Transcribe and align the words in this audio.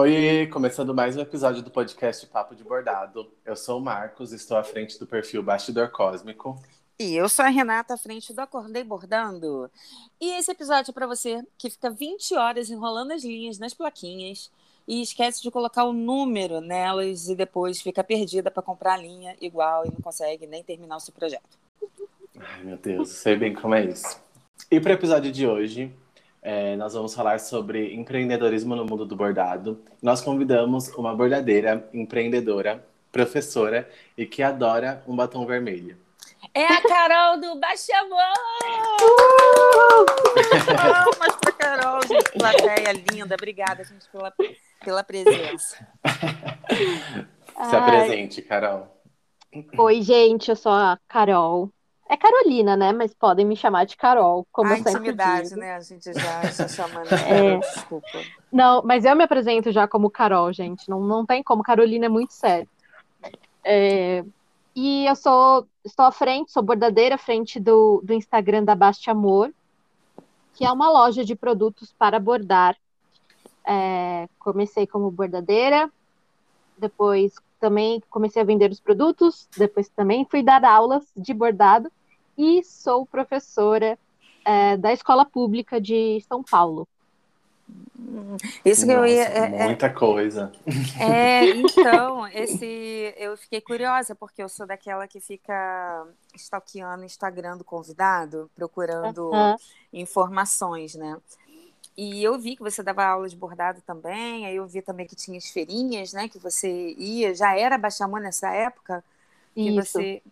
Oi, 0.00 0.46
começando 0.52 0.94
mais 0.94 1.16
um 1.16 1.20
episódio 1.20 1.60
do 1.60 1.72
podcast 1.72 2.24
Papo 2.28 2.54
de 2.54 2.62
Bordado. 2.62 3.32
Eu 3.44 3.56
sou 3.56 3.80
o 3.80 3.82
Marcos, 3.82 4.32
estou 4.32 4.56
à 4.56 4.62
frente 4.62 4.96
do 4.96 5.08
perfil 5.08 5.42
Bastidor 5.42 5.90
Cósmico. 5.90 6.56
E 7.00 7.16
eu 7.16 7.28
sou 7.28 7.44
a 7.44 7.48
Renata, 7.48 7.94
à 7.94 7.96
frente 7.96 8.32
do 8.32 8.38
Acordei 8.40 8.84
Bordando. 8.84 9.68
E 10.20 10.30
esse 10.38 10.52
episódio 10.52 10.92
é 10.92 10.94
para 10.94 11.08
você 11.08 11.42
que 11.58 11.68
fica 11.68 11.90
20 11.90 12.36
horas 12.36 12.70
enrolando 12.70 13.10
as 13.10 13.24
linhas 13.24 13.58
nas 13.58 13.74
plaquinhas 13.74 14.52
e 14.86 15.02
esquece 15.02 15.42
de 15.42 15.50
colocar 15.50 15.82
o 15.82 15.92
número 15.92 16.60
nelas 16.60 17.28
e 17.28 17.34
depois 17.34 17.82
fica 17.82 18.04
perdida 18.04 18.52
para 18.52 18.62
comprar 18.62 18.94
a 18.94 18.98
linha 18.98 19.36
igual 19.40 19.84
e 19.84 19.90
não 19.90 20.00
consegue 20.00 20.46
nem 20.46 20.62
terminar 20.62 20.98
o 20.98 21.00
seu 21.00 21.12
projeto. 21.12 21.58
Ai, 22.38 22.62
meu 22.62 22.76
Deus, 22.76 23.08
sei 23.08 23.34
bem 23.34 23.52
como 23.52 23.74
é 23.74 23.84
isso. 23.86 24.16
E 24.70 24.78
para 24.78 24.92
o 24.92 24.94
episódio 24.94 25.32
de 25.32 25.44
hoje, 25.44 25.92
é, 26.48 26.76
nós 26.76 26.94
vamos 26.94 27.14
falar 27.14 27.38
sobre 27.40 27.94
empreendedorismo 27.94 28.74
no 28.74 28.86
mundo 28.86 29.04
do 29.04 29.14
bordado. 29.14 29.84
Nós 30.00 30.22
convidamos 30.22 30.88
uma 30.94 31.14
bordadeira, 31.14 31.86
empreendedora, 31.92 32.82
professora 33.12 33.86
e 34.16 34.24
que 34.24 34.42
adora 34.42 35.04
um 35.06 35.14
batom 35.14 35.44
vermelho. 35.44 35.98
É 36.54 36.64
a 36.64 36.80
Carol 36.80 37.38
do 37.38 37.60
Baixa 37.60 37.92
Palmas 40.74 41.36
pra 41.38 41.52
Carol, 41.52 42.00
gente. 42.08 42.32
Plateia 42.32 42.92
linda. 43.12 43.34
Obrigada, 43.34 43.84
gente, 43.84 44.08
pela, 44.10 44.32
pela 44.82 45.04
presença. 45.04 45.86
Se 47.68 47.76
apresente, 47.76 48.40
Carol. 48.40 48.88
Oi, 49.76 50.00
gente, 50.00 50.48
eu 50.48 50.56
sou 50.56 50.72
a 50.72 50.98
Carol. 51.06 51.70
É 52.08 52.16
Carolina, 52.16 52.74
né? 52.74 52.90
Mas 52.90 53.12
podem 53.12 53.44
me 53.44 53.54
chamar 53.54 53.84
de 53.84 53.94
Carol, 53.94 54.46
como 54.50 54.70
a 54.70 54.72
eu 54.72 54.76
sempre 54.78 54.92
intimidade, 54.92 55.50
digo. 55.50 55.60
né? 55.60 55.74
A 55.74 55.80
gente 55.80 56.10
já 56.10 56.42
está 56.48 56.66
chamando 56.66 57.04
de 57.04 57.10
Carol, 57.10 57.60
desculpa. 57.60 58.18
Não, 58.50 58.82
mas 58.82 59.04
eu 59.04 59.14
me 59.14 59.24
apresento 59.24 59.70
já 59.70 59.86
como 59.86 60.10
Carol, 60.10 60.50
gente. 60.50 60.88
Não, 60.88 61.00
não 61.00 61.26
tem 61.26 61.42
como. 61.42 61.62
Carolina 61.62 62.06
é 62.06 62.08
muito 62.08 62.32
sério. 62.32 62.66
É, 63.62 64.24
e 64.74 65.04
eu 65.04 65.14
sou, 65.14 65.68
estou 65.84 66.06
à 66.06 66.10
frente, 66.10 66.50
sou 66.50 66.62
bordadeira 66.62 67.16
à 67.16 67.18
frente 67.18 67.60
do, 67.60 68.00
do 68.02 68.14
Instagram 68.14 68.64
da 68.64 68.74
Baste 68.74 69.10
Amor, 69.10 69.52
que 70.54 70.64
é 70.64 70.72
uma 70.72 70.90
loja 70.90 71.22
de 71.22 71.34
produtos 71.34 71.92
para 71.98 72.18
bordar. 72.18 72.74
É, 73.66 74.26
comecei 74.38 74.86
como 74.86 75.10
bordadeira, 75.10 75.90
depois 76.78 77.34
também 77.60 78.02
comecei 78.08 78.40
a 78.40 78.44
vender 78.44 78.70
os 78.70 78.80
produtos, 78.80 79.46
depois 79.58 79.90
também 79.90 80.26
fui 80.30 80.42
dar 80.42 80.64
aulas 80.64 81.04
de 81.14 81.34
bordado 81.34 81.92
e 82.38 82.62
sou 82.62 83.04
professora 83.04 83.98
é, 84.44 84.76
da 84.76 84.92
escola 84.92 85.26
pública 85.26 85.80
de 85.80 86.24
São 86.28 86.42
Paulo. 86.42 86.88
Isso 88.64 88.86
que 88.86 88.92
eu 88.92 89.00
Nossa, 89.00 89.12
ia. 89.12 89.24
é- 89.24 89.62
é- 89.62 89.64
muita 89.66 89.92
coisa. 89.92 90.52
É, 91.00 91.50
então, 91.58 92.26
esse 92.28 93.14
eu 93.16 93.36
fiquei 93.36 93.60
curiosa, 93.60 94.14
porque 94.14 94.42
eu 94.42 94.48
sou 94.48 94.66
daquela 94.66 95.06
que 95.06 95.20
fica 95.20 96.06
stalkeando 96.34 97.02
o 97.02 97.06
Instagram 97.06 97.56
do 97.58 97.64
convidado, 97.64 98.50
procurando 98.54 99.32
Aham. 99.34 99.56
informações, 99.92 100.94
né? 100.94 101.16
E 101.96 102.22
eu 102.22 102.38
vi 102.38 102.54
que 102.54 102.62
você 102.62 102.82
dava 102.82 103.04
aula 103.04 103.28
de 103.28 103.36
bordado 103.36 103.82
também, 103.82 104.46
aí 104.46 104.54
eu 104.54 104.66
vi 104.66 104.80
também 104.80 105.06
que 105.06 105.16
tinha 105.16 105.36
as 105.36 105.48
feirinhas, 105.50 106.12
né? 106.12 106.28
Que 106.28 106.38
você 106.38 106.94
ia, 106.96 107.34
já 107.34 107.56
era 107.58 107.76
Baixamã 107.76 108.20
nessa 108.20 108.50
época? 108.50 109.04
Que 109.54 109.70
Isso. 109.70 109.74
você. 109.74 110.22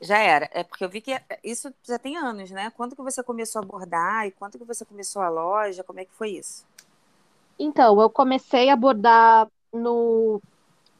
Já 0.00 0.18
era. 0.18 0.48
É 0.52 0.62
porque 0.64 0.84
eu 0.84 0.88
vi 0.90 1.00
que 1.00 1.12
isso 1.42 1.72
já 1.82 1.98
tem 1.98 2.16
anos, 2.16 2.50
né? 2.50 2.70
Quando 2.70 2.94
que 2.96 3.02
você 3.02 3.22
começou 3.22 3.60
a 3.60 3.64
bordar 3.64 4.26
e 4.26 4.32
quando 4.32 4.58
que 4.58 4.64
você 4.64 4.84
começou 4.84 5.22
a 5.22 5.28
loja? 5.28 5.84
Como 5.84 6.00
é 6.00 6.04
que 6.04 6.14
foi 6.14 6.30
isso? 6.32 6.66
Então, 7.58 8.00
eu 8.00 8.10
comecei 8.10 8.68
a 8.70 8.76
bordar 8.76 9.50
no, 9.72 10.42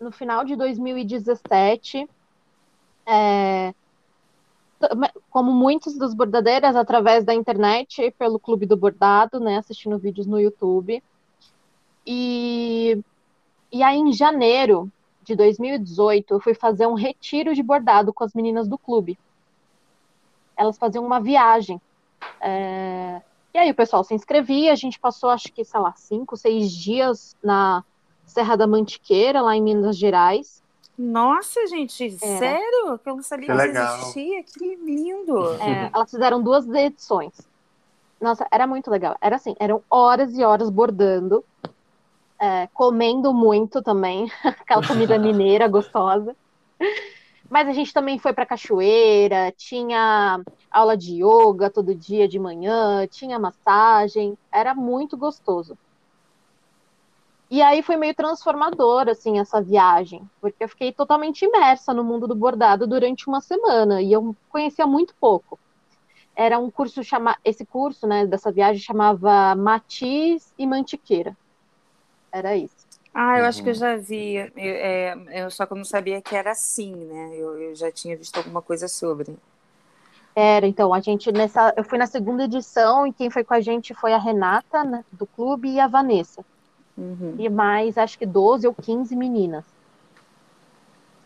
no 0.00 0.12
final 0.12 0.44
de 0.44 0.56
2017. 0.56 2.08
é, 3.08 3.75
tam- 4.78 5.00
como 5.31 5.53
muitos 5.53 5.97
dos 5.98 6.15
bordadeiras, 6.15 6.76
através 6.76 7.25
da 7.25 7.34
internet 7.34 8.00
e 8.03 8.10
pelo 8.10 8.38
Clube 8.41 8.66
do 8.66 8.76
Bordado, 8.76 9.41
né? 9.41 9.59
Assistindo 9.59 9.98
vídeos 9.98 10.26
no 10.26 10.41
YouTube. 10.41 11.03
E, 12.06 12.97
e 13.72 13.82
aí, 13.82 13.98
em 13.98 14.12
janeiro 14.12 14.92
de 15.26 15.34
2018, 15.34 16.34
eu 16.34 16.41
fui 16.41 16.54
fazer 16.54 16.87
um 16.87 16.94
retiro 16.94 17.54
de 17.54 17.62
bordado 17.62 18.12
com 18.12 18.22
as 18.25 18.32
meninas 18.32 18.69
do 18.69 18.78
clube. 18.78 19.19
Elas 20.56 20.78
faziam 20.78 21.04
uma 21.04 21.20
viagem. 21.20 21.81
é, 22.41 23.20
e 23.53 23.59
aí 23.59 23.70
o 23.70 23.75
pessoal 23.75 24.04
se 24.04 24.15
inscrevia, 24.15 24.70
a 24.72 24.76
gente 24.76 24.98
passou, 24.98 25.31
acho 25.31 25.50
que, 25.53 25.65
sei 25.65 25.81
lá, 25.81 25.92
cinco, 25.97 26.36
seis 26.36 26.70
dias 26.70 27.34
na 27.42 27.82
Serra 28.26 28.54
da 28.54 28.66
Mantiqueira, 28.66 29.41
lá 29.41 29.56
em 29.56 29.62
Minas 29.62 29.97
Gerais. 29.97 30.62
Nossa, 30.98 31.66
gente, 31.66 32.04
Era. 32.22 32.38
sério? 32.38 32.98
Que 33.03 33.09
eu 33.09 33.16
não 33.16 33.22
sabia 33.22 33.47
Que 33.47 33.72
que 33.72 33.78
existia. 33.78 34.42
Que 34.42 34.76
lindo. 34.76 35.36
É, 35.60 35.91
elas 35.92 36.10
fizeram 36.10 36.42
duas 36.42 36.69
edições. 36.69 37.32
Nossa, 38.20 38.47
era 38.50 38.66
muito 38.66 38.91
legal. 38.91 39.16
Era 39.20 39.36
assim, 39.36 39.54
eram 39.59 39.82
horas 39.91 40.36
e 40.36 40.44
horas 40.44 40.70
bordando, 40.70 41.44
é, 42.38 42.66
comendo 42.69 43.32
muito 43.32 43.82
também, 43.82 44.30
aquela 44.44 44.86
comida 44.86 45.19
mineira 45.19 45.69
gostosa. 45.69 46.36
Mas 47.48 47.69
a 47.69 47.72
gente 47.72 47.92
também 47.92 48.19
foi 48.19 48.32
para 48.32 48.44
cachoeira, 48.44 49.52
tinha 49.56 50.41
aula 50.70 50.97
de 50.97 51.22
yoga 51.22 51.70
todo 51.70 51.94
dia 51.94 52.26
de 52.26 52.38
manhã, 52.38 53.06
tinha 53.06 53.38
massagem, 53.38 54.36
era 54.50 54.74
muito 54.74 55.16
gostoso. 55.16 55.78
E 57.48 57.62
aí 57.62 57.80
foi 57.80 57.97
meio 57.97 58.12
transformador, 58.12 59.08
assim, 59.08 59.38
essa 59.38 59.62
viagem, 59.62 60.28
porque 60.41 60.64
eu 60.64 60.68
fiquei 60.68 60.92
totalmente 60.92 61.44
imersa 61.44 61.94
no 61.94 62.03
mundo 62.03 62.26
do 62.26 62.34
bordado 62.34 62.88
durante 62.88 63.28
uma 63.28 63.41
semana 63.41 64.03
e 64.03 64.12
eu 64.12 64.34
conhecia 64.48 64.84
muito 64.86 65.14
pouco. 65.20 65.56
Era 66.34 66.58
um 66.58 66.70
curso 66.70 67.04
chama, 67.04 67.36
esse 67.44 67.64
curso, 67.64 68.06
né, 68.06 68.26
dessa 68.26 68.50
viagem 68.50 68.82
chamava 68.82 69.54
Matiz 69.54 70.53
e 70.58 70.66
Mantiqueira. 70.66 71.36
Era 72.36 72.54
isso. 72.54 72.74
Ah, 73.14 73.38
eu 73.38 73.47
acho 73.47 73.62
que 73.62 73.70
eu 73.70 73.72
Uhum. 73.72 73.78
já 73.78 73.97
vi. 73.97 74.34
Eu, 74.36 74.50
é, 74.56 75.14
eu 75.44 75.50
só 75.50 75.64
que 75.64 75.72
eu 75.72 75.76
não 75.78 75.86
sabia 75.86 76.20
que 76.20 76.36
era 76.36 76.50
assim, 76.50 76.94
né? 76.94 77.30
Eu, 77.34 77.58
eu 77.58 77.74
já 77.74 77.91
tinha 77.91 78.14
visto 78.14 78.36
alguma 78.36 78.60
coisa 78.60 78.88
sobre. 78.88 79.34
Era, 80.34 80.66
então, 80.66 80.92
a 80.92 81.00
gente 81.00 81.32
nessa, 81.32 81.72
eu 81.78 81.82
fui 81.82 81.97
na 81.97 82.06
segunda 82.06 82.44
edição 82.44 83.06
e 83.06 83.12
quem 83.14 83.30
foi 83.30 83.42
com 83.42 83.54
a 83.54 83.60
gente 83.62 83.94
foi 83.94 84.12
a 84.12 84.19
Renata, 84.19 84.84
né, 84.84 85.02
do 85.10 85.24
clube, 85.26 85.66
e 85.70 85.80
a 85.80 85.86
Vanessa. 85.86 86.44
Uhum. 86.98 87.36
E 87.38 87.48
mais, 87.48 87.97
acho 87.97 88.19
que 88.19 88.26
12 88.26 88.66
ou 88.66 88.74
15 88.74 89.16
meninas. 89.16 89.64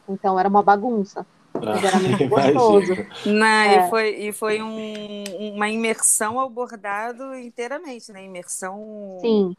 Então 0.08 0.38
era 0.38 0.48
uma 0.48 0.62
bagunça. 0.62 1.26
Mas 1.54 1.82
era 1.82 1.98
muito 1.98 2.28
gostoso. 2.30 2.94
Não, 3.26 3.44
É. 3.46 3.86
e 3.86 3.90
foi, 3.90 4.08
e 4.28 4.32
foi 4.32 4.62
um- 4.62 5.54
uma 5.54 5.68
imersão 5.68 6.38
ao 6.38 6.48
bordado 6.48 7.34
inteiramente, 7.34 8.12
né? 8.12 8.24
Imersão. 8.24 9.18
Sim. 9.20 9.56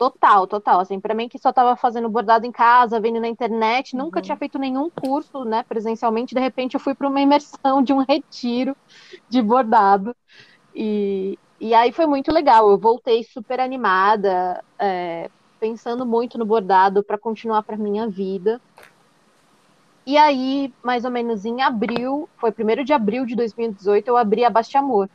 Total, 0.00 0.46
total. 0.48 0.80
Assim, 0.80 0.98
para 0.98 1.14
mim 1.14 1.28
que 1.28 1.38
só 1.38 1.50
estava 1.50 1.76
fazendo 1.76 2.08
bordado 2.08 2.46
em 2.46 2.52
casa, 2.52 2.98
vendo 3.00 3.20
na 3.20 3.28
internet, 3.28 3.94
nunca 3.94 4.20
Uhum. 4.20 4.22
tinha 4.22 4.36
feito 4.38 4.58
nenhum 4.58 4.90
curso, 4.90 5.44
né, 5.44 5.62
presencialmente. 5.64 6.34
De 6.34 6.40
repente 6.40 6.74
eu 6.74 6.80
fui 6.80 6.94
para 6.94 7.08
uma 7.08 7.20
imersão 7.20 7.82
de 7.84 7.92
um 7.92 7.98
retiro 8.08 8.74
de 9.28 9.42
bordado. 9.42 10.16
E, 10.74 11.38
e 11.60 11.74
aí 11.74 11.92
foi 11.92 12.06
muito 12.06 12.32
legal. 12.32 12.70
Eu 12.70 12.78
voltei 12.80 13.24
super 13.24 13.60
animada, 13.60 14.62
é, 14.80 15.30
pensando 15.60 16.06
muito 16.06 16.38
no 16.38 16.46
bordado 16.46 17.04
para 17.04 17.18
continuar 17.18 17.62
para 17.64 17.76
minha 17.78 18.08
vida. 18.08 18.60
E 20.06 20.16
aí, 20.18 20.74
mais 20.84 21.04
ou 21.06 21.10
menos 21.10 21.44
em 21.46 21.62
abril, 21.62 22.28
foi 22.38 22.52
1 22.52 22.84
de 22.84 22.92
abril 22.92 23.24
de 23.26 23.34
2018, 23.36 24.08
eu 24.08 24.16
abri 24.16 24.44
a 24.44 24.50
Baixa 24.50 24.78
Amor. 24.78 25.08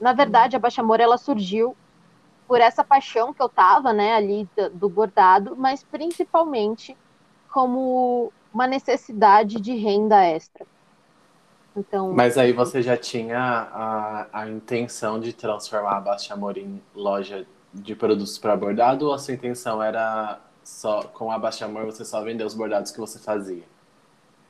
Na 0.00 0.12
verdade, 0.12 0.56
a 0.56 0.58
Baixa 0.58 0.80
Amor 0.82 1.00
ela 1.00 1.16
surgiu 1.18 1.76
por 2.48 2.60
essa 2.60 2.82
paixão 2.82 3.32
que 3.32 3.42
eu 3.42 3.48
tava, 3.48 3.92
né, 3.92 4.14
ali 4.14 4.48
do, 4.56 4.70
do 4.70 4.88
bordado, 4.88 5.54
mas 5.54 5.84
principalmente 5.84 6.96
como 7.52 8.32
uma 8.52 8.66
necessidade 8.66 9.60
de 9.60 9.76
renda 9.76 10.24
extra. 10.24 10.66
Então, 11.76 12.12
Mas 12.12 12.36
aí 12.36 12.52
você 12.52 12.82
já 12.82 12.96
tinha 12.96 13.38
a, 13.38 14.26
a 14.32 14.48
intenção 14.48 15.20
de 15.20 15.32
transformar 15.32 15.98
a 15.98 16.00
Baixa 16.00 16.34
Amor 16.34 16.56
em 16.56 16.82
loja 16.94 17.46
de 17.72 17.94
produtos 17.94 18.38
para 18.38 18.56
bordado 18.56 19.06
ou 19.06 19.12
a 19.12 19.18
sua 19.18 19.34
intenção 19.34 19.80
era 19.82 20.40
só 20.64 21.02
com 21.02 21.30
a 21.30 21.38
Baixa 21.38 21.66
Amor 21.66 21.84
você 21.84 22.04
só 22.04 22.22
vender 22.22 22.44
os 22.44 22.54
bordados 22.54 22.90
que 22.90 22.98
você 22.98 23.18
fazia? 23.18 23.62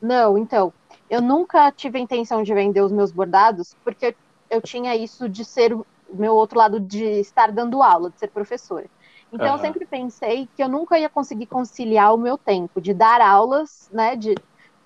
Não, 0.01 0.39
então, 0.39 0.73
eu 1.11 1.21
nunca 1.21 1.71
tive 1.73 1.99
a 1.99 2.01
intenção 2.01 2.43
de 2.43 2.55
vender 2.55 2.81
os 2.81 2.93
meus 2.93 3.11
bordados, 3.11 3.77
porque 3.85 4.07
eu, 4.07 4.15
eu 4.49 4.63
tinha 4.63 4.97
isso 4.97 5.29
de 5.29 5.45
ser 5.45 5.77
meu 6.11 6.35
outro 6.35 6.59
lado 6.59 6.81
de 6.81 7.05
estar 7.21 7.53
dando 7.53 7.83
aula, 7.83 8.11
de 8.11 8.19
ser 8.19 8.31
professora. 8.31 8.89
Então, 9.33 9.53
eu 9.55 9.59
Aham. 9.59 9.61
sempre 9.61 9.87
pensei 9.87 10.49
que 10.57 10.63
eu 10.63 10.69
nunca 10.69 10.99
ia 10.99 11.09
conseguir 11.11 11.47
conciliar 11.47 12.15
o 12.15 12.19
meu 12.19 12.39
tempo 12.39 12.81
de 12.81 12.95
dar 12.95 13.21
aulas, 13.21 13.89
né, 13.91 14.17
de, 14.17 14.35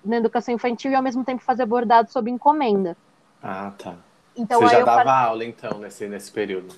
na 0.03 0.17
educação 0.17 0.53
infantil 0.53 0.91
e 0.91 0.95
ao 0.95 1.03
mesmo 1.03 1.23
tempo 1.23 1.43
fazer 1.43 1.65
bordado 1.65 2.11
sob 2.11 2.29
encomenda. 2.29 2.97
Ah, 3.41 3.71
tá. 3.77 3.97
Então, 4.35 4.59
você 4.59 4.67
já 4.67 4.79
eu 4.79 4.85
dava 4.85 5.11
falei, 5.11 5.13
aula 5.13 5.43
então 5.45 5.77
nesse, 5.79 6.07
nesse 6.07 6.31
período? 6.31 6.73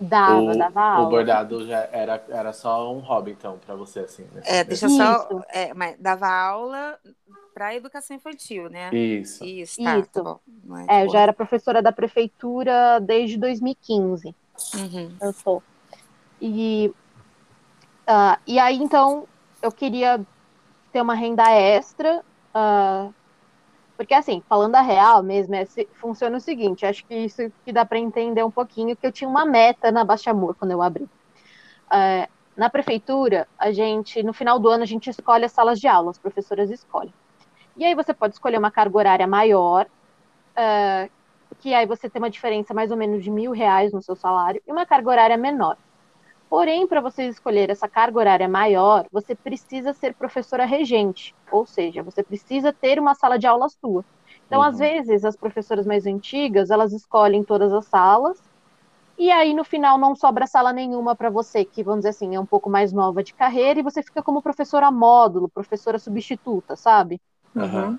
Dava, 0.00 0.40
o, 0.40 0.58
dava 0.58 0.80
aula. 0.80 1.06
O 1.06 1.10
bordado 1.10 1.66
já 1.66 1.88
era, 1.92 2.24
era 2.28 2.52
só 2.52 2.92
um 2.92 2.98
hobby, 2.98 3.32
então, 3.32 3.58
para 3.64 3.74
você, 3.74 4.00
assim. 4.00 4.24
Né? 4.32 4.42
É, 4.44 4.64
deixa 4.64 4.86
Isso. 4.86 4.96
só. 4.96 5.28
É, 5.48 5.72
mas 5.72 5.96
dava 5.98 6.28
aula 6.28 6.98
para 7.54 7.74
educação 7.74 8.16
infantil, 8.16 8.68
né? 8.68 8.92
Isso. 8.92 9.44
Isso, 9.44 9.82
tá, 9.82 9.98
Isso. 9.98 10.10
tá 10.10 10.22
bom. 10.22 10.40
Não 10.64 10.90
É, 10.90 11.04
eu 11.04 11.10
já 11.10 11.20
era 11.20 11.32
professora 11.32 11.80
da 11.80 11.92
prefeitura 11.92 12.98
desde 13.00 13.38
2015. 13.38 14.34
Uhum. 14.74 15.16
Eu 15.20 15.32
sou. 15.32 15.62
E, 16.40 16.92
ah, 18.06 18.38
e 18.46 18.58
aí, 18.58 18.76
então, 18.76 19.28
eu 19.62 19.70
queria 19.70 20.20
ter 20.92 21.00
uma 21.00 21.14
renda 21.14 21.48
extra. 21.50 22.24
ah, 22.52 23.08
porque, 23.96 24.14
assim, 24.14 24.42
falando 24.48 24.74
a 24.76 24.80
real 24.82 25.22
mesmo, 25.22 25.54
é, 25.54 25.64
se- 25.66 25.88
funciona 25.94 26.36
o 26.36 26.40
seguinte: 26.40 26.86
acho 26.86 27.04
que 27.06 27.14
isso 27.14 27.42
que 27.64 27.72
dá 27.72 27.84
para 27.86 27.98
entender 27.98 28.44
um 28.44 28.50
pouquinho, 28.50 28.96
que 28.96 29.06
eu 29.06 29.12
tinha 29.12 29.28
uma 29.28 29.44
meta 29.46 29.92
na 29.92 30.04
Baixa 30.04 30.30
Amor 30.30 30.56
quando 30.56 30.72
eu 30.72 30.82
abri. 30.82 31.08
Ah, 31.90 32.28
na 32.56 32.70
prefeitura, 32.70 33.48
a 33.58 33.72
gente, 33.72 34.22
no 34.22 34.32
final 34.32 34.58
do 34.60 34.68
ano, 34.68 34.82
a 34.84 34.86
gente 34.86 35.10
escolhe 35.10 35.44
as 35.44 35.52
salas 35.52 35.80
de 35.80 35.88
aula, 35.88 36.10
as 36.10 36.18
professoras 36.18 36.70
escolhem. 36.70 37.14
E 37.76 37.84
aí 37.84 37.94
você 37.94 38.14
pode 38.14 38.34
escolher 38.34 38.58
uma 38.58 38.70
carga 38.72 38.98
horária 38.98 39.26
maior, 39.26 39.88
ah, 40.56 41.08
que 41.58 41.74
aí 41.74 41.86
você 41.86 42.10
tem 42.10 42.20
uma 42.22 42.30
diferença 42.30 42.74
mais 42.74 42.90
ou 42.90 42.96
menos 42.96 43.22
de 43.24 43.30
mil 43.30 43.52
reais 43.52 43.92
no 43.92 44.02
seu 44.02 44.16
salário, 44.16 44.62
e 44.66 44.72
uma 44.72 44.86
carga 44.86 45.10
horária 45.10 45.36
menor. 45.38 45.78
Porém, 46.54 46.86
para 46.86 47.00
você 47.00 47.24
escolher 47.28 47.68
essa 47.70 47.88
carga 47.88 48.18
horária 48.20 48.48
maior, 48.48 49.06
você 49.10 49.34
precisa 49.34 49.92
ser 49.92 50.14
professora 50.16 50.64
regente, 50.64 51.34
ou 51.50 51.66
seja, 51.66 52.02
você 52.02 52.22
precisa 52.22 52.72
ter 52.80 53.00
uma 53.00 53.14
sala 53.14 53.38
de 53.38 53.46
aula 53.46 53.68
sua. 53.68 54.04
Então, 54.46 54.60
Uhum. 54.60 54.68
às 54.68 54.78
vezes, 54.78 55.24
as 55.24 55.36
professoras 55.36 55.84
mais 55.86 56.06
antigas, 56.06 56.70
elas 56.70 56.92
escolhem 56.92 57.44
todas 57.44 57.72
as 57.72 57.88
salas, 57.88 58.38
e 59.18 59.30
aí 59.30 59.54
no 59.54 59.64
final 59.64 59.98
não 59.98 60.14
sobra 60.16 60.46
sala 60.46 60.72
nenhuma 60.72 61.16
para 61.16 61.30
você, 61.30 61.64
que 61.64 61.84
vamos 61.84 62.00
dizer 62.00 62.10
assim, 62.10 62.34
é 62.36 62.40
um 62.40 62.46
pouco 62.46 62.70
mais 62.70 62.92
nova 62.92 63.22
de 63.22 63.34
carreira, 63.34 63.80
e 63.80 63.82
você 63.82 64.02
fica 64.02 64.22
como 64.22 64.42
professora 64.42 64.90
módulo, 64.90 65.50
professora 65.50 65.98
substituta, 65.98 66.76
sabe? 66.76 67.20
Aham. 67.56 67.98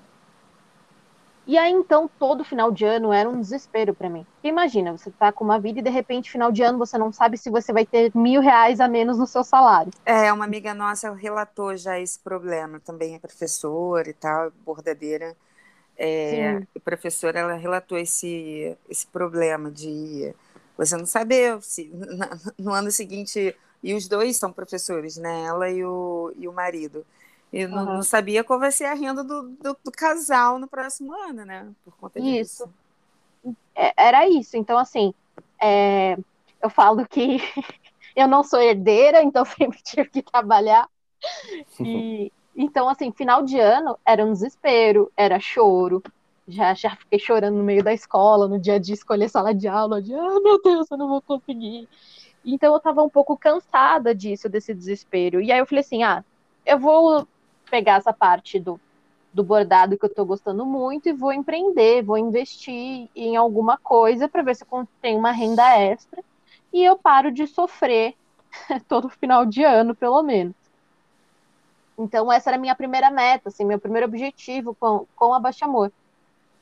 E 1.46 1.56
aí, 1.56 1.70
então, 1.70 2.10
todo 2.18 2.44
final 2.44 2.72
de 2.72 2.84
ano 2.84 3.12
era 3.12 3.28
um 3.28 3.40
desespero 3.40 3.94
para 3.94 4.10
mim. 4.10 4.26
Porque 4.34 4.48
imagina, 4.48 4.90
você 4.90 5.10
tá 5.12 5.30
com 5.30 5.44
uma 5.44 5.60
vida 5.60 5.78
e 5.78 5.82
de 5.82 5.90
repente, 5.90 6.30
final 6.30 6.50
de 6.50 6.62
ano, 6.62 6.76
você 6.76 6.98
não 6.98 7.12
sabe 7.12 7.38
se 7.38 7.48
você 7.48 7.72
vai 7.72 7.86
ter 7.86 8.10
mil 8.14 8.40
reais 8.40 8.80
a 8.80 8.88
menos 8.88 9.16
no 9.16 9.26
seu 9.26 9.44
salário. 9.44 9.92
É, 10.04 10.32
uma 10.32 10.44
amiga 10.44 10.74
nossa 10.74 11.12
relatou 11.14 11.76
já 11.76 12.00
esse 12.00 12.18
problema, 12.18 12.80
também 12.80 13.14
é 13.14 13.18
professora 13.20 14.10
e 14.10 14.12
tal, 14.12 14.50
bordadeira. 14.64 15.36
É, 15.96 16.58
Sim. 16.58 16.66
a 16.76 16.80
professora, 16.80 17.38
ela 17.38 17.54
relatou 17.54 17.96
esse, 17.96 18.76
esse 18.88 19.06
problema 19.06 19.70
de 19.70 20.34
você 20.76 20.96
não 20.96 21.06
saber 21.06 21.62
se 21.62 21.90
no 22.58 22.72
ano 22.72 22.90
seguinte, 22.90 23.56
e 23.82 23.94
os 23.94 24.08
dois 24.08 24.36
são 24.36 24.52
professores, 24.52 25.16
né? 25.16 25.44
Ela 25.44 25.70
e 25.70 25.84
o, 25.84 26.32
e 26.36 26.48
o 26.48 26.52
marido. 26.52 27.06
E 27.56 27.66
não, 27.66 28.02
sabia 28.02 28.44
qual 28.44 28.60
vai 28.60 28.70
ser 28.70 28.84
a 28.84 28.92
renda 28.92 29.24
do, 29.24 29.48
do, 29.48 29.76
do 29.82 29.90
casal 29.90 30.58
no 30.58 30.68
próximo 30.68 31.14
ano, 31.14 31.42
né? 31.42 31.66
Por 31.82 31.96
conta 31.96 32.20
Isso. 32.20 32.66
disso. 33.44 33.56
É, 33.74 33.94
era 33.96 34.28
isso. 34.28 34.58
Então, 34.58 34.76
assim, 34.76 35.14
é, 35.58 36.18
eu 36.62 36.68
falo 36.68 37.06
que 37.08 37.38
eu 38.14 38.28
não 38.28 38.42
sou 38.42 38.60
herdeira, 38.60 39.22
então 39.22 39.42
sempre 39.56 39.80
tive 39.82 40.10
que 40.10 40.22
trabalhar. 40.22 40.86
E, 41.80 42.30
então, 42.54 42.90
assim, 42.90 43.10
final 43.10 43.42
de 43.42 43.58
ano 43.58 43.98
era 44.04 44.22
um 44.22 44.32
desespero, 44.32 45.10
era 45.16 45.40
choro. 45.40 46.02
Já, 46.46 46.74
já 46.74 46.94
fiquei 46.94 47.18
chorando 47.18 47.56
no 47.56 47.64
meio 47.64 47.82
da 47.82 47.94
escola, 47.94 48.46
no 48.46 48.58
dia 48.58 48.78
de 48.78 48.92
escolher 48.92 49.30
sala 49.30 49.54
de 49.54 49.66
aula, 49.66 50.02
de, 50.02 50.14
ah, 50.14 50.40
meu 50.42 50.60
Deus, 50.62 50.90
eu 50.90 50.98
não 50.98 51.08
vou 51.08 51.22
conseguir. 51.22 51.88
Então, 52.44 52.74
eu 52.74 52.80
tava 52.80 53.02
um 53.02 53.08
pouco 53.08 53.34
cansada 53.34 54.14
disso, 54.14 54.46
desse 54.46 54.74
desespero. 54.74 55.40
E 55.40 55.50
aí 55.50 55.58
eu 55.58 55.66
falei 55.66 55.80
assim, 55.80 56.02
ah, 56.02 56.22
eu 56.66 56.78
vou 56.78 57.26
pegar 57.70 57.96
essa 57.96 58.12
parte 58.12 58.58
do, 58.58 58.80
do 59.32 59.42
bordado 59.44 59.98
que 59.98 60.04
eu 60.04 60.14
tô 60.14 60.24
gostando 60.24 60.64
muito 60.64 61.08
e 61.08 61.12
vou 61.12 61.32
empreender, 61.32 62.02
vou 62.02 62.16
investir 62.16 63.08
em 63.14 63.36
alguma 63.36 63.76
coisa 63.76 64.28
para 64.28 64.42
ver 64.42 64.56
se 64.56 64.64
eu 64.70 64.88
tenho 65.00 65.18
uma 65.18 65.32
renda 65.32 65.78
extra 65.78 66.22
e 66.72 66.82
eu 66.84 66.96
paro 66.96 67.30
de 67.30 67.46
sofrer 67.46 68.14
todo 68.88 69.08
final 69.08 69.44
de 69.44 69.62
ano, 69.62 69.94
pelo 69.94 70.22
menos. 70.22 70.54
Então, 71.98 72.30
essa 72.30 72.50
era 72.50 72.56
a 72.56 72.60
minha 72.60 72.74
primeira 72.74 73.10
meta, 73.10 73.48
assim, 73.48 73.64
meu 73.64 73.78
primeiro 73.78 74.06
objetivo 74.06 74.74
com, 74.74 75.06
com 75.16 75.32
a 75.32 75.40
Baixa 75.40 75.64
Amor. 75.64 75.90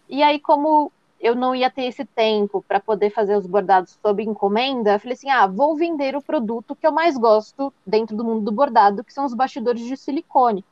E 0.09 0.23
aí, 0.23 0.39
como 0.39 0.93
eu 1.21 1.35
não 1.35 1.55
ia 1.55 1.71
ter 1.71 1.85
esse 1.85 2.05
tempo 2.05 2.63
para 2.69 2.79
poder 2.79 3.11
fazer 3.11 3.37
os 3.37 3.47
bordados 3.47 3.99
sob 4.01 4.23
encomenda, 4.23 4.93
eu 4.93 5.01
falei 5.01 5.15
assim: 5.15 5.31
ah, 5.31 5.47
vou 5.47 5.75
vender 5.77 6.15
o 6.15 6.23
produto 6.23 6.77
que 6.77 6.87
eu 6.87 6.93
mais 6.93 7.17
gosto 7.17 7.73
dentro 7.87 8.17
do 8.17 8.25
mundo 8.25 8.45
do 8.45 8.53
bordado, 8.53 9.03
que 9.03 9.13
são 9.13 9.25
os 9.25 9.35
bastidores 9.35 9.83
de 9.83 9.97
silicone. 9.97 10.65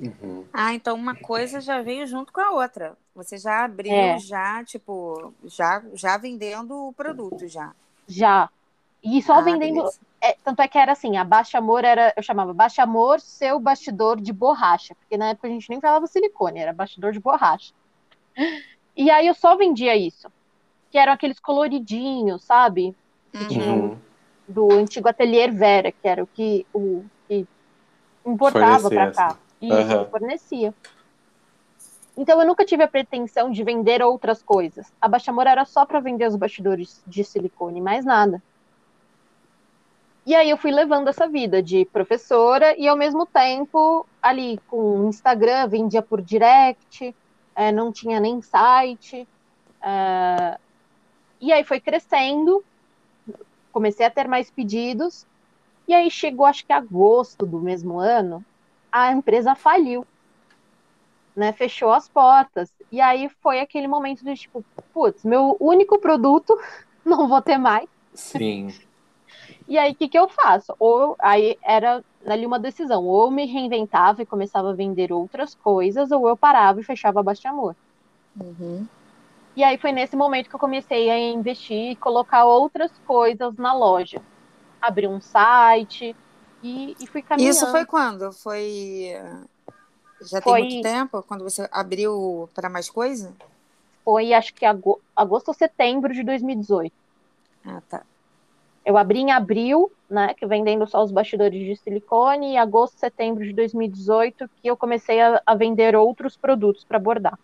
Uhum. 0.00 0.44
Ah, 0.52 0.74
então 0.74 0.94
uma 0.96 1.14
coisa 1.14 1.60
já 1.60 1.82
veio 1.82 2.06
junto 2.06 2.32
com 2.32 2.40
a 2.40 2.52
outra. 2.52 2.96
Você 3.14 3.36
já 3.36 3.64
abriu, 3.64 3.92
É. 3.92 4.18
já, 4.18 4.62
tipo, 4.64 5.32
já, 5.44 5.82
já 5.94 6.16
vendendo 6.16 6.88
o 6.88 6.92
produto 6.92 7.48
já. 7.48 7.72
Já. 8.06 8.48
E 9.02 9.20
só 9.22 9.34
Ah, 9.34 9.40
vendendo. 9.40 9.84
é, 10.20 10.36
tanto 10.44 10.60
é 10.62 10.68
que 10.68 10.78
era 10.78 10.92
assim, 10.92 11.16
a 11.16 11.24
Baixa 11.24 11.58
Amor 11.58 11.84
era, 11.84 12.12
eu 12.16 12.22
chamava 12.22 12.52
Baixa 12.54 12.82
Amor 12.82 13.20
seu 13.20 13.58
bastidor 13.60 14.20
de 14.20 14.32
borracha, 14.32 14.94
porque 14.94 15.16
na 15.16 15.30
época 15.30 15.48
a 15.48 15.50
gente 15.50 15.68
nem 15.70 15.80
falava 15.80 16.06
silicone, 16.06 16.60
era 16.60 16.72
bastidor 16.72 17.12
de 17.12 17.20
borracha. 17.20 17.72
E 18.96 19.10
aí 19.10 19.26
eu 19.26 19.34
só 19.34 19.56
vendia 19.56 19.96
isso, 19.96 20.30
que 20.90 20.98
eram 20.98 21.12
aqueles 21.12 21.38
coloridinhos, 21.40 22.44
sabe? 22.44 22.94
Uhum. 23.34 23.96
Do 24.48 24.72
antigo 24.72 25.08
Atelier 25.08 25.52
Vera, 25.52 25.92
que 25.92 26.08
era 26.08 26.22
o 26.22 26.26
que 26.26 26.66
o 26.72 27.04
que 27.28 27.46
importava 28.24 28.88
para 28.88 29.10
cá. 29.12 29.26
assim. 29.28 29.38
Isso, 29.60 29.74
Aham. 29.74 30.10
fornecia. 30.10 30.74
Então 32.16 32.40
eu 32.40 32.46
nunca 32.46 32.64
tive 32.64 32.82
a 32.82 32.88
pretensão 32.88 33.50
de 33.50 33.62
vender 33.62 34.02
outras 34.02 34.42
coisas. 34.42 34.86
A 35.00 35.08
Baixa 35.08 35.30
Amor 35.30 35.46
era 35.46 35.64
só 35.64 35.86
para 35.86 36.00
vender 36.00 36.26
os 36.26 36.36
bastidores 36.36 37.00
de 37.06 37.22
silicone, 37.24 37.80
mais 37.80 38.04
nada. 38.04 38.42
E 40.26 40.34
aí 40.34 40.50
eu 40.50 40.58
fui 40.58 40.70
levando 40.70 41.08
essa 41.08 41.28
vida 41.28 41.62
de 41.62 41.86
professora 41.86 42.76
e 42.78 42.86
ao 42.86 42.96
mesmo 42.96 43.26
tempo 43.26 44.06
ali 44.20 44.58
com 44.66 45.00
o 45.06 45.08
Instagram 45.08 45.68
vendia 45.68 46.02
por 46.02 46.20
direct, 46.20 47.16
eh, 47.56 47.72
não 47.72 47.92
tinha 47.92 48.20
nem 48.20 48.42
site. 48.42 49.26
eh, 49.82 50.58
e 51.40 51.52
aí 51.52 51.64
foi 51.64 51.80
crescendo, 51.80 52.64
comecei 53.72 54.04
a 54.06 54.10
ter 54.10 54.28
mais 54.28 54.50
pedidos. 54.50 55.26
E 55.88 55.94
aí 55.94 56.10
chegou, 56.10 56.46
acho 56.46 56.66
que 56.66 56.72
agosto 56.72 57.46
do 57.46 57.60
mesmo 57.60 57.98
ano, 58.00 58.44
a 58.90 59.12
empresa 59.12 59.54
faliu, 59.54 60.06
né? 61.34 61.52
Fechou 61.52 61.92
as 61.92 62.08
portas. 62.08 62.72
E 62.90 63.00
aí 63.00 63.28
foi 63.40 63.60
aquele 63.60 63.86
momento 63.86 64.24
de 64.24 64.34
tipo, 64.34 64.64
putz, 64.92 65.24
meu 65.24 65.56
único 65.60 65.98
produto, 65.98 66.58
não 67.04 67.28
vou 67.28 67.40
ter 67.40 67.58
mais. 67.58 67.88
Sim. 68.14 68.72
E 69.68 69.76
aí, 69.78 69.92
o 69.92 69.94
que, 69.94 70.08
que 70.08 70.18
eu 70.18 70.28
faço? 70.28 70.74
Ou 70.78 71.14
aí 71.18 71.58
era 71.62 72.02
ali 72.26 72.46
uma 72.46 72.58
decisão, 72.58 73.04
ou 73.04 73.26
eu 73.26 73.30
me 73.30 73.44
reinventava 73.46 74.22
e 74.22 74.26
começava 74.26 74.70
a 74.70 74.74
vender 74.74 75.12
outras 75.12 75.54
coisas, 75.54 76.10
ou 76.10 76.28
eu 76.28 76.36
parava 76.36 76.80
e 76.80 76.84
fechava 76.84 77.20
a 77.20 77.22
Baixa 77.22 77.50
Amor. 77.50 77.76
Uhum. 78.38 78.86
E 79.54 79.62
aí 79.62 79.76
foi 79.76 79.92
nesse 79.92 80.16
momento 80.16 80.48
que 80.48 80.54
eu 80.54 80.60
comecei 80.60 81.10
a 81.10 81.18
investir 81.18 81.92
e 81.92 81.96
colocar 81.96 82.44
outras 82.44 82.92
coisas 83.06 83.56
na 83.56 83.74
loja. 83.74 84.22
Abri 84.80 85.06
um 85.06 85.20
site 85.20 86.14
e, 86.62 86.94
e 87.00 87.06
fui 87.06 87.22
caminhando. 87.22 87.56
Isso 87.56 87.66
foi 87.66 87.86
quando? 87.86 88.32
Foi. 88.32 89.12
Já 90.20 90.40
Foi- 90.42 90.52
tem 90.52 90.58
muito 90.66 90.80
tempo? 90.80 91.22
Quando 91.24 91.44
você 91.44 91.68
abriu 91.72 92.48
para 92.54 92.68
mais 92.70 92.88
coisa? 92.90 93.36
Foi, 94.04 94.32
acho 94.32 94.52
que 94.54 94.64
ago- 94.66 95.00
agosto 95.14 95.48
ou 95.48 95.54
setembro 95.54 96.12
de 96.12 96.22
2018. 96.24 96.96
Ah, 97.64 97.80
tá. 97.88 98.06
Eu 98.84 98.96
abri 98.98 99.20
em 99.20 99.32
abril, 99.32 99.92
né, 100.10 100.34
que 100.34 100.46
vendendo 100.46 100.86
só 100.88 101.02
os 101.04 101.12
bastidores 101.12 101.60
de 101.60 101.76
silicone, 101.76 102.54
e 102.54 102.56
agosto, 102.58 102.98
setembro 102.98 103.44
de 103.44 103.52
2018 103.54 104.48
que 104.56 104.68
eu 104.70 104.76
comecei 104.76 105.20
a, 105.20 105.42
a 105.46 105.54
vender 105.54 105.94
outros 105.96 106.36
produtos 106.36 106.84
para 106.84 106.98
bordar. 106.98 107.38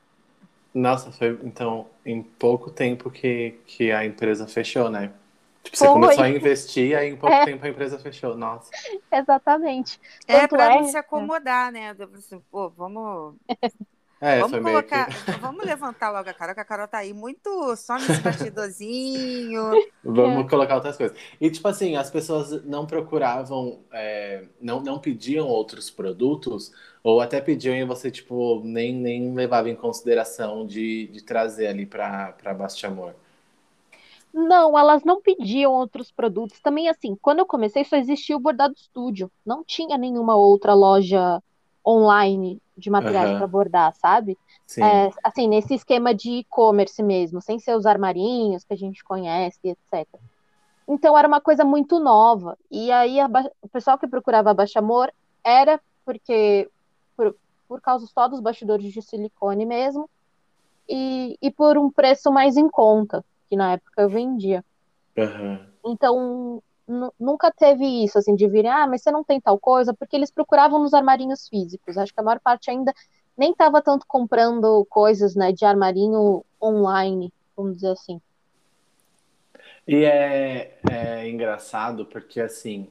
Nossa, 0.74 1.12
foi 1.12 1.38
então 1.44 1.88
em 2.04 2.22
pouco 2.22 2.70
tempo 2.70 3.10
que, 3.10 3.52
que 3.66 3.92
a 3.92 4.04
empresa 4.04 4.46
fechou, 4.46 4.90
né? 4.90 5.12
Tipo, 5.64 5.76
você 5.78 5.86
começou 5.86 6.22
a 6.24 6.28
investir, 6.30 6.96
aí 6.96 7.08
em 7.10 7.16
pouco 7.16 7.34
É. 7.34 7.44
tempo 7.46 7.64
a 7.64 7.68
empresa 7.68 7.98
fechou. 7.98 8.36
Nossa. 8.36 8.70
Exatamente. 9.10 9.98
É 10.28 10.40
Tanto 10.40 10.50
para 10.50 10.74
é- 10.74 10.76
não 10.76 10.84
se 10.84 10.96
acomodar, 10.96 11.72
né? 11.72 11.96
Assim, 12.16 12.40
pô, 12.50 12.68
vamos, 12.70 13.34
É, 14.20 14.38
vamos 14.40 14.60
colocar, 14.60 15.06
que. 15.06 15.14
vamos 15.40 15.64
levantar 15.64 16.10
logo 16.10 16.28
a 16.28 16.34
Carol, 16.34 16.54
que 16.54 16.60
a 16.60 16.64
Carol 16.64 16.88
tá 16.88 16.98
aí 16.98 17.12
muito 17.12 17.74
só 17.76 17.98
nesse 17.98 18.20
bastidorzinho. 18.20 19.70
Vamos 20.04 20.48
colocar 20.50 20.76
outras 20.76 20.96
coisas. 20.96 21.16
E, 21.40 21.50
tipo 21.50 21.66
assim, 21.66 21.96
as 21.96 22.10
pessoas 22.10 22.62
não 22.64 22.86
procuravam, 22.86 23.84
é, 23.92 24.44
não, 24.60 24.82
não 24.82 24.98
pediam 24.98 25.46
outros 25.48 25.90
produtos, 25.90 26.72
ou 27.02 27.20
até 27.22 27.40
pediam 27.40 27.74
e 27.74 27.84
você, 27.84 28.10
tipo, 28.10 28.60
nem, 28.64 28.94
nem 28.94 29.34
levava 29.34 29.68
em 29.70 29.74
consideração 29.76 30.66
de, 30.66 31.08
de 31.08 31.22
trazer 31.22 31.66
ali 31.68 31.86
pra, 31.86 32.32
pra 32.32 32.52
Basta 32.54 32.86
Amor. 32.86 33.14
Não, 34.34 34.76
elas 34.76 35.04
não 35.04 35.22
pediam 35.22 35.72
outros 35.72 36.10
produtos. 36.10 36.58
Também, 36.58 36.88
assim, 36.88 37.16
quando 37.22 37.38
eu 37.38 37.46
comecei, 37.46 37.84
só 37.84 37.96
existia 37.96 38.36
o 38.36 38.40
Bordado 38.40 38.76
Studio. 38.76 39.30
Não 39.46 39.62
tinha 39.62 39.96
nenhuma 39.96 40.34
outra 40.34 40.74
loja 40.74 41.40
online 41.86 42.60
de 42.76 42.90
materiais 42.90 43.30
Aham. 43.30 43.38
para 43.38 43.46
bordar, 43.46 43.94
sabe? 43.94 44.36
É, 44.80 45.08
assim, 45.22 45.46
nesse 45.46 45.74
esquema 45.74 46.12
de 46.12 46.38
e-commerce 46.38 47.00
mesmo, 47.00 47.40
sem 47.40 47.60
ser 47.60 47.76
os 47.76 47.86
armarinhos 47.86 48.64
que 48.64 48.74
a 48.74 48.76
gente 48.76 49.04
conhece, 49.04 49.60
etc. 49.62 50.08
Então 50.88 51.16
era 51.16 51.28
uma 51.28 51.40
coisa 51.40 51.64
muito 51.64 52.00
nova. 52.00 52.58
E 52.68 52.90
aí 52.90 53.20
a 53.20 53.30
o 53.62 53.68
pessoal 53.68 53.96
que 53.96 54.08
procurava 54.08 54.50
a 54.50 54.54
Baixa 54.54 54.80
Amor 54.80 55.12
era 55.44 55.80
porque 56.04 56.68
por, 57.16 57.36
por 57.68 57.80
causa 57.80 58.06
só 58.06 58.26
dos 58.26 58.40
bastidores 58.40 58.92
de 58.92 59.00
silicone 59.00 59.64
mesmo 59.64 60.10
e, 60.88 61.38
e 61.40 61.50
por 61.52 61.78
um 61.78 61.88
preço 61.88 62.32
mais 62.32 62.56
em 62.56 62.68
conta, 62.68 63.24
que 63.48 63.56
na 63.56 63.72
época 63.74 64.02
eu 64.02 64.08
vendia. 64.08 64.64
Aham. 65.16 65.74
Então 65.84 66.62
nu- 66.86 67.12
nunca 67.18 67.50
teve 67.52 67.84
isso 68.04 68.18
assim 68.18 68.34
de 68.34 68.48
virem, 68.48 68.70
ah, 68.70 68.86
mas 68.86 69.02
você 69.02 69.10
não 69.10 69.24
tem 69.24 69.40
tal 69.40 69.58
coisa, 69.58 69.94
porque 69.94 70.16
eles 70.16 70.30
procuravam 70.30 70.80
nos 70.80 70.94
armarinhos 70.94 71.48
físicos. 71.48 71.96
Acho 71.98 72.12
que 72.12 72.20
a 72.20 72.22
maior 72.24 72.40
parte 72.40 72.70
ainda 72.70 72.92
nem 73.36 73.50
estava 73.52 73.82
tanto 73.82 74.06
comprando 74.06 74.84
coisas, 74.88 75.34
né, 75.34 75.52
de 75.52 75.64
armarinho 75.64 76.44
online, 76.62 77.32
vamos 77.56 77.76
dizer 77.76 77.90
assim. 77.92 78.20
E 79.86 80.04
é, 80.04 80.78
é 80.90 81.28
engraçado 81.28 82.06
porque, 82.06 82.40
assim, 82.40 82.88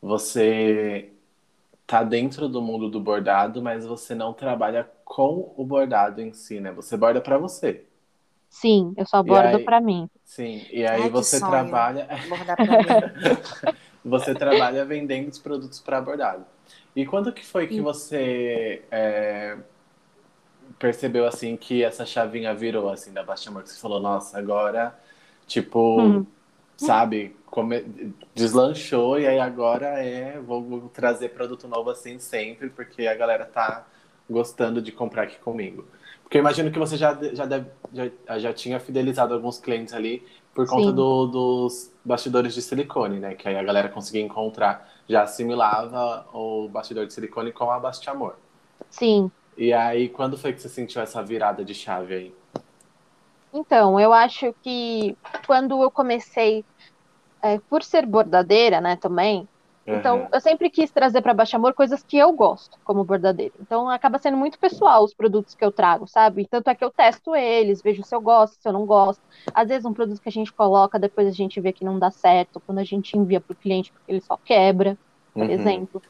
você 0.00 1.10
tá 1.86 2.02
dentro 2.04 2.48
do 2.48 2.62
mundo 2.62 2.90
do 2.90 3.00
bordado, 3.00 3.62
mas 3.62 3.86
você 3.86 4.14
não 4.14 4.32
trabalha 4.34 4.84
com 5.04 5.54
o 5.56 5.64
bordado 5.66 6.20
em 6.22 6.32
si, 6.34 6.60
né? 6.60 6.72
Você 6.72 6.96
borda 6.96 7.20
pra 7.20 7.38
você. 7.38 7.84
Sim, 8.58 8.94
eu 8.96 9.04
só 9.06 9.22
bordo 9.22 9.60
aí, 9.60 9.60
para 9.60 9.80
mim. 9.82 10.08
sim, 10.24 10.66
e 10.70 10.86
aí 10.86 11.08
Ai, 11.08 11.10
você 11.10 11.40
sonho. 11.40 11.44
trabalha, 11.44 12.08
Bordar 12.22 12.58
pra 12.60 12.78
mim. 12.78 13.04
você 14.04 14.34
trabalha 14.34 14.84
vendendo 14.84 15.28
os 15.30 15.38
produtos 15.38 15.80
para 15.80 16.00
bordado. 16.00 16.46
E 16.94 17.04
quando 17.06 17.32
que 17.32 17.44
foi 17.44 17.66
que 17.68 17.80
você 17.80 18.84
é, 18.90 19.58
percebeu 20.78 21.26
assim 21.26 21.56
que 21.56 21.82
essa 21.82 22.04
chavinha 22.06 22.54
virou 22.54 22.88
assim 22.90 23.12
da 23.12 23.22
Baixa 23.22 23.50
Amor, 23.50 23.62
que 23.62 23.70
você 23.70 23.80
falou, 23.80 24.00
nossa, 24.00 24.38
agora, 24.38 24.98
tipo, 25.46 26.22
Uhum. 26.22 26.26
sabe, 26.76 27.36
come- 27.46 28.14
deslanchou 28.34 29.18
e 29.18 29.26
aí 29.26 29.38
agora 29.38 29.86
é, 30.02 30.38
vou, 30.40 30.62
vou 30.62 30.88
trazer 30.88 31.30
produto 31.30 31.68
novo 31.68 31.90
assim 31.90 32.18
sempre, 32.18 32.70
porque 32.70 33.06
a 33.06 33.14
galera 33.14 33.44
tá 33.46 33.86
gostando 34.28 34.80
de 34.82 34.90
comprar 34.92 35.24
aqui 35.24 35.38
comigo. 35.38 35.86
Porque 36.24 36.38
eu 36.38 36.40
imagino 36.40 36.72
que 36.72 36.78
você 36.78 36.96
já, 36.96 37.14
já, 37.34 37.46
deve, 37.46 37.70
já, 37.92 38.38
já 38.38 38.52
tinha 38.52 38.80
fidelizado 38.80 39.34
alguns 39.34 39.58
clientes 39.58 39.94
ali 39.94 40.26
por 40.54 40.66
conta 40.66 40.92
do- 40.92 41.26
dos 41.26 41.92
bastidores 42.04 42.54
de 42.54 42.62
silicone, 42.62 43.20
né? 43.20 43.34
Que 43.34 43.48
aí 43.48 43.56
a 43.56 43.62
galera 43.62 43.88
conseguia 43.88 44.22
encontrar, 44.22 44.90
já 45.08 45.22
assimilava 45.22 46.26
o 46.32 46.68
bastidor 46.68 47.06
de 47.06 47.12
silicone 47.14 47.52
com 47.52 47.70
a 47.70 47.78
Basti 47.78 48.08
Amor. 48.10 48.36
Sim. 48.90 49.30
E 49.56 49.72
aí, 49.72 50.08
quando 50.08 50.36
foi 50.38 50.52
que 50.52 50.60
você 50.60 50.68
sentiu 50.68 51.00
essa 51.02 51.22
virada 51.22 51.64
de 51.64 51.74
chave 51.74 52.14
aí? 52.14 52.34
Então, 53.52 53.98
eu 54.00 54.12
acho 54.12 54.52
que 54.62 55.16
quando 55.46 55.80
eu 55.82 55.90
comecei, 55.90 56.66
é, 57.42 57.60
por 57.68 57.82
ser 57.84 58.06
bordadeira, 58.06 58.80
né, 58.80 58.96
também, 58.96 59.48
então 59.90 60.26
Aham. 60.26 60.30
eu 60.32 60.40
sempre 60.40 60.70
quis 60.70 60.90
trazer 60.92 61.22
para 61.22 61.34
Baixa 61.34 61.56
Amor 61.56 61.74
coisas 61.74 62.02
que 62.02 62.16
eu 62.16 62.32
gosto 62.32 62.78
como 62.84 63.04
bordadeira. 63.04 63.54
Então 63.60 63.88
acaba 63.88 64.18
sendo 64.18 64.36
muito 64.36 64.58
pessoal 64.58 65.04
os 65.04 65.14
produtos 65.14 65.54
que 65.54 65.64
eu 65.64 65.72
trago, 65.72 66.06
sabe? 66.08 66.46
Tanto 66.48 66.68
é 66.70 66.74
que 66.74 66.84
eu 66.84 66.90
testo 66.92 67.34
eles, 67.36 67.80
vejo 67.82 68.02
se 68.02 68.14
eu 68.14 68.20
gosto, 68.20 68.60
se 68.60 68.68
eu 68.68 68.72
não 68.72 68.86
gosto. 68.86 69.22
Às 69.54 69.68
vezes 69.68 69.84
um 69.84 69.92
produto 69.94 70.20
que 70.20 70.28
a 70.28 70.32
gente 70.32 70.52
coloca, 70.54 70.98
depois 70.98 71.28
a 71.28 71.30
gente 71.32 71.60
vê 71.60 71.72
que 71.72 71.84
não 71.84 71.98
dá 71.98 72.10
certo, 72.10 72.60
quando 72.66 72.78
a 72.78 72.84
gente 72.84 73.16
envia 73.16 73.40
para 73.40 73.54
o 73.54 73.56
cliente 73.58 73.92
porque 73.92 74.10
ele 74.12 74.20
só 74.20 74.38
quebra, 74.44 74.98
por 75.38 75.48
Uhum. 75.48 75.50
exemplo. 75.50 76.02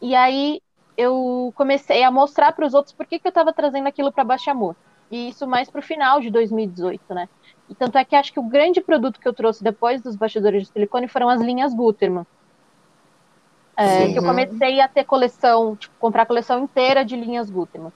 E 0.00 0.14
aí 0.14 0.60
eu 0.96 1.52
comecei 1.54 2.02
a 2.02 2.10
mostrar 2.10 2.52
para 2.52 2.66
os 2.66 2.74
outros 2.74 2.94
por 2.94 3.06
que, 3.06 3.18
que 3.18 3.26
eu 3.26 3.30
estava 3.30 3.52
trazendo 3.52 3.86
aquilo 3.88 4.12
para 4.12 4.24
Baixa 4.24 4.50
Amor. 4.50 4.76
E 5.10 5.28
isso 5.28 5.46
mais 5.46 5.70
para 5.70 5.80
o 5.80 5.82
final 5.82 6.20
de 6.20 6.30
2018, 6.30 7.14
né? 7.14 7.26
E 7.68 7.74
tanto 7.74 7.98
é 7.98 8.04
que 8.04 8.14
acho 8.14 8.32
que 8.32 8.40
o 8.40 8.48
grande 8.48 8.80
produto 8.80 9.18
que 9.20 9.28
eu 9.28 9.34
trouxe 9.34 9.62
depois 9.64 10.02
dos 10.02 10.16
bastidores 10.16 10.64
de 10.64 10.70
silicone 10.70 11.08
foram 11.08 11.28
as 11.28 11.40
linhas 11.40 11.74
Gutermann. 11.74 12.24
É, 13.78 14.08
que 14.12 14.18
eu 14.18 14.22
comecei 14.22 14.80
a 14.80 14.88
ter 14.88 15.04
coleção, 15.04 15.76
tipo, 15.76 15.94
comprar 15.98 16.26
coleção 16.26 16.58
inteira 16.64 17.04
de 17.04 17.16
linhas 17.16 17.50
Gutermann. 17.50 17.92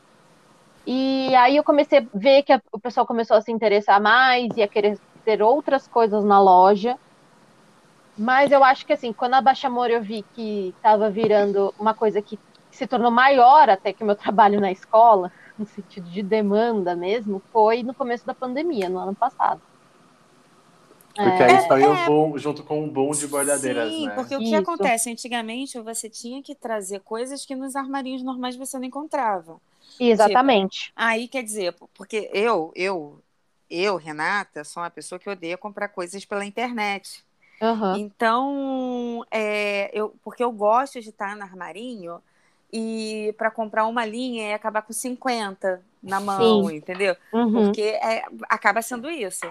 E 0.87 1.35
aí 1.37 1.57
eu 1.57 1.65
comecei 1.65 1.99
a 2.01 2.07
ver 2.15 2.43
que 2.43 2.53
a- 2.53 2.61
o 2.73 2.81
pessoal 2.81 3.07
começou 3.07 3.37
a 3.37 3.41
se 3.41 3.53
interessar 3.53 4.01
mais 4.01 4.57
e 4.57 4.63
a 4.63 4.69
querer 4.69 4.99
ter 5.25 5.43
outras 5.43 5.87
coisas 5.89 6.25
na 6.25 6.41
loja. 6.41 6.97
Mas 8.17 8.53
eu 8.53 8.63
acho 8.63 8.87
que 8.87 8.93
assim, 8.93 9.13
quando 9.13 9.35
a 9.35 9.41
Baixa 9.43 9.67
Amor 9.67 9.91
eu 9.91 10.03
vi 10.03 10.25
que 10.33 10.71
estava 10.71 11.11
virando 11.11 11.75
uma 11.79 11.95
coisa 11.95 12.23
que 12.23 12.39
se 12.71 12.87
tornou 12.87 13.11
maior 13.11 13.69
até 13.69 13.93
que 13.93 14.03
o 14.03 14.07
meu 14.07 14.17
trabalho 14.17 14.61
na 14.61 14.71
escola, 14.73 15.31
no 15.59 15.67
sentido 15.67 16.09
de 16.11 16.23
demanda 16.23 16.95
mesmo, 16.97 17.43
foi 17.53 17.83
no 17.83 17.95
começo 17.95 18.25
da 18.25 18.35
pandemia, 18.35 18.89
no 18.89 18.99
ano 18.99 19.17
passado. 19.17 19.61
Porque 21.15 21.43
É, 21.43 21.47
aí 21.47 21.59
foi 21.69 21.87
o 21.87 21.95
é. 21.95 22.07
boom, 22.07 22.39
junto 22.39 22.63
com 22.65 22.85
o 22.85 22.91
boom 22.91 23.13
de 23.13 23.27
bordadeiras, 23.27 23.93
Sim, 23.93 24.07
né? 24.07 24.15
porque 24.17 24.35
o 24.35 24.39
que 24.41 24.45
Isso. 24.47 24.57
acontece? 24.57 25.11
Antigamente 25.11 25.81
você 25.81 26.11
tinha 26.11 26.43
que 26.43 26.55
trazer 26.55 27.01
coisas 27.01 27.45
que 27.45 27.55
nos 27.55 27.77
armarinhos 27.77 28.23
normais 28.23 28.57
você 28.57 28.77
não 28.79 28.85
encontrava. 28.85 29.61
exatamente. 29.99 30.93
Aí 30.97 31.29
quer 31.29 31.43
dizer, 31.43 31.75
porque 31.95 32.29
eu, 32.33 32.73
eu, 32.75 33.23
eu, 33.71 33.97
Renata, 33.97 34.65
sou 34.65 34.83
uma 34.83 34.91
pessoa 34.91 35.19
que 35.19 35.31
odeia 35.31 35.57
comprar 35.57 35.89
coisas 35.89 36.25
pela 36.25 36.45
internet. 36.45 37.25
Aham. 37.61 37.99
Então, 37.99 39.25
é, 39.31 39.91
eu, 39.93 40.15
porque 40.23 40.43
eu 40.43 40.51
gosto 40.53 41.01
de 41.01 41.11
estar 41.11 41.37
no 41.37 41.43
armarinho 41.43 42.21
e 42.73 43.33
para 43.39 43.51
comprar 43.51 43.87
uma 43.87 44.05
linha 44.05 44.51
e 44.51 44.53
acabar 44.53 44.83
com 44.83 44.93
50 44.93 45.81
na 46.03 46.19
mão, 46.21 46.69
Sim. 46.69 46.77
entendeu? 46.77 47.17
Uhum. 47.33 47.53
Porque 47.53 47.83
é, 47.83 48.25
acaba 48.49 48.83
sendo 48.83 49.09
isso. 49.09 49.47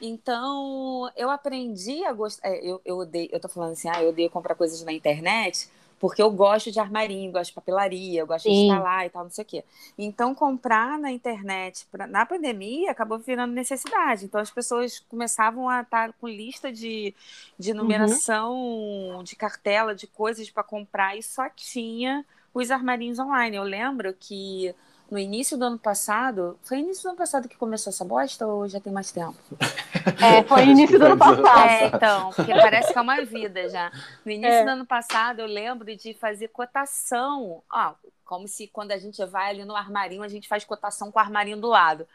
Então, 0.00 1.10
eu 1.16 1.30
aprendi 1.30 2.04
a 2.04 2.12
gostar. 2.12 2.48
é, 2.48 2.60
eu, 2.64 2.80
eu 2.84 2.98
odeio, 2.98 3.28
eu 3.32 3.40
tô 3.40 3.48
falando 3.48 3.72
assim, 3.72 3.88
ah, 3.88 4.02
eu 4.02 4.10
odeio 4.10 4.30
comprar 4.30 4.54
coisas 4.54 4.82
na 4.84 4.92
internet, 4.92 5.68
porque 5.98 6.22
eu 6.22 6.30
gosto 6.30 6.70
de 6.70 6.78
armarinho, 6.78 7.32
gosto 7.32 7.48
de 7.50 7.54
papelaria, 7.54 8.20
eu 8.20 8.26
gosto 8.26 8.44
de 8.46 8.52
Sim. 8.52 8.52
instalar 8.52 9.06
e 9.06 9.10
tal, 9.10 9.24
não 9.24 9.30
sei 9.30 9.42
o 9.42 9.46
quê. 9.46 9.64
Então, 9.98 10.34
comprar 10.34 10.96
na 10.98 11.10
internet 11.10 11.84
pra- 11.90 12.06
na 12.06 12.24
pandemia 12.24 12.92
acabou 12.92 13.18
virando 13.18 13.52
necessidade. 13.52 14.24
Então, 14.24 14.40
as 14.40 14.50
pessoas 14.52 15.00
começavam 15.00 15.68
a 15.68 15.80
estar 15.82 16.12
com 16.14 16.28
lista 16.28 16.70
de, 16.72 17.12
de 17.58 17.74
numeração, 17.74 19.20
de 19.24 19.34
cartela, 19.36 19.94
de 19.94 20.06
coisas 20.06 20.48
para 20.50 20.62
comprar, 20.62 21.16
e 21.18 21.22
só 21.22 21.48
tinha 21.50 22.24
os 22.54 22.70
armarinhos 22.70 23.18
online. 23.18 23.56
Eu 23.56 23.64
lembro 23.64 24.14
que 24.14 24.72
no 25.10 25.18
início 25.18 25.56
do 25.56 25.64
ano 25.64 25.78
passado, 25.78 26.58
foi 26.62 26.78
início 26.78 27.02
do 27.04 27.08
ano 27.10 27.18
passado 27.18 27.48
que 27.48 27.56
começou 27.56 27.90
essa 27.90 28.04
bosta 28.04 28.46
ou 28.46 28.68
já 28.68 28.78
tem 28.80 28.92
mais 28.92 29.10
tempo? 29.12 29.36
É, 30.20 30.42
foi 30.42 30.64
início 30.64 30.98
do 30.98 31.04
ano 31.04 31.16
passado. 31.18 31.68
É, 31.68 31.86
então, 31.86 32.30
porque 32.32 32.52
parece 32.52 32.92
que 32.92 32.98
é 32.98 33.02
uma 33.02 33.24
vida 33.24 33.68
já. 33.68 33.92
No 34.24 34.32
início 34.32 34.52
É. 34.52 34.64
do 34.64 34.70
ano 34.70 34.86
passado, 34.86 35.40
eu 35.40 35.46
lembro 35.46 35.94
de 35.96 36.14
fazer 36.14 36.48
cotação. 36.48 37.62
Ó, 37.70 37.92
como 38.24 38.48
se 38.48 38.66
quando 38.68 38.92
a 38.92 38.98
gente 38.98 39.24
vai 39.26 39.50
ali 39.50 39.64
no 39.64 39.76
armarinho, 39.76 40.22
a 40.22 40.28
gente 40.28 40.48
faz 40.48 40.64
cotação 40.64 41.12
com 41.12 41.18
o 41.18 41.22
armarinho 41.22 41.60
do 41.60 41.68
lado. 41.68 42.06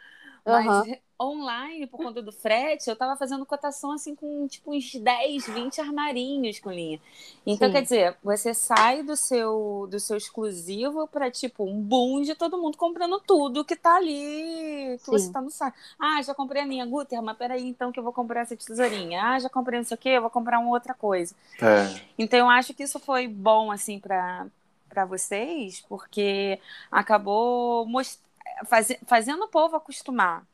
Mas 0.45 0.65
Aham. 0.67 0.97
online, 1.21 1.87
por 1.87 1.97
conta 1.97 2.21
do 2.21 2.31
frete, 2.33 2.89
eu 2.89 2.95
tava 2.95 3.15
fazendo 3.15 3.45
cotação 3.45 3.91
assim 3.91 4.13
com 4.13 4.45
tipo 4.47 4.75
uns 4.75 4.93
10, 4.93 5.45
20 5.45 5.79
armarinhos 5.79 6.59
com 6.59 6.69
linha. 6.71 6.99
Então, 7.45 7.69
Sim. 7.69 7.73
quer 7.73 7.81
dizer, 7.83 8.17
você 8.21 8.53
sai 8.53 9.03
do 9.03 9.15
seu 9.15 9.87
do 9.89 9.99
seu 9.99 10.17
exclusivo 10.17 11.07
para 11.07 11.31
tipo 11.31 11.63
um 11.63 11.79
boom 11.79 12.21
de 12.23 12.35
todo 12.35 12.57
mundo 12.57 12.77
comprando 12.77 13.19
tudo 13.21 13.63
que 13.63 13.75
tá 13.75 13.95
ali, 13.95 14.99
que 15.03 15.09
você 15.09 15.27
Sim. 15.27 15.31
tá 15.31 15.41
no 15.41 15.49
site. 15.49 15.75
Ah, 15.97 16.21
já 16.21 16.33
comprei 16.33 16.61
a 16.61 16.65
linha 16.65 16.85
Guter, 16.85 17.21
mas 17.21 17.37
peraí, 17.37 17.65
então 17.67 17.91
que 17.91 17.99
eu 17.99 18.03
vou 18.03 18.11
comprar 18.13 18.41
essa 18.41 18.55
tesourinha. 18.57 19.23
Ah, 19.23 19.39
já 19.39 19.49
comprei 19.49 19.79
não 19.79 19.85
sei 19.85 19.95
o 19.95 19.97
quê, 19.97 20.09
eu 20.09 20.21
vou 20.21 20.29
comprar 20.29 20.59
uma 20.59 20.71
outra 20.71 20.93
coisa. 20.93 21.33
É. 21.61 22.01
Então 22.17 22.39
eu 22.39 22.49
acho 22.49 22.73
que 22.73 22.83
isso 22.83 22.99
foi 22.99 23.27
bom 23.27 23.71
assim 23.71 23.99
para 23.99 25.05
vocês, 25.07 25.81
porque 25.87 26.59
acabou 26.91 27.85
most... 27.85 28.19
faze- 28.65 28.99
fazendo 29.05 29.43
o 29.43 29.49
povo 29.49 29.75
acostumar. 29.75 30.45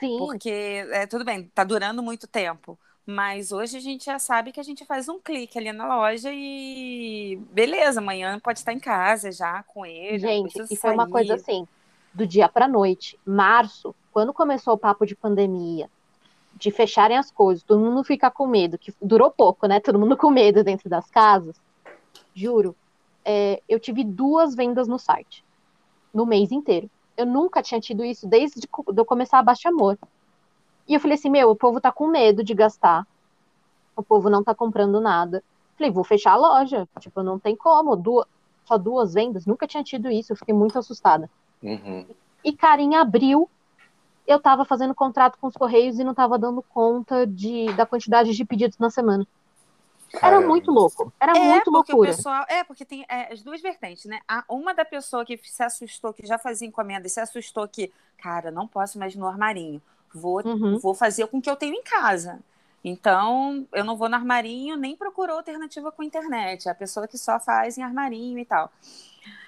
Sim. 0.00 0.16
Porque 0.18 0.86
é, 0.92 1.06
tudo 1.06 1.24
bem, 1.24 1.50
tá 1.54 1.64
durando 1.64 2.02
muito 2.02 2.26
tempo. 2.26 2.78
Mas 3.04 3.52
hoje 3.52 3.78
a 3.78 3.80
gente 3.80 4.04
já 4.04 4.18
sabe 4.18 4.52
que 4.52 4.60
a 4.60 4.62
gente 4.62 4.84
faz 4.84 5.08
um 5.08 5.18
clique 5.18 5.58
ali 5.58 5.72
na 5.72 5.96
loja 5.96 6.30
e 6.30 7.40
beleza, 7.50 8.00
amanhã 8.00 8.38
pode 8.38 8.58
estar 8.58 8.72
em 8.72 8.78
casa 8.78 9.32
já 9.32 9.62
com 9.62 9.86
ele. 9.86 10.18
Gente, 10.18 10.52
precisa 10.52 10.74
e 10.74 10.76
foi 10.76 10.92
uma 10.92 11.04
sair. 11.04 11.12
coisa 11.12 11.34
assim, 11.36 11.66
do 12.12 12.26
dia 12.26 12.48
pra 12.50 12.68
noite. 12.68 13.18
Março, 13.24 13.94
quando 14.12 14.34
começou 14.34 14.74
o 14.74 14.78
papo 14.78 15.06
de 15.06 15.16
pandemia, 15.16 15.88
de 16.54 16.70
fecharem 16.70 17.16
as 17.16 17.30
coisas, 17.30 17.62
todo 17.64 17.80
mundo 17.82 18.04
fica 18.04 18.30
com 18.30 18.46
medo, 18.46 18.76
que 18.76 18.92
durou 19.00 19.30
pouco, 19.30 19.66
né? 19.66 19.80
Todo 19.80 19.98
mundo 19.98 20.14
com 20.14 20.30
medo 20.30 20.62
dentro 20.62 20.90
das 20.90 21.10
casas. 21.10 21.56
Juro, 22.34 22.76
é, 23.24 23.62
eu 23.66 23.80
tive 23.80 24.04
duas 24.04 24.54
vendas 24.54 24.86
no 24.86 24.98
site, 24.98 25.42
no 26.12 26.26
mês 26.26 26.52
inteiro. 26.52 26.90
Eu 27.18 27.26
nunca 27.26 27.60
tinha 27.60 27.80
tido 27.80 28.04
isso 28.04 28.28
desde 28.28 28.60
que 28.60 28.68
eu 28.96 29.04
começar 29.04 29.40
a 29.40 29.42
Baixa 29.42 29.70
Amor. 29.70 29.98
E 30.86 30.94
eu 30.94 31.00
falei 31.00 31.16
assim, 31.16 31.28
meu, 31.28 31.50
o 31.50 31.56
povo 31.56 31.80
tá 31.80 31.90
com 31.90 32.06
medo 32.06 32.44
de 32.44 32.54
gastar. 32.54 33.04
O 33.96 34.04
povo 34.04 34.30
não 34.30 34.44
tá 34.44 34.54
comprando 34.54 35.00
nada. 35.00 35.42
Falei, 35.76 35.90
vou 35.90 36.04
fechar 36.04 36.34
a 36.34 36.36
loja. 36.36 36.88
Tipo, 37.00 37.20
não 37.20 37.36
tem 37.36 37.56
como. 37.56 37.96
Duas, 37.96 38.24
só 38.64 38.78
duas 38.78 39.14
vendas. 39.14 39.46
Nunca 39.46 39.66
tinha 39.66 39.82
tido 39.82 40.08
isso. 40.08 40.32
Eu 40.32 40.36
fiquei 40.36 40.54
muito 40.54 40.78
assustada. 40.78 41.28
Uhum. 41.60 42.06
E, 42.44 42.52
cara, 42.52 42.80
em 42.80 42.94
abril, 42.94 43.50
eu 44.24 44.38
tava 44.38 44.64
fazendo 44.64 44.94
contrato 44.94 45.38
com 45.40 45.48
os 45.48 45.56
Correios 45.56 45.98
e 45.98 46.04
não 46.04 46.14
tava 46.14 46.38
dando 46.38 46.62
conta 46.62 47.26
de, 47.26 47.66
da 47.72 47.84
quantidade 47.84 48.32
de 48.32 48.44
pedidos 48.44 48.78
na 48.78 48.90
semana. 48.90 49.26
Era 50.22 50.40
Caramba. 50.40 50.48
muito 50.48 50.70
louco. 50.70 51.12
Era 51.20 51.36
é, 51.36 51.38
muito 51.38 51.70
porque 51.70 51.92
loucura. 51.92 52.10
o 52.12 52.16
pessoal. 52.16 52.44
É, 52.48 52.64
porque 52.64 52.84
tem 52.84 53.04
é, 53.08 53.32
as 53.32 53.42
duas 53.42 53.60
vertentes, 53.60 54.06
né? 54.06 54.20
A, 54.28 54.44
uma 54.48 54.74
da 54.74 54.84
pessoa 54.84 55.24
que 55.24 55.38
se 55.44 55.62
assustou, 55.62 56.12
que 56.14 56.26
já 56.26 56.38
fazia 56.38 56.66
encomenda 56.68 57.06
e 57.06 57.10
se 57.10 57.20
assustou 57.20 57.68
que, 57.68 57.92
cara, 58.18 58.50
não 58.50 58.66
posso 58.66 58.98
mais 58.98 59.14
ir 59.14 59.18
no 59.18 59.26
armarinho. 59.28 59.80
Vou, 60.14 60.42
Uhum. 60.44 60.78
vou 60.78 60.94
fazer 60.94 61.26
com 61.28 61.38
o 61.38 61.42
que 61.42 61.50
eu 61.50 61.56
tenho 61.56 61.74
em 61.74 61.82
casa. 61.82 62.40
Então, 62.82 63.66
eu 63.72 63.84
não 63.84 63.96
vou 63.96 64.08
no 64.08 64.14
armarinho, 64.16 64.76
nem 64.76 64.96
procurou 64.96 65.36
alternativa 65.36 65.92
com 65.92 66.02
internet. 66.02 66.68
É 66.68 66.70
a 66.70 66.74
pessoa 66.74 67.06
que 67.08 67.18
só 67.18 67.38
faz 67.40 67.76
em 67.76 67.82
armarinho 67.82 68.38
e 68.38 68.44
tal. 68.44 68.70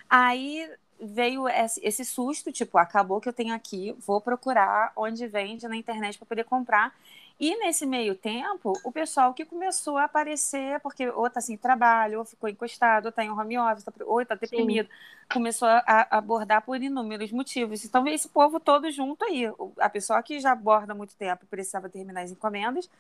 Aí 0.09 0.69
veio 1.01 1.49
esse, 1.49 1.81
esse 1.83 2.05
susto, 2.05 2.53
tipo, 2.53 2.77
acabou 2.77 3.21
que 3.21 3.29
eu 3.29 3.33
tenho 3.33 3.55
aqui, 3.55 3.95
vou 4.07 4.21
procurar 4.21 4.93
onde 4.97 5.27
vende 5.27 5.67
na 5.69 5.77
internet 5.77 6.19
para 6.19 6.27
poder 6.27 6.45
comprar. 6.45 6.95
E 7.41 7.57
nesse 7.57 7.87
meio 7.87 8.15
tempo, 8.15 8.75
o 8.85 8.93
pessoal 8.93 9.33
que 9.33 9.47
começou 9.47 9.97
a 9.97 10.05
aparecer, 10.05 10.79
porque 10.81 11.09
ou 11.09 11.29
tá 11.31 11.41
sem 11.41 11.57
trabalho, 11.57 12.19
ou 12.19 12.25
ficou 12.27 12.51
encostado, 12.51 13.07
ou 13.07 13.13
tá 13.13 13.25
em 13.25 13.31
home 13.31 13.59
office, 13.59 13.83
tá- 13.85 13.93
ou 14.05 14.25
tá 14.27 14.35
deprimido, 14.35 14.89
começou 15.33 15.67
a, 15.67 15.83
a 15.87 16.19
abordar 16.19 16.61
por 16.63 16.83
inúmeros 16.83 17.33
motivos. 17.33 17.83
Então, 17.85 18.07
esse 18.07 18.29
povo 18.29 18.61
todo 18.61 18.91
junto 18.91 19.25
aí. 19.25 19.45
A 19.79 19.89
pessoa 19.89 20.23
que 20.23 20.39
já 20.39 20.53
aborda 20.53 20.93
há 20.93 20.97
muito 20.97 21.15
tempo 21.17 21.47
precisava 21.47 21.89
terminar 21.89 22.23
as 22.23 22.31
encomendas, 22.31 22.91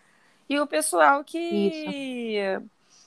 e 0.49 0.59
o 0.59 0.66
pessoal 0.66 1.23
que, 1.23 1.70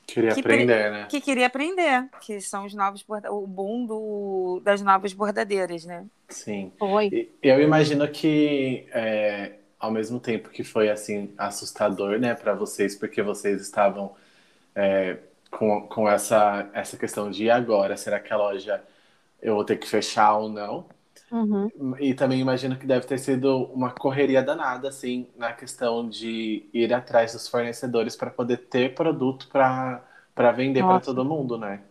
Queria 0.05 0.33
Que 0.33 0.39
aprender, 0.41 0.91
né? 0.91 1.07
que 1.09 1.19
queria 1.21 1.47
aprender, 1.47 2.09
que 2.21 2.39
são 2.41 2.65
os 2.65 2.73
novos 2.73 3.01
borda- 3.01 3.31
o 3.31 3.47
boom 3.47 3.85
do, 3.85 4.61
das 4.63 4.81
novas 4.81 5.13
bordadeiras, 5.13 5.85
né? 5.85 6.05
Sim. 6.29 6.71
Foi. 6.77 7.07
E 7.07 7.29
Eu 7.41 7.61
imagino 7.61 8.07
que, 8.11 8.85
é, 8.91 9.53
ao 9.83 9.91
mesmo 9.91 10.17
tempo 10.17 10.49
que 10.49 10.63
foi 10.63 10.89
assim 10.89 11.33
assustador, 11.37 12.17
né, 12.17 12.33
para 12.33 12.53
vocês, 12.53 12.95
porque 12.95 13.21
vocês 13.21 13.61
estavam 13.61 14.13
é, 14.73 15.17
com, 15.51 15.85
com 15.87 16.07
essa, 16.07 16.69
essa 16.71 16.95
questão 16.95 17.29
de 17.29 17.49
agora, 17.49 17.97
será 17.97 18.17
que 18.17 18.31
a 18.31 18.37
loja 18.37 18.81
eu 19.41 19.55
vou 19.55 19.65
ter 19.65 19.75
que 19.75 19.85
fechar 19.85 20.37
ou 20.37 20.47
não? 20.47 20.85
Uhum. 21.29 21.69
E 21.99 22.13
também 22.13 22.39
imagino 22.39 22.77
que 22.77 22.87
deve 22.87 23.05
ter 23.05 23.17
sido 23.17 23.65
uma 23.73 23.91
correria 23.91 24.41
danada, 24.41 24.87
assim, 24.87 25.27
na 25.35 25.51
questão 25.51 26.07
de 26.07 26.65
ir 26.73 26.93
atrás 26.93 27.33
dos 27.33 27.49
fornecedores 27.49 28.15
para 28.15 28.29
poder 28.29 28.57
ter 28.69 28.95
produto 28.95 29.49
para 29.49 30.01
para 30.33 30.51
vender 30.51 30.81
para 30.81 30.99
todo 30.99 31.25
mundo, 31.25 31.57
né? 31.57 31.81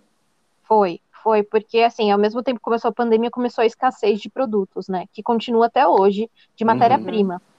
Foi, 0.65 0.99
foi, 1.23 1.43
porque 1.45 1.79
assim, 1.81 2.11
ao 2.11 2.19
mesmo 2.19 2.43
tempo 2.43 2.59
que 2.59 2.65
começou 2.65 2.89
a 2.89 2.93
pandemia, 2.93 3.31
começou 3.31 3.63
a 3.63 3.67
escassez 3.67 4.19
de 4.19 4.31
produtos, 4.31 4.89
né? 4.89 5.05
Que 5.13 5.23
continua 5.23 5.67
até 5.67 5.87
hoje, 5.87 6.29
de 6.57 6.65
Uhum. 7.35 7.52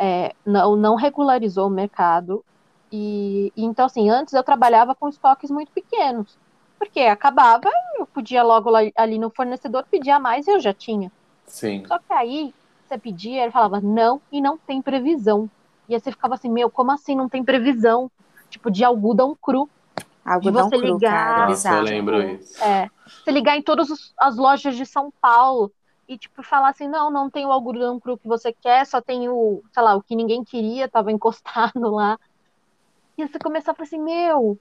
É, 0.00 0.34
não, 0.46 0.76
não 0.76 0.94
regularizou 0.96 1.66
o 1.66 1.70
mercado. 1.70 2.44
E, 2.90 3.52
e 3.56 3.64
então, 3.64 3.86
assim, 3.86 4.08
antes 4.10 4.34
eu 4.34 4.42
trabalhava 4.42 4.94
com 4.94 5.08
estoques 5.08 5.50
muito 5.50 5.70
pequenos. 5.72 6.38
Porque 6.78 7.00
acabava, 7.00 7.70
eu 7.98 8.06
podia 8.06 8.42
logo 8.42 8.70
lá- 8.70 8.80
ali 8.96 9.18
no 9.18 9.30
fornecedor 9.30 9.84
pedir 9.90 10.10
a 10.10 10.18
mais 10.18 10.46
e 10.46 10.50
eu 10.52 10.60
já 10.60 10.72
tinha. 10.72 11.12
Sim. 11.46 11.84
Só 11.86 11.98
que 11.98 12.12
aí 12.12 12.54
você 12.86 12.98
pedia, 12.98 13.42
ele 13.42 13.52
falava 13.52 13.80
não 13.80 14.20
e 14.32 14.40
não 14.40 14.56
tem 14.56 14.80
previsão. 14.80 15.50
E 15.88 15.94
aí 15.94 16.00
você 16.00 16.10
ficava 16.10 16.34
assim, 16.34 16.50
meu, 16.50 16.70
como 16.70 16.90
assim 16.92 17.14
não 17.14 17.28
tem 17.28 17.44
previsão? 17.44 18.10
Tipo, 18.48 18.70
de 18.70 18.82
algodão 18.82 19.36
cru. 19.40 19.68
Algodão 20.24 20.68
você 20.70 20.76
cru, 20.78 20.94
ligar- 20.94 21.10
cara, 21.10 21.46
Nossa, 21.46 21.50
eu 21.50 21.56
bizarro. 21.56 21.84
lembro 21.84 22.22
isso. 22.22 22.62
É, 22.64 22.88
você 23.06 23.30
ligar 23.30 23.56
em 23.56 23.62
todas 23.62 23.88
as 24.18 24.36
lojas 24.36 24.76
de 24.76 24.86
São 24.86 25.12
Paulo 25.20 25.70
e, 26.10 26.18
tipo, 26.18 26.42
falar 26.42 26.70
assim, 26.70 26.88
não, 26.88 27.08
não 27.08 27.30
tem 27.30 27.46
o 27.46 27.52
algodão 27.52 28.00
cru 28.00 28.18
que 28.18 28.26
você 28.26 28.52
quer, 28.52 28.84
só 28.84 29.00
tem 29.00 29.28
o, 29.28 29.62
sei 29.72 29.80
lá, 29.80 29.94
o 29.94 30.02
que 30.02 30.16
ninguém 30.16 30.42
queria, 30.42 30.88
tava 30.88 31.12
encostado 31.12 31.88
lá. 31.88 32.18
E 33.16 33.28
você 33.28 33.38
começar 33.38 33.70
a 33.70 33.74
falar 33.76 33.86
assim, 33.86 34.02
meu, 34.02 34.58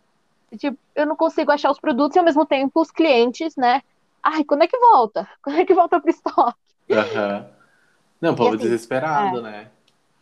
tipo, 0.60 0.78
eu 0.94 1.08
não 1.08 1.16
consigo 1.16 1.52
achar 1.52 1.72
os 1.72 1.80
produtos 1.80 2.16
e 2.16 2.20
ao 2.20 2.26
mesmo 2.26 2.46
tempo 2.46 2.80
os 2.80 2.92
clientes, 2.92 3.56
né? 3.56 3.82
Ai, 4.22 4.44
quando 4.44 4.62
é 4.62 4.68
que 4.68 4.78
volta? 4.78 5.28
Quando 5.42 5.58
é 5.58 5.66
que 5.66 5.74
volta 5.74 6.00
pro 6.00 6.12
estoque? 6.12 6.56
Aham. 6.92 7.50
Não, 8.22 8.36
povo 8.36 8.50
assim, 8.50 8.66
desesperado, 8.66 9.42
né? 9.42 9.72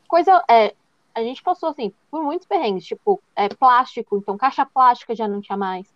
Coisa, 0.08 0.42
é, 0.50 0.74
a 1.14 1.22
gente 1.22 1.44
passou, 1.44 1.68
assim, 1.68 1.92
por 2.10 2.24
muitos 2.24 2.48
perrengues, 2.48 2.86
tipo, 2.86 3.22
é, 3.36 3.50
plástico, 3.50 4.18
então 4.18 4.38
caixa 4.38 4.66
plástica 4.66 5.14
já 5.14 5.28
não 5.28 5.42
tinha 5.42 5.58
mais. 5.58 5.94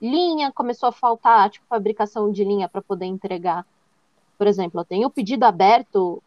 Linha 0.00 0.50
começou 0.50 0.88
a 0.88 0.92
faltar, 0.92 1.50
tipo, 1.50 1.66
fabricação 1.68 2.32
de 2.32 2.42
linha 2.42 2.70
para 2.70 2.80
poder 2.80 3.04
entregar. 3.04 3.66
Por 4.42 4.48
exemplo, 4.48 4.80
eu 4.80 4.84
tenho 4.84 5.06
o 5.06 5.10
pedido 5.10 5.44
aberto 5.44 6.20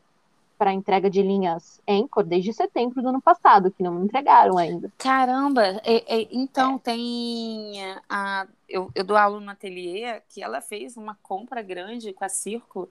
para 0.57 0.71
entrega 0.71 1.09
de 1.09 1.21
linhas 1.21 1.81
Anchor 1.85 2.23
desde 2.23 2.53
setembro 2.53 3.01
do 3.01 3.09
ano 3.09 3.21
passado, 3.21 3.69
que 3.69 3.83
não 3.83 3.93
me 3.95 4.05
entregaram 4.05 4.57
ainda. 4.57 4.89
Caramba, 4.97 5.81
é- 5.83 6.21
é, 6.21 6.27
então 6.31 6.79
tem 6.79 7.73
a 8.09 8.47
eu, 8.69 8.89
eu 8.95 9.03
dou 9.03 9.17
aula 9.17 9.41
no 9.41 9.51
ateliê 9.51 10.21
que 10.29 10.41
ela 10.41 10.61
fez 10.61 10.95
uma 10.95 11.15
compra 11.21 11.61
grande 11.61 12.13
com 12.13 12.23
a 12.23 12.29
Círculo. 12.29 12.89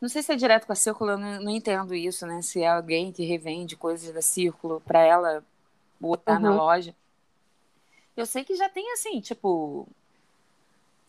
Não 0.00 0.08
sei 0.08 0.24
se 0.24 0.32
é 0.32 0.36
direto 0.36 0.66
com 0.66 0.72
a 0.72 0.76
Círculo, 0.76 1.12
eu 1.12 1.18
não, 1.18 1.40
não 1.42 1.50
entendo 1.52 1.94
isso, 1.94 2.26
né? 2.26 2.42
Se 2.42 2.62
é 2.62 2.68
alguém 2.68 3.12
que 3.12 3.24
revende 3.24 3.76
coisas 3.76 4.12
da 4.12 4.20
Círculo 4.20 4.80
para 4.80 5.02
ela 5.02 5.44
botar 6.00 6.40
na 6.40 6.50
Uhum. 6.50 6.56
loja. 6.56 6.96
Eu 8.16 8.26
sei 8.26 8.42
que 8.42 8.56
já 8.56 8.68
tem 8.68 8.92
assim, 8.92 9.20
tipo, 9.20 9.86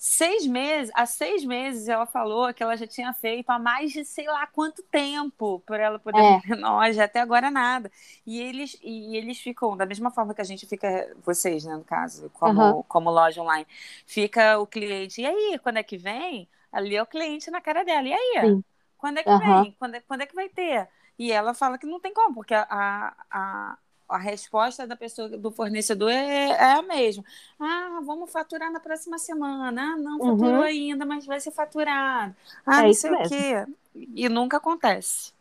seis 0.05 0.45
meses, 0.45 0.91
há 0.95 1.05
seis 1.05 1.45
meses 1.45 1.87
ela 1.87 2.05
falou 2.05 2.53
que 2.53 2.61
ela 2.61 2.75
já 2.75 2.85
tinha 2.85 3.13
feito 3.13 3.49
há 3.49 3.57
mais 3.59 3.91
de 3.93 4.03
sei 4.03 4.25
lá 4.27 4.45
quanto 4.47 4.83
tempo 4.83 5.61
para 5.61 5.81
ela 5.83 5.99
poder 5.99 6.25
É. 6.25 6.43
loja, 6.59 7.05
até 7.05 7.19
agora 7.21 7.49
nada. 7.49 7.89
E 8.25 8.39
eles, 8.41 8.77
e 8.83 9.15
eles 9.17 9.39
ficam, 9.39 9.77
da 9.77 9.85
mesma 9.85 10.11
forma 10.11 10.33
que 10.33 10.41
a 10.41 10.43
gente 10.43 10.65
fica, 10.67 11.15
vocês, 11.23 11.63
né, 11.65 11.75
no 11.75 11.83
caso, 11.85 12.29
como, 12.31 12.63
Aham. 12.63 12.83
como 12.85 13.09
loja 13.11 13.41
online, 13.41 13.65
fica 14.05 14.59
o 14.59 14.67
cliente, 14.67 15.21
e 15.21 15.25
aí, 15.25 15.59
quando 15.63 15.77
é 15.77 15.83
que 15.83 15.97
vem? 15.97 16.49
Ali 16.71 16.95
é 16.95 17.01
o 17.01 17.05
cliente 17.07 17.49
na 17.51 17.61
cara 17.61 17.83
dela, 17.85 18.07
e 18.07 18.13
aí? 18.13 18.43
Sim. 18.43 18.63
Quando 18.97 19.19
é 19.19 19.23
que 19.23 19.35
Aham. 19.35 19.65
vem? 19.65 19.75
Quando 19.79 19.95
é, 19.95 20.01
quando 20.01 20.21
é 20.21 20.25
que 20.25 20.35
vai 20.35 20.49
ter? 20.49 20.89
E 21.17 21.31
ela 21.31 21.53
fala 21.53 21.77
que 21.77 21.85
não 21.85 21.99
tem 21.99 22.13
como, 22.13 22.33
porque 22.35 22.53
a, 22.53 23.15
a, 23.31 23.77
a, 24.13 24.17
resposta 24.17 24.87
da 24.87 24.95
pessoa, 24.95 25.29
do 25.29 25.51
fornecedor 25.51 26.09
é, 26.11 26.49
é 26.51 26.73
a 26.73 26.81
mesma. 26.81 27.23
Ah, 27.59 28.01
vamos 28.05 28.31
faturar 28.31 28.71
na 28.71 28.79
próxima 28.79 29.17
semana. 29.17 29.93
Ah, 29.93 29.97
não 29.97 30.21
faturou 30.21 30.59
Uhum. 30.59 30.61
ainda, 30.61 31.05
mas 31.05 31.25
vai 31.25 31.39
ser 31.39 31.51
faturado. 31.51 32.35
Ah, 32.65 32.83
É 32.83 32.83
não 32.83 32.91
isso 32.91 33.01
sei 33.01 33.11
o 33.11 33.17
mesmo. 33.17 33.27
quê. 33.27 33.65
E 33.95 34.27
nunca 34.29 34.57
acontece. 34.57 35.33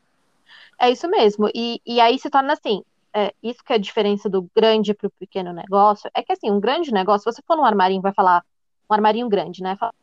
É 0.81 0.91
isso 0.91 1.09
mesmo. 1.09 1.49
E, 1.55 1.81
e 1.87 2.01
aí 2.01 2.19
se 2.19 2.31
torna 2.31 2.53
assim, 2.55 2.83
é, 3.15 3.35
isso 3.43 3.63
que 3.65 3.73
é 3.73 3.77
a 3.77 3.79
diferença 3.79 4.29
do 4.29 4.49
grande 4.55 4.95
para 4.95 5.07
o 5.09 5.11
pequeno 5.13 5.53
negócio, 5.53 6.11
é 6.15 6.23
que 6.23 6.33
assim, 6.33 6.51
um 6.51 6.61
grande 6.61 6.93
negócio, 6.93 7.31
se 7.31 7.37
você 7.37 7.43
for 7.47 7.57
num 7.57 7.65
armarinho, 7.65 8.03
vai 8.03 8.13
falar, 8.15 8.45
um 8.91 8.95
armarinho 8.95 9.29
grande, 9.29 9.63
né? 9.63 9.77
Fala, 9.77 9.95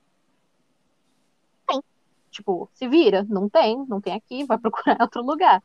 tem. 1.67 1.81
Tipo, 2.31 2.69
se 2.73 2.87
vira, 2.87 3.25
não 3.29 3.49
tem, 3.49 3.85
não 3.87 4.01
tem 4.01 4.13
aqui, 4.13 4.45
vai 4.45 4.57
procurar 4.59 4.97
outro 5.01 5.21
lugar. 5.23 5.63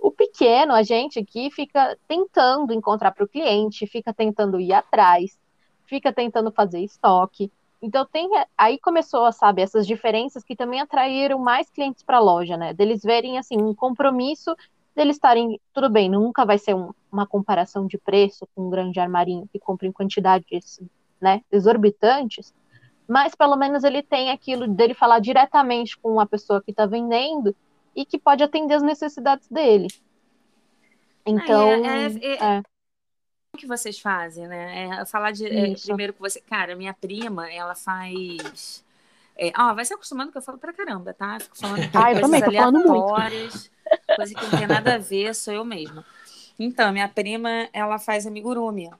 O 0.00 0.10
pequeno, 0.10 0.72
a 0.72 0.82
gente 0.82 1.18
aqui 1.18 1.50
fica 1.50 1.96
tentando 2.08 2.72
encontrar 2.72 3.12
para 3.12 3.24
o 3.24 3.28
cliente, 3.28 3.86
fica 3.86 4.12
tentando 4.12 4.58
ir 4.58 4.72
atrás, 4.72 5.38
fica 5.84 6.12
tentando 6.12 6.50
fazer 6.50 6.80
estoque. 6.80 7.52
Então 7.82 8.06
tem 8.06 8.28
aí 8.56 8.78
começou, 8.78 9.30
sabe, 9.32 9.62
essas 9.62 9.86
diferenças 9.86 10.42
que 10.42 10.56
também 10.56 10.80
atraíram 10.80 11.38
mais 11.38 11.70
clientes 11.70 12.02
para 12.02 12.18
a 12.18 12.20
loja, 12.20 12.56
né? 12.56 12.72
Deles 12.72 13.02
verem 13.02 13.38
assim 13.38 13.60
um 13.60 13.74
compromisso 13.74 14.54
deles 14.94 15.16
estarem 15.16 15.60
tudo 15.72 15.88
bem, 15.88 16.08
nunca 16.10 16.44
vai 16.44 16.58
ser 16.58 16.74
um- 16.74 16.92
uma 17.10 17.26
comparação 17.26 17.86
de 17.86 17.96
preço 17.96 18.46
com 18.54 18.66
um 18.66 18.70
grande 18.70 19.00
armarinho 19.00 19.48
que 19.52 19.58
compra 19.58 19.86
em 19.86 19.92
quantidades, 19.92 20.80
né, 21.20 21.42
exorbitantes, 21.50 22.52
mas 23.08 23.34
pelo 23.34 23.56
menos 23.56 23.84
ele 23.84 24.02
tem 24.02 24.30
aquilo 24.30 24.66
dele 24.66 24.94
falar 24.94 25.18
diretamente 25.20 25.96
com 25.98 26.20
a 26.20 26.26
pessoa 26.26 26.62
que 26.62 26.70
está 26.70 26.86
vendendo 26.86 27.54
e 27.94 28.04
que 28.04 28.18
pode 28.18 28.42
atender 28.42 28.74
as 28.74 28.82
necessidades 28.82 29.48
dele. 29.48 29.88
Então, 31.26 31.68
é- 31.84 32.06
é- 32.06 32.56
é, 32.56 32.62
O 33.52 33.58
que 33.58 33.66
vocês 33.66 33.98
fazem, 33.98 34.46
né? 34.46 35.00
É 35.00 35.04
falar 35.04 35.32
de. 35.32 35.46
é, 35.46 35.74
primeiro 35.74 36.12
que 36.12 36.20
você. 36.20 36.40
Cara, 36.40 36.76
minha 36.76 36.94
prima, 36.94 37.50
ela 37.52 37.74
faz. 37.74 38.84
É, 39.36 39.52
ó, 39.58 39.74
vai 39.74 39.84
se 39.84 39.92
acostumando 39.94 40.30
que 40.32 40.38
eu 40.38 40.42
falo 40.42 40.58
pra 40.58 40.72
caramba, 40.72 41.12
tá? 41.14 41.38
Fico 41.40 41.56
falando 41.56 41.80
Ah, 41.94 42.10
eu 42.12 42.20
coisas 42.20 42.20
também, 42.20 42.40
tô 42.42 42.52
falando 42.52 42.78
muito. 42.88 43.06
coisa 44.16 44.34
que 44.34 44.42
não 44.42 44.50
tem 44.50 44.66
nada 44.66 44.94
a 44.94 44.98
ver, 44.98 45.34
sou 45.34 45.52
eu 45.52 45.64
mesma. 45.64 46.04
Então, 46.58 46.92
minha 46.92 47.08
prima, 47.08 47.68
ela 47.72 47.98
faz 47.98 48.26
amigurumi. 48.26 48.90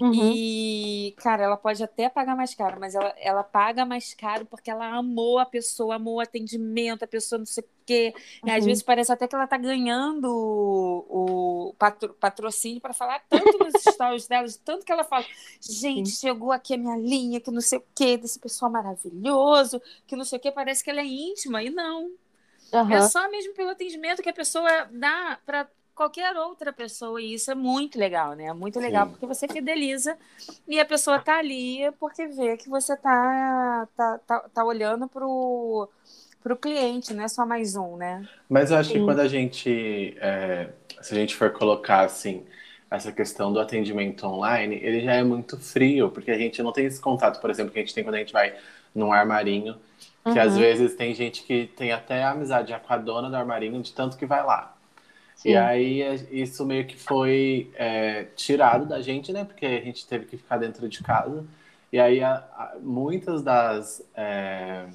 Uhum. 0.00 0.32
E, 0.34 1.14
cara, 1.18 1.44
ela 1.44 1.56
pode 1.56 1.82
até 1.82 2.08
pagar 2.08 2.36
mais 2.36 2.54
caro, 2.54 2.78
mas 2.78 2.94
ela, 2.94 3.14
ela 3.18 3.42
paga 3.42 3.84
mais 3.84 4.14
caro 4.14 4.46
porque 4.46 4.70
ela 4.70 4.86
amou 4.96 5.38
a 5.38 5.46
pessoa, 5.46 5.96
amou 5.96 6.16
o 6.16 6.20
atendimento, 6.20 7.04
a 7.04 7.06
pessoa 7.06 7.38
não 7.38 7.46
sei 7.46 7.64
o 7.64 7.66
quê. 7.84 8.14
Uhum. 8.44 8.52
Às 8.52 8.64
vezes 8.64 8.82
parece 8.82 9.12
até 9.12 9.26
que 9.26 9.34
ela 9.34 9.46
tá 9.46 9.56
ganhando 9.56 10.26
o, 10.26 11.68
o 11.70 11.74
patro, 11.74 12.14
patrocínio 12.14 12.80
para 12.80 12.92
falar 12.92 13.22
tanto 13.28 13.58
nos 13.58 13.72
stories 13.82 14.26
dela, 14.26 14.46
tanto 14.64 14.84
que 14.84 14.92
ela 14.92 15.04
fala: 15.04 15.24
gente, 15.60 16.10
Sim. 16.10 16.28
chegou 16.28 16.52
aqui 16.52 16.74
a 16.74 16.78
minha 16.78 16.96
linha, 16.96 17.40
que 17.40 17.50
não 17.50 17.60
sei 17.60 17.78
o 17.78 17.84
quê, 17.94 18.16
desse 18.16 18.38
pessoal 18.38 18.70
maravilhoso, 18.70 19.80
que 20.06 20.16
não 20.16 20.24
sei 20.24 20.38
o 20.38 20.40
quê, 20.40 20.52
parece 20.52 20.82
que 20.84 20.90
ela 20.90 21.00
é 21.00 21.06
íntima, 21.06 21.62
e 21.62 21.70
não. 21.70 22.10
Uhum. 22.72 22.92
É 22.92 23.02
só 23.02 23.30
mesmo 23.30 23.54
pelo 23.54 23.70
atendimento 23.70 24.22
que 24.22 24.28
a 24.28 24.34
pessoa 24.34 24.68
dá 24.92 25.38
para 25.44 25.68
qualquer 25.98 26.36
outra 26.36 26.72
pessoa. 26.72 27.20
E 27.20 27.34
isso 27.34 27.50
é 27.50 27.56
muito 27.56 27.98
legal, 27.98 28.34
né? 28.34 28.52
Muito 28.52 28.78
legal 28.78 29.06
Sim. 29.06 29.10
porque 29.10 29.26
você 29.26 29.48
fideliza 29.48 30.16
e 30.68 30.78
a 30.78 30.84
pessoa 30.84 31.18
tá 31.18 31.38
ali 31.38 31.90
porque 31.98 32.28
vê 32.28 32.56
que 32.56 32.68
você 32.68 32.96
tá, 32.96 33.88
tá, 33.96 34.20
tá, 34.24 34.38
tá 34.54 34.64
olhando 34.64 35.08
pro, 35.08 35.88
pro 36.40 36.56
cliente, 36.56 37.12
não 37.12 37.24
é 37.24 37.28
só 37.28 37.44
mais 37.44 37.74
um, 37.74 37.96
né? 37.96 38.26
Mas 38.48 38.70
eu 38.70 38.76
acho 38.76 38.90
Sim. 38.90 39.00
que 39.00 39.04
quando 39.04 39.18
a 39.18 39.26
gente, 39.26 40.16
é, 40.20 40.68
se 41.02 41.14
a 41.14 41.18
gente 41.18 41.34
for 41.34 41.50
colocar 41.52 42.04
assim, 42.04 42.46
essa 42.88 43.10
questão 43.10 43.52
do 43.52 43.58
atendimento 43.58 44.24
online, 44.24 44.76
ele 44.76 45.00
já 45.00 45.14
é 45.14 45.24
muito 45.24 45.58
frio, 45.58 46.10
porque 46.10 46.30
a 46.30 46.38
gente 46.38 46.62
não 46.62 46.70
tem 46.70 46.86
esse 46.86 47.00
contato, 47.00 47.40
por 47.40 47.50
exemplo, 47.50 47.72
que 47.72 47.78
a 47.80 47.82
gente 47.82 47.92
tem 47.92 48.04
quando 48.04 48.14
a 48.14 48.18
gente 48.18 48.32
vai 48.32 48.54
num 48.94 49.12
armarinho, 49.12 49.76
que 50.22 50.30
uhum. 50.30 50.40
às 50.40 50.56
vezes 50.56 50.94
tem 50.94 51.12
gente 51.12 51.42
que 51.42 51.66
tem 51.76 51.90
até 51.90 52.22
amizade 52.22 52.72
com 52.86 52.92
a 52.92 52.96
dona 52.96 53.28
do 53.28 53.36
armarinho 53.36 53.82
de 53.82 53.92
tanto 53.92 54.16
que 54.16 54.24
vai 54.24 54.44
lá. 54.44 54.77
Sim. 55.38 55.50
E 55.50 55.56
aí 55.56 56.02
é, 56.02 56.14
isso 56.32 56.66
meio 56.66 56.84
que 56.84 56.96
foi 56.96 57.70
é, 57.76 58.24
tirado 58.34 58.84
da 58.86 59.00
gente, 59.00 59.32
né? 59.32 59.44
Porque 59.44 59.64
a 59.64 59.80
gente 59.80 60.04
teve 60.04 60.26
que 60.26 60.36
ficar 60.36 60.56
dentro 60.56 60.88
de 60.88 61.00
casa. 61.00 61.46
E 61.92 61.98
aí 62.00 62.20
a, 62.20 62.34
a, 62.34 62.72
muitas 62.80 63.40
das. 63.40 64.02
É... 64.16 64.86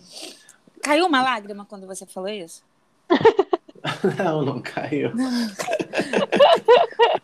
Caiu 0.82 1.06
uma 1.06 1.24
lágrima 1.24 1.66
quando 1.66 1.88
você 1.88 2.06
falou 2.06 2.28
isso? 2.28 2.62
não, 4.22 4.44
não 4.44 4.62
caiu. 4.62 5.12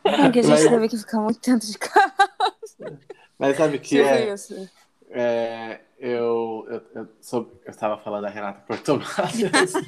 Porque 0.01 0.39
a 0.39 0.41
gente 0.41 0.47
Mas... 0.47 0.69
teve 0.69 0.87
que 0.87 0.97
ficar 0.97 1.19
muito 1.19 1.41
dentro 1.41 1.67
de 1.67 1.77
casa. 1.77 2.99
Mas 3.37 3.57
sabe 3.57 3.79
que 3.79 3.99
é, 3.99 4.33
é, 5.09 5.81
eu, 5.99 6.65
eu, 6.69 6.81
eu, 6.95 7.07
sou, 7.19 7.51
eu 7.65 7.71
estava 7.71 7.97
falando 7.97 8.21
da 8.21 8.29
Renata 8.29 8.61
Portogalli. 8.61 9.51
Assim. 9.61 9.85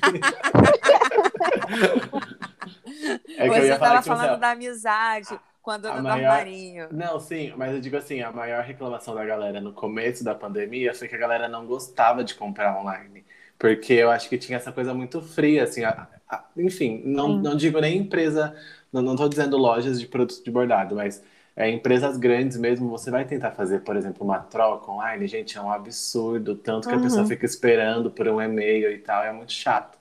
É 3.38 3.50
que 3.50 3.60
Você 3.62 3.74
estava 3.74 4.02
falando 4.02 4.40
da 4.40 4.52
amizade 4.52 5.40
quando 5.62 5.88
era 5.88 6.02
maior... 6.02 6.20
do 6.20 6.26
armarinho. 6.26 6.88
Não, 6.92 7.20
sim, 7.20 7.54
mas 7.56 7.74
eu 7.74 7.80
digo 7.80 7.98
assim, 7.98 8.22
a 8.22 8.32
maior 8.32 8.64
reclamação 8.64 9.14
da 9.14 9.24
galera 9.24 9.62
no 9.62 9.74
começo 9.74 10.24
da 10.24 10.34
pandemia 10.34 10.94
foi 10.94 11.08
que 11.08 11.16
a 11.16 11.20
galera 11.20 11.48
não 11.48 11.66
gostava 11.66 12.24
de 12.24 12.36
comprar 12.36 12.78
online. 12.78 13.24
Porque 13.58 13.94
eu 13.94 14.10
acho 14.10 14.28
que 14.28 14.40
tinha 14.40 14.58
essa 14.58 14.72
coisa 14.72 14.92
muito 14.92 15.22
fria, 15.22 15.64
assim, 15.64 15.84
a, 15.84 16.08
a, 16.28 16.44
enfim, 16.58 17.04
não, 17.06 17.30
não 17.30 17.56
digo 17.56 17.80
nem 17.80 17.98
empresa, 17.98 18.56
não, 18.92 19.16
tô 19.16 19.30
dizendo 19.30 19.56
lojas 19.56 20.00
de 20.00 20.08
produtos 20.08 20.44
de 20.44 20.50
bordado, 20.50 20.96
mas 20.96 21.24
é, 21.56 21.70
empresas 21.70 22.18
grandes 22.18 22.58
mesmo, 22.58 22.90
você 22.90 23.12
vai 23.12 23.24
tentar 23.24 23.52
fazer, 23.52 23.82
por 23.82 23.96
exemplo, 23.96 24.26
uma 24.26 24.40
troca 24.40 24.90
online, 24.90 25.28
gente, 25.28 25.60
é 25.60 25.62
um 25.62 25.72
absurdo, 25.72 26.56
tanto 26.56 26.88
que 26.88 26.96
uhum. 26.96 27.02
a 27.02 27.04
pessoa 27.04 27.22
uhum. 27.22 27.28
fica 27.28 27.46
esperando 27.46 28.10
por 28.10 28.28
um 28.28 28.42
e-mail 28.42 28.92
e 28.92 28.98
tal, 28.98 29.24
é 29.24 29.32
muito 29.32 29.52
chato. 29.52 30.01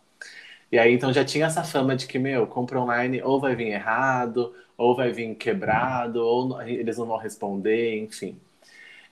E 0.71 0.79
aí, 0.79 0.93
então, 0.95 1.13
já 1.13 1.25
tinha 1.25 1.47
essa 1.47 1.65
fama 1.65 1.97
de 1.97 2.07
que, 2.07 2.19
meu, 2.19 2.47
compra 2.47 2.81
online 2.81 3.21
ou 3.23 3.41
vai 3.41 3.57
vir 3.57 3.69
errado, 3.69 4.55
ou 4.77 4.95
vai 4.97 5.11
vir 5.13 5.35
quebrado, 5.35 6.21
ou 6.25 6.61
eles 6.63 6.97
não 6.99 7.07
vão 7.07 7.17
responder, 7.19 7.99
enfim. 7.99 8.41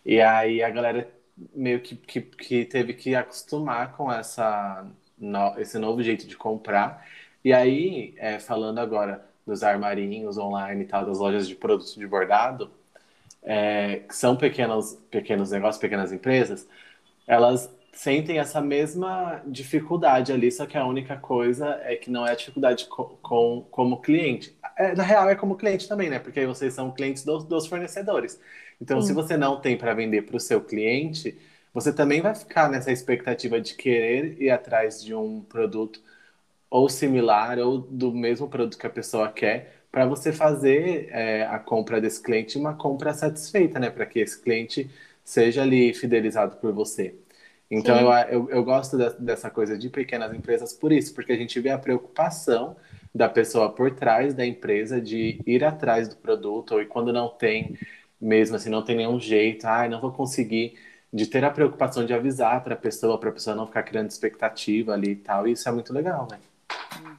E 0.05 0.21
aí 0.21 0.63
a 0.63 0.71
galera 0.71 1.09
meio 1.55 1.81
que, 1.81 1.97
que, 1.97 2.21
que 2.23 2.65
teve 2.65 2.95
que 2.95 3.15
acostumar 3.15 3.93
com 3.97 4.13
essa, 4.13 4.87
no, 5.19 5.59
esse 5.59 5.79
novo 5.79 6.03
jeito 6.03 6.27
de 6.27 6.37
comprar. 6.37 7.07
E 7.45 7.53
aí, 7.53 8.15
é, 8.19 8.39
falando 8.39 8.79
agora 8.79 9.25
dos 9.47 9.63
armarinhos 9.63 10.39
online 10.39 10.85
e 10.85 10.87
tal, 10.87 11.07
das 11.07 11.19
lojas 11.19 11.49
de 11.49 11.55
produtos 11.55 11.95
de 11.95 12.07
bordado, 12.07 12.71
é, 13.43 14.01
que 14.09 14.15
são 14.15 14.37
pequenos, 14.37 14.95
pequenos 15.11 15.51
negócios, 15.51 15.81
pequenas 15.81 16.13
empresas, 16.13 16.69
elas 17.27 17.71
sentem 17.99 18.39
essa 18.39 18.61
mesma 18.61 19.43
dificuldade 19.45 20.33
ali, 20.33 20.53
só 20.53 20.67
que 20.67 20.79
a 20.79 20.87
única 20.87 21.17
coisa 21.17 21.81
é 21.83 21.97
que 21.97 22.09
não 22.11 22.25
é 22.25 22.31
a 22.31 22.35
dificuldade 22.37 22.87
com, 22.87 23.05
com 23.21 23.67
como 23.73 24.01
cliente. 24.01 24.57
É, 24.77 24.95
na 24.95 25.03
real, 25.03 25.29
é 25.29 25.35
como 25.35 25.57
cliente 25.57 25.89
também, 25.89 26.09
né? 26.09 26.21
Porque 26.21 26.39
aí 26.39 26.47
vocês 26.47 26.73
são 26.73 26.93
clientes 26.93 27.25
dos, 27.25 27.45
dos 27.45 27.67
fornecedores. 27.67 28.41
Então, 28.81 29.01
Sim. 29.01 29.09
se 29.09 29.13
você 29.15 29.37
não 29.37 29.61
tem 29.61 29.77
para 29.77 29.95
vender 29.95 30.23
para 30.23 30.37
o 30.37 30.41
seu 30.41 30.61
cliente, 30.61 31.37
você 31.75 31.93
também 31.93 32.21
vai 32.21 32.37
ficar 32.37 32.71
nessa 32.71 32.93
expectativa 32.93 33.61
de 33.61 33.75
querer 33.75 34.41
ir 34.41 34.51
atrás 34.51 35.03
de 35.03 35.13
um 35.13 35.41
produto 35.41 36.01
ou 36.71 36.89
similar 36.89 37.59
ou 37.59 37.79
do 37.79 38.13
mesmo 38.13 38.49
produto 38.49 38.79
que 38.79 38.87
a 38.87 38.91
pessoa 38.91 39.29
quer 39.33 39.75
para 39.91 40.07
você 40.07 40.33
fazer 40.33 41.09
é, 41.11 41.47
a 41.47 41.59
compra 41.59 42.01
desse 42.01 42.23
cliente 42.23 42.57
uma 42.59 42.75
compra 42.75 43.13
satisfeita, 43.13 43.81
né? 43.81 43.91
Para 43.91 44.07
que 44.07 44.21
esse 44.21 44.41
cliente 44.41 44.89
seja 45.25 45.63
ali 45.63 45.93
fidelizado 45.93 46.59
por 46.59 46.73
você. 46.73 47.17
Então 47.71 47.99
eu, 48.01 48.11
eu, 48.29 48.51
eu, 48.51 48.65
gosto 48.65 48.97
de, 48.97 49.11
dessa 49.19 49.51
coisa 49.51 49.77
de 49.77 49.91
pequenas 49.91 50.33
empresas 50.33 50.73
por 50.73 50.91
isso, 50.91 51.15
porque 51.15 51.33
a 51.33 51.37
gente 51.37 51.61
vê 51.61 51.71
a 51.71 51.79
preocupação 51.79 52.77
da 53.15 53.29
pessoa 53.29 53.71
por 53.71 53.91
trás 53.95 54.33
da 54.33 54.47
empresa 54.47 55.01
de 55.01 55.43
ir 55.47 55.63
atrás 55.63 56.09
do 56.09 56.17
produto, 56.17 56.77
ou 56.77 56.87
quando 56.87 57.13
não 57.13 57.29
tem, 57.29 57.77
mesmo 58.19 58.57
assim, 58.57 58.71
não 58.71 58.83
tem 58.83 58.97
nenhum 58.97 59.21
jeito, 59.21 59.67
ah, 59.67 59.87
não 59.87 60.01
vou 60.01 60.13
conseguir, 60.13 60.79
de 61.13 61.27
ter 61.27 61.45
a 61.45 61.51
preocupação 61.51 62.07
de 62.07 62.15
avisar 62.15 62.63
para 62.63 62.75
a 62.75 62.77
pessoa, 62.77 63.19
para 63.19 63.31
a 63.31 63.33
pessoa 63.33 63.57
não 63.57 63.67
ficar 63.67 63.83
criando 63.83 64.09
expectativa 64.09 64.95
ali 64.95 65.11
e 65.11 65.17
tal, 65.17 65.47
e 65.47 65.53
isso 65.53 65.69
é 65.69 65.73
muito 65.73 65.93
legal, 65.93 66.27
né? 66.31 66.39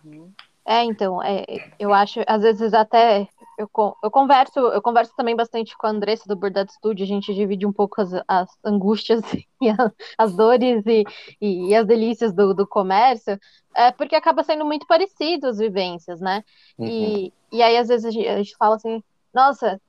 Uhum. 0.03 0.31
É, 0.65 0.83
então, 0.83 1.21
é, 1.23 1.45
eu 1.79 1.93
acho, 1.93 2.21
às 2.27 2.41
vezes 2.41 2.73
até 2.73 3.27
eu, 3.59 3.69
eu 4.01 4.09
converso, 4.09 4.57
eu 4.57 4.81
converso 4.81 5.13
também 5.17 5.35
bastante 5.35 5.77
com 5.77 5.85
a 5.85 5.89
Andressa 5.89 6.23
do 6.25 6.35
Bordado 6.35 6.71
Studio, 6.71 7.03
a 7.03 7.07
gente 7.07 7.33
divide 7.33 7.65
um 7.65 7.73
pouco 7.73 8.01
as, 8.01 8.11
as 8.25 8.49
angústias 8.63 9.21
e 9.61 9.69
a, 9.69 9.75
as 10.17 10.33
dores 10.33 10.85
e, 10.85 11.03
e, 11.41 11.67
e, 11.67 11.75
as 11.75 11.85
delícias 11.85 12.31
do, 12.31 12.53
do 12.53 12.65
comércio, 12.65 13.37
é, 13.75 13.91
porque 13.91 14.15
acaba 14.15 14.43
sendo 14.43 14.63
muito 14.65 14.87
parecido 14.87 15.47
as 15.47 15.57
vivências, 15.57 16.21
né? 16.21 16.43
Uhum. 16.77 16.87
E, 16.87 17.33
e 17.51 17.61
aí, 17.61 17.75
às 17.75 17.89
vezes, 17.89 18.05
a 18.05 18.11
gente, 18.11 18.27
a 18.27 18.37
gente 18.37 18.55
fala 18.55 18.75
assim, 18.77 19.03
nossa, 19.33 19.79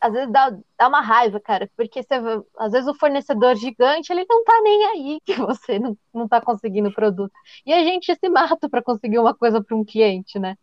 às 0.00 0.12
vezes 0.12 0.32
dá, 0.32 0.50
dá 0.76 0.88
uma 0.88 1.00
raiva, 1.00 1.38
cara, 1.38 1.70
porque 1.76 2.02
você, 2.02 2.14
às 2.58 2.72
vezes 2.72 2.88
o 2.88 2.94
fornecedor 2.94 3.54
gigante, 3.54 4.12
ele 4.12 4.26
não 4.28 4.42
tá 4.42 4.60
nem 4.62 4.84
aí 4.86 5.20
que 5.24 5.34
você 5.34 5.78
não, 5.78 5.96
não 6.12 6.26
tá 6.26 6.40
conseguindo 6.40 6.88
o 6.88 6.94
produto. 6.94 7.32
E 7.64 7.72
a 7.72 7.84
gente 7.84 8.12
se 8.12 8.28
mata 8.28 8.68
para 8.68 8.82
conseguir 8.82 9.20
uma 9.20 9.34
coisa 9.34 9.62
para 9.62 9.76
um 9.76 9.84
cliente, 9.84 10.36
né? 10.36 10.56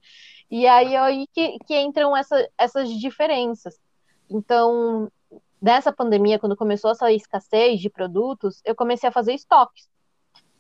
E 0.50 0.66
aí 0.66 0.96
é 0.96 1.00
aí 1.00 1.28
que, 1.34 1.60
que 1.60 1.80
entram 1.80 2.16
essa, 2.16 2.50
essas 2.58 2.90
diferenças. 2.90 3.78
Então, 4.30 5.12
nessa 5.62 5.92
pandemia, 5.92 6.40
quando 6.40 6.56
começou 6.56 6.92
essa 6.92 7.12
escassez 7.12 7.80
de 7.80 7.90
produtos, 7.90 8.62
eu 8.66 8.76
comecei 8.76 9.10
a 9.10 9.12
fazer 9.12 9.34
estoques, 9.34 9.90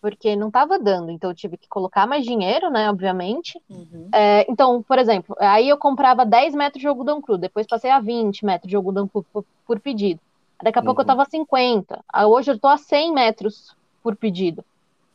porque 0.02 0.36
não 0.36 0.47
estava 0.47 0.78
dando, 0.78 1.10
então 1.10 1.30
eu 1.32 1.36
tive 1.36 1.58
que 1.58 1.67
colocar 1.67 2.06
mais 2.06 2.26
dinheiro, 2.26 2.69
né, 2.69 2.89
obviamente. 2.89 3.62
Uhum. 3.69 4.10
É, 4.13 4.45
então, 4.50 4.84
por 4.84 5.00
exemplo, 5.00 5.36
aí 5.39 5.69
eu 5.69 5.78
comprava 5.78 6.26
10 6.26 6.54
metros 6.54 6.82
de 6.82 6.88
algodão 6.88 7.21
cru, 7.21 7.38
depois 7.38 7.67
passei 7.67 7.89
a 7.89 8.00
20 8.00 8.45
metros 8.45 8.69
de 8.69 8.76
algodão 8.76 9.08
cru 9.08 9.26
por, 9.32 9.45
por 9.65 9.80
pedido. 9.80 10.19
Daqui 10.62 10.80
a 10.80 10.82
uhum. 10.82 10.86
pouco 10.86 11.02
eu 11.02 11.04
estava 11.04 11.23
a 11.23 11.26
50, 11.26 12.04
hoje 12.26 12.52
eu 12.52 12.56
estou 12.56 12.69
a 12.69 12.78
100 12.78 13.13
metros 13.13 13.76
por 14.04 14.15
pedido 14.15 14.65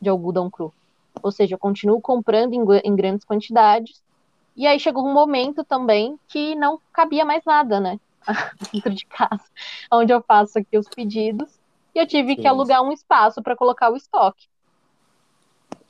de 0.01 0.09
algodão 0.09 0.49
cru. 0.49 0.73
Ou 1.21 1.31
seja, 1.31 1.55
eu 1.55 1.59
continuo 1.59 2.01
comprando 2.01 2.53
em, 2.53 2.63
em 2.83 2.95
grandes 2.95 3.25
quantidades 3.25 4.02
e 4.55 4.67
aí 4.67 4.79
chegou 4.79 5.05
um 5.05 5.13
momento 5.13 5.63
também 5.63 6.17
que 6.27 6.55
não 6.55 6.79
cabia 6.91 7.25
mais 7.25 7.43
nada, 7.45 7.79
né? 7.79 7.99
Dentro 8.71 8.93
de 8.93 9.05
casa, 9.05 9.43
onde 9.91 10.13
eu 10.13 10.21
faço 10.21 10.59
aqui 10.59 10.77
os 10.77 10.87
pedidos. 10.87 11.59
E 11.93 11.99
eu 11.99 12.07
tive 12.07 12.35
Sim. 12.35 12.41
que 12.41 12.47
alugar 12.47 12.81
um 12.81 12.91
espaço 12.91 13.41
para 13.41 13.55
colocar 13.55 13.91
o 13.91 13.95
estoque. 13.95 14.47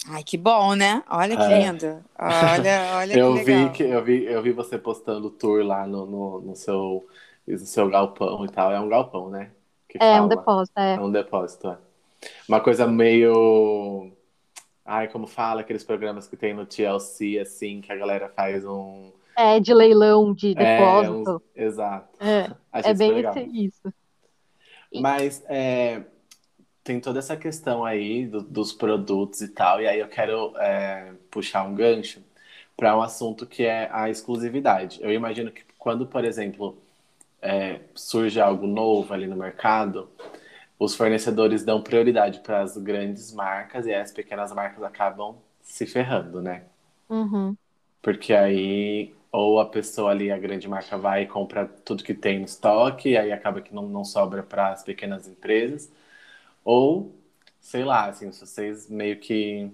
Ai, 0.10 0.23
que 0.23 0.38
bom, 0.38 0.76
né? 0.76 1.02
Olha 1.10 1.38
que 1.38 1.43
é. 1.43 1.60
lindo. 1.60 2.04
Olha, 2.19 2.97
olha 2.97 3.13
eu 3.17 3.34
que 3.34 3.43
legal. 3.43 3.65
Vi 3.65 3.71
que, 3.71 3.84
eu, 3.84 4.04
vi, 4.04 4.26
eu 4.26 4.41
vi 4.41 4.52
você 4.52 4.78
postando 4.78 5.30
tour 5.30 5.63
lá 5.63 5.88
no, 5.88 6.06
no, 6.06 6.41
no, 6.41 6.56
seu, 6.56 7.08
no 7.47 7.58
seu 7.60 7.89
galpão 7.89 8.43
e 8.43 8.49
tal. 8.49 8.71
É 8.71 8.80
um 8.80 8.89
galpão, 8.89 9.30
né? 9.30 9.52
Que 9.88 9.97
é 9.97 10.13
fala. 10.13 10.26
um 10.26 10.28
depósito, 10.28 10.80
é. 10.80 10.95
É 10.95 10.99
um 10.99 11.12
depósito, 11.12 11.69
é. 11.69 11.78
Uma 12.49 12.60
coisa 12.60 12.86
meio 12.86 14.12
Ai, 14.86 15.08
como 15.08 15.28
fala 15.28 15.62
aqueles 15.62 15.84
programas 15.84 16.28
que 16.28 16.36
tem 16.36 16.54
no 16.54 16.65
TLC, 16.65 17.39
assim, 17.39 17.82
que 17.82 17.91
a 17.91 17.96
galera 17.96 18.30
faz 18.30 18.65
um. 18.65 19.12
É, 19.36 19.60
de 19.60 19.74
leilão 19.74 20.34
de 20.34 20.54
depósito. 20.54 21.41
É, 21.56 21.62
um... 21.62 21.65
Exato. 21.65 22.10
É, 22.19 22.52
é 22.74 22.93
bem 22.93 23.24
isso. 23.54 23.93
Mas 24.93 25.43
é, 25.48 26.04
tem 26.84 27.00
toda 27.00 27.19
essa 27.19 27.36
questão 27.36 27.86
aí 27.86 28.28
do, 28.28 28.41
dos 28.41 28.74
produtos 28.74 29.41
e 29.41 29.48
tal, 29.48 29.82
e 29.82 29.88
aí 29.88 30.00
eu 30.00 30.08
quero 30.08 30.54
é, 30.58 31.13
puxar 31.32 31.63
um 31.63 31.74
gancho 31.74 32.22
para 32.76 32.96
um 32.96 33.02
assunto 33.02 33.46
que 33.46 33.63
é 33.63 33.89
a 33.91 34.10
exclusividade. 34.10 35.00
Eu 35.02 35.12
imagino 35.12 35.52
que 35.52 35.63
quando, 35.78 36.06
por 36.06 36.26
exemplo, 36.26 36.78
é, 37.41 37.80
surge 37.96 38.39
algo 38.39 38.67
novo 38.67 39.13
ali 39.13 39.28
no 39.28 39.36
mercado, 39.36 40.10
os 40.84 40.96
fornecedores 40.96 41.63
dão 41.63 41.82
prioridade 41.82 42.41
para 42.41 42.62
as 42.62 42.78
grandes 42.78 43.34
marcas 43.34 43.86
e 43.86 43.93
as 43.93 44.12
pequenas 44.12 44.52
marcas 44.52 44.84
acabam 44.84 45.38
se 45.62 45.86
ferrando, 45.86 46.41
né? 46.41 46.63
Uhum. 47.10 47.56
Porque 48.02 48.34
aí, 48.34 49.13
ou 49.32 49.62
a 49.62 49.65
pessoa 49.65 50.12
ali, 50.12 50.30
a 50.30 50.38
grande 50.38 50.67
marca, 50.67 50.98
vai 50.98 51.24
e 51.24 51.28
compra 51.28 51.65
tudo 51.65 52.04
que 52.04 52.13
tem 52.13 52.39
no 52.39 52.46
estoque, 52.46 53.12
e 53.12 53.17
aí 53.17 53.32
acaba 53.32 53.62
que 53.62 53.74
não, 53.74 53.88
não 53.88 54.04
sobra 54.04 54.43
para 54.43 54.72
as 54.74 54.84
pequenas 54.84 55.26
empresas, 55.26 55.89
ou, 56.65 57.15
sei 57.62 57.86
lá, 57.86 58.08
assim, 58.10 58.30
vocês 58.32 58.89
meio 58.89 59.17
que 59.19 59.72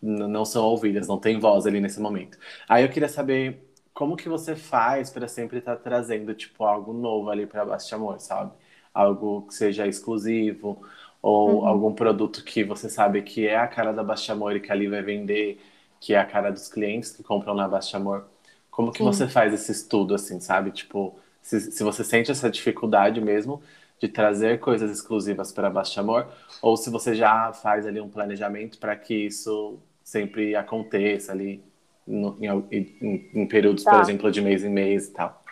não 0.00 0.44
são 0.44 0.64
ouvidas, 0.64 1.08
não 1.08 1.18
tem 1.18 1.38
voz 1.38 1.66
ali 1.66 1.80
nesse 1.80 2.00
momento. 2.00 2.38
Aí 2.68 2.84
eu 2.84 2.88
queria 2.88 3.08
saber 3.08 3.62
como 3.92 4.16
que 4.16 4.28
você 4.28 4.56
faz 4.56 5.10
para 5.10 5.28
sempre 5.28 5.58
estar 5.58 5.76
tá 5.76 5.82
trazendo, 5.82 6.34
tipo, 6.34 6.64
algo 6.64 6.92
novo 6.94 7.30
ali 7.30 7.46
para 7.46 7.66
Baixa 7.66 7.96
Amor, 7.96 8.20
sabe? 8.20 8.52
Algo 8.98 9.42
que 9.42 9.54
seja 9.54 9.86
exclusivo, 9.86 10.82
ou 11.22 11.60
uhum. 11.60 11.66
algum 11.66 11.92
produto 11.94 12.42
que 12.44 12.64
você 12.64 12.88
sabe 12.88 13.22
que 13.22 13.46
é 13.46 13.56
a 13.56 13.68
cara 13.68 13.92
da 13.92 14.02
Baixa 14.02 14.32
Amor 14.32 14.56
e 14.56 14.60
que 14.60 14.72
ali 14.72 14.88
vai 14.88 15.02
vender, 15.02 15.60
que 16.00 16.14
é 16.14 16.18
a 16.18 16.24
cara 16.24 16.50
dos 16.50 16.68
clientes 16.68 17.12
que 17.12 17.22
compram 17.22 17.54
na 17.54 17.68
Baixa 17.68 17.96
Amor. 17.96 18.24
Como 18.70 18.90
que 18.90 18.98
Sim. 18.98 19.04
você 19.04 19.28
faz 19.28 19.52
esse 19.52 19.70
estudo, 19.72 20.14
assim, 20.14 20.40
sabe? 20.40 20.70
Tipo, 20.70 21.16
se, 21.42 21.60
se 21.60 21.82
você 21.82 22.02
sente 22.02 22.30
essa 22.30 22.50
dificuldade 22.50 23.20
mesmo 23.20 23.62
de 24.00 24.08
trazer 24.08 24.60
coisas 24.60 24.90
exclusivas 24.90 25.52
para 25.52 25.70
Baixa 25.70 26.00
Amor, 26.00 26.26
ou 26.62 26.76
se 26.76 26.90
você 26.90 27.14
já 27.14 27.52
faz 27.52 27.86
ali 27.86 28.00
um 28.00 28.08
planejamento 28.08 28.78
para 28.78 28.94
que 28.96 29.14
isso 29.14 29.78
sempre 30.02 30.56
aconteça 30.56 31.32
ali 31.32 31.62
no, 32.06 32.36
em, 32.40 32.48
em, 32.70 33.30
em, 33.34 33.46
períodos, 33.46 33.84
tá. 33.84 33.90
por 33.90 34.00
exemplo, 34.00 34.30
de 34.30 34.40
mês 34.40 34.64
em 34.64 34.70
mês 34.70 35.08
e 35.08 35.12
tal. 35.12 35.44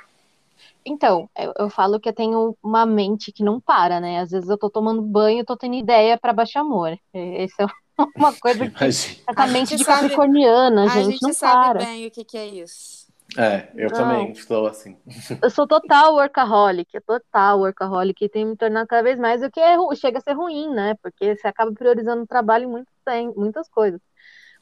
Então, 0.87 1.29
eu, 1.37 1.53
eu, 1.59 1.69
falo 1.69 1.99
que 1.99 2.09
eu 2.09 2.13
tenho 2.13 2.57
uma 2.63 2.87
mente 2.87 3.33
que 3.33 3.43
não 3.43 3.61
para, 3.61 4.01
né? 4.01 4.21
Às 4.21 4.31
vezes 4.31 4.49
eu 4.49 4.57
tô 4.57 4.71
tomando 4.71 5.03
banho 5.03 5.41
e 5.41 5.45
tô 5.45 5.57
tendo 5.57 5.75
ideia 5.75 6.17
para 6.17 6.33
baixar 6.33 6.61
amor. 6.61 6.97
Esse 7.13 7.61
é 7.61 7.67
uma 8.17 8.33
coisa 8.33 8.71
que 8.71 8.85
essa 8.85 9.47
mente 9.49 9.77
de 9.77 9.83
sabe, 9.83 10.03
capricorniana, 10.03 10.89
gente, 10.89 10.99
a 10.99 11.03
gente 11.03 11.23
não 11.23 11.33
sabe 11.33 11.65
para. 11.65 11.79
bem 11.81 12.07
o 12.07 12.11
que, 12.11 12.25
que 12.25 12.39
é 12.39 12.47
isso. 12.47 13.07
É, 13.37 13.69
eu 13.75 13.91
não. 13.91 13.97
também 13.97 14.31
estou 14.31 14.67
assim. 14.69 14.97
Eu 15.43 15.51
sou 15.51 15.67
total 15.67 16.15
workaholic, 16.15 17.01
total 17.01 17.59
workaholic, 17.59 18.25
e 18.25 18.29
tem 18.29 18.47
me 18.47 18.57
tornado 18.57 18.87
cada 18.87 19.03
vez 19.03 19.19
mais, 19.19 19.43
o 19.43 19.51
que 19.51 19.59
é, 19.59 19.77
chega 19.97 20.19
a 20.19 20.21
ser 20.21 20.35
ruim, 20.35 20.73
né? 20.73 20.95
Porque 21.03 21.35
você 21.35 21.49
acaba 21.49 21.73
priorizando 21.73 22.23
o 22.23 22.27
trabalho 22.27 22.65
em 22.65 22.71
muito, 22.71 22.89
muitas 23.37 23.69
coisas. 23.69 24.01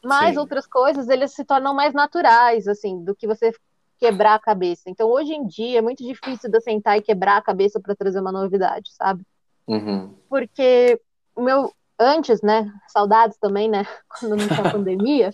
Mas 0.02 0.34
Sim. 0.34 0.40
outras 0.40 0.66
coisas, 0.66 1.08
eles 1.08 1.32
se 1.32 1.44
tornam 1.44 1.74
mais 1.74 1.92
naturais, 1.92 2.66
assim, 2.66 3.04
do 3.04 3.14
que 3.14 3.26
você 3.26 3.52
quebrar 3.98 4.35
a 4.35 4.38
cabeça. 4.38 4.83
Então, 4.87 5.09
hoje 5.09 5.33
em 5.33 5.46
dia, 5.46 5.78
é 5.78 5.83
muito 5.83 6.04
difícil 6.04 6.50
de 6.50 6.57
eu 6.57 6.61
sentar 6.61 6.98
e 6.98 7.02
quebrar 7.02 7.37
a 7.37 7.42
cabeça 7.42 7.80
para 7.80 7.94
trazer 7.94 8.20
uma 8.20 8.33
novidade, 8.33 8.90
sabe? 8.92 9.24
Uhum. 9.66 10.14
Porque 10.28 11.00
o 11.35 11.42
meu, 11.42 11.72
antes, 11.98 12.42
né, 12.42 12.70
saudades 12.88 13.38
também, 13.38 13.68
né, 13.68 13.87
quando 14.09 14.37
não 14.37 14.48
tinha 14.48 14.62
pandemia, 14.72 15.30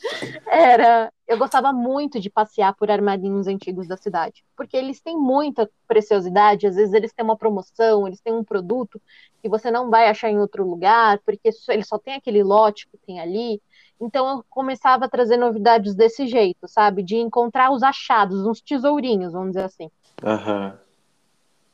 era, 0.46 1.12
eu 1.27 1.38
gostava 1.38 1.73
muito 1.73 2.20
de 2.20 2.31
passear 2.31 2.75
por 2.75 2.90
armarinhos 2.90 3.46
antigos 3.46 3.88
da 3.88 3.96
cidade, 3.96 4.44
porque 4.57 4.77
eles 4.77 5.01
têm 5.01 5.16
muita 5.16 5.68
preciosidade, 5.87 6.66
às 6.66 6.77
vezes 6.77 6.94
eles 6.94 7.12
têm 7.12 7.25
uma 7.25 7.37
promoção, 7.37 8.07
eles 8.07 8.20
têm 8.20 8.33
um 8.33 8.44
produto 8.44 9.01
que 9.42 9.49
você 9.49 9.70
não 9.70 9.90
vai 9.90 10.09
achar 10.09 10.31
em 10.31 10.38
outro 10.38 10.68
lugar, 10.68 11.18
porque 11.25 11.51
ele 11.68 11.85
só 11.85 11.99
tem 11.99 12.14
aquele 12.14 12.42
lote 12.42 12.88
que 12.88 12.99
tem 12.99 13.20
ali, 13.20 13.61
então 14.01 14.29
eu 14.29 14.45
começava 14.49 15.05
a 15.05 15.09
trazer 15.09 15.37
novidades 15.37 15.95
desse 15.95 16.27
jeito, 16.27 16.67
sabe? 16.67 17.03
De 17.03 17.17
encontrar 17.17 17.71
os 17.71 17.83
achados, 17.83 18.47
uns 18.47 18.61
tesourinhos, 18.61 19.33
vamos 19.33 19.49
dizer 19.49 19.65
assim. 19.65 19.91
Uhum. 20.23 20.73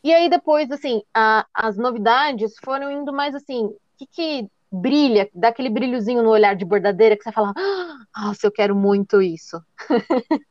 E 0.02 0.12
aí 0.12 0.28
depois, 0.28 0.70
assim, 0.70 1.02
a, 1.14 1.46
as 1.54 1.76
novidades 1.76 2.54
foram 2.64 2.90
indo 2.90 3.12
mais 3.12 3.34
assim, 3.34 3.64
o 3.64 3.76
que, 3.96 4.06
que 4.06 4.50
brilha, 4.70 5.28
dá 5.34 5.48
aquele 5.48 5.70
brilhozinho 5.70 6.22
no 6.22 6.30
olhar 6.30 6.54
de 6.54 6.64
bordadeira 6.64 7.16
que 7.16 7.22
você 7.22 7.32
fala, 7.32 7.52
ah, 7.56 8.26
nossa, 8.26 8.46
eu 8.46 8.52
quero 8.52 8.74
muito 8.74 9.22
isso. 9.22 9.62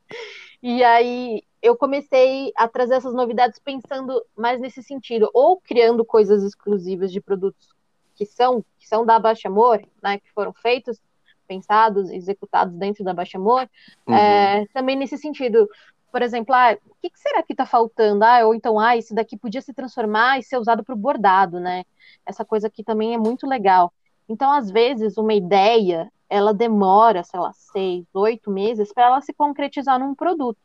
e 0.64 0.84
aí 0.84 1.44
eu 1.62 1.76
comecei 1.76 2.52
a 2.56 2.68
trazer 2.68 2.96
essas 2.96 3.14
novidades 3.14 3.60
pensando 3.60 4.24
mais 4.36 4.60
nesse 4.60 4.82
sentido, 4.84 5.30
ou 5.34 5.60
criando 5.60 6.06
coisas 6.06 6.44
exclusivas 6.44 7.12
de 7.12 7.20
produtos 7.20 7.70
que 8.16 8.26
são, 8.26 8.64
que 8.78 8.88
são 8.88 9.06
da 9.06 9.20
Baixa 9.20 9.48
Amor, 9.48 9.82
né, 10.02 10.20
que 10.20 10.32
foram 10.32 10.54
feitos 10.54 11.02
pensados, 11.46 12.10
executados 12.10 12.76
dentro 12.76 13.04
da 13.04 13.14
Baixa 13.14 13.38
Amor, 13.38 13.70
uhum. 14.08 14.16
é, 14.16 14.66
também 14.74 14.96
nesse 14.96 15.18
sentido. 15.18 15.70
Por 16.12 16.22
exemplo, 16.22 16.56
ah, 16.56 16.78
o 16.86 16.96
que, 17.02 17.10
que 17.10 17.20
será 17.20 17.44
que 17.44 17.54
está 17.54 17.66
faltando? 17.66 18.24
Ah, 18.24 18.46
ou 18.46 18.56
então, 18.56 18.80
ah, 18.80 18.96
esse 18.96 19.14
daqui 19.14 19.38
podia 19.38 19.62
se 19.62 19.74
transformar 19.74 20.40
e 20.40 20.44
ser 20.44 20.58
usado 20.58 20.84
para 20.84 20.96
o 20.96 20.98
bordado, 20.98 21.60
né? 21.60 21.84
Essa 22.26 22.46
coisa 22.46 22.68
aqui 22.68 22.84
também 22.84 23.14
é 23.14 23.18
muito 23.18 23.46
legal. 23.46 23.92
Então, 24.28 24.52
às 24.52 24.72
vezes, 24.72 25.18
uma 25.18 25.34
ideia, 25.34 26.12
ela 26.30 26.54
demora, 26.54 27.24
sei 27.24 27.40
lá, 27.40 27.52
seis, 27.54 28.06
oito 28.14 28.50
meses 28.50 28.94
para 28.94 29.08
ela 29.08 29.22
se 29.22 29.34
concretizar 29.34 30.00
num 30.00 30.16
produto. 30.16 30.58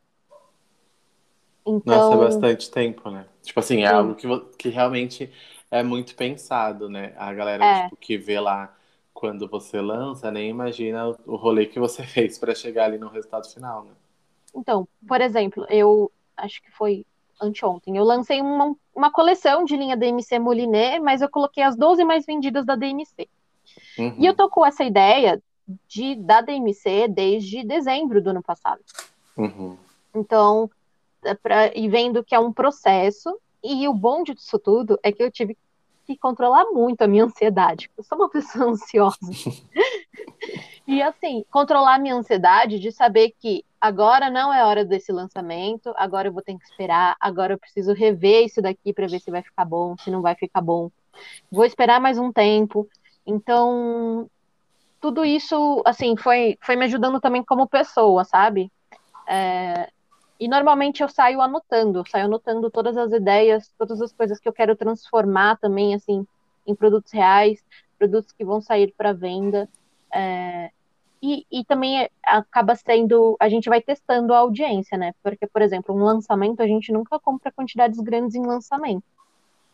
Então... 1.66 2.10
Nossa, 2.10 2.14
é 2.14 2.18
bastante 2.18 2.70
tempo, 2.70 3.10
né? 3.10 3.26
Tipo 3.42 3.60
assim, 3.60 3.82
é 3.82 3.88
Sim. 3.88 3.94
algo 3.94 4.14
que, 4.14 4.28
que 4.56 4.68
realmente 4.68 5.32
é 5.70 5.82
muito 5.82 6.14
pensado, 6.14 6.88
né? 6.88 7.12
A 7.16 7.32
galera 7.32 7.64
é. 7.64 7.82
tipo, 7.84 7.96
que 7.96 8.16
vê 8.16 8.40
lá 8.40 8.74
quando 9.20 9.46
você 9.46 9.83
lança, 9.83 10.30
nem 10.30 10.48
imagina 10.48 11.14
o 11.26 11.37
rolê 11.37 11.66
que 11.66 11.78
você 11.78 12.02
fez 12.09 12.38
para 12.38 12.54
chegar 12.54 12.87
ali 12.87 12.96
no 12.96 13.09
resultado 13.09 13.46
final, 13.46 13.85
né? 13.85 13.92
Então, 14.54 14.88
por 15.06 15.20
exemplo, 15.20 15.66
eu 15.68 16.11
acho 16.37 16.62
que 16.62 16.70
foi 16.72 17.04
anteontem, 17.40 17.96
eu 17.96 18.04
lancei 18.04 18.40
uma, 18.40 18.74
uma 18.94 19.12
coleção 19.12 19.64
de 19.64 19.76
linha 19.76 19.96
DMC 19.96 20.38
Moliné, 20.38 20.98
mas 20.98 21.20
eu 21.20 21.28
coloquei 21.28 21.62
as 21.62 21.76
12 21.76 22.02
mais 22.02 22.24
vendidas 22.26 22.64
da 22.64 22.74
DMC. 22.74 23.28
Uhum. 23.98 24.16
E 24.18 24.26
eu 24.26 24.35
tô 24.35 24.48
com 24.48 24.64
essa 24.64 24.83
ideia 24.83 25.40
de 25.87 26.16
da 26.16 26.40
DMC 26.40 27.06
desde 27.09 27.62
dezembro 27.62 28.22
do 28.22 28.30
ano 28.30 28.42
passado. 28.42 28.80
Uhum. 29.37 29.76
Então, 30.14 30.70
é 31.22 31.35
pra, 31.35 31.76
e 31.76 31.88
vendo 31.88 32.24
que 32.24 32.35
é 32.35 32.38
um 32.38 32.52
processo, 32.52 33.38
e 33.62 33.87
o 33.87 33.94
bom 33.94 34.22
disso 34.22 34.59
tudo 34.59 34.98
é 35.02 35.12
que 35.12 35.22
eu 35.22 35.30
tive 35.30 35.54
que 35.54 35.61
controlar 36.16 36.66
muito 36.66 37.03
a 37.03 37.07
minha 37.09 37.25
ansiedade. 37.25 37.90
Eu 37.96 38.05
sou 38.05 38.18
uma 38.18 38.29
pessoa 38.29 38.66
ansiosa. 38.70 39.18
e 40.87 41.03
assim, 41.03 41.44
controlar 41.51 41.94
a 41.94 41.99
minha 41.99 42.14
ansiedade 42.14 42.79
de 42.79 42.92
saber 42.92 43.35
que 43.38 43.64
agora 43.81 44.29
não 44.31 44.53
é 44.53 44.64
hora 44.64 44.85
desse 44.85 45.11
lançamento, 45.12 45.92
agora 45.96 46.29
eu 46.29 46.33
vou 46.33 46.42
ter 46.42 46.57
que 46.57 46.64
esperar, 46.64 47.16
agora 47.18 47.55
eu 47.55 47.59
preciso 47.59 47.92
rever 47.92 48.44
isso 48.44 48.61
daqui 48.61 48.92
para 48.92 49.07
ver 49.07 49.20
se 49.20 49.31
vai 49.31 49.42
ficar 49.42 49.64
bom, 49.64 49.96
se 49.99 50.11
não 50.11 50.20
vai 50.20 50.35
ficar 50.35 50.61
bom. 50.61 50.90
Vou 51.51 51.64
esperar 51.64 52.01
mais 52.01 52.18
um 52.18 52.33
tempo. 52.33 52.88
Então, 53.27 54.29
tudo 55.01 55.25
isso, 55.25 55.83
assim, 55.87 56.16
foi, 56.16 56.59
foi 56.61 56.77
me 56.77 56.85
ajudando 56.85 57.20
também 57.20 57.42
como 57.42 57.68
pessoa, 57.68 58.25
sabe? 58.25 58.70
É, 59.27 59.90
e 60.40 60.48
normalmente 60.48 61.03
eu 61.03 61.09
saio 61.09 61.42
anotando, 61.42 62.03
saio 62.09 62.24
anotando 62.24 62.70
todas 62.70 62.96
as 62.96 63.12
ideias, 63.12 63.70
todas 63.76 64.00
as 64.00 64.11
coisas 64.11 64.40
que 64.40 64.48
eu 64.48 64.53
quero 64.55 64.74
transformar 64.74 65.59
também, 65.59 65.94
assim, 65.94 66.26
em 66.66 66.74
produtos 66.74 67.12
reais, 67.12 67.62
produtos 67.98 68.33
que 68.33 68.42
vão 68.42 68.59
sair 68.62 68.94
para 68.96 69.12
venda. 69.12 69.68
É, 70.11 70.70
e, 71.22 71.46
e 71.53 71.62
também 71.62 72.09
acaba 72.24 72.74
sendo, 72.74 73.37
a 73.38 73.50
gente 73.50 73.68
vai 73.68 73.83
testando 73.83 74.33
a 74.33 74.38
audiência, 74.38 74.96
né? 74.96 75.12
Porque, 75.22 75.46
por 75.46 75.61
exemplo, 75.61 75.94
um 75.94 76.03
lançamento, 76.03 76.62
a 76.62 76.66
gente 76.66 76.90
nunca 76.90 77.20
compra 77.20 77.53
quantidades 77.53 78.00
grandes 78.00 78.35
em 78.35 78.46
lançamento. 78.46 79.05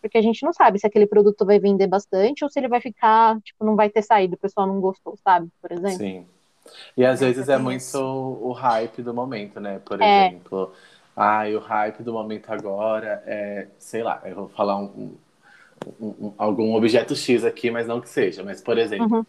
Porque 0.03 0.19
a 0.19 0.23
gente 0.23 0.45
não 0.45 0.53
sabe 0.53 0.81
se 0.81 0.87
aquele 0.87 1.07
produto 1.07 1.47
vai 1.47 1.61
vender 1.61 1.87
bastante 1.87 2.43
ou 2.43 2.51
se 2.51 2.59
ele 2.59 2.67
vai 2.67 2.81
ficar, 2.81 3.41
tipo, 3.43 3.65
não 3.65 3.77
vai 3.77 3.89
ter 3.89 4.03
saído, 4.03 4.35
o 4.35 4.39
pessoal 4.39 4.67
não 4.67 4.81
gostou, 4.81 5.17
sabe? 5.23 5.49
Por 5.63 5.71
exemplo. 5.71 5.99
Sim. 5.99 6.27
E 6.97 7.05
às 7.05 7.21
vezes 7.21 7.49
é 7.49 7.59
muito 7.59 7.99
o 7.99 8.53
hype 8.53 9.03
do 9.03 9.13
momento, 9.13 9.61
né? 9.61 9.81
Por 9.85 10.01
é. 10.01 10.29
exemplo, 10.29 10.73
ah, 11.17 11.45
o 11.49 11.59
hype 11.59 12.03
do 12.03 12.13
momento 12.13 12.51
agora 12.51 13.23
é, 13.27 13.69
sei 13.79 14.03
lá, 14.03 14.21
eu 14.25 14.35
vou 14.35 14.49
falar 14.49 14.77
um, 14.77 15.17
um, 16.01 16.07
um, 16.07 16.35
algum 16.37 16.75
objeto 16.75 17.15
X 17.17 17.45
aqui, 17.45 17.71
mas 17.71 17.87
não 17.87 18.01
que 18.01 18.09
seja. 18.09 18.43
Mas, 18.43 18.61
por 18.61 18.79
exemplo, 18.79 19.19
uhum. 19.19 19.27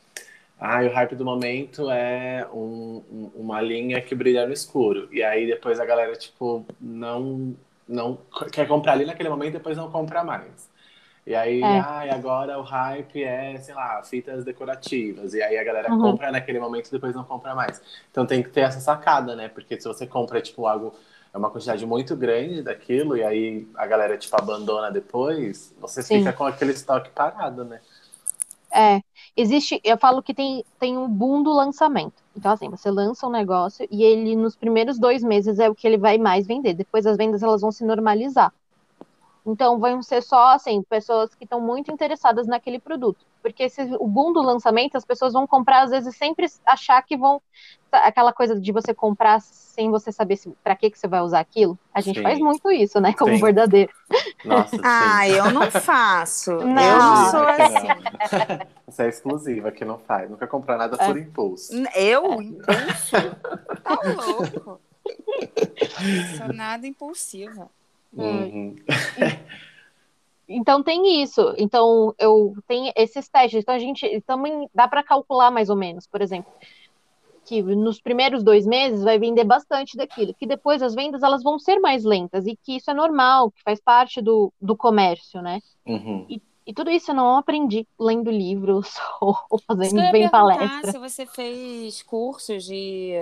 ah, 0.60 0.82
o 0.84 0.89
hype 0.89 1.15
do 1.15 1.26
momento 1.26 1.89
é 1.89 2.47
uma 2.52 3.62
linha 3.62 4.02
que 4.02 4.13
brilha 4.13 4.45
no 4.45 4.54
escuro. 4.54 5.08
E 5.12 5.23
aí 5.23 5.47
depois 5.47 5.80
a 5.80 5.86
galera, 5.86 6.13
tipo, 6.15 6.65
não, 6.80 7.56
não 7.88 8.17
quer 8.52 8.67
comprar 8.67 8.93
ali 8.93 9.06
naquele 9.06 9.30
momento 9.30 9.50
e 9.50 9.58
depois 9.58 9.78
não 9.78 9.89
compra 9.89 10.23
mais. 10.23 10.66
E 11.27 11.35
aí, 11.35 11.61
é. 11.61 11.79
ai, 11.81 12.09
agora 12.09 12.57
o 12.57 12.61
hype 12.61 13.21
é, 13.21 13.57
sei 13.57 13.75
lá, 13.75 14.01
fitas 14.01 14.45
decorativas. 14.45 15.33
E 15.33 15.43
aí 15.43 15.57
a 15.57 15.63
galera 15.63 15.91
uhum. 15.91 15.99
compra 15.99 16.31
naquele 16.31 16.57
momento 16.57 16.87
e 16.87 16.91
depois 16.91 17.13
não 17.13 17.25
compra 17.25 17.53
mais. 17.53 17.81
Então 18.09 18.25
tem 18.25 18.41
que 18.41 18.47
ter 18.47 18.61
essa 18.61 18.79
sacada, 18.79 19.35
né? 19.35 19.49
Porque 19.49 19.77
se 19.77 19.85
você 19.85 20.07
compra, 20.07 20.41
tipo, 20.41 20.65
algo, 20.65 20.93
é 21.33 21.37
uma 21.37 21.49
quantidade 21.49 21.85
muito 21.85 22.15
grande 22.15 22.61
daquilo, 22.61 23.17
e 23.17 23.25
aí 23.25 23.67
a 23.75 23.85
galera, 23.85 24.17
tipo, 24.17 24.33
abandona 24.37 24.89
depois, 24.89 25.75
você 25.81 26.01
Sim. 26.01 26.19
fica 26.19 26.31
com 26.31 26.45
aquele 26.45 26.71
estoque 26.71 27.09
parado, 27.09 27.65
né? 27.65 27.81
É, 28.73 29.01
existe, 29.35 29.81
eu 29.83 29.97
falo 29.97 30.23
que 30.23 30.33
tem, 30.33 30.63
tem 30.79 30.97
um 30.97 31.09
boom 31.09 31.43
do 31.43 31.51
lançamento. 31.51 32.23
Então, 32.37 32.53
assim, 32.53 32.69
você 32.69 32.89
lança 32.89 33.27
um 33.27 33.31
negócio 33.31 33.85
e 33.91 34.01
ele, 34.01 34.33
nos 34.33 34.55
primeiros 34.55 34.97
dois 34.97 35.21
meses, 35.21 35.59
é 35.59 35.69
o 35.69 35.75
que 35.75 35.85
ele 35.85 35.97
vai 35.97 36.17
mais 36.17 36.47
vender. 36.47 36.73
Depois 36.73 37.05
as 37.05 37.17
vendas, 37.17 37.43
elas 37.43 37.59
vão 37.59 37.71
se 37.71 37.83
normalizar. 37.83 38.53
Então 39.47 39.79
vão 39.79 40.03
ser 40.03 40.21
só 40.21 40.49
assim, 40.49 40.83
pessoas 40.83 41.33
que 41.33 41.45
estão 41.45 41.62
muito 41.62 41.89
interessadas 41.89 42.45
naquele 42.45 42.79
produto. 42.79 43.25
Porque 43.41 43.63
esse, 43.63 43.81
o 43.97 44.05
boom 44.05 44.33
do 44.33 44.41
lançamento, 44.41 44.97
as 44.97 45.05
pessoas 45.05 45.31
vão 45.31 45.47
comprar, 45.47 45.83
às 45.83 45.91
vezes, 45.91 46.17
sempre 46.17 46.47
achar 46.65 47.01
que 47.01 47.15
vão. 47.15 47.41
Aquela 47.89 48.33
coisa 48.33 48.60
de 48.60 48.71
você 48.73 48.93
comprar 48.93 49.39
sem 49.39 49.89
você 49.89 50.12
saber 50.12 50.38
para 50.62 50.75
que, 50.75 50.91
que 50.91 50.99
você 50.99 51.07
vai 51.07 51.21
usar 51.21 51.39
aquilo. 51.39 51.79
A 51.93 52.01
gente 52.01 52.17
sim. 52.17 52.23
faz 52.23 52.38
muito 52.39 52.69
isso, 52.69 52.99
né? 52.99 53.13
Como 53.13 53.33
sim. 53.33 53.41
verdadeiro. 53.41 53.93
Nossa, 54.43 54.75
ah, 54.83 55.29
eu 55.29 55.49
não 55.51 55.71
faço. 55.71 56.51
Não. 56.51 56.81
Eu 56.83 56.99
não 56.99 57.31
sou 57.31 57.47
assim. 57.47 58.67
Você 58.86 59.03
é 59.03 59.07
exclusiva 59.07 59.71
que 59.71 59.86
não 59.86 59.97
faz. 59.99 60.29
Nunca 60.29 60.45
comprar 60.45 60.77
nada 60.77 60.97
por 60.97 61.17
é. 61.17 61.21
impulso. 61.21 61.71
Eu? 61.95 62.41
Impulso? 62.41 63.15
tá 63.81 63.99
louco. 64.03 64.81
Sou 66.38 66.53
nada 66.53 66.86
impulsiva. 66.86 67.69
Uhum. 68.13 68.76
Então 70.48 70.82
tem 70.82 71.22
isso. 71.22 71.54
Então 71.58 72.15
eu 72.17 72.56
tenho 72.67 72.91
esses 72.96 73.28
testes. 73.28 73.62
Então 73.62 73.76
a 73.76 73.80
gente 73.80 74.22
também 74.26 74.70
dá 74.74 74.88
para 74.88 75.04
calcular 75.04 75.52
mais 75.52 75.70
ou 75.70 75.76
menos, 75.76 76.08
por 76.08 76.22
exemplo, 76.22 76.52
que 77.46 77.62
nos 77.62 78.02
primeiros 78.02 78.43
dois 78.43 78.65
meses 78.65 79.04
vai 79.04 79.20
vender 79.20 79.43
bastante 79.43 79.98
daquilo, 79.98 80.34
que 80.34 80.46
depois 80.46 80.82
as 80.82 80.93
vendas 80.96 81.24
elas 81.24 81.43
vão 81.43 81.60
ser 81.60 81.80
mais 81.80 82.04
lentas 82.04 82.46
e 82.46 82.56
que 82.56 82.78
isso 82.78 82.89
é 82.91 82.93
normal, 82.93 83.52
que 83.52 83.62
faz 83.63 83.80
parte 83.80 84.22
do, 84.22 84.52
do 84.62 84.76
comércio, 84.76 85.41
né? 85.41 85.60
Uhum. 85.86 86.26
E, 86.30 86.41
e, 86.65 86.74
tudo 86.74 86.91
isso 86.91 87.12
eu 87.12 87.15
não 87.15 87.38
aprendi 87.38 87.88
lendo 88.00 88.30
livros 88.30 88.96
ou, 89.22 89.36
fazendo 89.65 90.12
bem 90.12 90.30
palestra. 90.30 90.91
Se 90.91 90.98
você 90.98 91.26
fez 91.26 92.04
cursos 92.04 92.65
de 92.65 93.13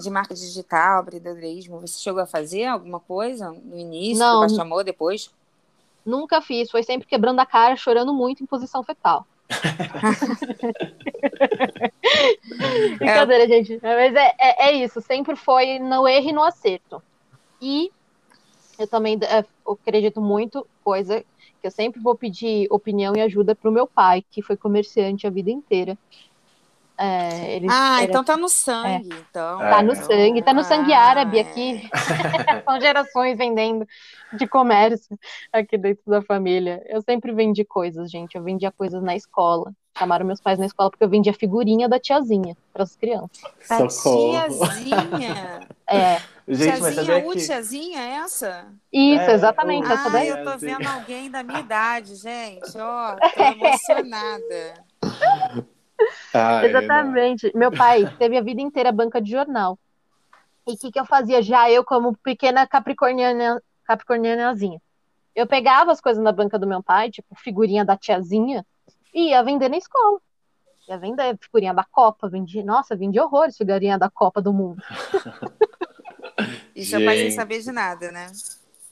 de 0.00 0.10
marca 0.10 0.34
digital, 0.34 1.02
empreendedorismo, 1.02 1.80
você 1.80 1.98
chegou 1.98 2.22
a 2.22 2.26
fazer 2.26 2.64
alguma 2.64 3.00
coisa 3.00 3.50
no 3.50 3.78
início, 3.78 4.18
não, 4.18 4.48
chamou 4.48 4.84
depois? 4.84 5.30
Nunca 6.04 6.40
fiz, 6.40 6.70
foi 6.70 6.82
sempre 6.82 7.06
quebrando 7.06 7.40
a 7.40 7.46
cara, 7.46 7.76
chorando 7.76 8.14
muito 8.14 8.42
em 8.42 8.46
posição 8.46 8.82
fetal. 8.82 9.26
Brincadeira, 12.98 13.44
é. 13.44 13.48
gente. 13.48 13.80
Mas 13.82 14.14
é, 14.14 14.34
é, 14.38 14.68
é, 14.68 14.72
isso, 14.72 15.00
sempre 15.00 15.36
foi 15.36 15.78
no 15.78 16.06
erro 16.06 16.28
e 16.28 16.32
no 16.32 16.42
acerto. 16.42 17.02
E 17.60 17.90
eu 18.78 18.86
também 18.86 19.18
é, 19.22 19.44
eu 19.66 19.72
acredito 19.72 20.20
muito, 20.20 20.66
coisa 20.84 21.24
que 21.60 21.66
eu 21.66 21.70
sempre 21.70 22.00
vou 22.00 22.14
pedir 22.14 22.66
opinião 22.70 23.14
e 23.16 23.20
ajuda 23.20 23.54
para 23.54 23.70
o 23.70 23.72
meu 23.72 23.86
pai, 23.86 24.24
que 24.30 24.42
foi 24.42 24.56
comerciante 24.56 25.26
a 25.26 25.30
vida 25.30 25.50
inteira. 25.50 25.96
É, 26.98 27.60
ah, 27.68 28.02
era... 28.02 28.04
então 28.04 28.24
tá 28.24 28.36
no 28.36 28.48
sangue. 28.48 29.12
É. 29.12 29.16
Então. 29.18 29.58
Tá 29.58 29.82
no 29.82 29.94
sangue, 29.94 30.42
tá 30.42 30.54
no 30.54 30.64
sangue 30.64 30.92
ah, 30.92 31.02
árabe 31.02 31.38
aqui. 31.38 31.90
É. 32.48 32.62
São 32.64 32.80
gerações 32.80 33.36
vendendo 33.36 33.86
de 34.32 34.46
comércio 34.46 35.18
aqui 35.52 35.76
dentro 35.76 36.02
da 36.06 36.22
família. 36.22 36.82
Eu 36.88 37.02
sempre 37.02 37.32
vendi 37.32 37.64
coisas, 37.64 38.10
gente. 38.10 38.34
Eu 38.34 38.42
vendia 38.42 38.72
coisas 38.72 39.02
na 39.02 39.14
escola. 39.14 39.72
Chamaram 39.98 40.26
meus 40.26 40.40
pais 40.40 40.58
na 40.58 40.66
escola 40.66 40.90
porque 40.90 41.04
eu 41.04 41.08
vendia 41.08 41.32
figurinha 41.32 41.88
da 41.88 41.98
tiazinha 41.98 42.56
para 42.72 42.82
as 42.82 42.96
crianças. 42.96 43.42
Da 43.68 43.86
tiazinha? 43.86 45.60
é. 45.88 46.20
Gente, 46.48 46.76
tiazinha, 46.76 47.24
mas 47.24 47.34
que... 47.34 47.46
tiazinha 47.46 48.00
é 48.00 48.10
essa? 48.18 48.66
Isso, 48.92 49.22
é, 49.22 49.34
exatamente. 49.34 49.90
Ah, 49.90 49.94
essa 49.94 50.10
daí. 50.10 50.28
eu 50.28 50.44
tô 50.44 50.56
vendo 50.56 50.86
alguém 50.86 51.28
da 51.28 51.42
minha 51.42 51.58
idade, 51.58 52.14
gente. 52.14 52.78
Ó, 52.78 53.16
tô 53.16 53.42
emocionada. 53.42 54.74
Ah, 56.32 56.64
Exatamente. 56.64 57.50
Meu 57.54 57.72
pai 57.72 58.06
teve 58.18 58.36
a 58.36 58.42
vida 58.42 58.60
inteira 58.60 58.92
banca 58.92 59.20
de 59.20 59.30
jornal. 59.30 59.78
E 60.66 60.72
o 60.72 60.76
que, 60.76 60.90
que 60.90 60.98
eu 60.98 61.04
fazia 61.04 61.40
já 61.42 61.70
eu, 61.70 61.84
como 61.84 62.16
pequena 62.16 62.66
capricorniana, 62.66 63.62
capricornianazinha? 63.84 64.80
Eu 65.34 65.46
pegava 65.46 65.92
as 65.92 66.00
coisas 66.00 66.22
na 66.22 66.32
banca 66.32 66.58
do 66.58 66.66
meu 66.66 66.82
pai, 66.82 67.10
tipo 67.10 67.34
figurinha 67.36 67.84
da 67.84 67.96
tiazinha, 67.96 68.66
e 69.14 69.30
ia 69.30 69.42
vender 69.42 69.68
na 69.68 69.76
escola. 69.76 70.18
Ia 70.88 70.98
vender 70.98 71.36
figurinha 71.40 71.74
da 71.74 71.84
Copa, 71.84 72.28
vendi, 72.28 72.62
nossa, 72.62 72.96
vendi 72.96 73.20
horrores 73.20 73.56
figurinha 73.56 73.98
da 73.98 74.10
Copa 74.10 74.40
do 74.42 74.52
Mundo. 74.52 74.82
e 76.74 76.84
seu 76.84 77.04
pai 77.04 77.16
sem 77.16 77.30
saber 77.30 77.60
de 77.60 77.70
nada, 77.70 78.10
né? 78.10 78.26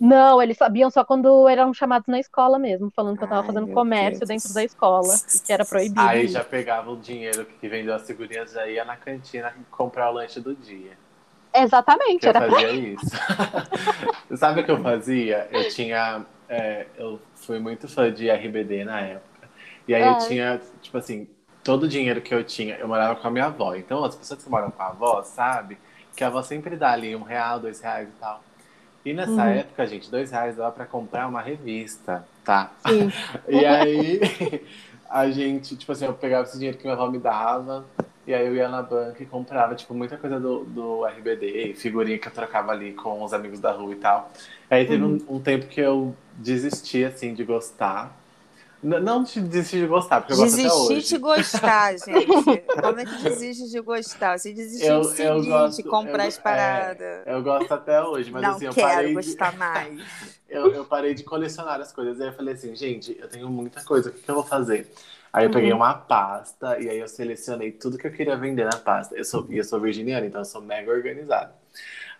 Não, 0.00 0.42
eles 0.42 0.56
sabiam 0.56 0.90
só 0.90 1.04
quando 1.04 1.48
eram 1.48 1.72
chamados 1.72 2.08
na 2.08 2.18
escola 2.18 2.58
mesmo, 2.58 2.90
falando 2.90 3.16
que 3.16 3.24
eu 3.24 3.28
tava 3.28 3.42
Ai, 3.42 3.46
fazendo 3.46 3.68
comércio 3.68 4.26
Deus. 4.26 4.42
dentro 4.42 4.54
da 4.54 4.64
escola 4.64 5.14
e 5.34 5.38
que 5.38 5.52
era 5.52 5.64
proibido. 5.64 6.00
Aí 6.00 6.26
já 6.26 6.42
pegava 6.42 6.90
o 6.90 6.96
dinheiro 6.96 7.46
que 7.60 7.68
vendeu 7.68 7.94
as 7.94 8.06
figurinhas, 8.06 8.52
já 8.52 8.66
ia 8.66 8.84
na 8.84 8.96
cantina 8.96 9.54
comprar 9.70 10.10
o 10.10 10.14
lanche 10.14 10.40
do 10.40 10.54
dia. 10.54 10.98
Exatamente, 11.54 12.26
eu 12.26 12.30
era 12.30 12.50
fazia 12.50 12.70
isso. 12.72 13.06
Sabe 14.36 14.60
o 14.60 14.64
que 14.64 14.70
eu 14.70 14.82
fazia? 14.82 15.48
Eu 15.52 15.68
tinha. 15.68 16.26
É, 16.48 16.86
eu 16.96 17.20
fui 17.36 17.60
muito 17.60 17.86
fã 17.86 18.12
de 18.12 18.28
RBD 18.28 18.84
na 18.84 19.00
época. 19.00 19.48
E 19.86 19.94
aí 19.94 20.02
é. 20.02 20.10
eu 20.10 20.18
tinha, 20.18 20.60
tipo 20.82 20.98
assim, 20.98 21.28
todo 21.62 21.84
o 21.84 21.88
dinheiro 21.88 22.20
que 22.20 22.34
eu 22.34 22.42
tinha, 22.42 22.76
eu 22.76 22.88
morava 22.88 23.14
com 23.16 23.28
a 23.28 23.30
minha 23.30 23.46
avó. 23.46 23.74
Então, 23.74 24.04
as 24.04 24.16
pessoas 24.16 24.42
que 24.42 24.50
moram 24.50 24.70
com 24.70 24.82
a 24.82 24.88
avó, 24.88 25.22
sabe? 25.22 25.78
Que 26.16 26.24
a 26.24 26.26
avó 26.26 26.42
sempre 26.42 26.76
dá 26.76 26.90
ali 26.90 27.14
um 27.14 27.22
real, 27.22 27.60
dois 27.60 27.80
reais 27.80 28.08
e 28.08 28.20
tal. 28.20 28.42
E 29.04 29.12
nessa 29.12 29.32
uhum. 29.32 29.40
época, 29.40 29.86
gente, 29.86 30.10
dois 30.10 30.30
reais 30.30 30.56
dava 30.56 30.72
para 30.72 30.86
comprar 30.86 31.28
uma 31.28 31.40
revista, 31.40 32.26
tá? 32.42 32.72
Sim. 32.86 33.12
e 33.48 33.64
aí 33.64 34.20
a 35.10 35.30
gente, 35.30 35.76
tipo 35.76 35.92
assim, 35.92 36.06
eu 36.06 36.14
pegava 36.14 36.44
esse 36.44 36.56
dinheiro 36.56 36.78
que 36.78 36.84
minha 36.84 36.94
avó 36.94 37.10
me 37.10 37.18
dava, 37.18 37.84
e 38.26 38.32
aí 38.32 38.46
eu 38.46 38.54
ia 38.54 38.68
na 38.68 38.82
banca 38.82 39.22
e 39.22 39.26
comprava, 39.26 39.74
tipo, 39.74 39.92
muita 39.92 40.16
coisa 40.16 40.40
do, 40.40 40.64
do 40.64 41.04
RBD, 41.04 41.74
figurinha 41.74 42.18
que 42.18 42.26
eu 42.26 42.32
trocava 42.32 42.72
ali 42.72 42.94
com 42.94 43.22
os 43.22 43.34
amigos 43.34 43.60
da 43.60 43.72
rua 43.72 43.92
e 43.92 43.96
tal. 43.96 44.32
Aí 44.70 44.86
teve 44.86 45.02
uhum. 45.02 45.18
um, 45.28 45.36
um 45.36 45.40
tempo 45.40 45.66
que 45.66 45.80
eu 45.80 46.16
desisti, 46.32 47.04
assim, 47.04 47.34
de 47.34 47.44
gostar. 47.44 48.16
Não 48.84 49.22
desistir 49.22 49.80
de 49.80 49.86
gostar, 49.86 50.20
porque 50.20 50.34
eu 50.34 50.36
gosto 50.36 50.60
até 50.60 50.70
hoje. 50.70 50.88
Desistir 50.88 51.14
de 51.14 51.18
gostar, 51.18 51.96
gente. 51.96 52.60
Como 52.82 53.00
é 53.00 53.04
que 53.06 53.22
desiste 53.22 53.70
de 53.70 53.80
gostar? 53.80 54.38
Você 54.38 54.52
desistiu 54.52 54.94
eu, 54.94 55.00
de 55.00 55.06
seguir, 55.08 55.28
eu 55.28 55.44
gosto, 55.44 55.82
de 55.82 55.88
comprar 55.88 56.24
eu, 56.24 56.28
as 56.28 56.36
paradas. 56.36 57.26
É, 57.26 57.34
eu 57.34 57.42
gosto 57.42 57.72
até 57.72 58.02
hoje, 58.02 58.30
mas 58.30 58.42
Não 58.42 58.50
assim, 58.50 58.66
eu 58.66 58.74
quero 58.74 58.88
parei 58.88 59.14
gostar 59.14 59.52
de... 59.52 59.56
mais. 59.58 60.00
eu, 60.50 60.70
eu 60.70 60.84
parei 60.84 61.14
de 61.14 61.24
colecionar 61.24 61.80
as 61.80 61.92
coisas. 61.92 62.20
Aí 62.20 62.28
eu 62.28 62.34
falei 62.34 62.52
assim, 62.52 62.76
gente, 62.76 63.16
eu 63.18 63.26
tenho 63.26 63.48
muita 63.48 63.82
coisa, 63.82 64.10
o 64.10 64.12
que, 64.12 64.20
que 64.20 64.30
eu 64.30 64.34
vou 64.34 64.44
fazer? 64.44 64.92
Aí 65.32 65.46
eu 65.46 65.50
peguei 65.50 65.70
uhum. 65.72 65.78
uma 65.78 65.94
pasta 65.94 66.78
e 66.78 66.88
aí 66.88 66.98
eu 66.98 67.08
selecionei 67.08 67.72
tudo 67.72 67.96
que 67.96 68.06
eu 68.06 68.12
queria 68.12 68.36
vender 68.36 68.66
na 68.66 68.76
pasta. 68.76 69.16
Eu 69.16 69.24
sou, 69.24 69.46
eu 69.48 69.64
sou 69.64 69.80
virginiana, 69.80 70.26
então 70.26 70.42
eu 70.42 70.44
sou 70.44 70.60
mega 70.60 70.92
organizado. 70.92 71.54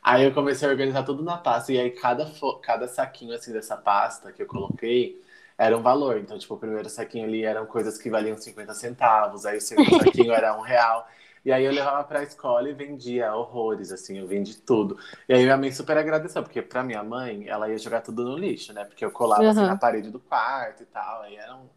Aí 0.03 0.25
eu 0.25 0.33
comecei 0.33 0.67
a 0.67 0.71
organizar 0.71 1.03
tudo 1.03 1.23
na 1.23 1.37
pasta, 1.37 1.73
e 1.73 1.79
aí 1.79 1.91
cada, 1.91 2.31
cada 2.63 2.89
saquinho 2.89 3.35
assim 3.35 3.53
dessa 3.53 3.77
pasta 3.77 4.33
que 4.33 4.43
eu 4.43 4.47
coloquei 4.47 5.23
era 5.57 5.77
um 5.77 5.83
valor. 5.83 6.19
Então, 6.19 6.39
tipo, 6.39 6.55
o 6.55 6.59
primeiro 6.59 6.89
saquinho 6.89 7.25
ali 7.25 7.45
eram 7.45 7.67
coisas 7.67 7.99
que 7.99 8.11
valiam 8.11 8.37
50 8.37 8.75
centavos, 8.75 9.47
aí 9.47 9.59
o 9.59 9.61
segundo 9.61 9.91
saquinho 9.99 10.33
era 10.33 10.57
um 10.57 10.61
real. 10.61 11.07
E 11.45 11.53
aí 11.53 11.65
eu 11.65 11.73
levava 11.73 12.03
pra 12.05 12.23
escola 12.23 12.71
e 12.71 12.73
vendia 12.73 13.35
horrores, 13.35 13.93
assim, 13.93 14.19
eu 14.19 14.27
vendi 14.27 14.57
tudo. 14.57 14.97
E 15.29 15.35
aí 15.35 15.43
minha 15.43 15.57
mãe 15.59 15.71
super 15.71 15.97
agradeceu, 15.99 16.43
porque 16.43 16.63
pra 16.63 16.83
minha 16.83 17.03
mãe, 17.03 17.47
ela 17.47 17.69
ia 17.69 17.77
jogar 17.77 18.01
tudo 18.01 18.25
no 18.25 18.37
lixo, 18.37 18.73
né? 18.73 18.85
Porque 18.85 19.05
eu 19.05 19.11
colava 19.11 19.43
uhum. 19.43 19.51
assim 19.51 19.61
na 19.61 19.77
parede 19.77 20.11
do 20.11 20.19
quarto 20.19 20.83
e 20.83 20.87
tal, 20.87 21.23
aí 21.23 21.37
era 21.37 21.55
um, 21.55 21.69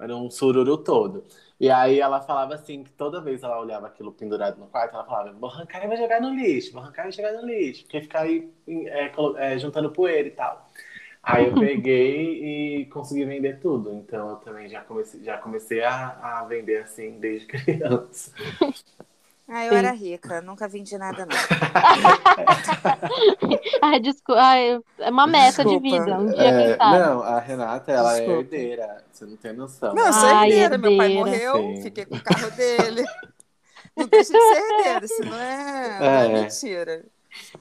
era 0.00 0.16
um 0.16 0.30
sururu 0.30 0.78
todo. 0.78 1.24
E 1.60 1.70
aí 1.70 2.00
ela 2.00 2.22
falava 2.22 2.54
assim, 2.54 2.82
que 2.82 2.90
toda 2.90 3.20
vez 3.20 3.42
ela 3.42 3.60
olhava 3.60 3.86
aquilo 3.86 4.12
pendurado 4.12 4.58
no 4.58 4.66
quarto, 4.66 4.94
ela 4.94 5.04
falava, 5.04 5.30
vou 5.32 5.50
arrancar 5.50 5.84
e 5.84 5.86
vou 5.86 5.96
jogar 5.96 6.20
no 6.20 6.30
lixo, 6.30 6.72
vou 6.72 6.82
arrancar 6.82 7.08
e 7.08 7.12
jogar 7.12 7.32
no 7.32 7.46
lixo, 7.46 7.82
porque 7.84 8.00
ficar 8.00 8.22
aí 8.22 8.50
é, 8.66 9.12
é, 9.36 9.58
juntando 9.58 9.92
poeira 9.92 10.26
e 10.26 10.32
tal. 10.32 10.66
Aí 11.22 11.46
eu 11.46 11.54
peguei 11.58 12.80
e 12.82 12.86
consegui 12.86 13.24
vender 13.24 13.60
tudo. 13.60 13.92
Então 13.94 14.30
eu 14.30 14.36
também 14.36 14.68
já 14.68 14.80
comecei, 14.82 15.22
já 15.22 15.38
comecei 15.38 15.82
a, 15.84 16.40
a 16.40 16.44
vender 16.44 16.82
assim 16.82 17.18
desde 17.20 17.46
criança. 17.48 18.32
Ah, 19.48 19.66
eu 19.66 19.72
Sim. 19.72 19.76
era 19.76 19.90
rica, 19.92 20.40
nunca 20.40 20.66
vendi 20.68 20.96
nada, 20.96 21.26
não. 21.26 21.36
Ai, 23.82 24.00
desculpa. 24.00 24.40
Ai, 24.40 24.80
é 24.98 25.10
uma 25.10 25.26
meta 25.26 25.64
desculpa. 25.64 25.64
de 25.64 25.78
vida. 25.78 26.18
Um 26.18 26.26
dia, 26.32 26.42
é, 26.42 26.76
Não, 26.78 27.22
a 27.22 27.38
Renata, 27.40 27.92
ela 27.92 28.16
é 28.18 28.20
desculpa. 28.20 28.54
é 28.56 28.58
herdeira. 28.58 29.04
Você 29.12 29.24
não 29.26 29.36
tem 29.36 29.52
noção. 29.52 29.94
Não, 29.94 30.06
eu 30.06 30.12
sou 30.12 30.28
Ai, 30.28 30.50
herdeira. 30.52 30.74
herdeira. 30.74 30.78
Meu 30.78 30.96
pai 30.96 31.08
morreu, 31.14 31.54
Sim. 31.56 31.82
fiquei 31.82 32.04
com 32.06 32.16
o 32.16 32.22
carro 32.22 32.50
dele. 32.52 33.04
Não 33.96 34.06
deixa 34.06 34.32
de 34.32 34.38
ser 34.40 34.56
herdeira, 34.56 35.04
isso 35.04 35.24
não 35.24 35.36
é, 35.36 35.96
é. 35.96 36.00
Não 36.00 36.06
é 36.38 36.42
mentira. 36.42 37.04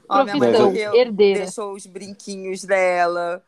Ó, 0.07 0.23
minha 0.23 0.35
mãe 0.37 0.51
morreu, 0.51 0.95
herdeira. 0.95 1.39
deixou 1.41 1.73
os 1.73 1.85
brinquinhos 1.85 2.63
dela 2.63 3.43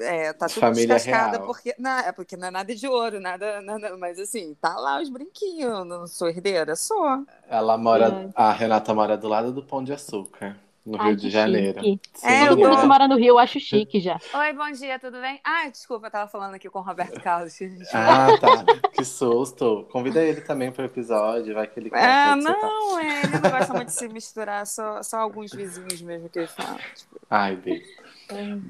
é, 0.00 0.32
tá 0.34 0.46
tudo 0.46 0.60
Família 0.60 0.96
descascada 0.96 1.38
real. 1.38 1.46
porque. 1.46 1.74
Não, 1.78 1.98
é 1.98 2.12
porque 2.12 2.36
não 2.36 2.48
é 2.48 2.50
nada 2.50 2.74
de 2.74 2.86
ouro, 2.86 3.18
nada, 3.18 3.62
nada. 3.62 3.96
Mas 3.96 4.18
assim, 4.18 4.54
tá 4.60 4.76
lá 4.76 5.00
os 5.00 5.08
brinquinhos. 5.08 5.86
Não 5.86 6.06
sou 6.06 6.28
herdeira, 6.28 6.76
sou. 6.76 7.24
Ela 7.48 7.78
mora. 7.78 8.06
É. 8.06 8.30
A 8.34 8.52
Renata 8.52 8.92
mora 8.92 9.16
do 9.16 9.28
lado 9.28 9.52
do 9.52 9.62
Pão 9.62 9.82
de 9.82 9.92
Açúcar. 9.92 10.56
No 10.84 10.98
Ai, 10.98 11.08
Rio 11.08 11.16
de 11.16 11.28
Janeiro. 11.28 11.80
É, 12.22 12.48
Todo 12.48 12.60
mundo 12.60 12.80
que 12.80 12.86
mora 12.86 13.06
no 13.06 13.16
Rio 13.16 13.34
eu 13.34 13.38
acho 13.38 13.60
chique 13.60 14.00
já. 14.00 14.18
Oi, 14.32 14.52
bom 14.54 14.70
dia, 14.72 14.98
tudo 14.98 15.20
bem? 15.20 15.38
Ah, 15.44 15.68
desculpa, 15.68 16.06
eu 16.06 16.10
tava 16.10 16.30
falando 16.30 16.54
aqui 16.54 16.70
com 16.70 16.78
o 16.78 16.82
Roberto 16.82 17.20
Carlos. 17.20 17.52
ah, 17.92 18.28
tá. 18.40 18.88
Que 18.92 19.04
susto. 19.04 19.86
Convida 19.92 20.22
ele 20.22 20.40
também 20.40 20.72
pro 20.72 20.86
episódio, 20.86 21.54
vai 21.54 21.66
que 21.66 21.78
ele 21.78 21.90
quer. 21.90 22.02
É, 22.02 22.34
não, 22.36 22.98
é, 22.98 23.22
ele 23.22 23.38
não 23.38 23.50
gosta 23.50 23.74
muito 23.74 23.88
de 23.88 23.92
se 23.92 24.08
misturar, 24.08 24.66
só, 24.66 25.02
só 25.02 25.18
alguns 25.18 25.52
vizinhos 25.52 26.00
mesmo 26.00 26.30
que 26.30 26.38
ele 26.38 26.48
fala. 26.48 26.78
Tipo... 26.96 27.20
Ai, 27.28 27.54
beijo. 27.54 28.07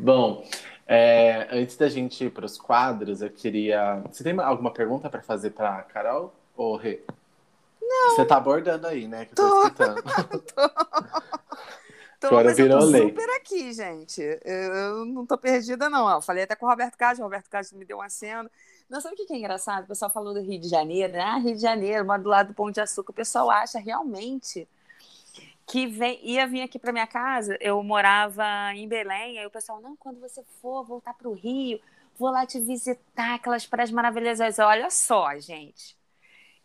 Bom, 0.02 0.44
É, 0.86 1.46
antes 1.52 1.76
da 1.76 1.88
gente 1.88 2.24
ir 2.24 2.30
para 2.30 2.46
os 2.46 2.56
quadros, 2.58 3.20
eu 3.20 3.30
queria. 3.30 4.02
Você 4.10 4.24
tem 4.24 4.38
alguma 4.40 4.72
pergunta 4.72 5.10
para 5.10 5.22
fazer 5.22 5.50
para 5.50 5.82
Carol 5.82 6.32
ou 6.56 6.76
Rê? 6.76 7.04
Não. 7.82 8.16
Você 8.16 8.24
tá 8.24 8.36
abordando 8.38 8.86
aí, 8.86 9.06
né? 9.06 9.26
Que 9.26 9.32
eu 9.32 9.36
tô, 9.36 9.48
tô 9.48 9.62
escutando. 9.62 10.02
tô. 10.54 10.68
tô 12.20 12.26
Agora 12.28 12.54
tô 12.54 12.84
lei. 12.86 13.08
super 13.08 13.30
aqui, 13.36 13.72
gente. 13.72 14.22
Eu 14.44 15.04
não 15.04 15.26
tô 15.26 15.36
perdida, 15.38 15.88
não. 15.90 16.08
Eu 16.10 16.22
falei 16.22 16.44
até 16.44 16.56
com 16.56 16.66
o 16.66 16.68
Roberto 16.68 16.96
Castro, 16.96 17.22
o 17.22 17.26
Roberto 17.26 17.48
Castro 17.50 17.78
me 17.78 17.84
deu 17.84 17.98
um 17.98 18.02
aceno. 18.02 18.50
Não, 18.88 19.00
sabe 19.00 19.14
o 19.14 19.26
que 19.26 19.32
é 19.32 19.36
engraçado? 19.36 19.84
O 19.84 19.88
pessoal 19.88 20.10
falou 20.10 20.32
do 20.34 20.40
Rio 20.40 20.58
de 20.60 20.68
Janeiro, 20.68 21.12
né? 21.12 21.20
Ah, 21.20 21.38
Rio 21.38 21.54
de 21.54 21.60
Janeiro, 21.60 22.06
mora 22.06 22.22
do 22.22 22.28
lado 22.28 22.48
do 22.48 22.54
Pão 22.54 22.70
de 22.70 22.80
Açúcar. 22.80 23.10
O 23.10 23.14
pessoal 23.14 23.50
acha 23.50 23.78
realmente 23.78 24.66
que 25.68 25.86
vem, 25.86 26.18
ia 26.22 26.46
vir 26.46 26.62
aqui 26.62 26.78
para 26.78 26.92
minha 26.92 27.06
casa. 27.06 27.56
Eu 27.60 27.82
morava 27.82 28.44
em 28.74 28.88
Belém, 28.88 29.38
aí 29.38 29.46
o 29.46 29.50
pessoal, 29.50 29.80
não, 29.80 29.94
quando 29.96 30.18
você 30.18 30.42
for 30.60 30.84
voltar 30.84 31.14
para 31.14 31.28
o 31.28 31.34
Rio, 31.34 31.80
vou 32.18 32.30
lá 32.30 32.46
te 32.46 32.58
visitar, 32.58 33.34
aquelas 33.34 33.66
praias 33.66 33.90
maravilhosas. 33.90 34.58
Olha 34.58 34.90
só, 34.90 35.38
gente. 35.38 35.96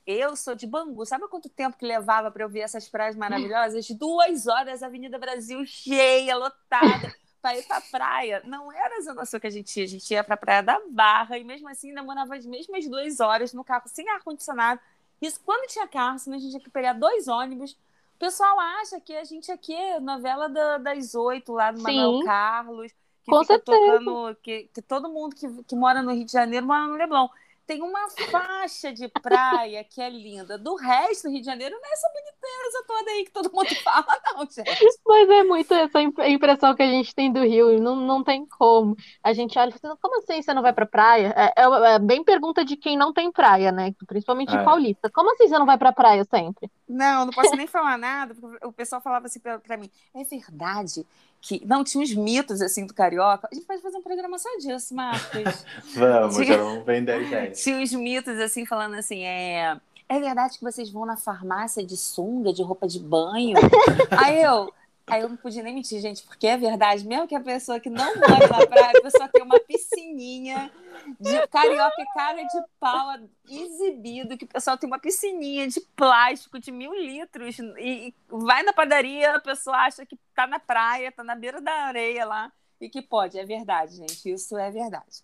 Eu 0.06 0.36
sou 0.36 0.56
de 0.56 0.66
Bangu. 0.66 1.06
Sabe 1.06 1.28
quanto 1.28 1.50
tempo 1.50 1.78
que 1.78 1.86
levava 1.86 2.32
para 2.32 2.44
eu 2.44 2.50
ver 2.50 2.62
essas 2.62 2.90
praias 2.90 3.16
maravilhosas? 3.16 3.88
Duas 3.92 4.48
horas, 4.48 4.84
Avenida 4.84 5.18
Brasil 5.18 5.66
cheia, 5.66 6.36
lotada 6.36 7.14
para 7.42 7.58
ir 7.58 7.64
para 7.64 7.82
praia. 7.82 8.42
Não 8.46 8.72
era 8.72 8.98
a 8.98 9.02
Zona 9.02 9.26
Sul 9.26 9.40
que 9.40 9.48
a 9.48 9.50
gente 9.50 9.78
ia, 9.78 9.84
a 9.84 9.88
gente 9.88 10.14
ia 10.14 10.24
para 10.24 10.36
a 10.36 10.38
Praia 10.38 10.64
da 10.64 10.80
Barra 10.90 11.38
e 11.38 11.44
mesmo 11.44 11.68
assim 11.68 11.94
demorava 11.94 12.36
as 12.36 12.46
mesmas 12.46 12.88
duas 12.88 13.20
horas 13.20 13.54
no 13.54 13.66
carro 13.66 13.88
sem 13.88 14.08
ar-condicionado. 14.10 14.80
Isso 15.22 15.42
quando 15.46 15.68
tinha 15.68 15.88
carro, 15.88 16.18
senão 16.20 16.38
a 16.38 16.40
gente 16.40 16.52
tinha 16.52 16.64
que 16.64 16.70
pegar 16.70 16.94
dois 16.94 17.28
ônibus. 17.28 17.78
O 18.16 18.20
pessoal 18.20 18.60
acha 18.60 19.02
que 19.02 19.14
a 19.16 19.24
gente 19.24 19.52
aqui 19.52 19.74
é 19.74 20.00
novela 20.00 20.48
da, 20.50 20.78
das 20.78 21.14
oito 21.16 21.54
lá 21.54 21.72
do 21.72 21.80
Sim. 21.80 21.84
Manuel 21.84 22.14
Carlos, 22.20 22.92
que 23.24 23.32
Com 23.32 23.40
fica 23.40 23.46
certeza. 23.46 24.00
tocando, 24.00 24.36
que, 24.42 24.66
que 24.74 24.82
todo 24.82 25.10
mundo 25.10 25.36
que, 25.36 25.64
que 25.64 25.76
mora 25.76 26.02
no 26.02 26.12
Rio 26.14 26.26
de 26.26 26.32
Janeiro 26.32 26.66
mora 26.66 26.88
no 26.88 26.96
Leblon 26.96 27.28
tem 27.74 27.82
uma 27.82 28.08
faixa 28.30 28.94
de 28.94 29.08
praia 29.08 29.84
que 29.84 30.00
é 30.00 30.10
linda. 30.10 30.58
Do 30.58 30.76
resto 30.76 31.24
do 31.24 31.32
Rio 31.32 31.40
de 31.40 31.46
Janeiro 31.46 31.76
não 31.76 31.90
é 31.90 31.94
essa 31.94 32.08
boniteza 32.10 32.84
toda 32.88 33.12
aí 33.12 33.26
que 33.26 33.32
todo 33.32 33.52
mundo 33.52 33.76
fala, 33.84 34.06
não, 34.26 34.46
gente. 34.46 35.00
Mas 35.06 35.30
é 35.30 35.44
muito 35.44 35.74
essa 35.74 36.02
impressão 36.02 36.76
que 36.76 36.84
a 36.84 36.88
gente 36.88 37.16
tem 37.16 37.32
do 37.32 37.42
Rio, 37.42 37.82
não, 37.82 37.96
não 37.96 38.24
tem 38.24 38.46
como. 38.46 38.96
A 39.24 39.34
gente 39.34 39.58
olha 39.58 39.74
e 39.76 39.80
fala, 39.80 39.98
como 39.98 40.20
assim 40.20 40.42
você 40.42 40.54
não 40.54 40.62
vai 40.62 40.74
pra 40.74 40.86
praia? 40.86 41.34
É, 41.36 41.62
é, 41.62 41.96
é 41.96 42.00
bem 42.00 42.24
pergunta 42.24 42.64
de 42.64 42.78
quem 42.78 42.96
não 42.96 43.12
tem 43.12 43.32
praia, 43.32 43.72
né? 43.72 43.94
Principalmente 44.06 44.50
de 44.50 44.58
é. 44.58 44.64
paulista. 44.64 45.10
Como 45.10 45.32
assim 45.32 45.48
você 45.48 45.58
não 45.58 45.66
vai 45.66 45.78
pra 45.78 45.92
praia 45.92 46.24
sempre? 46.26 46.70
Não, 46.88 47.26
não 47.26 47.34
posso 47.34 47.56
nem 47.56 47.66
falar 47.66 47.98
nada, 47.98 48.36
porque 48.36 48.66
o 48.66 48.72
pessoal 48.72 49.02
falava 49.02 49.26
assim 49.26 49.40
pra, 49.40 49.58
pra 49.58 49.78
mim, 49.78 49.90
é 50.14 50.24
verdade 50.24 51.06
que 51.44 51.62
não 51.66 51.84
tinha 51.84 52.02
uns 52.02 52.16
mitos 52.16 52.62
assim 52.62 52.86
do 52.86 52.94
carioca. 52.94 53.50
A 53.52 53.54
gente 53.54 53.66
pode 53.66 53.82
fazer 53.82 53.98
um 53.98 54.02
programa 54.02 54.40
só 54.40 54.50
disso, 54.58 54.96
Marcos. 54.96 55.66
vamos, 55.94 56.36
tinha... 56.36 56.48
já 56.48 56.58
vamos 56.58 56.86
vender. 56.86 57.52
Tinha 57.52 57.78
uns 57.78 57.92
mitos 57.92 58.40
assim 58.40 58.66
falando 58.66 58.96
assim, 58.96 59.24
é 59.24 59.78
é 60.08 60.20
verdade 60.20 60.58
que 60.58 60.64
vocês 60.64 60.90
vão 60.90 61.06
na 61.06 61.18
farmácia 61.18 61.84
de 61.84 61.98
sunga, 61.98 62.54
de 62.54 62.62
roupa 62.62 62.88
de 62.88 63.00
banho? 63.00 63.58
Aí 64.12 64.42
eu, 64.42 64.72
Aí 65.06 65.22
eu 65.22 65.28
não 65.28 65.36
podia 65.36 65.62
nem 65.62 65.76
mentir, 65.76 66.00
gente, 66.00 66.24
porque 66.24 66.48
é 66.48 66.56
verdade, 66.56 67.06
mesmo 67.06 67.28
que 67.28 67.36
a 67.36 67.40
pessoa 67.42 67.78
que 67.80 67.90
não 67.90 68.06
mora 68.16 68.48
na 68.48 68.66
praia, 68.66 68.94
a 68.98 69.02
pessoa 69.02 69.28
tem 69.28 69.44
uma 69.44 69.60
piscininha 69.60 70.72
de 71.20 71.48
carioca 71.48 72.02
e 72.02 72.14
cara 72.14 72.42
de 72.42 72.62
pau 72.80 73.20
exibido, 73.50 74.38
que 74.38 74.46
o 74.46 74.48
pessoal 74.48 74.78
tem 74.78 74.88
uma 74.88 75.00
piscininha 75.00 75.68
de 75.68 75.82
plástico 75.96 76.58
de 76.58 76.72
mil 76.72 76.94
litros 76.94 77.58
e, 77.78 78.16
vai 78.30 78.64
na 78.64 78.72
padaria, 78.72 79.36
a 79.36 79.42
pessoa 79.42 79.76
acha 79.76 80.06
que 80.06 80.18
tá 80.34 80.48
na 80.48 80.58
praia, 80.58 81.12
tá 81.12 81.24
na 81.24 81.36
beira 81.36 81.60
da 81.60 81.74
areia 81.84 82.26
lá 82.26 82.52
e 82.80 82.90
que 82.90 83.02
pode. 83.02 83.38
É 83.38 83.46
verdade, 83.46 83.98
gente, 83.98 84.32
isso 84.32 84.58
é 84.58 84.72
verdade. 84.72 85.22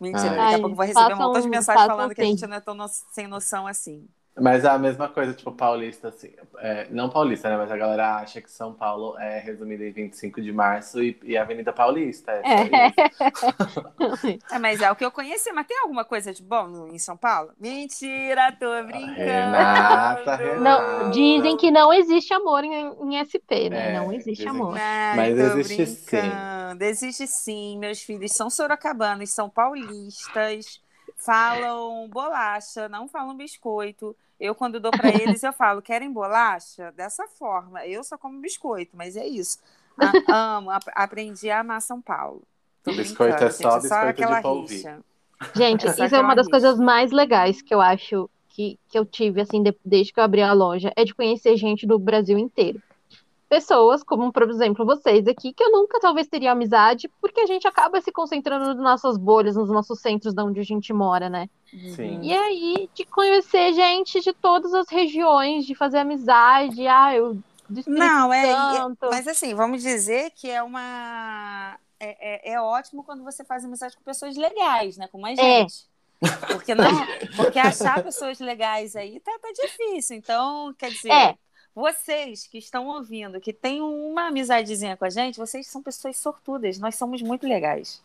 Mentira, 0.00 0.34
daqui 0.34 0.54
a 0.54 0.58
pouco 0.58 0.74
vou 0.74 0.86
receber 0.86 1.14
um 1.14 1.18
monte 1.18 1.42
de 1.42 1.48
mensagens 1.48 1.86
falando 1.86 2.14
que 2.14 2.20
a 2.20 2.24
gente 2.24 2.46
não 2.46 2.56
é 2.56 2.60
tão 2.60 2.74
no... 2.74 2.88
sem 2.88 3.26
noção 3.26 3.66
assim. 3.66 4.08
Mas 4.40 4.64
é 4.64 4.68
a 4.68 4.78
mesma 4.78 5.08
coisa, 5.08 5.34
tipo, 5.34 5.52
paulista, 5.52 6.08
assim. 6.08 6.30
É, 6.58 6.86
não 6.90 7.10
paulista, 7.10 7.50
né? 7.50 7.56
Mas 7.56 7.70
a 7.70 7.76
galera 7.76 8.16
acha 8.16 8.40
que 8.40 8.50
São 8.50 8.72
Paulo 8.72 9.18
é 9.18 9.38
resumida 9.38 9.84
em 9.84 9.92
25 9.92 10.40
de 10.40 10.50
março 10.52 11.02
e, 11.02 11.18
e 11.22 11.36
Avenida 11.36 11.72
Paulista. 11.72 12.32
É, 12.32 12.42
é. 12.42 12.92
é, 14.54 14.58
mas 14.58 14.80
é 14.80 14.90
o 14.90 14.96
que 14.96 15.04
eu 15.04 15.10
conheci. 15.10 15.52
Mas 15.52 15.66
tem 15.66 15.78
alguma 15.80 16.04
coisa 16.04 16.32
de 16.32 16.42
bom 16.42 16.66
no, 16.66 16.88
em 16.88 16.98
São 16.98 17.16
Paulo? 17.16 17.52
Mentira, 17.60 18.50
tô 18.58 18.82
brincando. 18.84 19.14
Renata, 19.14 20.36
Renata. 20.36 20.60
Não, 20.60 21.10
dizem 21.10 21.56
que 21.56 21.70
não 21.70 21.92
existe 21.92 22.32
amor 22.32 22.64
em, 22.64 22.72
em 22.72 23.20
SP, 23.20 23.68
né? 23.68 23.90
É, 23.90 23.98
não 23.98 24.12
existe 24.12 24.48
amor. 24.48 24.74
mas 25.16 25.38
existe 25.38 25.84
brincando. 25.84 26.80
sim. 26.80 26.86
Existe 26.88 27.26
sim. 27.26 27.78
Meus 27.78 28.00
filhos 28.00 28.32
são 28.32 28.48
sorocabanos, 28.48 29.30
são 29.30 29.50
paulistas 29.50 30.80
falam 31.20 32.08
bolacha, 32.08 32.88
não 32.88 33.06
falam 33.06 33.36
biscoito. 33.36 34.16
Eu, 34.38 34.54
quando 34.54 34.80
dou 34.80 34.90
para 34.90 35.08
eles, 35.10 35.42
eu 35.42 35.52
falo, 35.52 35.82
querem 35.82 36.10
bolacha? 36.10 36.92
Dessa 36.92 37.26
forma. 37.28 37.86
Eu 37.86 38.02
só 38.02 38.16
como 38.16 38.40
biscoito, 38.40 38.96
mas 38.96 39.16
é 39.16 39.26
isso. 39.26 39.58
A, 40.28 40.56
amo, 40.56 40.70
a, 40.70 40.80
aprendi 40.94 41.50
a 41.50 41.60
amar 41.60 41.82
São 41.82 42.00
Paulo. 42.00 42.42
Tô 42.82 42.92
biscoito 42.92 43.44
é 43.44 43.50
só 43.50 43.72
gente, 43.72 43.82
biscoito 43.82 44.22
só 44.22 44.36
de 44.36 44.42
polvilho. 44.42 45.04
Gente, 45.54 45.86
é 45.86 45.90
isso 45.90 46.14
é 46.14 46.20
uma 46.20 46.34
das 46.34 46.46
rixa. 46.46 46.50
coisas 46.50 46.78
mais 46.78 47.10
legais 47.12 47.60
que 47.60 47.74
eu 47.74 47.80
acho 47.80 48.28
que, 48.48 48.78
que 48.88 48.98
eu 48.98 49.04
tive, 49.04 49.40
assim, 49.40 49.62
de, 49.62 49.74
desde 49.84 50.12
que 50.12 50.20
eu 50.20 50.24
abri 50.24 50.42
a 50.42 50.52
loja, 50.52 50.92
é 50.96 51.04
de 51.04 51.14
conhecer 51.14 51.56
gente 51.56 51.86
do 51.86 51.98
Brasil 51.98 52.38
inteiro 52.38 52.82
pessoas, 53.50 54.04
como 54.04 54.32
por 54.32 54.48
exemplo 54.48 54.86
vocês 54.86 55.26
aqui, 55.26 55.52
que 55.52 55.64
eu 55.64 55.72
nunca 55.72 55.98
talvez 55.98 56.28
teria 56.28 56.52
amizade, 56.52 57.10
porque 57.20 57.40
a 57.40 57.46
gente 57.46 57.66
acaba 57.66 58.00
se 58.00 58.12
concentrando 58.12 58.66
nas 58.66 58.76
nossas 58.76 59.18
bolhas, 59.18 59.56
nos 59.56 59.68
nossos 59.68 60.00
centros 60.00 60.32
de 60.32 60.40
onde 60.40 60.60
a 60.60 60.62
gente 60.62 60.92
mora, 60.92 61.28
né? 61.28 61.50
Sim. 61.96 62.20
E 62.22 62.32
aí, 62.32 62.88
de 62.94 63.04
conhecer 63.04 63.72
gente 63.72 64.20
de 64.20 64.32
todas 64.32 64.72
as 64.72 64.88
regiões, 64.88 65.66
de 65.66 65.74
fazer 65.74 65.98
amizade, 65.98 66.86
ah, 66.86 67.12
eu. 67.14 67.36
Não, 67.86 68.32
é, 68.32 68.50
é, 68.50 68.78
mas 69.10 69.26
assim, 69.26 69.52
vamos 69.52 69.82
dizer 69.82 70.30
que 70.36 70.48
é 70.48 70.62
uma. 70.62 71.76
É, 71.98 72.50
é, 72.50 72.52
é, 72.52 72.60
ótimo 72.60 73.02
quando 73.02 73.24
você 73.24 73.44
faz 73.44 73.64
amizade 73.64 73.96
com 73.96 74.02
pessoas 74.02 74.36
legais, 74.36 74.96
né? 74.96 75.08
Com 75.08 75.20
mais 75.20 75.38
é. 75.38 75.42
gente. 75.42 75.90
Porque 76.48 76.74
não, 76.74 76.84
porque 77.36 77.58
achar 77.58 78.02
pessoas 78.02 78.38
legais 78.38 78.94
aí 78.94 79.18
tá, 79.20 79.32
tá 79.40 79.48
difícil. 79.54 80.16
Então, 80.16 80.72
quer 80.78 80.90
dizer, 80.90 81.10
é. 81.10 81.36
Vocês 81.74 82.46
que 82.46 82.58
estão 82.58 82.86
ouvindo, 82.88 83.40
que 83.40 83.52
têm 83.52 83.80
uma 83.80 84.26
amizadezinha 84.26 84.96
com 84.96 85.04
a 85.04 85.10
gente, 85.10 85.38
vocês 85.38 85.66
são 85.66 85.82
pessoas 85.82 86.16
sortudas. 86.16 86.78
Nós 86.78 86.96
somos 86.96 87.22
muito 87.22 87.46
legais. 87.46 88.02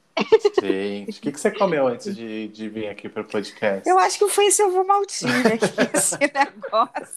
Gente, 0.61 1.20
o 1.20 1.22
que, 1.22 1.32
que 1.32 1.39
você 1.39 1.51
comeu 1.51 1.88
antes 1.88 2.16
de, 2.16 2.47
de 2.47 2.70
vir 2.70 2.88
aqui 2.88 3.09
para 3.09 3.22
o 3.22 3.26
podcast? 3.26 3.88
Eu 3.88 3.99
acho 3.99 4.18
que 4.18 4.30
foi 4.30 4.45
esse 4.45 4.63
ovo 4.63 4.86
maltinho 4.86 5.39
aqui, 5.39 5.66
esse 5.93 6.18
negócio. 6.20 7.16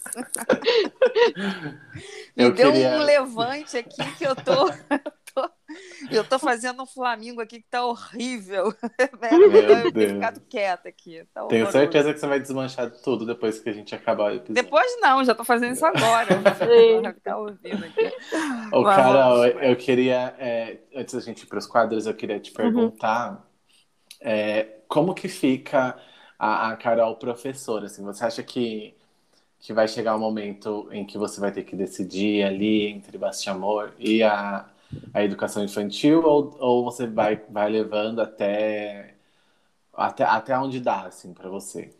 Me 2.35 2.43
eu 2.43 2.51
deu 2.51 2.71
queria... 2.71 2.89
um 2.89 2.97
levante 2.99 3.77
aqui 3.77 4.03
que 4.17 4.25
eu 4.25 4.35
tô, 4.35 4.67
tô, 4.67 4.73
eu 6.11 6.23
tô 6.23 6.39
fazendo 6.39 6.81
um 6.83 6.85
Flamengo 6.85 7.41
aqui 7.41 7.61
que 7.61 7.69
tá 7.69 7.85
horrível. 7.85 8.73
eu 9.83 9.91
tenho 9.91 10.09
ficado 10.09 10.41
quieta 10.49 10.89
aqui. 10.89 11.23
Tá 11.33 11.45
Tenho 11.45 11.71
certeza 11.71 12.13
que 12.13 12.19
você 12.19 12.27
vai 12.27 12.39
desmanchar 12.39 12.89
tudo 13.03 13.25
depois 13.25 13.59
que 13.59 13.69
a 13.69 13.73
gente 13.73 13.93
acabar 13.93 14.31
o 14.31 14.35
episódio. 14.35 14.53
Depois 14.53 14.99
não, 15.01 15.23
já 15.23 15.35
tô 15.35 15.43
fazendo 15.43 15.73
isso 15.73 15.85
agora. 15.85 16.27
Ficar 17.13 17.37
ouvindo 17.37 17.85
aqui. 17.85 18.11
Ô, 18.71 18.83
Carol, 18.83 19.45
eu 19.45 19.75
queria, 19.75 20.35
é, 20.39 20.79
antes 20.95 21.13
da 21.13 21.21
gente 21.21 21.43
ir 21.43 21.47
para 21.47 21.59
os 21.59 21.67
quadros, 21.67 22.05
eu 22.05 22.13
queria 22.13 22.39
te 22.39 22.51
perguntar 22.51 23.31
uhum. 23.31 23.37
é, 24.21 24.79
como 24.87 25.13
que 25.13 25.27
fica 25.27 25.97
a, 26.37 26.69
a 26.69 26.77
Carol 26.77 27.15
professora? 27.15 27.85
Assim, 27.85 28.03
você 28.03 28.23
acha 28.25 28.43
que 28.43 28.95
que 29.59 29.73
vai 29.73 29.87
chegar 29.87 30.15
um 30.15 30.19
momento 30.19 30.87
em 30.91 31.05
que 31.05 31.17
você 31.17 31.39
vai 31.39 31.51
ter 31.51 31.63
que 31.63 31.75
decidir 31.75 32.43
ali 32.43 32.87
entre 32.87 33.17
Basti 33.17 33.49
Amor 33.49 33.93
e 33.99 34.23
a 34.23 34.65
a 35.13 35.23
educação 35.23 35.63
infantil 35.63 36.23
ou, 36.23 36.55
ou 36.59 36.83
você 36.83 37.07
vai, 37.07 37.41
vai 37.49 37.69
levando 37.69 38.21
até, 38.21 39.15
até, 39.93 40.23
até 40.23 40.57
onde 40.57 40.79
dá, 40.79 41.03
assim, 41.03 41.33
para 41.33 41.49
você? 41.49 41.91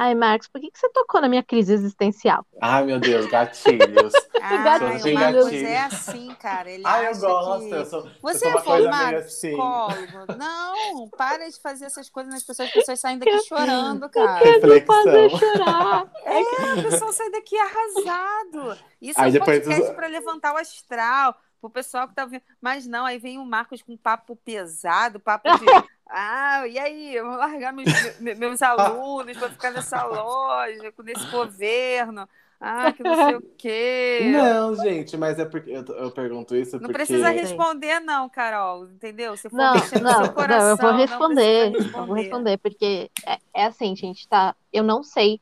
Ai, 0.00 0.14
Marcos, 0.14 0.46
por 0.46 0.60
que, 0.60 0.70
que 0.70 0.78
você 0.78 0.88
tocou 0.90 1.20
na 1.20 1.28
minha 1.28 1.42
crise 1.42 1.72
existencial? 1.72 2.46
Ai, 2.60 2.84
meu 2.84 3.00
Deus, 3.00 3.26
gatilhos. 3.26 4.12
Ai, 4.40 4.56
o 4.56 5.14
Marcos 5.14 5.52
é 5.52 5.78
assim, 5.78 6.32
cara. 6.36 6.70
Ele 6.70 6.84
Ai, 6.86 7.08
eu 7.08 7.18
gosto. 7.18 7.68
Que... 7.68 7.74
Eu 7.74 7.84
sou, 7.84 8.08
você 8.22 8.46
eu 8.46 8.50
sou 8.52 8.60
é 8.60 8.62
formado 8.62 9.16
assim. 9.16 9.48
psicólogo? 9.48 10.34
Não, 10.38 11.08
para 11.08 11.50
de 11.50 11.60
fazer 11.60 11.86
essas 11.86 12.08
coisas 12.08 12.32
nas 12.32 12.44
pessoas. 12.44 12.68
As 12.68 12.74
pessoas 12.74 13.00
saem 13.00 13.18
daqui 13.18 13.40
chorando, 13.40 14.08
cara. 14.08 14.38
Reflexão. 14.44 15.30
chorar. 15.30 16.12
É, 16.24 16.78
a 16.78 16.82
pessoa 16.82 17.12
sai 17.12 17.30
daqui 17.32 17.56
arrasado. 17.58 18.78
Isso 19.02 19.20
Aí 19.20 19.36
é 19.36 19.42
um 19.42 19.44
podcast 19.44 19.94
para 19.94 20.06
levantar 20.06 20.54
o 20.54 20.58
astral 20.58 21.34
pro 21.60 21.70
pessoal 21.70 22.08
que 22.08 22.14
tá 22.14 22.24
ouvindo. 22.24 22.42
Mas 22.60 22.86
não, 22.86 23.04
aí 23.04 23.18
vem 23.18 23.38
o 23.38 23.44
Marcos 23.44 23.82
com 23.82 23.96
papo 23.96 24.36
pesado, 24.36 25.20
papo 25.20 25.48
de. 25.58 25.66
ah, 26.08 26.66
e 26.66 26.78
aí? 26.78 27.14
Eu 27.14 27.26
vou 27.26 27.36
largar 27.36 27.72
meus, 27.72 27.88
meus 28.20 28.62
alunos 28.62 29.36
para 29.36 29.50
ficar 29.50 29.70
nessa 29.70 30.04
loja, 30.04 30.92
com 30.92 31.02
esse 31.06 31.26
governo. 31.30 32.28
Ah, 32.60 32.92
que 32.92 33.04
não 33.04 33.14
sei 33.14 33.36
o 33.36 33.42
quê. 33.56 34.30
Não, 34.32 34.74
gente, 34.74 35.16
mas 35.16 35.38
é 35.38 35.44
porque 35.44 35.70
eu, 35.70 35.84
eu 35.94 36.10
pergunto 36.10 36.56
isso 36.56 36.72
Não 36.72 36.80
porque. 36.80 36.94
precisa 36.94 37.30
responder, 37.30 38.00
não, 38.00 38.28
Carol, 38.28 38.88
entendeu? 38.88 39.36
Se 39.36 39.48
for 39.48 39.56
Não, 39.56 39.74
mexer 39.74 40.00
no 40.00 40.04
não, 40.04 40.24
seu 40.24 40.32
coração, 40.32 40.60
não, 40.60 40.70
eu 40.70 40.76
vou 40.76 40.90
não 40.90 40.98
responder. 40.98 41.72
Eu 41.76 42.06
vou 42.06 42.16
responder, 42.16 42.56
porque 42.58 43.10
é, 43.24 43.38
é 43.54 43.64
assim, 43.64 43.94
gente, 43.94 44.26
tá? 44.26 44.56
Eu 44.72 44.82
não 44.82 45.04
sei. 45.04 45.40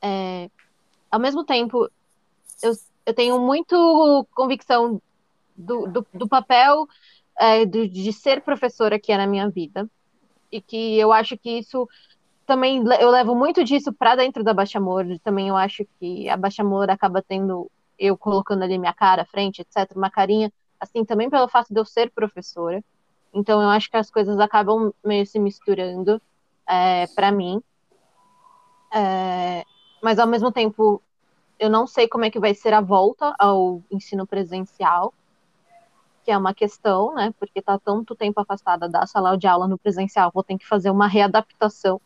é, 0.00 0.48
ao 1.10 1.20
mesmo 1.20 1.44
tempo, 1.44 1.90
eu, 2.62 2.72
eu 3.04 3.14
tenho 3.14 3.38
muito 3.40 4.26
convicção 4.34 5.00
do, 5.58 5.86
do, 5.88 6.06
do 6.14 6.28
papel 6.28 6.86
é, 7.38 7.66
do- 7.66 7.88
de 7.88 8.12
ser 8.12 8.42
professora 8.42 8.98
que 9.00 9.12
é 9.12 9.16
na 9.18 9.26
minha 9.26 9.50
vida. 9.50 9.88
E 10.52 10.62
que 10.62 10.98
eu 10.98 11.12
acho 11.12 11.36
que 11.38 11.50
isso 11.58 11.88
também 12.46 12.82
eu 13.00 13.10
levo 13.10 13.34
muito 13.34 13.64
disso 13.64 13.92
para 13.92 14.16
dentro 14.16 14.44
da 14.44 14.54
Baixa 14.54 14.78
Amor. 14.78 15.06
Também 15.22 15.48
eu 15.48 15.56
acho 15.56 15.86
que 16.00 16.28
a 16.28 16.36
Baixa 16.36 16.62
Amor 16.62 16.90
acaba 16.90 17.22
tendo 17.22 17.70
eu 17.98 18.16
colocando 18.18 18.62
ali 18.62 18.78
minha 18.78 18.94
cara 18.94 19.22
à 19.22 19.26
frente, 19.26 19.60
etc, 19.62 19.96
uma 19.96 20.10
carinha, 20.10 20.52
assim, 20.80 21.04
também 21.04 21.30
pelo 21.30 21.48
fato 21.48 21.72
de 21.72 21.80
eu 21.80 21.84
ser 21.84 22.10
professora. 22.12 22.82
Então 23.34 23.62
eu 23.62 23.68
acho 23.70 23.90
que 23.90 23.96
as 23.96 24.10
coisas 24.10 24.38
acabam 24.40 24.92
meio 25.04 25.26
se 25.26 25.38
misturando 25.38 26.20
é, 26.68 27.06
para 27.08 27.32
mim. 27.32 27.62
É, 28.92 29.64
mas 30.02 30.18
ao 30.18 30.26
mesmo 30.26 30.50
tempo 30.52 31.02
eu 31.58 31.70
não 31.70 31.86
sei 31.86 32.08
como 32.08 32.24
é 32.24 32.30
que 32.30 32.40
vai 32.40 32.54
ser 32.54 32.74
a 32.74 32.80
volta 32.80 33.34
ao 33.38 33.82
ensino 33.90 34.26
presencial, 34.26 35.14
que 36.28 36.32
é 36.32 36.36
uma 36.36 36.52
questão, 36.52 37.14
né? 37.14 37.32
Porque 37.38 37.62
tá 37.62 37.78
tanto 37.78 38.14
tempo 38.14 38.38
afastada 38.38 38.86
da 38.86 39.06
sala 39.06 39.34
de 39.34 39.46
aula 39.46 39.66
no 39.66 39.78
presencial, 39.78 40.30
vou 40.30 40.44
ter 40.44 40.58
que 40.58 40.66
fazer 40.66 40.90
uma 40.90 41.06
readaptação. 41.06 41.98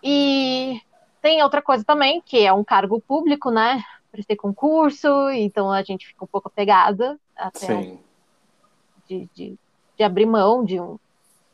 E 0.00 0.80
tem 1.20 1.42
outra 1.42 1.60
coisa 1.60 1.82
também, 1.82 2.22
que 2.24 2.46
é 2.46 2.52
um 2.52 2.62
cargo 2.62 3.00
público, 3.00 3.50
né? 3.50 3.82
Prestei 4.12 4.36
concurso, 4.36 5.08
então 5.30 5.72
a 5.72 5.82
gente 5.82 6.06
fica 6.06 6.24
um 6.24 6.28
pouco 6.28 6.46
apegada 6.46 7.18
até 7.34 7.98
de, 9.08 9.28
de, 9.34 9.58
de 9.96 10.04
abrir 10.04 10.26
mão 10.26 10.64
de 10.64 10.80
um, 10.80 10.94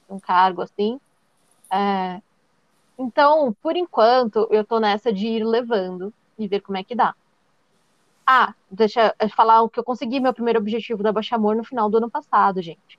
de 0.06 0.12
um 0.12 0.20
cargo 0.20 0.60
assim. 0.60 1.00
É, 1.72 2.20
então, 2.98 3.56
por 3.62 3.74
enquanto, 3.74 4.46
eu 4.50 4.62
tô 4.62 4.78
nessa 4.78 5.10
de 5.10 5.26
ir 5.26 5.44
levando 5.44 6.12
e 6.38 6.46
ver 6.46 6.60
como 6.60 6.76
é 6.76 6.84
que 6.84 6.94
dá. 6.94 7.14
Ah, 8.26 8.52
deixa 8.70 9.14
eu 9.20 9.28
falar 9.30 9.62
o 9.62 9.68
que 9.68 9.78
eu 9.78 9.84
consegui 9.84 10.18
meu 10.18 10.34
primeiro 10.34 10.58
objetivo 10.58 11.02
da 11.02 11.12
Baixa 11.12 11.36
Amor 11.36 11.54
no 11.54 11.64
final 11.64 11.88
do 11.88 11.98
ano 11.98 12.10
passado, 12.10 12.60
gente. 12.60 12.98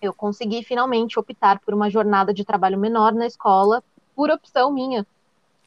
Eu 0.00 0.14
consegui 0.14 0.62
finalmente 0.62 1.18
optar 1.18 1.60
por 1.60 1.74
uma 1.74 1.90
jornada 1.90 2.32
de 2.32 2.44
trabalho 2.44 2.78
menor 2.78 3.12
na 3.12 3.26
escola, 3.26 3.82
por 4.14 4.30
opção 4.30 4.72
minha, 4.72 5.06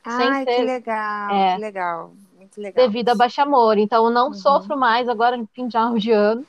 sem 0.05 0.31
Ai, 0.31 0.45
que 0.45 0.53
ser 0.53 0.63
legal, 0.63 1.33
É. 1.33 1.55
que 1.55 1.61
legal. 1.61 2.13
Muito 2.37 2.61
legal. 2.61 2.85
devido 2.85 3.09
a 3.09 3.15
Baixa 3.15 3.43
Amor. 3.43 3.77
Então, 3.77 4.05
eu 4.05 4.11
não 4.11 4.27
Uhum. 4.27 4.33
sofro 4.33 4.77
mais 4.77 5.07
agora 5.09 5.37
no 5.37 5.47
fim 5.53 5.67
de 5.67 6.11
ano. 6.11 6.45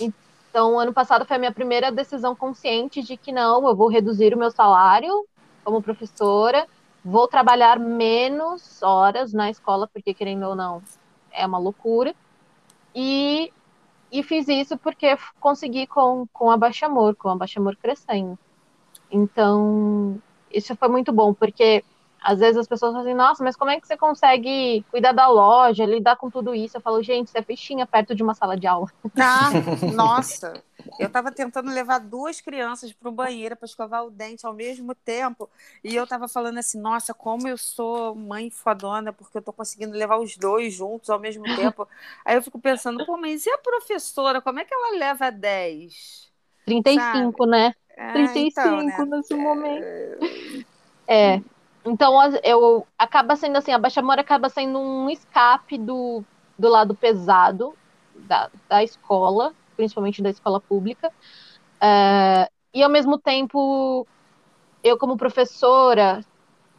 Então, 0.00 0.78
ano 0.78 0.92
passado 0.92 1.24
foi 1.24 1.36
a 1.36 1.38
minha 1.38 1.52
primeira 1.52 1.90
decisão 1.90 2.36
consciente 2.36 3.02
de 3.02 3.16
que 3.16 3.32
não, 3.32 3.66
eu 3.66 3.74
vou 3.74 3.88
reduzir 3.88 4.34
o 4.34 4.38
meu 4.38 4.50
salário 4.50 5.26
como 5.64 5.82
professora, 5.82 6.66
vou 7.04 7.26
trabalhar 7.28 7.78
menos 7.78 8.82
horas 8.82 9.32
na 9.32 9.48
escola, 9.50 9.88
porque 9.92 10.12
querendo 10.12 10.44
ou 10.46 10.54
não, 10.56 10.82
é 11.32 11.46
uma 11.46 11.58
loucura. 11.58 12.14
E, 12.94 13.52
e 14.10 14.22
fiz 14.22 14.48
isso 14.48 14.76
porque 14.76 15.16
consegui 15.40 15.86
com, 15.86 16.26
com 16.32 16.50
a 16.50 16.56
Baixa 16.56 16.86
Amor, 16.86 17.16
com 17.16 17.28
a 17.28 17.36
Baixa 17.36 17.60
Amor 17.60 17.76
crescendo. 17.76 18.38
Então, 19.10 20.20
isso 20.50 20.74
foi 20.76 20.88
muito 20.88 21.12
bom, 21.12 21.34
porque 21.34 21.84
às 22.22 22.38
vezes 22.38 22.56
as 22.56 22.68
pessoas 22.68 22.92
falam 22.92 23.06
assim, 23.06 23.14
nossa, 23.16 23.42
mas 23.42 23.56
como 23.56 23.70
é 23.70 23.80
que 23.80 23.86
você 23.86 23.96
consegue 23.96 24.84
cuidar 24.90 25.12
da 25.12 25.28
loja, 25.28 25.84
lidar 25.84 26.16
com 26.16 26.30
tudo 26.30 26.54
isso? 26.54 26.76
Eu 26.76 26.80
falo, 26.80 27.02
gente, 27.02 27.28
isso 27.28 27.38
é 27.38 27.42
fichinha 27.42 27.86
perto 27.86 28.14
de 28.14 28.22
uma 28.22 28.34
sala 28.34 28.56
de 28.56 28.66
aula. 28.66 28.86
Ah, 29.18 29.50
nossa, 29.92 30.62
eu 30.98 31.10
tava 31.10 31.32
tentando 31.32 31.70
levar 31.70 31.98
duas 31.98 32.40
crianças 32.40 32.92
pro 32.92 33.10
banheiro 33.10 33.56
para 33.56 33.66
escovar 33.66 34.04
o 34.04 34.10
dente 34.10 34.46
ao 34.46 34.54
mesmo 34.54 34.94
tempo, 34.94 35.48
e 35.82 35.94
eu 35.94 36.06
tava 36.06 36.28
falando 36.28 36.58
assim, 36.58 36.80
nossa, 36.80 37.12
como 37.12 37.48
eu 37.48 37.58
sou 37.58 38.14
mãe 38.14 38.50
fodona, 38.50 39.12
porque 39.12 39.38
eu 39.38 39.42
tô 39.42 39.52
conseguindo 39.52 39.96
levar 39.96 40.18
os 40.18 40.36
dois 40.36 40.72
juntos 40.72 41.10
ao 41.10 41.18
mesmo 41.18 41.44
tempo. 41.56 41.88
Aí 42.24 42.36
eu 42.36 42.42
fico 42.42 42.58
pensando, 42.58 43.04
pô, 43.04 43.16
mas 43.16 43.46
e 43.46 43.50
a 43.50 43.58
professora, 43.58 44.40
como 44.40 44.60
é 44.60 44.64
que 44.64 44.74
ela 44.74 44.96
leva 44.96 45.30
10? 45.30 46.30
35, 46.64 47.46
né? 47.46 47.74
É, 47.96 48.12
35 48.12 48.42
então, 48.42 49.06
né? 49.06 49.16
nesse 49.16 49.34
momento. 49.34 49.84
É. 51.06 51.42
Então, 51.84 52.14
eu 52.44 52.86
acaba 52.96 53.34
sendo 53.34 53.56
assim, 53.56 53.72
a 53.72 53.78
Baixa 53.78 54.00
Amor 54.00 54.18
acaba 54.18 54.48
sendo 54.48 54.78
um 54.78 55.10
escape 55.10 55.76
do, 55.78 56.22
do 56.58 56.68
lado 56.68 56.94
pesado 56.94 57.74
da, 58.14 58.50
da 58.68 58.84
escola, 58.84 59.52
principalmente 59.76 60.22
da 60.22 60.30
escola 60.30 60.60
pública. 60.60 61.12
É, 61.80 62.48
e 62.72 62.82
ao 62.82 62.90
mesmo 62.90 63.18
tempo, 63.18 64.06
eu 64.82 64.96
como 64.96 65.16
professora, 65.16 66.24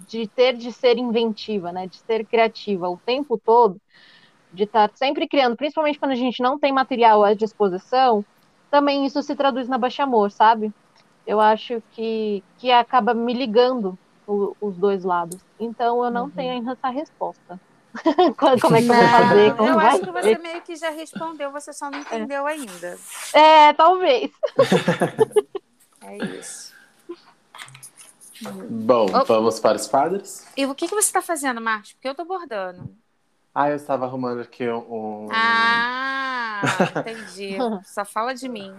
de 0.07 0.27
ter 0.27 0.55
de 0.55 0.71
ser 0.71 0.97
inventiva, 0.97 1.71
né, 1.71 1.87
de 1.87 1.97
ser 1.97 2.25
criativa 2.25 2.89
o 2.89 2.97
tempo 2.97 3.37
todo, 3.37 3.79
de 4.53 4.63
estar 4.63 4.89
sempre 4.95 5.27
criando, 5.27 5.55
principalmente 5.55 5.99
quando 5.99 6.11
a 6.11 6.15
gente 6.15 6.41
não 6.41 6.59
tem 6.59 6.71
material 6.71 7.23
à 7.23 7.33
disposição, 7.33 8.23
também 8.69 9.05
isso 9.05 9.21
se 9.21 9.35
traduz 9.35 9.67
na 9.67 9.77
Baixa 9.77 10.03
Amor, 10.03 10.31
sabe? 10.31 10.73
Eu 11.25 11.39
acho 11.39 11.81
que, 11.91 12.43
que 12.57 12.71
acaba 12.71 13.13
me 13.13 13.33
ligando 13.33 13.97
o- 14.27 14.55
os 14.61 14.77
dois 14.77 15.03
lados. 15.03 15.39
Então 15.59 16.03
eu 16.03 16.11
não 16.11 16.25
Uhum. 16.25 16.31
tenho 16.31 16.51
ainda 16.53 16.71
essa 16.73 16.89
resposta. 16.89 17.59
Como 18.37 18.51
é 18.51 18.57
que 18.57 18.65
eu 18.65 18.69
vou 18.97 19.07
fazer? 19.07 19.55
Como 19.55 19.69
eu 19.69 19.75
vai 19.75 19.87
acho 19.87 19.99
que 20.01 20.11
você 20.11 20.37
meio 20.39 20.61
que 20.61 20.75
já 20.75 20.89
respondeu, 20.89 21.51
você 21.51 21.71
só 21.71 21.89
não 21.91 21.99
entendeu 21.99 22.45
ainda. 22.47 22.97
É, 23.33 23.73
talvez. 23.73 24.31
É 26.05 26.17
isso. 26.17 26.73
Bom, 28.69 29.05
Oh. 29.13 29.23
vamos 29.23 29.59
para 29.61 29.77
os 29.77 29.87
quadros? 29.87 30.45
E 30.57 30.65
o 30.65 30.75
que, 30.75 30.85
que 30.87 30.93
você 30.95 31.07
está 31.07 31.21
fazendo, 31.21 31.61
Marcos? 31.61 31.93
Porque 31.93 32.09
eu 32.09 32.13
tô 32.15 32.25
bordando. 32.25 32.93
Ah, 33.55 33.69
eu 33.69 33.75
estava 33.77 34.05
arrumando 34.05 34.41
aqui 34.41 34.67
um. 34.69 35.29
Ah, 35.31 36.61
entendi. 36.97 37.55
Só 37.85 38.03
fala 38.03 38.33
de 38.33 38.49
mim. 38.49 38.75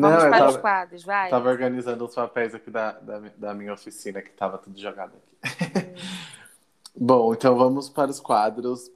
Vamos 0.00 0.24
para 0.24 0.46
os 0.48 0.56
tava, 0.56 0.58
quadros, 0.58 1.04
vai. 1.04 1.30
tava 1.30 1.48
organizando 1.50 2.04
os 2.04 2.14
papéis 2.14 2.54
aqui 2.54 2.70
da, 2.70 2.92
da, 2.92 3.18
da 3.36 3.54
minha 3.54 3.72
oficina, 3.72 4.20
que 4.22 4.30
tava 4.30 4.58
tudo 4.58 4.78
jogado 4.80 5.12
aqui. 5.16 5.94
Bom, 6.96 7.34
então 7.34 7.56
vamos 7.56 7.88
para 7.88 8.10
os 8.10 8.20
quadros. 8.20 8.90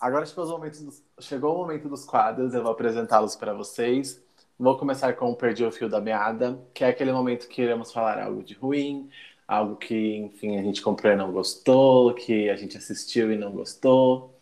Agora 0.00 0.26
chegou, 0.26 0.44
os 0.44 0.50
momentos 0.50 0.80
dos- 0.82 1.02
chegou 1.20 1.54
o 1.54 1.58
momento 1.58 1.88
dos 1.88 2.04
quadros, 2.04 2.54
eu 2.54 2.62
vou 2.62 2.72
apresentá-los 2.72 3.36
para 3.36 3.52
vocês. 3.54 4.22
Vou 4.58 4.76
começar 4.78 5.12
com 5.14 5.30
o 5.30 5.36
Perdi 5.36 5.64
o 5.64 5.72
Fio 5.72 5.88
da 5.88 6.00
Meada, 6.00 6.58
que 6.74 6.84
é 6.84 6.88
aquele 6.88 7.12
momento 7.12 7.48
que 7.48 7.62
iremos 7.62 7.92
falar 7.92 8.18
algo 8.22 8.42
de 8.42 8.54
ruim, 8.54 9.08
algo 9.46 9.76
que, 9.76 10.16
enfim, 10.16 10.58
a 10.58 10.62
gente 10.62 10.82
comprou 10.82 11.12
e 11.12 11.16
não 11.16 11.32
gostou, 11.32 12.14
que 12.14 12.50
a 12.50 12.56
gente 12.56 12.76
assistiu 12.76 13.32
e 13.32 13.36
não 13.38 13.52
gostou, 13.52 14.38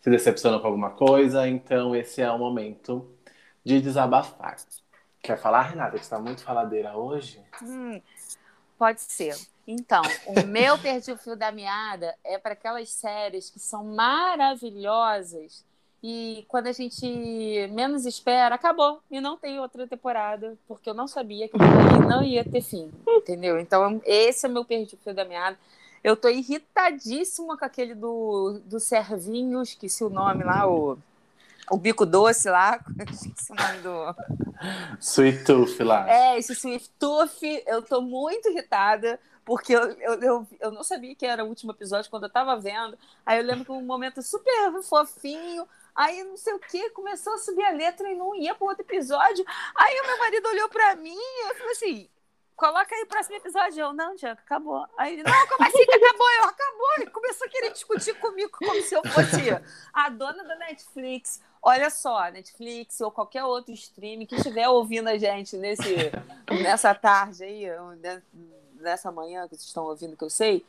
se 0.00 0.10
decepcionou 0.10 0.60
com 0.60 0.66
alguma 0.66 0.90
coisa. 0.90 1.48
Então, 1.48 1.94
esse 1.96 2.20
é 2.22 2.30
o 2.30 2.38
momento 2.38 3.08
de 3.64 3.80
desabafar. 3.80 4.56
Quer 5.22 5.38
falar, 5.38 5.62
Renata, 5.62 5.96
que 5.96 6.02
está 6.02 6.18
muito 6.18 6.42
faladeira 6.42 6.96
hoje? 6.96 7.42
Hum, 7.62 8.00
pode 8.78 9.00
ser. 9.02 9.36
Então, 9.66 10.02
o 10.26 10.46
meu 10.46 10.78
Perdi 10.80 11.12
o 11.12 11.16
Fio 11.16 11.36
da 11.36 11.52
Meada 11.52 12.16
é 12.24 12.38
para 12.38 12.54
aquelas 12.54 12.90
séries 12.90 13.50
que 13.50 13.58
são 13.58 13.84
maravilhosas 13.84 15.64
e 16.02 16.46
quando 16.48 16.66
a 16.68 16.72
gente 16.72 17.06
menos 17.72 18.06
espera, 18.06 18.54
acabou 18.54 19.00
e 19.10 19.20
não 19.20 19.36
tem 19.36 19.60
outra 19.60 19.86
temporada, 19.86 20.56
porque 20.66 20.88
eu 20.88 20.94
não 20.94 21.06
sabia 21.06 21.46
que 21.46 21.58
não 22.08 22.22
ia 22.22 22.42
ter 22.42 22.62
fim, 22.62 22.90
entendeu? 23.06 23.60
Então, 23.60 24.00
esse 24.06 24.46
é 24.46 24.48
o 24.48 24.52
meu 24.52 24.64
Perdi 24.64 24.94
o 24.94 24.98
Fio 24.98 25.14
da 25.14 25.26
Meada. 25.26 25.58
Eu 26.02 26.16
tô 26.16 26.30
irritadíssima 26.30 27.58
com 27.58 27.64
aquele 27.64 27.94
do, 27.94 28.60
do 28.64 28.80
Servinho, 28.80 29.60
esqueci 29.60 30.02
o 30.02 30.08
nome 30.08 30.42
lá, 30.42 30.66
o, 30.66 30.96
o 31.70 31.76
Bico 31.76 32.04
Doce 32.04 32.50
lá, 32.50 32.78
esqueci 33.10 33.52
o 33.52 33.54
nome 33.54 33.78
do... 33.78 34.14
Sweet 35.00 35.44
Tooth 35.44 35.80
lá. 35.80 36.10
É, 36.10 36.38
esse 36.38 36.54
Swift 36.54 36.90
Tooth, 36.98 37.42
eu 37.66 37.80
tô 37.80 38.02
muito 38.02 38.50
irritada, 38.50 39.18
porque 39.44 39.74
eu, 39.74 39.90
eu, 39.92 40.14
eu, 40.20 40.46
eu 40.60 40.70
não 40.70 40.82
sabia 40.82 41.14
que 41.14 41.24
era 41.24 41.44
o 41.44 41.48
último 41.48 41.72
episódio 41.72 42.10
quando 42.10 42.24
eu 42.24 42.30
tava 42.30 42.60
vendo. 42.60 42.98
Aí 43.24 43.38
eu 43.38 43.44
lembro 43.44 43.64
que 43.64 43.72
um 43.72 43.80
momento 43.82 44.20
super 44.22 44.82
fofinho, 44.82 45.66
aí 45.94 46.22
não 46.24 46.36
sei 46.36 46.52
o 46.54 46.58
que, 46.58 46.90
começou 46.90 47.34
a 47.34 47.38
subir 47.38 47.64
a 47.64 47.70
letra 47.70 48.10
e 48.10 48.16
não 48.16 48.34
ia 48.34 48.54
pro 48.54 48.66
outro 48.66 48.82
episódio. 48.82 49.44
Aí 49.74 50.00
o 50.00 50.06
meu 50.06 50.18
marido 50.18 50.48
olhou 50.48 50.68
pra 50.68 50.96
mim 50.96 51.16
e 51.16 51.48
eu 51.48 51.54
falei 51.54 51.72
assim. 51.72 52.08
Coloca 52.60 52.94
aí 52.94 53.02
o 53.04 53.06
próximo 53.06 53.36
episódio. 53.36 53.80
Eu, 53.80 53.94
não, 53.94 54.14
Diego, 54.14 54.38
acabou. 54.38 54.86
Aí 54.98 55.14
ele, 55.14 55.22
não, 55.22 55.46
como 55.48 55.66
assim 55.66 55.82
que 55.82 55.94
acabou? 55.94 56.30
Eu, 56.30 56.44
acabou. 56.44 56.88
Ele 56.98 57.10
começou 57.10 57.46
a 57.46 57.50
querer 57.50 57.72
discutir 57.72 58.12
comigo 58.20 58.50
como 58.52 58.82
se 58.82 58.94
eu 58.94 59.02
fosse 59.02 59.40
a 59.94 60.10
dona 60.10 60.44
da 60.44 60.56
Netflix. 60.56 61.40
Olha 61.62 61.88
só, 61.88 62.30
Netflix 62.30 63.00
ou 63.00 63.10
qualquer 63.10 63.44
outro 63.44 63.72
stream 63.72 64.26
que 64.26 64.34
estiver 64.34 64.68
ouvindo 64.68 65.08
a 65.08 65.16
gente 65.16 65.56
nesse, 65.56 66.12
nessa 66.62 66.94
tarde 66.94 67.44
aí, 67.44 67.64
nessa 68.74 69.10
manhã 69.10 69.44
que 69.48 69.56
vocês 69.56 69.68
estão 69.68 69.84
ouvindo, 69.84 70.14
que 70.14 70.24
eu 70.24 70.28
sei, 70.30 70.62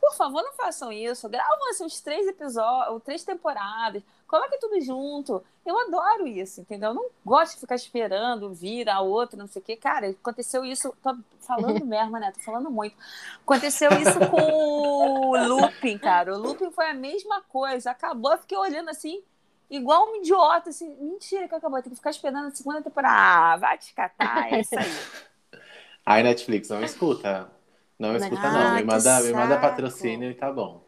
Por 0.00 0.14
favor, 0.14 0.44
não 0.44 0.52
façam 0.52 0.92
isso. 0.92 1.28
Gravam 1.28 1.70
assim, 1.70 1.84
uns 1.84 2.00
três 2.00 2.24
episódios, 2.28 3.02
três 3.02 3.24
temporadas. 3.24 4.00
Coloquem 4.32 4.58
tudo 4.58 4.80
junto. 4.80 5.44
Eu 5.64 5.78
adoro 5.78 6.26
isso, 6.26 6.62
entendeu? 6.62 6.88
Eu 6.88 6.94
não 6.94 7.10
gosto 7.22 7.52
de 7.52 7.60
ficar 7.60 7.74
esperando 7.74 8.50
vir 8.54 8.88
a 8.88 9.02
outra, 9.02 9.36
não 9.36 9.46
sei 9.46 9.60
o 9.60 9.62
quê. 9.62 9.76
Cara, 9.76 10.08
aconteceu 10.08 10.64
isso. 10.64 10.90
Tô 11.02 11.14
falando 11.40 11.84
mesmo, 11.84 12.12
né? 12.12 12.32
Tô 12.32 12.40
falando 12.40 12.70
muito. 12.70 12.96
Aconteceu 13.42 13.90
isso 13.90 14.18
com 14.30 14.40
o 14.40 15.36
Looping, 15.36 15.98
cara. 15.98 16.34
O 16.34 16.38
Looping 16.38 16.70
foi 16.70 16.86
a 16.86 16.94
mesma 16.94 17.42
coisa. 17.42 17.90
Acabou, 17.90 18.32
eu 18.32 18.38
fiquei 18.38 18.56
olhando 18.56 18.88
assim, 18.88 19.22
igual 19.68 20.10
um 20.10 20.16
idiota, 20.16 20.70
assim. 20.70 20.96
Mentira 20.98 21.46
que 21.46 21.54
acabou. 21.54 21.82
Tem 21.82 21.90
que 21.90 21.96
ficar 21.96 22.08
esperando 22.08 22.46
a 22.46 22.50
segunda 22.52 22.80
temporada. 22.80 23.14
Ah, 23.14 23.56
vai 23.58 23.76
te 23.76 23.92
catar, 23.92 24.50
é 24.50 24.60
isso 24.60 24.78
aí. 24.78 24.86
Aí, 26.06 26.22
Netflix, 26.22 26.70
não 26.70 26.82
escuta. 26.82 27.50
Não 27.98 28.16
escuta, 28.16 28.50
não. 28.50 28.60
Ah, 28.60 28.74
Me 28.76 28.80
que 28.80 28.86
manda, 28.86 29.20
me 29.20 29.32
manda 29.34 29.60
patrocínio 29.60 30.30
e 30.30 30.34
tá 30.34 30.50
bom. 30.50 30.82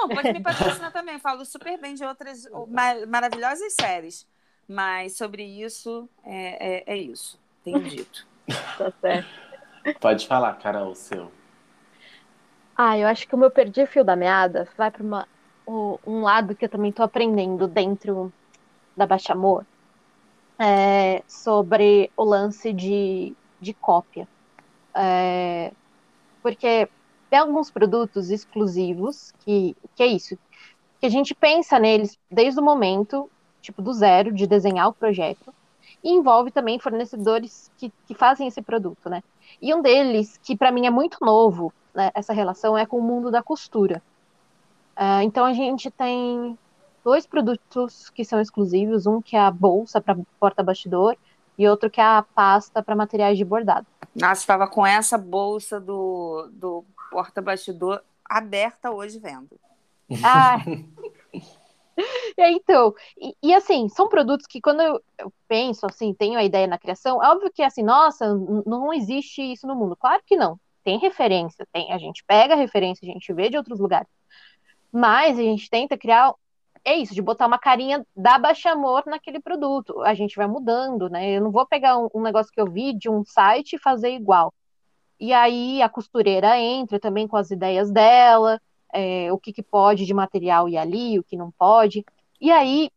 Não, 0.00 0.10
pode 0.10 0.30
me 0.30 0.40
patrocinar 0.40 0.92
também. 0.92 1.18
Falo 1.18 1.44
super 1.44 1.78
bem 1.80 1.94
de 1.94 2.04
outras 2.04 2.44
ma- 2.68 3.06
maravilhosas 3.06 3.74
séries. 3.74 4.26
Mas 4.66 5.16
sobre 5.16 5.42
isso, 5.42 6.08
é, 6.24 6.92
é, 6.92 6.94
é 6.94 6.96
isso. 6.96 7.40
Tenho 7.64 7.84
dito. 7.84 8.26
Tá 8.76 8.92
certo. 9.00 9.28
Pode 10.00 10.26
falar, 10.26 10.54
Carol, 10.58 10.92
o 10.92 10.94
seu. 10.94 11.32
Ah, 12.76 12.96
eu 12.96 13.08
acho 13.08 13.26
que 13.26 13.34
o 13.34 13.38
meu 13.38 13.50
perdi 13.50 13.86
fio 13.86 14.04
da 14.04 14.14
meada 14.14 14.68
vai 14.76 14.90
para 14.90 15.02
um 15.66 16.22
lado 16.22 16.54
que 16.56 16.64
eu 16.64 16.68
também 16.68 16.92
tô 16.92 17.02
aprendendo 17.02 17.66
dentro 17.66 18.32
da 18.96 19.06
Baixa 19.06 19.32
Amor, 19.32 19.66
é 20.60 21.22
sobre 21.28 22.12
o 22.16 22.24
lance 22.24 22.72
de, 22.72 23.36
de 23.60 23.74
cópia. 23.74 24.28
É, 24.96 25.72
porque 26.42 26.88
tem 27.30 27.38
alguns 27.38 27.70
produtos 27.70 28.30
exclusivos 28.30 29.32
que, 29.40 29.76
que 29.94 30.02
é 30.02 30.06
isso, 30.06 30.38
que 31.00 31.06
a 31.06 31.10
gente 31.10 31.34
pensa 31.34 31.78
neles 31.78 32.18
desde 32.30 32.60
o 32.60 32.62
momento, 32.62 33.30
tipo, 33.60 33.82
do 33.82 33.92
zero, 33.92 34.32
de 34.32 34.46
desenhar 34.46 34.88
o 34.88 34.92
projeto, 34.92 35.54
e 36.02 36.10
envolve 36.10 36.50
também 36.50 36.78
fornecedores 36.78 37.70
que, 37.76 37.92
que 38.06 38.14
fazem 38.14 38.46
esse 38.46 38.62
produto, 38.62 39.08
né? 39.08 39.22
E 39.60 39.74
um 39.74 39.82
deles, 39.82 40.38
que 40.42 40.56
para 40.56 40.70
mim 40.70 40.86
é 40.86 40.90
muito 40.90 41.18
novo, 41.20 41.72
né, 41.94 42.10
essa 42.14 42.32
relação, 42.32 42.76
é 42.76 42.86
com 42.86 42.98
o 42.98 43.02
mundo 43.02 43.30
da 43.30 43.42
costura. 43.42 44.02
Ah, 44.94 45.22
então 45.24 45.44
a 45.44 45.52
gente 45.52 45.90
tem 45.90 46.58
dois 47.04 47.26
produtos 47.26 48.10
que 48.10 48.24
são 48.24 48.40
exclusivos, 48.40 49.06
um 49.06 49.20
que 49.20 49.36
é 49.36 49.40
a 49.40 49.50
bolsa 49.50 50.00
para 50.00 50.16
porta-bastidor 50.38 51.16
e 51.56 51.68
outro 51.68 51.90
que 51.90 52.00
é 52.00 52.04
a 52.04 52.24
pasta 52.34 52.82
para 52.82 52.94
materiais 52.94 53.38
de 53.38 53.44
bordado. 53.44 53.86
Nossa, 54.14 54.40
estava 54.40 54.66
com 54.66 54.86
essa 54.86 55.16
bolsa 55.16 55.80
do, 55.80 56.48
do 56.52 56.84
porta-bastidor 57.10 58.02
aberta 58.24 58.90
hoje 58.90 59.18
vendo. 59.18 59.58
Ah, 60.22 60.58
é, 62.36 62.50
então, 62.52 62.94
e, 63.16 63.34
e, 63.42 63.54
assim, 63.54 63.88
são 63.88 64.08
produtos 64.08 64.46
que 64.46 64.60
quando 64.60 64.80
eu, 64.80 65.02
eu, 65.18 65.32
penso, 65.46 65.86
assim, 65.86 66.14
tenho 66.14 66.38
a 66.38 66.44
ideia 66.44 66.66
na 66.66 66.78
criação, 66.78 67.22
é 67.22 67.28
óbvio 67.28 67.52
que 67.52 67.62
assim, 67.62 67.82
nossa, 67.82 68.34
não 68.66 68.92
existe 68.92 69.42
isso 69.42 69.66
no 69.66 69.74
mundo. 69.74 69.96
Claro 69.96 70.22
que 70.26 70.36
não. 70.36 70.58
Tem 70.84 70.98
referência, 70.98 71.66
tem, 71.72 71.92
a 71.92 71.98
gente 71.98 72.24
pega 72.24 72.54
a 72.54 72.56
referência, 72.56 73.06
a 73.06 73.12
gente 73.12 73.32
vê 73.32 73.50
de 73.50 73.56
outros 73.56 73.78
lugares. 73.78 74.08
Mas 74.92 75.38
a 75.38 75.42
gente 75.42 75.68
tenta 75.68 75.98
criar, 75.98 76.32
é 76.84 76.94
isso, 76.96 77.14
de 77.14 77.20
botar 77.20 77.46
uma 77.46 77.58
carinha 77.58 78.06
da 78.16 78.38
Baixa 78.38 78.70
Amor 78.70 79.04
naquele 79.06 79.40
produto. 79.40 80.00
A 80.02 80.14
gente 80.14 80.36
vai 80.36 80.46
mudando, 80.46 81.10
né? 81.10 81.36
Eu 81.36 81.42
não 81.42 81.50
vou 81.50 81.66
pegar 81.66 81.98
um, 81.98 82.08
um 82.14 82.22
negócio 82.22 82.50
que 82.52 82.60
eu 82.60 82.70
vi 82.70 82.94
de 82.94 83.10
um 83.10 83.24
site 83.24 83.74
e 83.76 83.78
fazer 83.78 84.10
igual. 84.10 84.54
E 85.20 85.32
aí 85.32 85.82
a 85.82 85.88
costureira 85.88 86.58
entra 86.58 87.00
também 87.00 87.26
com 87.26 87.36
as 87.36 87.50
ideias 87.50 87.90
dela, 87.90 88.60
é, 88.92 89.32
o 89.32 89.38
que, 89.38 89.52
que 89.52 89.62
pode 89.62 90.06
de 90.06 90.14
material 90.14 90.68
ir 90.68 90.78
ali, 90.78 91.18
o 91.18 91.24
que 91.24 91.36
não 91.36 91.50
pode. 91.50 92.04
E 92.40 92.50
aí, 92.50 92.90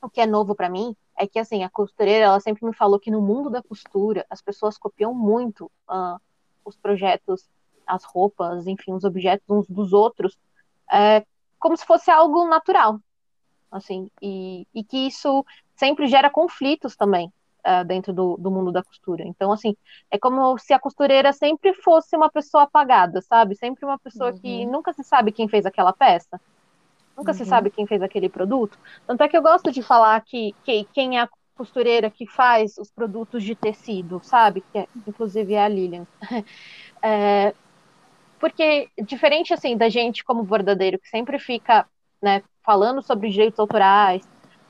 o 0.00 0.08
que 0.08 0.20
é 0.20 0.26
novo 0.26 0.54
para 0.54 0.70
mim 0.70 0.96
é 1.16 1.26
que 1.26 1.38
assim 1.38 1.62
a 1.62 1.70
costureira 1.70 2.26
ela 2.26 2.40
sempre 2.40 2.64
me 2.64 2.74
falou 2.74 2.98
que 2.98 3.10
no 3.10 3.20
mundo 3.20 3.50
da 3.50 3.62
costura 3.62 4.24
as 4.30 4.40
pessoas 4.40 4.78
copiam 4.78 5.14
muito 5.14 5.70
uh, 5.88 6.20
os 6.64 6.76
projetos, 6.76 7.48
as 7.86 8.04
roupas, 8.04 8.66
enfim, 8.66 8.92
os 8.92 9.04
objetos 9.04 9.44
uns 9.48 9.68
dos 9.68 9.92
outros, 9.92 10.38
é, 10.90 11.24
como 11.58 11.76
se 11.76 11.84
fosse 11.84 12.10
algo 12.10 12.46
natural, 12.48 12.98
assim, 13.70 14.08
e, 14.20 14.66
e 14.74 14.82
que 14.82 15.06
isso 15.06 15.44
sempre 15.74 16.06
gera 16.06 16.30
conflitos 16.30 16.96
também. 16.96 17.32
Uh, 17.64 17.84
dentro 17.84 18.12
do, 18.12 18.36
do 18.36 18.50
mundo 18.50 18.72
da 18.72 18.82
costura. 18.82 19.22
Então, 19.24 19.52
assim, 19.52 19.76
é 20.10 20.18
como 20.18 20.58
se 20.58 20.72
a 20.72 20.80
costureira 20.80 21.32
sempre 21.32 21.72
fosse 21.74 22.16
uma 22.16 22.28
pessoa 22.28 22.64
apagada, 22.64 23.22
sabe? 23.22 23.54
Sempre 23.54 23.84
uma 23.84 23.96
pessoa 24.00 24.30
uhum. 24.30 24.38
que 24.38 24.66
nunca 24.66 24.92
se 24.92 25.04
sabe 25.04 25.30
quem 25.30 25.46
fez 25.46 25.64
aquela 25.64 25.92
peça. 25.92 26.40
Nunca 27.16 27.30
uhum. 27.30 27.38
se 27.38 27.44
sabe 27.44 27.70
quem 27.70 27.86
fez 27.86 28.02
aquele 28.02 28.28
produto. 28.28 28.76
Tanto 29.06 29.22
é 29.22 29.28
que 29.28 29.36
eu 29.36 29.42
gosto 29.42 29.70
de 29.70 29.80
falar 29.80 30.20
que, 30.22 30.52
que 30.64 30.84
quem 30.92 31.18
é 31.18 31.22
a 31.22 31.28
costureira 31.54 32.10
que 32.10 32.26
faz 32.26 32.76
os 32.78 32.90
produtos 32.90 33.44
de 33.44 33.54
tecido, 33.54 34.20
sabe? 34.24 34.62
Que 34.72 34.78
é, 34.78 34.88
inclusive 35.06 35.54
é 35.54 35.64
a 35.64 35.68
Lilian. 35.68 36.06
É, 37.04 37.52
porque, 38.38 38.88
diferente 39.04 39.52
assim 39.52 39.76
da 39.76 39.88
gente 39.88 40.22
como 40.22 40.44
bordadeiro, 40.44 41.00
que 41.00 41.08
sempre 41.08 41.36
fica 41.36 41.84
né, 42.22 42.44
falando 42.64 43.02
sobre 43.02 43.28
direitos 43.28 43.58
autorais, 43.58 44.24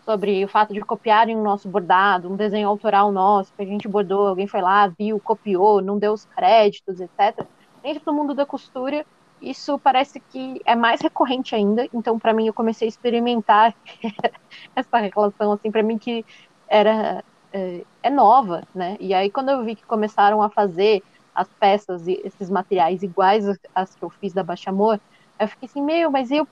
sobre 0.05 0.44
o 0.44 0.48
fato 0.48 0.74
de 0.74 0.80
copiarem 0.80 1.36
o 1.36 1.42
nosso 1.42 1.68
bordado, 1.68 2.30
um 2.30 2.36
desenho 2.36 2.68
autoral 2.68 3.12
nosso, 3.12 3.53
que 3.55 3.62
a 3.62 3.66
gente 3.66 3.86
bordou, 3.88 4.26
alguém 4.26 4.46
foi 4.46 4.61
lá, 4.61 4.88
viu, 4.88 5.18
copiou, 5.20 5.80
não 5.80 5.98
deu 5.98 6.12
os 6.12 6.24
créditos, 6.24 7.00
etc. 7.00 7.46
Dentro 7.82 8.05
do 8.05 8.12
mundo 8.12 8.34
da 8.34 8.44
costura, 8.44 9.07
isso 9.40 9.78
parece 9.78 10.20
que 10.20 10.61
é 10.64 10.74
mais 10.74 11.00
recorrente 11.00 11.55
ainda. 11.55 11.88
Então, 11.92 12.18
para 12.18 12.32
mim, 12.32 12.46
eu 12.46 12.55
comecei 12.55 12.86
a 12.86 12.88
experimentar 12.88 13.74
essa 14.74 14.98
relação, 14.98 15.53
assim, 15.53 15.70
para 15.70 15.82
mim 15.82 15.98
que 15.98 16.24
era 16.68 17.24
é, 17.53 17.84
é, 18.03 18.11
nova, 18.11 18.62
né? 18.74 18.96
E 19.00 19.12
aí, 19.14 19.30
quando 19.30 19.50
eu 19.50 19.64
vi 19.64 19.76
que 19.76 19.84
começaram 19.84 20.42
a 20.42 20.48
fazer 20.48 21.03
as 21.34 21.48
peças 21.55 22.07
e 22.07 22.20
esses 22.24 22.50
materiais 22.50 23.03
iguais 23.03 23.44
às 23.74 23.94
que 23.94 24.03
eu 24.03 24.11
fiz 24.11 24.32
da 24.32 24.42
Baixa 24.42 24.70
Amor, 24.70 25.00
eu 25.38 25.48
fiquei 25.48 25.68
assim, 25.68 25.82
meu, 25.82 26.11
mas 26.11 26.30
eu 26.30 26.46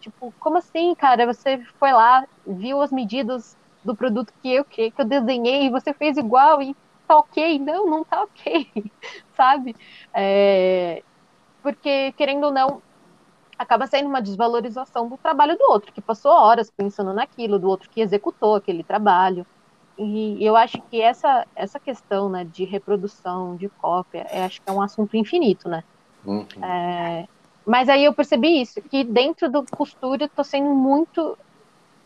Tipo, 0.00 0.32
como 0.40 0.58
assim, 0.58 0.94
cara? 0.94 1.26
Você 1.26 1.58
foi 1.78 1.92
lá, 1.92 2.26
viu 2.46 2.80
as 2.80 2.90
medidas 2.90 3.56
do 3.84 3.94
produto 3.94 4.32
que 4.42 4.52
eu, 4.52 4.64
que, 4.64 4.90
que 4.90 5.00
eu 5.00 5.04
desenhei 5.04 5.66
e 5.66 5.70
você 5.70 5.92
fez 5.92 6.16
igual 6.16 6.62
e 6.62 6.74
tá 7.06 7.18
ok? 7.18 7.58
Não, 7.58 7.86
não 7.86 8.04
tá 8.04 8.22
ok, 8.22 8.66
sabe? 9.36 9.74
É, 10.14 11.02
porque, 11.62 12.12
querendo 12.12 12.44
ou 12.44 12.52
não, 12.52 12.82
acaba 13.58 13.86
sendo 13.86 14.08
uma 14.08 14.22
desvalorização 14.22 15.08
do 15.08 15.18
trabalho 15.18 15.56
do 15.56 15.64
outro, 15.64 15.92
que 15.92 16.00
passou 16.00 16.32
horas 16.32 16.70
pensando 16.70 17.12
naquilo, 17.12 17.58
do 17.58 17.68
outro 17.68 17.90
que 17.90 18.00
executou 18.00 18.54
aquele 18.54 18.82
trabalho. 18.82 19.46
E 19.98 20.42
eu 20.42 20.56
acho 20.56 20.80
que 20.88 21.02
essa, 21.02 21.46
essa 21.54 21.78
questão 21.78 22.30
né, 22.30 22.44
de 22.44 22.64
reprodução, 22.64 23.56
de 23.56 23.68
cópia, 23.68 24.26
eu 24.32 24.44
acho 24.44 24.62
que 24.62 24.70
é 24.70 24.72
um 24.72 24.80
assunto 24.80 25.14
infinito, 25.14 25.68
né? 25.68 25.84
Uhum. 26.24 26.46
É, 26.62 27.26
mas 27.70 27.88
aí 27.88 28.04
eu 28.04 28.14
percebi 28.14 28.60
isso, 28.62 28.82
que 28.90 29.04
dentro 29.04 29.50
do 29.50 29.64
costura 29.68 30.28
tô 30.34 30.44
sendo 30.44 30.74
muito, 30.74 31.38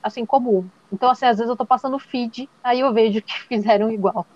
assim, 0.02 0.26
comum. 0.26 0.70
Então, 0.92 1.10
assim, 1.10 1.26
às 1.26 1.38
vezes 1.38 1.50
eu 1.50 1.56
tô 1.56 1.66
passando 1.66 1.98
feed, 1.98 2.50
aí 2.62 2.80
eu 2.80 2.92
vejo 2.94 3.20
que 3.22 3.32
fizeram 3.48 3.90
igual. 3.92 4.28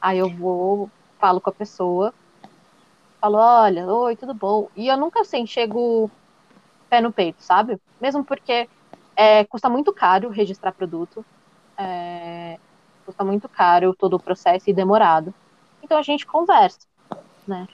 Aí 0.00 0.18
eu 0.18 0.30
vou, 0.30 0.90
falo 1.20 1.40
com 1.40 1.50
a 1.50 1.54
pessoa, 1.54 2.14
falo, 3.20 3.38
olha, 3.38 3.86
oi, 3.86 4.16
tudo 4.16 4.34
bom? 4.34 4.68
E 4.76 4.88
eu 4.88 4.96
nunca, 4.96 5.20
assim, 5.20 5.46
chego 5.46 6.10
pé 6.90 7.00
no 7.00 7.12
peito, 7.12 7.42
sabe? 7.44 7.78
Mesmo 8.00 8.24
porque 8.24 8.68
é, 9.16 9.44
custa 9.46 9.68
muito 9.70 9.92
caro 9.94 10.30
registrar 10.30 10.74
produto, 10.74 11.26
é, 11.78 12.58
custa 13.06 13.24
muito 13.24 13.48
caro 13.50 13.94
todo 13.96 14.14
o 14.16 14.22
processo 14.22 14.70
e 14.70 14.74
demorado. 14.74 15.34
Então 15.82 15.98
a 15.98 16.02
gente 16.02 16.26
conversa, 16.26 16.80
né? 17.46 17.66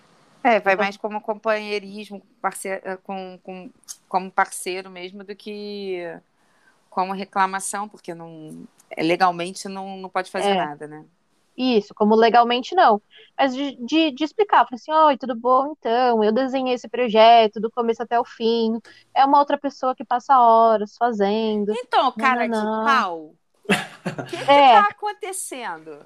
É, 0.45 0.61
vai 0.61 0.77
mais 0.77 0.97
como 0.97 1.21
companheirismo, 1.21 2.21
parceiro, 2.41 2.99
com, 3.05 3.39
com, 3.43 3.71
como 4.09 4.31
parceiro 4.31 4.91
mesmo, 4.91 5.23
do 5.25 5.37
que 5.37 5.99
como 6.91 7.13
reclamação, 7.15 7.89
porque 7.89 8.15
não 8.15 8.67
legalmente 8.99 9.69
não, 9.69 9.97
não 9.99 10.09
pode 10.11 10.31
fazer 10.31 10.51
É. 10.51 10.55
nada, 10.55 10.87
né? 10.87 11.05
Isso, 11.57 11.95
como 11.95 12.15
legalmente 12.17 12.75
não. 12.75 13.01
Mas 13.39 13.55
de, 13.55 13.77
de, 13.85 14.11
de 14.13 14.25
explicar, 14.25 14.65
falar 14.67 14.77
assim, 14.77 14.93
oi, 14.93 15.19
tudo 15.19 15.37
bom? 15.37 15.75
Então, 15.79 16.25
eu 16.25 16.33
desenhei 16.33 16.75
esse 16.75 16.89
projeto 16.89 17.61
do 17.61 17.71
começo 17.71 18.03
até 18.03 18.19
o 18.19 18.25
fim. 18.25 18.81
É 19.15 19.25
uma 19.25 19.39
outra 19.39 19.59
pessoa 19.59 19.95
que 19.95 20.05
passa 20.05 20.39
horas 20.41 20.97
fazendo. 20.97 21.73
Então, 21.73 22.11
cara 22.13 22.49
não, 22.49 22.61
de 22.61 22.67
não. 22.67 22.85
pau, 22.85 23.35
o 24.07 24.23
que, 24.27 24.37
que 24.49 24.51
É. 24.51 24.73
tá 24.73 24.89
acontecendo? 24.89 26.05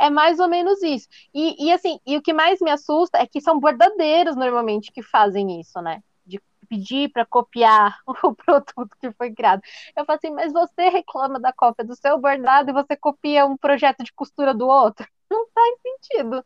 É 0.00 0.10
mais 0.10 0.38
ou 0.40 0.48
menos 0.48 0.82
isso. 0.82 1.08
E, 1.34 1.66
e 1.66 1.72
assim, 1.72 1.98
e 2.06 2.16
o 2.16 2.22
que 2.22 2.32
mais 2.32 2.60
me 2.60 2.70
assusta 2.70 3.18
é 3.18 3.26
que 3.26 3.40
são 3.40 3.58
bordadeiros 3.60 4.36
normalmente 4.36 4.90
que 4.92 5.02
fazem 5.02 5.60
isso, 5.60 5.80
né? 5.80 6.02
De 6.26 6.40
pedir 6.68 7.10
para 7.10 7.24
copiar 7.26 7.98
o 8.24 8.34
produto 8.34 8.96
que 9.00 9.12
foi 9.12 9.32
criado. 9.32 9.62
Eu 9.96 10.04
falo 10.04 10.16
assim, 10.16 10.30
mas 10.30 10.52
você 10.52 10.88
reclama 10.88 11.38
da 11.38 11.52
cópia 11.52 11.84
do 11.84 11.94
seu 11.94 12.18
bordado 12.18 12.70
e 12.70 12.72
você 12.72 12.96
copia 12.96 13.46
um 13.46 13.56
projeto 13.56 14.02
de 14.02 14.12
costura 14.12 14.54
do 14.54 14.66
outro? 14.66 15.06
Não 15.30 15.46
faz 15.54 15.78
sentido, 15.82 16.44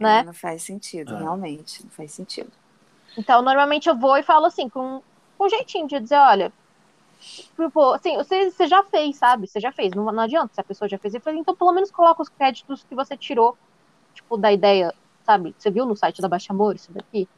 É, 0.00 0.02
né? 0.02 0.22
não 0.22 0.32
faz 0.32 0.62
sentido, 0.62 1.14
Ah. 1.14 1.18
realmente, 1.18 1.82
não 1.84 1.90
faz 1.90 2.12
sentido. 2.12 2.50
Então, 3.18 3.42
normalmente 3.42 3.88
eu 3.88 3.96
vou 3.96 4.16
e 4.16 4.22
falo 4.22 4.46
assim, 4.46 4.68
com 4.68 5.02
um 5.38 5.48
jeitinho 5.48 5.86
de 5.86 6.00
dizer, 6.00 6.16
olha, 6.16 6.52
tipo, 7.24 7.92
assim, 7.92 8.16
você, 8.16 8.50
você 8.50 8.66
já 8.66 8.82
fez, 8.84 9.16
sabe? 9.16 9.46
Você 9.46 9.60
já 9.60 9.72
fez, 9.72 9.92
não, 9.94 10.04
não 10.04 10.22
adianta 10.22 10.54
se 10.54 10.60
a 10.60 10.64
pessoa 10.64 10.88
já 10.88 10.98
fez. 10.98 11.14
Eu 11.14 11.20
falei, 11.20 11.40
então 11.40 11.54
pelo 11.54 11.72
menos 11.72 11.90
coloca 11.90 12.22
os 12.22 12.28
créditos 12.28 12.84
que 12.84 12.94
você 12.94 13.16
tirou, 13.16 13.56
tipo, 14.12 14.36
da 14.36 14.52
ideia, 14.52 14.94
sabe? 15.24 15.54
Você 15.58 15.70
viu 15.70 15.86
no 15.86 15.96
site 15.96 16.20
da 16.20 16.28
Baixa 16.28 16.52
Amor 16.52 16.74
isso 16.76 16.92
daqui? 16.92 17.28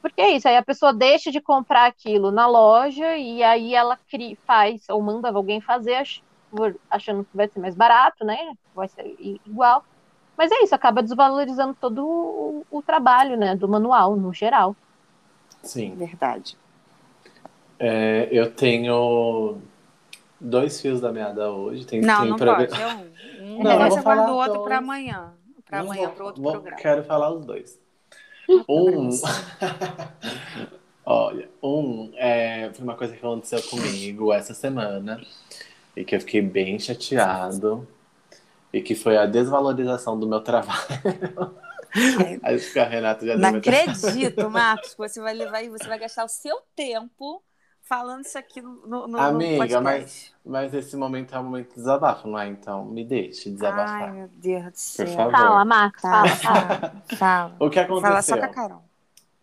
Porque 0.00 0.20
é 0.20 0.32
isso, 0.32 0.46
aí 0.46 0.56
a 0.56 0.62
pessoa 0.62 0.92
deixa 0.92 1.30
de 1.30 1.40
comprar 1.40 1.86
aquilo 1.86 2.30
na 2.30 2.46
loja 2.46 3.16
e 3.16 3.42
aí 3.42 3.74
ela 3.74 3.98
cria, 4.10 4.36
faz 4.46 4.86
ou 4.90 5.00
manda 5.00 5.30
alguém 5.30 5.60
fazer 5.62 6.02
achando 6.90 7.24
que 7.24 7.36
vai 7.36 7.48
ser 7.48 7.58
mais 7.58 7.74
barato, 7.74 8.24
né? 8.24 8.36
Vai 8.74 8.86
ser 8.88 9.16
igual. 9.18 9.82
Mas 10.36 10.50
é 10.50 10.62
isso, 10.62 10.74
acaba 10.74 11.02
desvalorizando 11.02 11.76
todo 11.80 12.04
o, 12.06 12.66
o 12.70 12.82
trabalho, 12.82 13.36
né, 13.36 13.54
do 13.54 13.68
manual, 13.68 14.16
no 14.16 14.32
geral. 14.32 14.76
Sim. 15.62 15.94
Verdade. 15.94 16.58
É, 17.78 18.28
eu 18.30 18.50
tenho 18.52 19.58
dois 20.40 20.80
fios 20.80 21.00
da 21.00 21.12
meada 21.12 21.50
hoje. 21.50 21.84
Tem, 21.84 22.00
não, 22.00 22.20
tem 22.20 22.30
não 22.30 22.36
progra- 22.36 22.66
pode. 22.66 22.80
É 22.82 22.86
um. 22.88 23.14
Um 23.44 23.62
Não, 23.62 23.78
negócio 23.78 24.02
o 24.02 24.36
outro 24.36 24.64
para 24.64 24.78
amanhã. 24.78 25.32
Para 25.64 25.80
amanhã, 25.80 26.10
para 26.10 26.24
outro 26.24 26.42
vou- 26.42 26.52
programa. 26.52 26.76
Quero 26.76 27.04
falar 27.04 27.30
os 27.30 27.44
dois. 27.44 27.78
Um. 28.68 29.10
Olha, 31.06 31.48
um 31.62 32.10
é, 32.16 32.70
foi 32.72 32.82
uma 32.82 32.96
coisa 32.96 33.12
que 33.12 33.18
aconteceu 33.18 33.62
comigo 33.62 34.32
essa 34.32 34.54
semana 34.54 35.20
e 35.94 36.04
que 36.04 36.16
eu 36.16 36.20
fiquei 36.20 36.40
bem 36.40 36.78
chateado 36.78 37.86
e 38.72 38.80
que 38.80 38.94
foi 38.94 39.16
a 39.18 39.26
desvalorização 39.26 40.18
do 40.18 40.26
meu 40.26 40.40
trabalho. 40.40 40.80
Acho 42.42 42.72
que 42.72 42.78
a 42.78 42.84
Renata 42.88 43.24
já 43.26 43.36
Não 43.36 43.50
acredito, 43.50 44.50
Marcos, 44.50 44.92
que 44.92 44.98
você 44.98 45.20
vai 45.20 45.34
levar 45.34 45.62
e 45.62 45.68
você 45.68 45.86
vai 45.86 45.98
gastar 45.98 46.24
o 46.24 46.28
seu 46.28 46.58
tempo 46.74 47.42
falando 47.84 48.24
isso 48.24 48.36
aqui 48.38 48.60
no, 48.62 49.06
no, 49.06 49.18
Amiga, 49.18 49.80
podcast. 49.80 49.82
mas, 49.82 50.34
mas 50.44 50.74
esse 50.74 50.96
momento 50.96 51.34
é 51.34 51.38
um 51.38 51.44
momento 51.44 51.68
de 51.70 51.74
desabafo, 51.76 52.26
não 52.28 52.38
é? 52.38 52.48
Então 52.48 52.84
me 52.84 53.04
deixe 53.04 53.50
desabafar. 53.50 54.10
Ai, 54.10 54.12
meu 54.12 54.28
Deus 54.28 54.64
do 54.72 54.76
céu. 54.78 55.06
favor. 55.08 55.30
Fala, 55.30 55.64
Marcos, 55.64 56.06
Tá, 56.10 56.24
fala, 56.26 56.36
fala. 56.36 57.02
fala. 57.16 57.56
O 57.60 57.70
que 57.70 57.78
Fala 58.00 58.22
só 58.22 58.34
aconteceu? 58.34 58.38
com 58.38 58.44
a 58.44 58.48
Carol. 58.48 58.82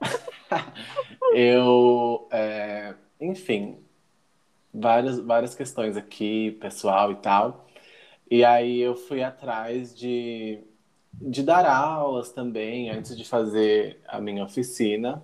Eu, 1.33 2.27
é, 2.31 2.95
enfim, 3.19 3.79
várias, 4.73 5.19
várias 5.19 5.55
questões 5.55 5.95
aqui, 5.97 6.51
pessoal 6.61 7.11
e 7.11 7.15
tal. 7.15 7.67
E 8.29 8.45
aí 8.45 8.79
eu 8.79 8.95
fui 8.95 9.23
atrás 9.23 9.95
de, 9.97 10.63
de 11.13 11.43
dar 11.43 11.65
aulas 11.65 12.31
também, 12.31 12.89
antes 12.89 13.15
de 13.17 13.25
fazer 13.27 14.01
a 14.07 14.19
minha 14.21 14.43
oficina. 14.45 15.23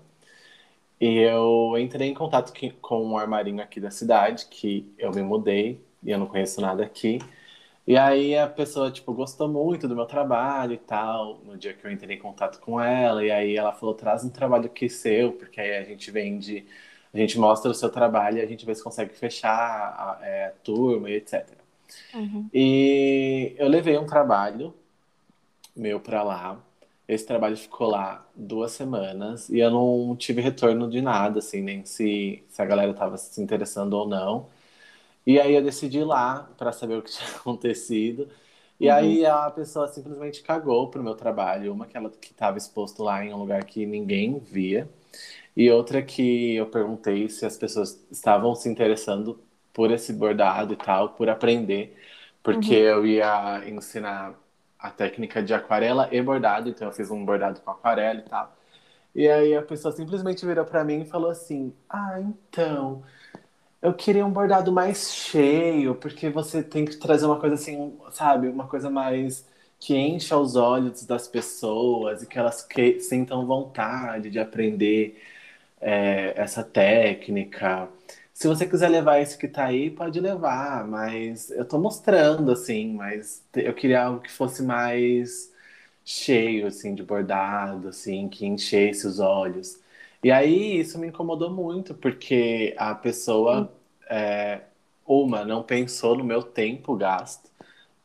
E 0.99 1.19
eu 1.19 1.75
entrei 1.77 2.09
em 2.09 2.13
contato 2.13 2.51
que- 2.53 2.71
com 2.71 3.05
um 3.05 3.17
armarinho 3.17 3.61
aqui 3.61 3.79
da 3.79 3.91
cidade, 3.91 4.47
que 4.47 4.91
eu 4.97 5.11
me 5.11 5.21
mudei 5.21 5.79
e 6.03 6.11
eu 6.11 6.17
não 6.17 6.27
conheço 6.27 6.59
nada 6.61 6.83
aqui. 6.83 7.19
E 7.87 7.97
aí 7.97 8.37
a 8.37 8.47
pessoa, 8.47 8.91
tipo, 8.91 9.13
gostou 9.13 9.47
muito 9.47 9.87
do 9.87 9.95
meu 9.95 10.05
trabalho 10.05 10.73
e 10.73 10.77
tal, 10.77 11.39
no 11.45 11.57
dia 11.57 11.73
que 11.73 11.85
eu 11.85 11.91
entrei 11.91 12.17
em 12.17 12.19
contato 12.19 12.59
com 12.59 12.81
ela, 12.81 13.23
e 13.25 13.31
aí 13.31 13.55
ela 13.57 13.73
falou, 13.73 13.95
traz 13.95 14.23
um 14.25 14.29
trabalho 14.29 14.65
aqui 14.65 14.89
seu, 14.89 15.31
porque 15.33 15.61
aí 15.61 15.77
a 15.77 15.83
gente 15.83 16.11
vende, 16.11 16.65
a 17.13 17.17
gente 17.17 17.39
mostra 17.39 17.71
o 17.71 17.73
seu 17.73 17.89
trabalho 17.89 18.39
e 18.39 18.41
a 18.41 18.45
gente 18.45 18.65
vê 18.65 18.75
se 18.75 18.83
consegue 18.83 19.13
fechar 19.15 19.49
a, 19.51 20.19
é, 20.25 20.47
a 20.47 20.51
turma 20.63 21.09
e 21.09 21.15
etc. 21.15 21.57
Uhum. 22.13 22.49
E 22.53 23.55
eu 23.57 23.67
levei 23.69 23.97
um 23.97 24.05
trabalho 24.05 24.73
meu 25.75 25.99
pra 25.99 26.23
lá. 26.23 26.61
Esse 27.07 27.25
trabalho 27.25 27.57
ficou 27.57 27.87
lá 27.89 28.27
duas 28.35 28.73
semanas 28.73 29.49
e 29.49 29.59
eu 29.59 29.71
não 29.71 30.15
tive 30.17 30.41
retorno 30.41 30.89
de 30.89 31.01
nada, 31.01 31.39
assim, 31.39 31.61
nem 31.61 31.85
se, 31.85 32.43
se 32.49 32.61
a 32.61 32.65
galera 32.65 32.93
tava 32.93 33.17
se 33.17 33.41
interessando 33.41 33.93
ou 33.93 34.07
não. 34.07 34.49
E 35.25 35.39
aí 35.39 35.53
eu 35.55 35.61
decidi 35.63 35.99
ir 35.99 36.03
lá 36.05 36.43
para 36.57 36.71
saber 36.71 36.97
o 36.97 37.01
que 37.03 37.11
tinha 37.17 37.29
acontecido. 37.37 38.29
E 38.79 38.89
Uhum. 38.89 38.89
aí 38.89 39.25
a 39.25 39.49
pessoa 39.51 39.87
simplesmente 39.87 40.41
cagou 40.43 40.89
pro 40.89 41.03
meu 41.03 41.15
trabalho. 41.15 41.73
Uma 41.73 41.87
que 41.87 41.97
ela 41.97 42.09
que 42.09 42.31
estava 42.31 42.57
exposto 42.57 43.03
lá 43.03 43.23
em 43.25 43.33
um 43.33 43.37
lugar 43.37 43.63
que 43.65 43.85
ninguém 43.85 44.39
via. 44.39 44.87
E 45.55 45.69
outra 45.71 46.01
que 46.03 46.55
eu 46.55 46.67
perguntei 46.69 47.29
se 47.29 47.45
as 47.45 47.57
pessoas 47.57 47.99
estavam 48.11 48.55
se 48.55 48.69
interessando 48.69 49.39
por 49.73 49.91
esse 49.91 50.13
bordado 50.13 50.73
e 50.73 50.77
tal, 50.77 51.09
por 51.11 51.29
aprender. 51.29 51.97
Porque 52.43 52.73
eu 52.73 53.05
ia 53.05 53.67
ensinar 53.69 54.35
a 54.79 54.91
técnica 54.91 55.41
de 55.43 55.53
aquarela 55.53 56.09
e 56.13 56.21
bordado, 56.21 56.69
então 56.69 56.87
eu 56.87 56.93
fiz 56.93 57.11
um 57.11 57.25
bordado 57.25 57.61
com 57.61 57.71
aquarela 57.71 58.19
e 58.19 58.23
tal. 58.23 58.55
E 59.15 59.27
aí 59.29 59.55
a 59.55 59.61
pessoa 59.63 59.91
simplesmente 59.93 60.45
virou 60.45 60.65
para 60.65 60.83
mim 60.83 61.01
e 61.01 61.05
falou 61.05 61.31
assim: 61.31 61.73
Ah, 61.89 62.19
então, 62.21 63.03
eu 63.81 63.93
queria 63.93 64.25
um 64.25 64.31
bordado 64.31 64.71
mais 64.71 65.13
cheio, 65.13 65.95
porque 65.95 66.29
você 66.29 66.63
tem 66.63 66.85
que 66.85 66.97
trazer 66.97 67.25
uma 67.25 67.39
coisa 67.39 67.55
assim, 67.55 67.97
sabe? 68.11 68.47
Uma 68.49 68.67
coisa 68.67 68.89
mais 68.89 69.45
que 69.79 69.95
encha 69.95 70.37
os 70.37 70.55
olhos 70.55 71.05
das 71.05 71.27
pessoas 71.27 72.23
e 72.23 72.27
que 72.27 72.39
elas 72.39 72.63
que- 72.63 72.99
sintam 72.99 73.45
vontade 73.45 74.29
de 74.31 74.39
aprender 74.39 75.21
é, 75.81 76.33
essa 76.41 76.63
técnica. 76.63 77.89
Se 78.37 78.47
você 78.47 78.67
quiser 78.67 78.89
levar 78.89 79.19
esse 79.19 79.35
que 79.35 79.47
tá 79.47 79.65
aí, 79.65 79.89
pode 79.89 80.19
levar, 80.19 80.85
mas 80.87 81.49
eu 81.49 81.65
tô 81.67 81.79
mostrando, 81.79 82.51
assim, 82.51 82.93
mas 82.93 83.43
eu 83.55 83.73
queria 83.73 84.03
algo 84.03 84.19
que 84.21 84.31
fosse 84.31 84.61
mais 84.61 85.51
cheio, 86.05 86.67
assim, 86.67 86.93
de 86.93 87.01
bordado, 87.01 87.87
assim, 87.87 88.29
que 88.29 88.45
enchesse 88.45 89.07
os 89.07 89.19
olhos. 89.19 89.79
E 90.23 90.31
aí 90.31 90.79
isso 90.79 90.99
me 90.99 91.07
incomodou 91.07 91.49
muito, 91.49 91.95
porque 91.95 92.75
a 92.77 92.93
pessoa, 92.93 93.73
é, 94.07 94.61
uma, 95.03 95.43
não 95.43 95.63
pensou 95.63 96.15
no 96.15 96.23
meu 96.23 96.43
tempo 96.43 96.95
gasto 96.95 97.49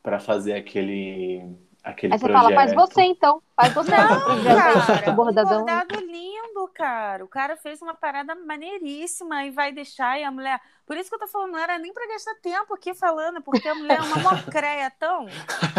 para 0.01 0.19
fazer 0.19 0.53
aquele, 0.53 1.45
aquele 1.83 2.11
Aí 2.11 2.19
você 2.19 2.27
fala, 2.31 2.51
faz 2.55 2.73
projeto. 2.73 2.95
você 2.95 3.01
então. 3.03 3.39
Faz 3.55 3.71
você 3.71 3.91
projeto 3.91 4.31
aí, 4.31 4.43
Cara, 4.43 5.11
bordadão. 5.11 5.59
bordado 5.59 6.02
cara. 6.73 7.23
O 7.23 7.27
cara 7.27 7.55
fez 7.55 7.81
uma 7.81 7.93
parada 7.93 8.35
maneiríssima 8.35 9.45
e 9.45 9.51
vai 9.51 9.71
deixar 9.71 10.19
e 10.19 10.23
a 10.23 10.31
mulher. 10.31 10.59
Por 10.85 10.97
isso 10.97 11.09
que 11.09 11.15
eu 11.15 11.19
tô 11.19 11.27
falando, 11.27 11.51
não 11.53 11.59
era 11.59 11.79
nem 11.79 11.93
pra 11.93 12.05
gastar 12.07 12.35
tempo 12.41 12.73
aqui 12.73 12.93
falando, 12.93 13.41
porque 13.41 13.67
a 13.67 13.75
mulher 13.75 13.99
é 13.99 14.01
uma 14.01 14.17
mocreia 14.17 14.91
tão, 14.91 15.27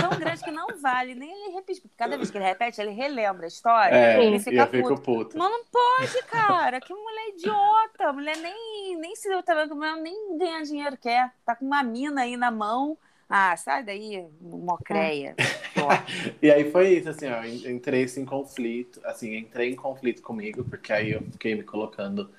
tão 0.01 0.18
grande 0.18 0.42
que 0.42 0.51
não 0.51 0.66
vale 0.80 1.14
nem 1.14 1.30
ele. 1.49 1.61
Porque 1.62 1.82
cada 1.97 2.16
vez 2.16 2.30
que 2.30 2.38
ele 2.38 2.45
repete, 2.45 2.80
ele 2.80 2.92
relembra 2.92 3.45
a 3.45 3.49
história, 3.49 3.95
É, 3.95 4.24
ele 4.24 4.38
fica 4.38 4.66
puto. 4.66 5.03
puto. 5.03 5.38
Mas 5.38 5.51
não 5.51 5.64
pode, 5.66 6.22
cara. 6.24 6.80
Que 6.80 6.95
mulher 6.95 7.28
idiota. 7.30 8.09
A 8.09 8.12
mulher 8.12 8.36
nem, 8.38 8.97
nem 8.97 9.14
se 9.14 9.28
deu 9.28 9.42
trabalho, 9.42 9.74
nem 10.01 10.38
ganhar 10.38 10.62
dinheiro 10.62 10.97
quer. 10.97 11.32
Tá 11.45 11.55
com 11.55 11.66
uma 11.66 11.82
mina 11.82 12.22
aí 12.22 12.36
na 12.36 12.51
mão. 12.51 12.97
Ah, 13.29 13.57
sai 13.57 13.85
daí, 13.85 14.27
mocreia. 14.41 15.35
E 16.41 16.51
aí 16.51 16.70
foi 16.70 16.95
isso, 16.97 17.09
assim, 17.11 17.27
ó, 17.29 17.45
entrei 17.45 18.05
assim, 18.05 18.22
em 18.22 18.25
conflito, 18.25 19.01
assim, 19.05 19.35
entrei 19.37 19.70
em 19.70 19.77
conflito 19.77 20.22
comigo, 20.22 20.64
porque 20.64 20.93
aí 20.93 21.12
eu 21.12 21.22
fiquei 21.33 21.55
me 21.55 21.62
colocando 21.62 22.31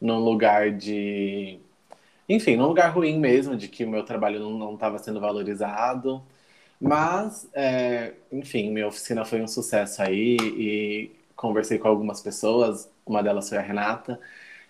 num 0.00 0.18
lugar 0.18 0.70
de, 0.70 1.58
enfim, 2.28 2.56
num 2.56 2.66
lugar 2.68 2.88
ruim 2.94 3.18
mesmo, 3.18 3.56
de 3.56 3.68
que 3.68 3.84
o 3.84 3.90
meu 3.90 4.04
trabalho 4.04 4.40
não 4.40 4.74
estava 4.74 4.98
sendo 4.98 5.20
valorizado, 5.20 6.22
mas, 6.80 7.48
é, 7.54 8.14
enfim, 8.32 8.70
minha 8.70 8.88
oficina 8.88 9.24
foi 9.24 9.42
um 9.42 9.48
sucesso 9.48 10.02
aí 10.02 10.36
e 10.40 11.12
conversei 11.36 11.78
com 11.78 11.88
algumas 11.88 12.20
pessoas, 12.22 12.90
uma 13.06 13.22
delas 13.22 13.48
foi 13.48 13.58
a 13.58 13.62
Renata, 13.62 14.20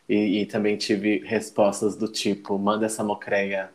e, 0.08 0.42
e 0.42 0.46
também 0.46 0.76
tive 0.76 1.18
respostas 1.24 1.96
do 1.96 2.08
tipo, 2.08 2.58
manda 2.58 2.86
essa 2.86 3.04
mocreia 3.04 3.70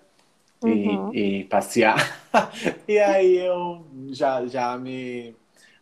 Uhum. 0.61 1.13
e 1.13 1.45
passear. 1.45 2.19
e 2.87 2.99
aí 2.99 3.37
eu 3.37 3.85
já, 4.11 4.45
já 4.45 4.77
me, 4.77 5.33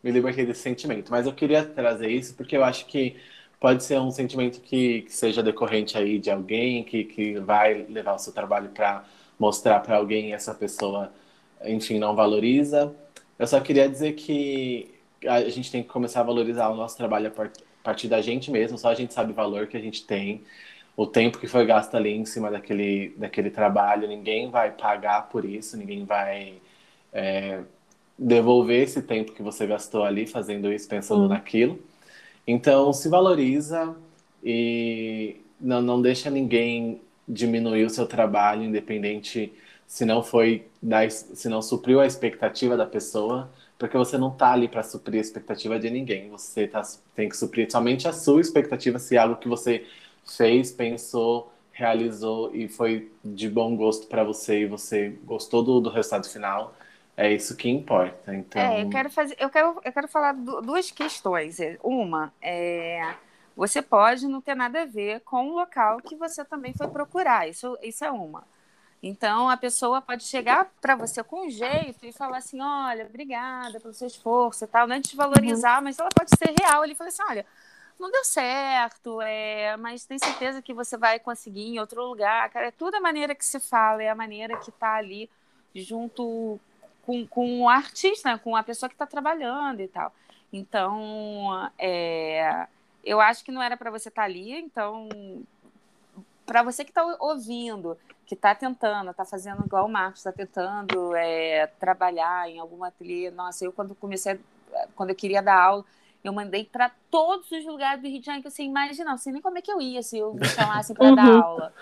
me 0.02 0.10
libertei 0.10 0.46
desse 0.46 0.62
sentimento. 0.62 1.10
Mas 1.10 1.26
eu 1.26 1.32
queria 1.32 1.64
trazer 1.64 2.08
isso 2.08 2.34
porque 2.34 2.56
eu 2.56 2.64
acho 2.64 2.86
que 2.86 3.16
pode 3.60 3.82
ser 3.82 3.98
um 4.00 4.10
sentimento 4.10 4.60
que, 4.60 5.02
que 5.02 5.12
seja 5.12 5.42
decorrente 5.42 5.98
aí 5.98 6.18
de 6.18 6.30
alguém 6.30 6.84
que, 6.84 7.04
que 7.04 7.38
vai 7.40 7.86
levar 7.88 8.14
o 8.14 8.18
seu 8.18 8.32
trabalho 8.32 8.70
para 8.70 9.04
mostrar 9.38 9.80
para 9.80 9.96
alguém 9.96 10.28
e 10.30 10.32
essa 10.32 10.54
pessoa, 10.54 11.12
enfim, 11.64 11.98
não 11.98 12.14
valoriza. 12.14 12.94
Eu 13.38 13.46
só 13.46 13.60
queria 13.60 13.88
dizer 13.88 14.14
que 14.14 14.94
a 15.26 15.48
gente 15.48 15.70
tem 15.70 15.82
que 15.82 15.88
começar 15.88 16.20
a 16.20 16.24
valorizar 16.24 16.68
o 16.68 16.76
nosso 16.76 16.96
trabalho 16.96 17.32
a 17.36 17.48
partir 17.82 18.08
da 18.08 18.20
gente 18.20 18.50
mesmo, 18.50 18.78
só 18.78 18.90
a 18.90 18.94
gente 18.94 19.12
sabe 19.14 19.32
o 19.32 19.34
valor 19.34 19.66
que 19.66 19.76
a 19.76 19.80
gente 19.80 20.04
tem 20.04 20.42
o 20.98 21.06
tempo 21.06 21.38
que 21.38 21.46
foi 21.46 21.64
gasto 21.64 21.94
ali 21.94 22.10
em 22.10 22.24
cima 22.24 22.50
daquele, 22.50 23.14
daquele 23.16 23.50
trabalho, 23.50 24.08
ninguém 24.08 24.50
vai 24.50 24.72
pagar 24.72 25.28
por 25.28 25.44
isso, 25.44 25.76
ninguém 25.76 26.04
vai 26.04 26.54
é, 27.12 27.60
devolver 28.18 28.82
esse 28.82 29.00
tempo 29.00 29.30
que 29.30 29.40
você 29.40 29.64
gastou 29.64 30.02
ali 30.02 30.26
fazendo 30.26 30.72
isso, 30.72 30.88
pensando 30.88 31.22
Sim. 31.22 31.28
naquilo. 31.28 31.78
Então, 32.44 32.92
se 32.92 33.08
valoriza 33.08 33.94
e 34.42 35.36
não, 35.60 35.80
não 35.80 36.02
deixa 36.02 36.30
ninguém 36.30 37.00
diminuir 37.28 37.84
o 37.84 37.90
seu 37.90 38.04
trabalho, 38.04 38.64
independente 38.64 39.52
se 39.86 40.04
não 40.04 40.20
foi, 40.20 40.66
da, 40.82 41.08
se 41.08 41.48
não 41.48 41.62
supriu 41.62 42.00
a 42.00 42.06
expectativa 42.06 42.76
da 42.76 42.86
pessoa, 42.86 43.48
porque 43.78 43.96
você 43.96 44.18
não 44.18 44.32
tá 44.32 44.50
ali 44.52 44.66
para 44.66 44.82
suprir 44.82 45.18
a 45.18 45.22
expectativa 45.22 45.78
de 45.78 45.90
ninguém. 45.90 46.28
Você 46.30 46.66
tá, 46.66 46.82
tem 47.14 47.28
que 47.28 47.36
suprir 47.36 47.70
somente 47.70 48.08
a 48.08 48.12
sua 48.12 48.40
expectativa 48.40 48.98
se 48.98 49.14
é 49.14 49.20
algo 49.20 49.36
que 49.36 49.46
você 49.46 49.86
fez, 50.28 50.70
pensou, 50.70 51.52
realizou 51.72 52.54
e 52.54 52.68
foi 52.68 53.12
de 53.24 53.48
bom 53.48 53.76
gosto 53.76 54.06
para 54.06 54.24
você 54.24 54.60
e 54.60 54.66
você 54.66 55.18
gostou 55.24 55.62
do, 55.62 55.80
do 55.80 55.90
resultado 55.90 56.28
final. 56.28 56.74
É 57.16 57.32
isso 57.32 57.56
que 57.56 57.68
importa. 57.68 58.34
Então... 58.34 58.62
É, 58.62 58.82
eu 58.82 58.90
quero 58.90 59.10
fazer, 59.10 59.36
eu 59.38 59.50
quero, 59.50 59.80
eu 59.84 59.92
quero 59.92 60.08
falar 60.08 60.32
duas 60.32 60.90
questões. 60.90 61.58
Uma 61.82 62.32
é 62.40 63.14
você 63.58 63.82
pode 63.82 64.28
não 64.28 64.40
ter 64.40 64.54
nada 64.54 64.82
a 64.82 64.86
ver 64.86 65.18
com 65.22 65.50
o 65.50 65.54
local 65.56 66.00
que 66.00 66.14
você 66.14 66.44
também 66.44 66.72
foi 66.72 66.86
procurar. 66.86 67.48
Isso, 67.48 67.76
isso 67.82 68.04
é 68.04 68.10
uma. 68.10 68.44
Então, 69.02 69.48
a 69.48 69.56
pessoa 69.56 70.00
pode 70.00 70.22
chegar 70.22 70.70
para 70.80 70.94
você 70.94 71.24
com 71.24 71.50
jeito 71.50 72.06
e 72.06 72.12
falar 72.12 72.38
assim: 72.38 72.60
olha, 72.60 73.04
obrigada 73.06 73.80
pelo 73.80 73.92
seu 73.92 74.06
esforço 74.06 74.62
e 74.62 74.68
tal, 74.68 74.86
não 74.86 74.94
é 74.94 75.00
desvalorizar, 75.00 75.78
uhum. 75.78 75.84
mas 75.84 75.98
ela 75.98 76.08
pode 76.08 76.30
ser 76.38 76.54
real. 76.60 76.84
Ele 76.84 76.94
fala 76.94 77.08
assim: 77.08 77.22
olha, 77.28 77.44
não 77.98 78.10
deu 78.10 78.24
certo, 78.24 79.20
é, 79.20 79.76
mas 79.76 80.06
tem 80.06 80.18
certeza 80.18 80.62
que 80.62 80.72
você 80.72 80.96
vai 80.96 81.18
conseguir 81.18 81.66
em 81.66 81.78
outro 81.78 82.02
lugar. 82.04 82.48
Cara, 82.50 82.68
é 82.68 82.70
tudo 82.70 82.94
a 82.94 83.00
maneira 83.00 83.34
que 83.34 83.44
se 83.44 83.58
fala, 83.58 84.02
é 84.02 84.08
a 84.08 84.14
maneira 84.14 84.56
que 84.58 84.70
está 84.70 84.94
ali 84.94 85.28
junto 85.74 86.58
com, 87.02 87.26
com 87.26 87.62
o 87.62 87.68
artista, 87.68 88.30
né, 88.32 88.38
com 88.38 88.54
a 88.54 88.62
pessoa 88.62 88.88
que 88.88 88.94
está 88.94 89.06
trabalhando 89.06 89.80
e 89.80 89.88
tal. 89.88 90.12
Então, 90.52 91.70
é, 91.78 92.66
eu 93.04 93.20
acho 93.20 93.44
que 93.44 93.52
não 93.52 93.62
era 93.62 93.76
para 93.76 93.90
você 93.90 94.08
estar 94.08 94.22
tá 94.22 94.26
ali, 94.26 94.52
então 94.52 95.08
para 96.46 96.62
você 96.62 96.82
que 96.82 96.90
está 96.90 97.04
ouvindo, 97.20 97.96
que 98.26 98.34
está 98.34 98.54
tentando, 98.54 99.10
está 99.10 99.24
fazendo 99.24 99.64
igual 99.64 99.84
o 99.84 99.88
Marcos, 99.88 100.20
está 100.20 100.32
tentando 100.32 101.14
é, 101.14 101.66
trabalhar 101.78 102.48
em 102.48 102.58
algum 102.58 102.82
ateliê. 102.84 103.30
Nossa, 103.30 103.64
eu 103.64 103.72
quando 103.72 103.94
comecei, 103.94 104.40
quando 104.96 105.10
eu 105.10 105.16
queria 105.16 105.42
dar 105.42 105.60
aula, 105.60 105.84
eu 106.22 106.32
mandei 106.32 106.64
para 106.64 106.90
todos 107.10 107.50
os 107.50 107.64
lugares 107.64 108.02
do 108.02 108.08
Rio 108.08 108.20
de 108.20 108.26
Janeiro 108.26 108.48
que 108.48 108.50
você 108.50 108.62
imagina, 108.62 109.10
não 109.10 109.18
sei 109.18 109.32
nem 109.32 109.42
como 109.42 109.58
é 109.58 109.62
que 109.62 109.70
eu 109.70 109.80
ia 109.80 110.02
se 110.02 110.18
eu 110.18 110.34
me 110.34 110.46
chamasse 110.46 110.94
para 110.94 111.08
uhum. 111.08 111.14
dar 111.14 111.42
aula. 111.42 111.72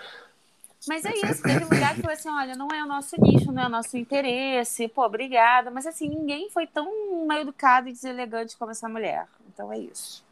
Mas 0.87 1.03
é 1.03 1.13
isso, 1.13 1.41
teve 1.43 1.65
lugar 1.65 1.95
que 1.95 2.01
falou 2.01 2.13
assim, 2.13 2.29
olha, 2.29 2.55
não 2.55 2.69
é 2.69 2.83
o 2.83 2.87
nosso 2.87 3.19
nicho, 3.19 3.51
não 3.51 3.63
é 3.63 3.65
o 3.65 3.69
nosso 3.69 3.97
interesse, 3.97 4.87
pô, 4.87 5.03
obrigada. 5.05 5.69
Mas 5.69 5.85
assim, 5.85 6.07
ninguém 6.07 6.49
foi 6.49 6.65
tão 6.65 7.25
mal 7.25 7.39
educado 7.39 7.89
e 7.89 7.91
deselegante 7.91 8.55
como 8.55 8.71
essa 8.71 8.87
mulher. 8.87 9.27
Então 9.47 9.71
é 9.73 9.79
isso. 9.79 10.23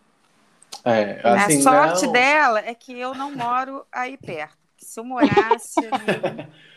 É, 0.83 1.19
assim, 1.27 1.59
a 1.59 1.61
sorte 1.61 2.05
não... 2.05 2.13
dela 2.13 2.59
é 2.59 2.73
que 2.73 2.97
eu 2.97 3.13
não 3.15 3.31
moro 3.31 3.85
aí 3.91 4.17
perto. 4.17 4.55
Se 4.77 4.99
eu 4.99 5.03
morasse. 5.03 5.81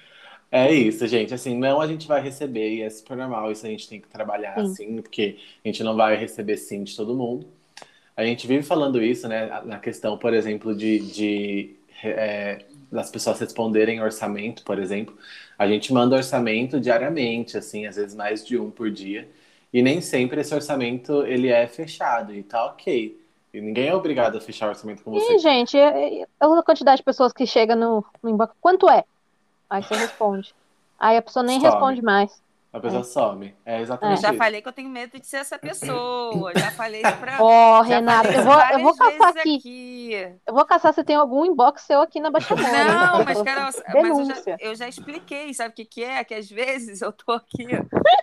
É 0.51 0.73
isso, 0.73 1.07
gente. 1.07 1.35
Assim, 1.35 1.57
não 1.57 1.81
a 1.81 1.87
gente 1.87 2.09
vai 2.09 2.21
receber, 2.21 2.77
e 2.77 2.83
é 2.83 2.91
super 2.91 3.17
normal. 3.17 3.53
Isso 3.53 3.67
a 3.67 3.69
gente 3.69 3.89
tem 3.89 4.01
que 4.01 4.09
trabalhar 4.09 4.55
sim. 4.55 4.61
assim, 4.63 5.03
porque 5.03 5.37
a 5.65 5.69
gente 5.69 5.83
não 5.83 5.95
vai 5.95 6.17
receber 6.17 6.57
sim 6.57 6.83
de 6.83 6.97
todo 6.97 7.15
mundo. 7.15 7.47
A 8.17 8.25
gente 8.25 8.47
vive 8.47 8.63
falando 8.63 9.03
isso, 9.03 9.29
né? 9.29 9.63
Na 9.65 9.79
questão, 9.79 10.19
por 10.19 10.35
exemplo, 10.35 10.75
de, 10.75 10.99
de 10.99 11.77
é, 12.03 12.65
das 12.91 13.11
pessoas 13.11 13.39
responderem 13.39 14.03
orçamento, 14.03 14.65
por 14.65 14.79
exemplo. 14.79 15.17
A 15.59 15.69
gente 15.69 15.93
manda 15.93 16.17
orçamento 16.17 16.81
diariamente, 16.81 17.57
assim, 17.57 17.87
às 17.87 17.97
vezes 17.97 18.15
mais 18.15 18.45
de 18.45 18.59
um 18.59 18.71
por 18.71 18.91
dia. 18.91 19.29
E 19.73 19.83
nem 19.83 20.01
sempre 20.01 20.41
esse 20.41 20.55
orçamento 20.55 21.25
ele 21.27 21.49
é 21.49 21.67
fechado, 21.67 22.35
e 22.35 22.43
tá 22.43 22.65
ok. 22.67 23.21
E 23.53 23.61
ninguém 23.61 23.89
é 23.89 23.95
obrigado 23.95 24.37
a 24.39 24.41
fechar 24.41 24.67
o 24.67 24.71
orçamento 24.71 25.03
com 25.03 25.11
você. 25.11 25.35
E, 25.35 25.39
gente, 25.39 25.77
é, 25.77 26.23
é 26.23 26.27
a 26.41 26.63
quantidade 26.63 26.99
de 26.99 27.05
pessoas 27.05 27.33
que 27.33 27.47
chega 27.47 27.77
no, 27.77 28.05
no 28.23 28.31
inbox, 28.31 28.55
quanto 28.61 28.89
é? 28.89 29.05
Aí 29.69 29.83
você 29.83 29.95
responde. 29.95 30.55
Aí 30.99 31.17
a 31.17 31.23
pessoa 31.23 31.43
nem 31.43 31.61
some. 31.61 31.71
responde 31.71 32.03
mais. 32.03 32.43
A 32.71 32.81
pessoa 32.81 33.01
é. 33.01 33.05
some. 33.05 33.55
É 33.65 33.81
exatamente. 33.81 34.19
Eu 34.19 34.31
já 34.31 34.35
falei 34.37 34.61
que 34.61 34.69
eu 34.69 34.73
tenho 34.73 34.91
medo 34.91 35.19
de 35.19 35.27
ser 35.27 35.39
essa 35.39 35.59
pessoa. 35.59 36.53
Já 36.55 36.71
falei 36.71 37.03
isso 37.03 37.17
pra. 37.17 37.39
Ó, 37.43 37.79
oh, 37.79 37.83
Renata, 37.83 38.29
eu 38.29 38.45
vou, 38.45 38.61
eu 38.61 38.79
vou 38.81 38.97
caçar 38.97 39.29
aqui. 39.29 39.57
aqui. 39.57 40.37
Eu 40.47 40.55
vou 40.55 40.67
caçar 40.67 40.93
se 40.93 41.03
tem 41.03 41.17
algum 41.17 41.47
inbox 41.47 41.83
seu 41.83 42.01
aqui 42.01 42.21
na 42.21 42.31
Baixa 42.31 42.55
Não, 42.55 43.25
mas, 43.25 43.43
cara, 43.43 43.63
mas 43.63 44.19
eu, 44.19 44.25
já, 44.25 44.57
eu 44.61 44.75
já 44.75 44.89
expliquei, 44.89 45.55
sabe 45.55 45.71
o 45.71 45.75
que, 45.75 45.85
que 45.85 46.05
é? 46.05 46.23
Que 46.25 46.35
às 46.35 46.49
vezes 46.49 47.01
eu 47.01 47.11
tô 47.11 47.33
aqui 47.33 47.67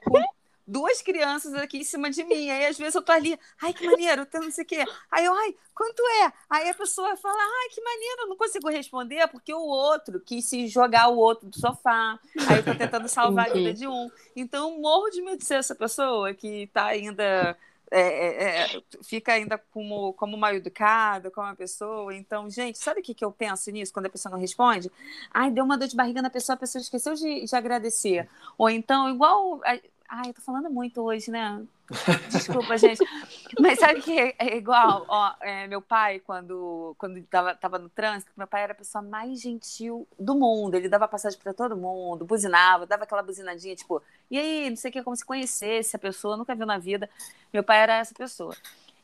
com 0.05 0.19
duas 0.67 1.01
crianças 1.01 1.53
aqui 1.53 1.79
em 1.79 1.83
cima 1.83 2.09
de 2.09 2.23
mim. 2.23 2.49
Aí 2.49 2.65
às 2.65 2.77
vezes 2.77 2.95
eu 2.95 3.01
tô 3.01 3.11
ali, 3.11 3.37
ai 3.61 3.73
que 3.73 3.85
maneiro, 3.85 4.27
não 4.33 4.51
sei 4.51 4.63
o 4.63 4.67
quê. 4.67 4.83
Aí 5.11 5.25
eu, 5.25 5.33
ai, 5.33 5.55
quanto 5.73 6.01
é? 6.23 6.33
Aí 6.49 6.69
a 6.69 6.73
pessoa 6.73 7.15
fala, 7.17 7.37
ai 7.37 7.69
que 7.69 7.81
maneiro, 7.81 8.21
eu 8.21 8.27
não 8.29 8.37
consigo 8.37 8.69
responder 8.69 9.27
porque 9.27 9.53
o 9.53 9.59
outro 9.59 10.19
quis 10.19 10.45
se 10.45 10.67
jogar 10.67 11.09
o 11.09 11.17
outro 11.17 11.49
do 11.49 11.59
sofá. 11.59 12.19
Aí 12.47 12.57
eu 12.57 12.65
tô 12.65 12.75
tentando 12.75 13.07
salvar 13.07 13.49
a 13.49 13.53
vida 13.53 13.73
de 13.73 13.87
um. 13.87 14.09
Então 14.35 14.79
morro 14.79 15.09
de 15.09 15.21
medo 15.21 15.37
de 15.37 15.45
ser 15.45 15.55
essa 15.55 15.75
pessoa 15.75 16.33
que 16.33 16.67
tá 16.67 16.85
ainda. 16.85 17.57
É, 17.91 18.01
é, 18.01 18.75
é, 18.77 18.81
fica 19.03 19.33
ainda 19.33 19.59
como, 19.71 20.11
como 20.13 20.35
mal 20.35 20.53
educada, 20.55 21.29
como 21.29 21.47
uma 21.47 21.55
pessoa. 21.55 22.13
Então, 22.15 22.49
gente, 22.49 22.79
sabe 22.79 22.99
o 22.99 23.03
que, 23.03 23.13
que 23.13 23.23
eu 23.23 23.31
penso 23.31 23.69
nisso 23.69 23.93
quando 23.93 24.07
a 24.07 24.09
pessoa 24.09 24.31
não 24.31 24.39
responde? 24.39 24.91
Ai, 25.31 25.51
deu 25.51 25.63
uma 25.63 25.77
dor 25.77 25.87
de 25.87 25.95
barriga 25.95 26.19
na 26.19 26.31
pessoa, 26.31 26.55
a 26.55 26.59
pessoa 26.59 26.81
esqueceu 26.81 27.13
de, 27.13 27.45
de 27.45 27.55
agradecer. 27.55 28.27
Ou 28.57 28.71
então, 28.71 29.07
igual 29.07 29.61
Ai, 30.07 30.29
eu 30.29 30.33
tô 30.33 30.41
falando 30.41 30.69
muito 30.69 31.01
hoje, 31.01 31.31
né? 31.31 31.65
Desculpa, 32.29 32.77
gente. 32.77 33.03
Mas 33.59 33.79
sabe 33.79 34.01
que 34.01 34.17
é, 34.17 34.35
é 34.37 34.57
igual? 34.57 35.05
Ó, 35.07 35.33
é, 35.41 35.67
meu 35.67 35.81
pai, 35.81 36.19
quando, 36.19 36.95
quando 36.97 37.21
tava, 37.23 37.55
tava 37.55 37.79
no 37.79 37.89
trânsito, 37.89 38.31
meu 38.37 38.47
pai 38.47 38.63
era 38.63 38.73
a 38.73 38.75
pessoa 38.75 39.01
mais 39.01 39.41
gentil 39.41 40.07
do 40.19 40.35
mundo. 40.35 40.75
Ele 40.75 40.87
dava 40.89 41.07
passagem 41.07 41.39
para 41.39 41.53
todo 41.53 41.75
mundo, 41.75 42.23
buzinava, 42.23 42.85
dava 42.85 43.03
aquela 43.03 43.23
buzinadinha, 43.23 43.75
tipo, 43.75 44.01
e 44.29 44.37
aí, 44.37 44.69
não 44.69 44.77
sei 44.77 44.89
o 44.89 44.93
que, 44.93 45.03
como 45.03 45.15
se 45.15 45.25
conhecesse 45.25 45.95
a 45.95 45.99
pessoa, 45.99 46.37
nunca 46.37 46.55
viu 46.55 46.65
na 46.65 46.77
vida. 46.77 47.09
Meu 47.51 47.63
pai 47.63 47.79
era 47.79 47.97
essa 47.97 48.13
pessoa. 48.13 48.55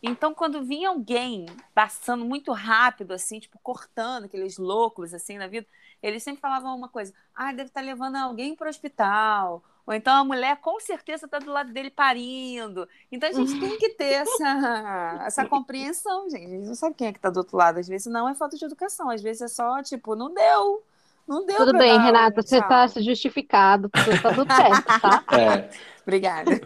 Então, 0.03 0.33
quando 0.33 0.63
vinha 0.63 0.89
alguém 0.89 1.45
passando 1.73 2.25
muito 2.25 2.51
rápido, 2.51 3.11
assim, 3.13 3.39
tipo, 3.39 3.59
cortando 3.59 4.25
aqueles 4.25 4.57
loucos, 4.57 5.13
assim, 5.13 5.37
na 5.37 5.47
vida, 5.47 5.67
ele 6.01 6.19
sempre 6.19 6.41
falava 6.41 6.67
uma 6.73 6.89
coisa: 6.89 7.13
ah, 7.35 7.51
deve 7.51 7.69
estar 7.69 7.81
tá 7.81 7.85
levando 7.85 8.15
alguém 8.15 8.55
para 8.55 8.67
o 8.67 8.69
hospital 8.69 9.63
ou 9.85 9.93
então 9.93 10.15
a 10.15 10.23
mulher 10.23 10.57
com 10.57 10.79
certeza 10.79 11.25
está 11.25 11.39
do 11.39 11.51
lado 11.51 11.71
dele 11.71 11.89
parindo. 11.89 12.87
Então 13.11 13.29
a 13.29 13.33
gente 13.33 13.59
tem 13.59 13.77
que 13.77 13.89
ter 13.89 14.13
essa, 14.13 15.23
essa 15.25 15.45
compreensão, 15.45 16.29
gente. 16.29 16.45
A 16.45 16.49
gente 16.49 16.67
não 16.67 16.75
sabe 16.75 16.95
quem 16.95 17.07
é 17.07 17.11
que 17.11 17.17
está 17.17 17.29
do 17.29 17.37
outro 17.37 17.57
lado. 17.57 17.79
Às 17.79 17.87
vezes 17.87 18.07
não 18.11 18.27
é 18.29 18.35
falta 18.35 18.57
de 18.57 18.65
educação, 18.65 19.09
às 19.09 19.21
vezes 19.21 19.41
é 19.41 19.47
só, 19.47 19.81
tipo, 19.81 20.15
não 20.15 20.33
deu. 20.33 20.83
Não 21.27 21.45
deu 21.45 21.57
Tudo 21.57 21.77
bem, 21.77 21.99
Renata, 21.99 22.41
você 22.41 22.57
está 22.57 22.87
justificado, 22.87 23.89
está 23.95 24.33
tudo 24.33 24.53
certo, 24.53 24.99
tá? 24.99 25.23
É. 25.37 25.69
Obrigada. 26.01 26.59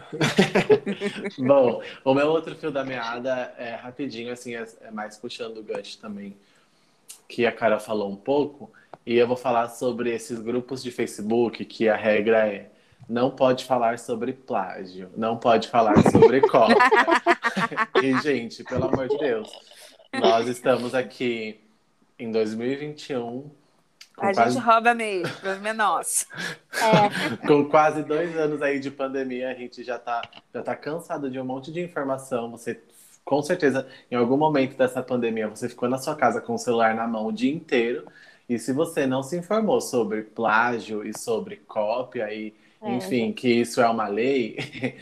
Bom, 1.38 1.82
o 2.04 2.14
meu 2.14 2.28
outro 2.28 2.56
fio 2.56 2.70
da 2.70 2.82
meada 2.82 3.54
é 3.58 3.74
rapidinho, 3.74 4.32
assim, 4.32 4.54
é, 4.54 4.66
é 4.80 4.90
mais 4.90 5.18
puxando 5.18 5.58
o 5.58 5.62
gancho 5.62 5.98
também, 5.98 6.36
que 7.28 7.46
a 7.46 7.52
cara 7.52 7.78
falou 7.78 8.10
um 8.10 8.16
pouco, 8.16 8.70
e 9.04 9.14
eu 9.16 9.28
vou 9.28 9.36
falar 9.36 9.68
sobre 9.68 10.10
esses 10.10 10.40
grupos 10.40 10.82
de 10.82 10.90
Facebook 10.90 11.64
que 11.64 11.88
a 11.88 11.96
regra 11.96 12.48
é 12.48 12.70
não 13.08 13.30
pode 13.30 13.64
falar 13.64 13.98
sobre 13.98 14.32
plágio, 14.32 15.10
não 15.16 15.36
pode 15.36 15.68
falar 15.68 15.96
sobre 16.10 16.40
cópia. 16.48 16.76
e, 18.02 18.18
gente, 18.20 18.64
pelo 18.64 18.86
amor 18.86 19.08
de 19.08 19.16
Deus, 19.18 19.48
nós 20.12 20.48
estamos 20.48 20.94
aqui 20.94 21.60
em 22.18 22.30
2021. 22.30 23.50
A 24.18 24.32
quase... 24.32 24.54
gente 24.54 24.64
rouba 24.64 24.94
mesmo, 24.94 25.32
o 25.32 25.40
problema 25.40 25.68
é 25.68 25.72
nosso. 25.72 26.26
É. 26.72 27.46
com 27.46 27.68
quase 27.68 28.02
dois 28.02 28.36
anos 28.36 28.62
aí 28.62 28.80
de 28.80 28.90
pandemia, 28.90 29.50
a 29.50 29.54
gente 29.54 29.84
já 29.84 29.98
tá, 29.98 30.22
já 30.52 30.62
tá 30.62 30.74
cansado 30.74 31.30
de 31.30 31.38
um 31.38 31.44
monte 31.44 31.70
de 31.70 31.80
informação. 31.80 32.50
Você, 32.50 32.80
com 33.24 33.42
certeza, 33.42 33.86
em 34.10 34.16
algum 34.16 34.36
momento 34.36 34.76
dessa 34.76 35.02
pandemia, 35.02 35.48
você 35.48 35.68
ficou 35.68 35.88
na 35.88 35.98
sua 35.98 36.16
casa 36.16 36.40
com 36.40 36.54
o 36.54 36.58
celular 36.58 36.94
na 36.94 37.06
mão 37.06 37.26
o 37.26 37.32
dia 37.32 37.52
inteiro. 37.52 38.06
E 38.48 38.58
se 38.58 38.72
você 38.72 39.06
não 39.06 39.22
se 39.22 39.36
informou 39.36 39.80
sobre 39.80 40.22
plágio 40.22 41.06
e 41.06 41.16
sobre 41.16 41.56
cópia 41.56 42.32
e 42.32 42.54
é, 42.82 42.94
enfim, 42.94 43.32
que 43.32 43.48
isso 43.48 43.80
é 43.80 43.88
uma 43.88 44.08
lei, 44.08 44.56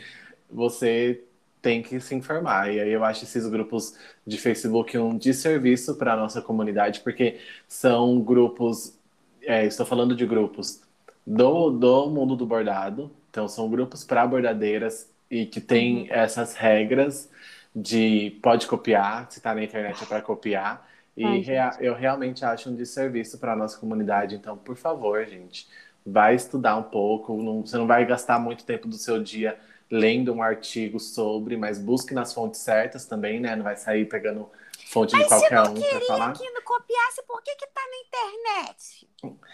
você 0.49 1.21
tem 1.61 1.81
que 1.81 1.99
se 1.99 2.13
informar. 2.13 2.71
E 2.71 2.79
aí 2.79 2.91
eu 2.91 3.03
acho 3.03 3.23
esses 3.23 3.47
grupos 3.47 3.97
de 4.25 4.37
Facebook 4.37 4.97
um 4.97 5.17
desserviço 5.17 5.95
para 5.95 6.13
a 6.13 6.15
nossa 6.15 6.41
comunidade, 6.41 6.99
porque 7.01 7.39
são 7.67 8.19
grupos, 8.21 8.97
é, 9.41 9.65
estou 9.65 9.85
falando 9.85 10.15
de 10.15 10.25
grupos 10.25 10.81
do, 11.25 11.71
do 11.71 12.09
mundo 12.09 12.35
do 12.35 12.45
bordado, 12.45 13.11
então 13.29 13.47
são 13.47 13.69
grupos 13.69 14.03
para 14.03 14.27
bordadeiras 14.27 15.09
e 15.29 15.45
que 15.45 15.59
tem 15.59 16.03
uhum. 16.03 16.07
essas 16.11 16.53
regras 16.53 17.29
de 17.75 18.37
pode 18.41 18.67
copiar, 18.67 19.29
se 19.29 19.39
está 19.39 19.53
na 19.53 19.63
internet 19.63 20.01
é 20.03 20.05
para 20.05 20.21
copiar. 20.21 20.87
E 21.17 21.23
Ai, 21.23 21.39
rea 21.39 21.77
eu 21.79 21.95
realmente 21.95 22.45
acho 22.45 22.69
um 22.69 22.75
desserviço 22.75 23.37
para 23.37 23.53
a 23.53 23.55
nossa 23.55 23.79
comunidade. 23.79 24.35
Então, 24.35 24.57
por 24.57 24.75
favor, 24.75 25.25
gente, 25.25 25.67
vai 26.05 26.35
estudar 26.35 26.75
um 26.77 26.83
pouco, 26.83 27.41
não, 27.41 27.61
você 27.65 27.77
não 27.77 27.87
vai 27.87 28.05
gastar 28.05 28.39
muito 28.39 28.63
tempo 28.65 28.87
do 28.87 28.95
seu 28.95 29.21
dia 29.21 29.57
lendo 29.89 30.33
um 30.33 30.41
artigo 30.41 30.99
sobre, 30.99 31.57
mas 31.57 31.79
busque 31.79 32.13
nas 32.13 32.33
fontes 32.33 32.59
certas 32.61 33.05
também, 33.05 33.39
né? 33.39 33.55
Não 33.55 33.63
vai 33.63 33.75
sair 33.75 34.05
pegando 34.05 34.49
fonte 34.87 35.13
Mas 35.13 35.23
de 35.23 35.29
qualquer 35.29 35.47
se 35.49 35.55
não 35.55 35.71
um 35.71 35.73
queria 35.75 36.07
falar. 36.07 36.33
que 36.33 36.49
não 36.51 36.61
copiasse, 36.63 37.23
por 37.23 37.41
que 37.41 37.55
que 37.55 37.67
tá 37.67 37.81
na 37.81 37.97
internet? 38.07 39.07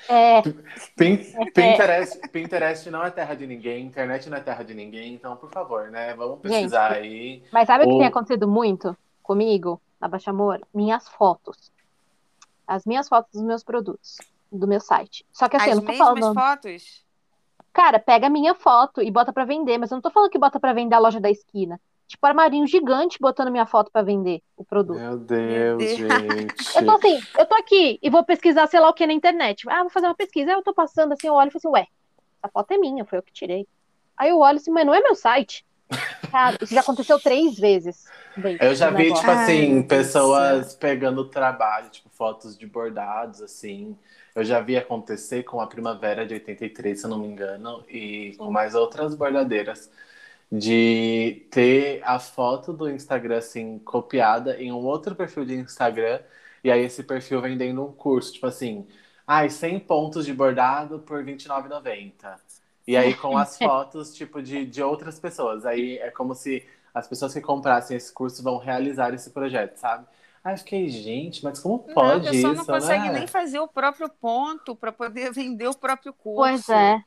É, 0.09 0.41
Pin- 0.95 1.17
Pinterest, 1.53 2.27
Pinterest 2.29 2.89
não 2.89 3.03
é 3.05 3.11
terra 3.11 3.35
de 3.35 3.47
ninguém, 3.47 3.85
internet 3.85 4.29
não 4.29 4.37
é 4.37 4.41
terra 4.41 4.63
de 4.63 4.73
ninguém, 4.73 5.13
então, 5.13 5.35
por 5.37 5.49
favor, 5.51 5.89
né? 5.89 6.13
Vamos 6.13 6.39
pesquisar 6.41 6.93
aí. 6.93 7.43
mas 7.51 7.67
sabe 7.67 7.85
o 7.85 7.89
que 7.89 7.97
tem 7.97 8.07
acontecido 8.07 8.47
muito 8.47 8.95
comigo, 9.23 9.81
na 9.99 10.07
Baixa 10.07 10.31
Amor? 10.31 10.61
Minhas 10.73 11.07
fotos. 11.07 11.71
As 12.67 12.85
minhas 12.85 13.07
fotos 13.07 13.31
dos 13.33 13.43
meus 13.43 13.63
produtos, 13.63 14.17
do 14.51 14.67
meu 14.67 14.79
site. 14.79 15.25
Só 15.31 15.47
que 15.47 15.55
assim, 15.55 15.71
eu 15.71 15.77
As 15.77 15.83
não 15.83 15.85
tô 15.85 15.93
falando. 15.93 16.33
fotos? 16.33 17.05
Cara, 17.73 17.99
pega 17.99 18.27
a 18.27 18.29
minha 18.29 18.53
foto 18.53 19.01
e 19.01 19.09
bota 19.09 19.31
pra 19.31 19.45
vender, 19.45 19.77
mas 19.77 19.91
eu 19.91 19.95
não 19.95 20.01
tô 20.01 20.09
falando 20.09 20.29
que 20.29 20.37
bota 20.37 20.59
pra 20.59 20.73
vender 20.73 20.95
a 20.95 20.99
loja 20.99 21.19
da 21.19 21.29
esquina. 21.29 21.79
Tipo, 22.05 22.27
armarinho 22.27 22.67
gigante 22.67 23.17
botando 23.21 23.49
minha 23.49 23.65
foto 23.65 23.89
pra 23.89 24.01
vender 24.01 24.43
o 24.57 24.65
produto. 24.65 24.99
Meu 24.99 25.17
Deus, 25.17 25.77
Deus. 25.77 25.97
gente. 25.97 26.75
Eu 26.75 26.85
tô 26.85 26.91
assim, 26.91 27.19
eu 27.37 27.45
tô 27.45 27.55
aqui 27.55 27.97
e 28.01 28.09
vou 28.09 28.25
pesquisar 28.25 28.67
sei 28.67 28.81
lá 28.81 28.89
o 28.89 28.93
que 28.93 29.07
na 29.07 29.13
internet. 29.13 29.63
Ah, 29.69 29.81
vou 29.83 29.89
fazer 29.89 30.07
uma 30.07 30.15
pesquisa. 30.15 30.51
Aí 30.51 30.57
eu 30.57 30.61
tô 30.61 30.73
passando 30.73 31.13
assim, 31.13 31.27
eu 31.27 31.33
olho 31.33 31.47
e 31.47 31.51
falo 31.51 31.59
assim, 31.59 31.69
ué, 31.69 31.87
essa 32.43 32.51
foto 32.51 32.71
é 32.73 32.77
minha, 32.77 33.05
foi 33.05 33.19
eu 33.19 33.23
que 33.23 33.31
tirei. 33.31 33.65
Aí 34.17 34.29
eu 34.29 34.39
olho 34.39 34.57
assim, 34.57 34.71
mas 34.71 34.85
não 34.85 34.93
é 34.93 34.99
meu 34.99 35.15
site. 35.15 35.65
Cara, 36.31 36.57
isso 36.61 36.73
já 36.73 36.81
aconteceu 36.81 37.19
três 37.19 37.57
vezes. 37.57 38.05
Bem, 38.35 38.57
Eu 38.59 38.73
já 38.73 38.89
vi, 38.89 39.03
negócio. 39.03 39.15
tipo 39.15 39.31
Ai, 39.31 39.43
assim, 39.43 39.81
Deus 39.81 39.83
do 39.83 39.87
pessoas 39.87 40.73
pegando 40.75 41.25
trabalho, 41.25 41.89
tipo, 41.89 42.09
fotos 42.09 42.57
de 42.57 42.65
bordados, 42.65 43.41
assim. 43.41 43.97
Eu 44.33 44.43
já 44.43 44.61
vi 44.61 44.77
acontecer 44.77 45.43
com 45.43 45.59
a 45.59 45.67
Primavera 45.67 46.25
de 46.25 46.33
83, 46.35 46.99
se 46.99 47.05
eu 47.05 47.09
não 47.09 47.19
me 47.19 47.27
engano, 47.27 47.83
e 47.89 48.35
com 48.37 48.49
mais 48.49 48.75
outras 48.75 49.13
bordadeiras, 49.15 49.91
de 50.51 51.45
ter 51.51 52.01
a 52.05 52.19
foto 52.19 52.73
do 52.73 52.89
Instagram, 52.89 53.37
assim, 53.37 53.79
copiada 53.79 54.61
em 54.61 54.71
um 54.71 54.85
outro 54.85 55.15
perfil 55.15 55.45
de 55.45 55.55
Instagram, 55.55 56.21
e 56.63 56.71
aí 56.71 56.81
esse 56.81 57.03
perfil 57.03 57.41
vendendo 57.41 57.83
um 57.85 57.91
curso, 57.91 58.33
tipo 58.33 58.47
assim, 58.47 58.87
ai, 59.27 59.49
100 59.49 59.79
pontos 59.81 60.25
de 60.25 60.33
bordado 60.33 60.99
por 60.99 61.23
R$29,90. 61.23 62.50
E 62.91 62.97
aí 62.97 63.13
com 63.13 63.37
as 63.37 63.57
fotos, 63.57 64.13
tipo, 64.13 64.41
de, 64.41 64.65
de 64.65 64.83
outras 64.83 65.17
pessoas. 65.17 65.65
Aí 65.65 65.97
é 65.99 66.11
como 66.11 66.35
se 66.35 66.65
as 66.93 67.07
pessoas 67.07 67.33
que 67.33 67.39
comprassem 67.39 67.95
esse 67.95 68.13
curso 68.13 68.43
vão 68.43 68.57
realizar 68.57 69.13
esse 69.13 69.29
projeto, 69.29 69.77
sabe? 69.77 70.05
Aí 70.43 70.53
eu 70.53 70.57
fiquei, 70.57 70.89
gente, 70.89 71.41
mas 71.41 71.59
como 71.59 71.85
Não, 71.87 71.93
pode 71.93 72.27
a 72.27 72.31
pessoa 72.31 72.53
isso, 72.53 72.65
não 72.65 72.65
consegue 72.65 73.07
né? 73.07 73.19
nem 73.19 73.27
fazer 73.27 73.59
o 73.59 73.67
próprio 73.67 74.09
ponto 74.09 74.75
para 74.75 74.91
poder 74.91 75.31
vender 75.33 75.67
o 75.67 75.73
próprio 75.73 76.11
curso. 76.11 76.65
Pois 76.65 76.67
é. 76.67 77.01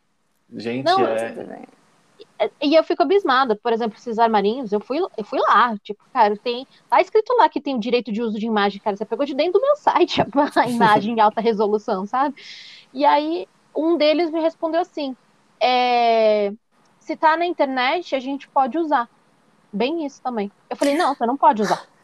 Gente, 0.57 0.87
Não, 0.87 1.05
é... 1.05 1.67
E 2.61 2.75
eu 2.75 2.83
fico 2.85 3.03
abismada. 3.03 3.55
Por 3.57 3.73
exemplo, 3.73 3.99
esses 3.99 4.19
armarinhos, 4.19 4.73
eu 4.73 4.81
fui, 4.81 4.99
eu 5.17 5.25
fui 5.25 5.39
lá. 5.39 5.77
Tipo, 5.83 6.03
cara, 6.13 6.37
tem. 6.37 6.67
Tá 6.89 7.01
escrito 7.01 7.35
lá 7.37 7.49
que 7.49 7.61
tem 7.61 7.75
o 7.75 7.81
direito 7.81 8.13
de 8.13 8.23
uso 8.23 8.39
de 8.39 8.47
imagem, 8.47 8.81
cara. 8.81 8.97
Você 8.97 9.05
pegou 9.05 9.27
de 9.27 9.35
dentro 9.35 9.55
do 9.55 9.61
meu 9.61 9.77
site 9.77 10.21
a, 10.21 10.27
a 10.61 10.69
imagem 10.69 11.15
em 11.15 11.21
alta 11.21 11.41
resolução, 11.41 12.07
sabe? 12.07 12.35
E 12.93 13.05
aí, 13.05 13.49
um 13.75 13.97
deles 13.97 14.31
me 14.31 14.41
respondeu 14.41 14.81
assim: 14.81 15.17
é, 15.61 16.53
se 17.01 17.17
tá 17.17 17.37
na 17.37 17.47
internet, 17.47 18.15
a 18.15 18.21
gente 18.21 18.49
pode 18.49 18.79
usar. 18.79 19.09
Bem 19.73 20.07
isso 20.07 20.23
também. 20.23 20.51
Eu 20.71 20.77
falei, 20.77 20.97
não, 20.97 21.15
você 21.15 21.27
não 21.27 21.37
pode 21.37 21.63
usar. 21.63 21.87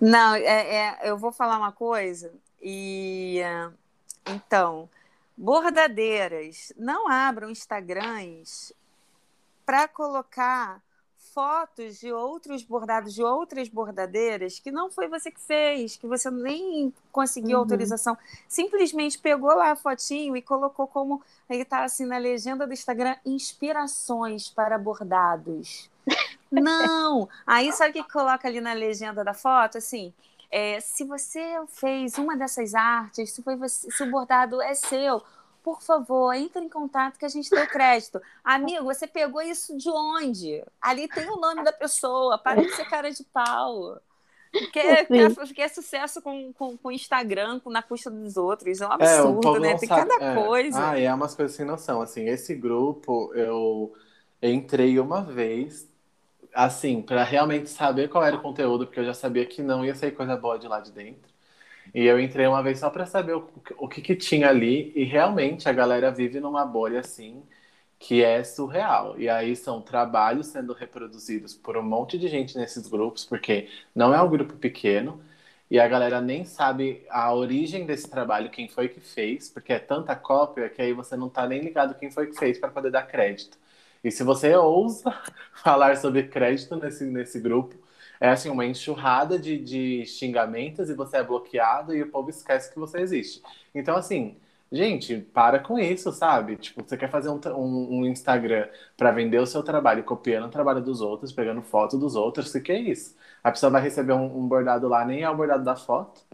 Não, 0.00 0.34
é, 0.34 0.42
é, 0.42 0.98
eu 1.04 1.16
vou 1.16 1.30
falar 1.30 1.56
uma 1.56 1.70
coisa 1.70 2.34
e 2.60 3.40
então, 4.26 4.88
bordadeiras, 5.36 6.72
não 6.76 7.08
abram 7.08 7.50
Instagrams 7.50 8.72
para 9.64 9.86
colocar 9.86 10.82
fotos 11.34 11.98
de 11.98 12.12
outros 12.12 12.62
bordados 12.62 13.12
de 13.14 13.22
outras 13.22 13.68
bordadeiras 13.68 14.58
que 14.60 14.70
não 14.70 14.90
foi 14.90 15.08
você 15.08 15.30
que 15.30 15.40
fez, 15.40 15.96
que 15.96 16.06
você 16.06 16.30
nem 16.30 16.94
conseguiu 17.12 17.58
Uhum. 17.58 17.62
autorização, 17.62 18.16
simplesmente 18.48 19.18
pegou 19.18 19.54
lá 19.54 19.72
a 19.72 19.76
fotinho 19.76 20.36
e 20.36 20.42
colocou 20.42 20.86
como 20.86 21.22
ele 21.50 21.64
tá 21.64 21.84
assim 21.84 22.06
na 22.06 22.18
legenda 22.18 22.66
do 22.66 22.72
Instagram, 22.72 23.16
inspirações 23.26 24.48
para 24.48 24.78
bordados. 24.78 25.90
Não! 26.50 27.28
Aí 27.46 27.72
sabe 27.72 27.90
o 27.90 27.92
que 27.94 28.04
que 28.04 28.12
coloca 28.12 28.46
ali 28.48 28.60
na 28.60 28.72
legenda 28.72 29.24
da 29.24 29.34
foto? 29.34 29.78
Assim, 29.78 30.12
é, 30.50 30.80
se 30.80 31.04
você 31.04 31.40
fez 31.68 32.18
uma 32.18 32.36
dessas 32.36 32.74
artes, 32.74 33.32
se, 33.32 33.42
foi 33.42 33.56
você- 33.56 33.90
se 33.90 34.02
o 34.02 34.06
bordado 34.10 34.62
é 34.62 34.74
seu, 34.74 35.22
por 35.64 35.82
favor, 35.82 36.34
entre 36.34 36.62
em 36.62 36.68
contato 36.68 37.18
que 37.18 37.24
a 37.24 37.28
gente 37.28 37.52
deu 37.54 37.66
crédito. 37.68 38.20
Amigo, 38.44 38.84
você 38.84 39.06
pegou 39.08 39.42
isso 39.42 39.76
de 39.78 39.90
onde? 39.90 40.62
Ali 40.80 41.08
tem 41.08 41.28
o 41.30 41.36
nome 41.40 41.64
da 41.64 41.72
pessoa, 41.72 42.38
para 42.38 42.62
de 42.62 42.70
ser 42.70 42.86
cara 42.86 43.10
de 43.10 43.24
pau. 43.24 44.00
Quer, 44.72 45.10
quer, 45.10 45.34
quer 45.54 45.68
sucesso 45.68 46.22
com, 46.22 46.52
com, 46.54 46.76
com 46.78 46.92
Instagram, 46.92 47.60
com, 47.60 47.70
na 47.70 47.82
custa 47.82 48.10
dos 48.10 48.36
outros. 48.36 48.80
É 48.80 48.88
um 48.88 48.92
É, 48.98 49.22
absurdo, 49.22 49.40
povo 49.40 49.58
né? 49.58 49.74
Tem 49.76 49.88
sabe. 49.88 50.08
cada 50.08 50.18
é. 50.20 50.34
coisa. 50.34 50.90
Ah, 50.90 50.98
é 50.98 51.12
umas 51.12 51.34
coisas 51.34 51.56
sem 51.56 51.66
noção. 51.66 52.00
Assim, 52.02 52.28
esse 52.28 52.54
grupo 52.54 53.32
eu 53.34 53.94
entrei 54.42 54.98
uma 55.00 55.22
vez, 55.24 55.90
assim, 56.54 57.02
para 57.02 57.24
realmente 57.24 57.70
saber 57.70 58.10
qual 58.10 58.24
era 58.24 58.36
o 58.36 58.42
conteúdo, 58.42 58.86
porque 58.86 59.00
eu 59.00 59.06
já 59.06 59.14
sabia 59.14 59.46
que 59.46 59.62
não 59.62 59.84
ia 59.84 59.96
sair 59.96 60.12
coisa 60.12 60.36
boa 60.36 60.58
de 60.58 60.68
lá 60.68 60.80
de 60.80 60.92
dentro. 60.92 61.33
E 61.94 62.04
eu 62.06 62.20
entrei 62.20 62.46
uma 62.46 62.62
vez 62.62 62.80
só 62.80 62.90
para 62.90 63.06
saber 63.06 63.34
o, 63.36 63.48
o 63.78 63.88
que 63.88 64.02
que 64.02 64.16
tinha 64.16 64.48
ali, 64.48 64.92
e 64.96 65.04
realmente 65.04 65.68
a 65.68 65.72
galera 65.72 66.10
vive 66.10 66.40
numa 66.40 66.64
bolha 66.66 67.00
assim, 67.00 67.42
que 67.98 68.22
é 68.22 68.42
surreal. 68.44 69.18
E 69.20 69.28
aí 69.28 69.54
são 69.56 69.80
trabalhos 69.80 70.48
sendo 70.48 70.72
reproduzidos 70.72 71.54
por 71.54 71.76
um 71.76 71.82
monte 71.82 72.18
de 72.18 72.28
gente 72.28 72.56
nesses 72.58 72.86
grupos, 72.88 73.24
porque 73.24 73.68
não 73.94 74.12
é 74.14 74.20
um 74.22 74.28
grupo 74.28 74.54
pequeno. 74.56 75.20
E 75.70 75.80
a 75.80 75.88
galera 75.88 76.20
nem 76.20 76.44
sabe 76.44 77.04
a 77.10 77.32
origem 77.34 77.86
desse 77.86 78.08
trabalho, 78.08 78.50
quem 78.50 78.68
foi 78.68 78.88
que 78.88 79.00
fez, 79.00 79.48
porque 79.48 79.72
é 79.72 79.78
tanta 79.78 80.14
cópia 80.14 80.68
que 80.68 80.82
aí 80.82 80.92
você 80.92 81.16
não 81.16 81.28
tá 81.28 81.46
nem 81.46 81.60
ligado 81.62 81.94
quem 81.94 82.10
foi 82.10 82.26
que 82.26 82.36
fez 82.38 82.58
para 82.58 82.70
poder 82.70 82.90
dar 82.90 83.04
crédito. 83.04 83.56
E 84.04 84.10
se 84.10 84.22
você 84.22 84.54
ousa 84.54 85.10
falar 85.64 85.96
sobre 85.96 86.28
crédito 86.28 86.76
nesse, 86.76 87.04
nesse 87.06 87.40
grupo, 87.40 87.76
é 88.20 88.28
assim, 88.30 88.50
uma 88.50 88.64
enxurrada 88.66 89.38
de, 89.38 89.58
de 89.58 90.06
xingamentos 90.06 90.90
e 90.90 90.94
você 90.94 91.18
é 91.18 91.22
bloqueado 91.24 91.94
e 91.94 92.02
o 92.02 92.10
povo 92.10 92.30
esquece 92.30 92.72
que 92.72 92.78
você 92.78 93.00
existe. 93.00 93.42
Então, 93.74 93.96
assim, 93.96 94.36
gente, 94.70 95.18
para 95.20 95.58
com 95.58 95.78
isso, 95.78 96.12
sabe? 96.12 96.56
Tipo, 96.56 96.82
você 96.82 96.96
quer 96.96 97.10
fazer 97.10 97.30
um, 97.30 97.40
um, 97.56 98.00
um 98.00 98.06
Instagram 98.06 98.68
para 98.96 99.10
vender 99.10 99.38
o 99.38 99.46
seu 99.46 99.62
trabalho, 99.62 100.04
copiando 100.04 100.46
o 100.46 100.50
trabalho 100.50 100.82
dos 100.82 101.00
outros, 101.00 101.32
pegando 101.32 101.62
foto 101.62 101.98
dos 101.98 102.14
outros, 102.16 102.54
o 102.54 102.62
que 102.62 102.72
é 102.72 102.80
isso? 102.80 103.16
A 103.42 103.50
pessoa 103.50 103.70
vai 103.70 103.82
receber 103.82 104.12
um, 104.12 104.38
um 104.38 104.46
bordado 104.48 104.88
lá, 104.88 105.04
nem 105.04 105.22
é 105.22 105.30
o 105.30 105.36
bordado 105.36 105.64
da 105.64 105.76
foto. 105.76 106.24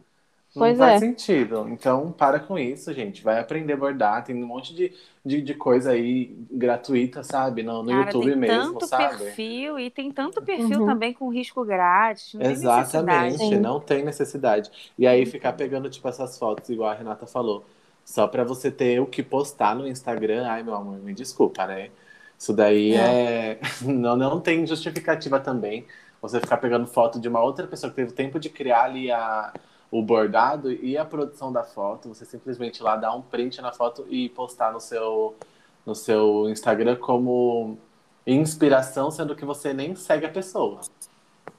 Não 0.55 0.59
Pois 0.59 0.77
faz 0.77 0.97
é. 0.97 0.99
sentido. 0.99 1.69
Então, 1.69 2.13
para 2.13 2.41
com 2.41 2.59
isso, 2.59 2.93
gente. 2.93 3.23
Vai 3.23 3.39
aprender 3.39 3.73
a 3.75 3.77
bordar. 3.77 4.25
Tem 4.25 4.35
um 4.43 4.47
monte 4.47 4.75
de, 4.75 4.93
de, 5.25 5.41
de 5.43 5.55
coisa 5.55 5.93
aí 5.93 6.35
gratuita, 6.51 7.23
sabe? 7.23 7.63
No, 7.63 7.83
no 7.83 7.91
Cara, 7.91 7.95
YouTube 7.95 8.35
tem 8.35 8.37
mesmo, 8.37 8.75
tanto 8.75 8.87
sabe? 8.87 9.37
perfil 9.37 9.79
e 9.79 9.91
tem 9.91 10.13
tanto 10.13 10.43
perfil 10.43 10.81
Uhum. 10.81 10.85
também 10.85 11.13
com 11.15 11.29
risco 11.29 11.65
grátis. 11.65 12.35
Não 12.35 12.43
tem 12.43 12.53
Exatamente. 12.53 13.39
Sim. 13.39 13.59
não 13.59 13.81
tem 13.81 14.05
necessidade. 14.05 14.71
E 14.99 15.07
aí 15.07 15.27
ficar 15.27 15.53
pegando, 15.55 15.91
tipo, 15.91 16.09
essas 16.09 16.39
fotos, 16.39 16.71
igual 16.71 16.91
a 16.91 16.95
Renata 16.95 17.27
falou, 17.27 17.65
só 18.05 18.27
pra 18.27 18.45
você 18.45 18.71
ter 18.71 19.01
o 19.01 19.07
que 19.07 19.23
postar 19.23 19.75
no 19.77 19.87
Instagram, 19.87 20.47
ai, 20.49 20.63
meu 20.63 20.75
amor, 20.75 20.99
me 21.01 21.13
desculpa, 21.15 21.67
né? 21.67 21.91
Isso 22.39 22.53
daí 22.55 22.95
é. 22.95 23.61
Não, 23.83 24.17
não 24.17 24.41
tem 24.41 24.67
justificativa 24.67 25.39
também. 25.41 25.87
Você 26.23 26.41
ficar 26.41 26.57
pegando 26.59 26.87
foto 26.87 27.21
de 27.21 27.29
uma 27.29 27.43
outra 27.43 27.67
pessoa 27.67 27.91
que 27.91 27.97
teve 27.97 28.13
tempo 28.13 28.39
de 28.41 28.49
criar 28.51 28.85
ali 28.85 29.11
a, 29.11 29.53
o 29.91 30.03
bordado 30.03 30.72
e 30.72 30.97
a 30.97 31.05
produção 31.05 31.53
da 31.53 31.64
foto, 31.64 32.09
você 32.09 32.24
simplesmente 32.24 32.82
lá 32.82 32.97
dar 32.97 33.14
um 33.14 33.22
print 33.22 33.61
na 33.61 33.72
foto 33.72 34.07
e 34.09 34.28
postar 34.28 34.72
no 34.72 34.80
seu, 34.80 35.36
no 35.84 35.95
seu 35.95 36.49
Instagram 36.49 36.97
como 36.97 37.78
inspiração, 38.26 39.11
sendo 39.11 39.34
que 39.34 39.45
você 39.45 39.72
nem 39.72 39.95
segue 39.97 40.26
a 40.26 40.30
pessoa. 40.30 40.80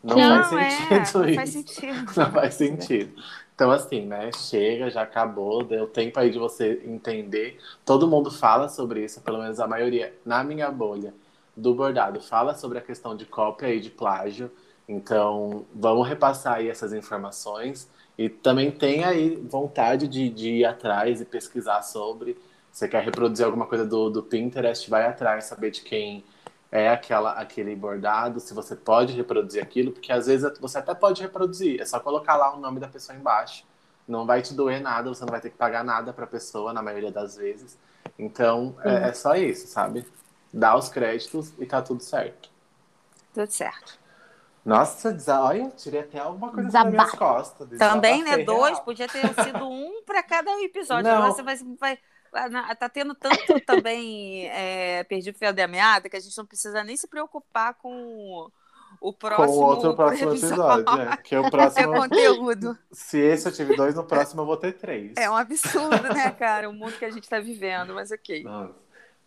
Não, 0.04 0.16
Não, 0.16 0.44
faz 0.46 0.74
é, 0.92 1.06
sentido 1.06 1.20
não 1.20 1.30
isso. 1.30 1.36
faz 1.36 1.50
sentido. 1.50 2.12
Não 2.18 2.32
faz 2.32 2.54
sentido. 2.56 3.24
Então, 3.54 3.70
assim, 3.70 4.06
né? 4.08 4.32
Chega, 4.34 4.90
já 4.90 5.04
acabou, 5.04 5.64
deu 5.64 5.88
tempo 5.88 6.20
aí 6.20 6.32
de 6.32 6.40
você 6.40 6.82
entender. 6.86 7.60
Todo 7.86 8.08
mundo 8.08 8.32
fala 8.32 8.68
sobre 8.70 9.04
isso, 9.06 9.22
pelo 9.22 9.40
menos 9.40 9.60
a 9.60 9.68
maioria, 9.68 10.16
na 10.26 10.44
minha 10.44 10.72
bolha 10.72 11.14
do 11.56 11.74
bordado, 11.76 12.22
fala 12.22 12.56
sobre 12.56 12.80
a 12.80 12.82
questão 12.82 13.16
de 13.16 13.26
cópia 13.26 13.74
e 13.74 13.80
de 13.80 13.90
plágio. 13.92 14.52
Então, 14.88 15.66
vamos 15.76 16.08
repassar 16.08 16.56
aí 16.56 16.70
essas 16.70 16.94
informações. 16.94 17.88
E 18.22 18.30
também 18.30 18.70
tem 18.70 19.04
aí 19.04 19.36
vontade 19.36 20.08
de, 20.08 20.30
de 20.30 20.52
ir 20.58 20.66
atrás 20.66 21.20
e 21.20 21.26
pesquisar 21.26 21.82
sobre. 21.82 22.38
Você 22.72 22.88
quer 22.88 23.04
reproduzir 23.04 23.44
alguma 23.44 23.66
coisa 23.66 23.84
do, 23.84 24.12
do 24.12 24.22
Pinterest, 24.22 24.88
vai 24.88 25.08
atrás, 25.08 25.46
saber 25.46 25.72
de 25.72 25.82
quem 25.82 26.24
é 26.72 26.88
aquela, 26.88 27.32
aquele 27.32 27.76
bordado, 27.76 28.40
se 28.40 28.54
você 28.54 28.76
pode 28.76 29.14
reproduzir 29.14 29.64
aquilo, 29.64 29.92
porque 29.92 30.12
às 30.12 30.28
vezes 30.28 30.48
você 30.60 30.78
até 30.78 30.94
pode 30.94 31.20
reproduzir, 31.20 31.82
é 31.82 31.86
só 31.86 32.00
colocar 32.00 32.38
lá 32.38 32.56
o 32.56 32.60
nome 32.60 32.80
da 32.80 32.88
pessoa 32.88 33.18
embaixo. 33.18 33.66
Não 34.08 34.24
vai 34.24 34.44
te 34.44 34.54
doer 34.54 34.80
nada, 34.80 35.10
você 35.10 35.26
não 35.26 35.32
vai 35.32 35.42
ter 35.42 35.50
que 35.50 35.58
pagar 35.58 35.84
nada 35.84 36.14
para 36.14 36.26
a 36.26 36.28
pessoa, 36.28 36.72
na 36.72 36.84
maioria 36.84 37.12
das 37.12 37.36
vezes. 37.36 37.76
Então, 38.20 38.76
é, 38.84 39.10
é 39.10 39.14
só 39.14 39.34
isso, 39.34 39.66
sabe? 39.66 40.06
Dá 40.54 40.78
os 40.78 40.90
créditos 40.90 41.52
e 41.58 41.66
tá 41.66 41.82
tudo 41.82 42.04
certo. 42.04 42.52
Tudo 43.34 43.52
certo. 43.52 44.01
Nossa, 44.64 45.16
olha, 45.42 45.70
tirei 45.72 46.02
até 46.02 46.20
alguma 46.20 46.52
coisa 46.52 46.70
das 46.70 46.92
minhas 46.92 47.12
costas. 47.12 47.68
Também, 47.80 48.24
né? 48.24 48.40
Dois, 48.40 48.80
podia 48.80 49.08
ter 49.08 49.22
sido 49.44 49.68
um 49.68 50.04
para 50.06 50.22
cada 50.22 50.52
episódio. 50.62 51.10
Não. 51.10 51.18
Agora 51.18 51.34
você 51.34 51.42
vai, 51.42 51.58
vai. 51.80 52.76
Tá 52.76 52.88
tendo 52.88 53.16
tanto 53.16 53.60
também 53.66 54.48
é, 54.54 55.04
perdi 55.04 55.32
o 55.32 55.34
fio 55.34 55.54
da 55.54 55.68
meada 55.68 56.10
que 56.10 56.16
a 56.16 56.20
gente 56.20 56.38
não 56.38 56.46
precisa 56.46 56.84
nem 56.84 56.96
se 56.96 57.08
preocupar 57.08 57.74
com 57.74 58.50
o 59.00 59.12
próximo. 59.12 59.48
Com 59.48 59.54
o 59.54 59.66
outro 59.66 59.96
próximo 59.96 60.32
episódio, 60.32 60.82
episódio 60.82 61.02
é, 61.02 61.18
que 61.18 61.36
é 61.36 61.40
o 61.40 61.50
próximo. 61.50 61.94
É 61.96 61.98
conteúdo. 61.98 62.78
Se 62.92 63.18
esse 63.18 63.48
eu 63.48 63.52
tive 63.52 63.76
dois, 63.76 63.96
no 63.96 64.04
próximo 64.04 64.44
eu 64.44 64.46
vou 64.46 64.58
ter 64.58 64.74
três. 64.74 65.14
É 65.18 65.30
um 65.30 65.36
absurdo, 65.36 66.14
né, 66.14 66.30
cara? 66.32 66.70
O 66.70 66.74
mundo 66.74 66.94
que 66.98 67.06
a 67.06 67.10
gente 67.10 67.24
está 67.24 67.40
vivendo, 67.40 67.96
mas 67.96 68.12
ok. 68.12 68.44
Nossa. 68.44 68.81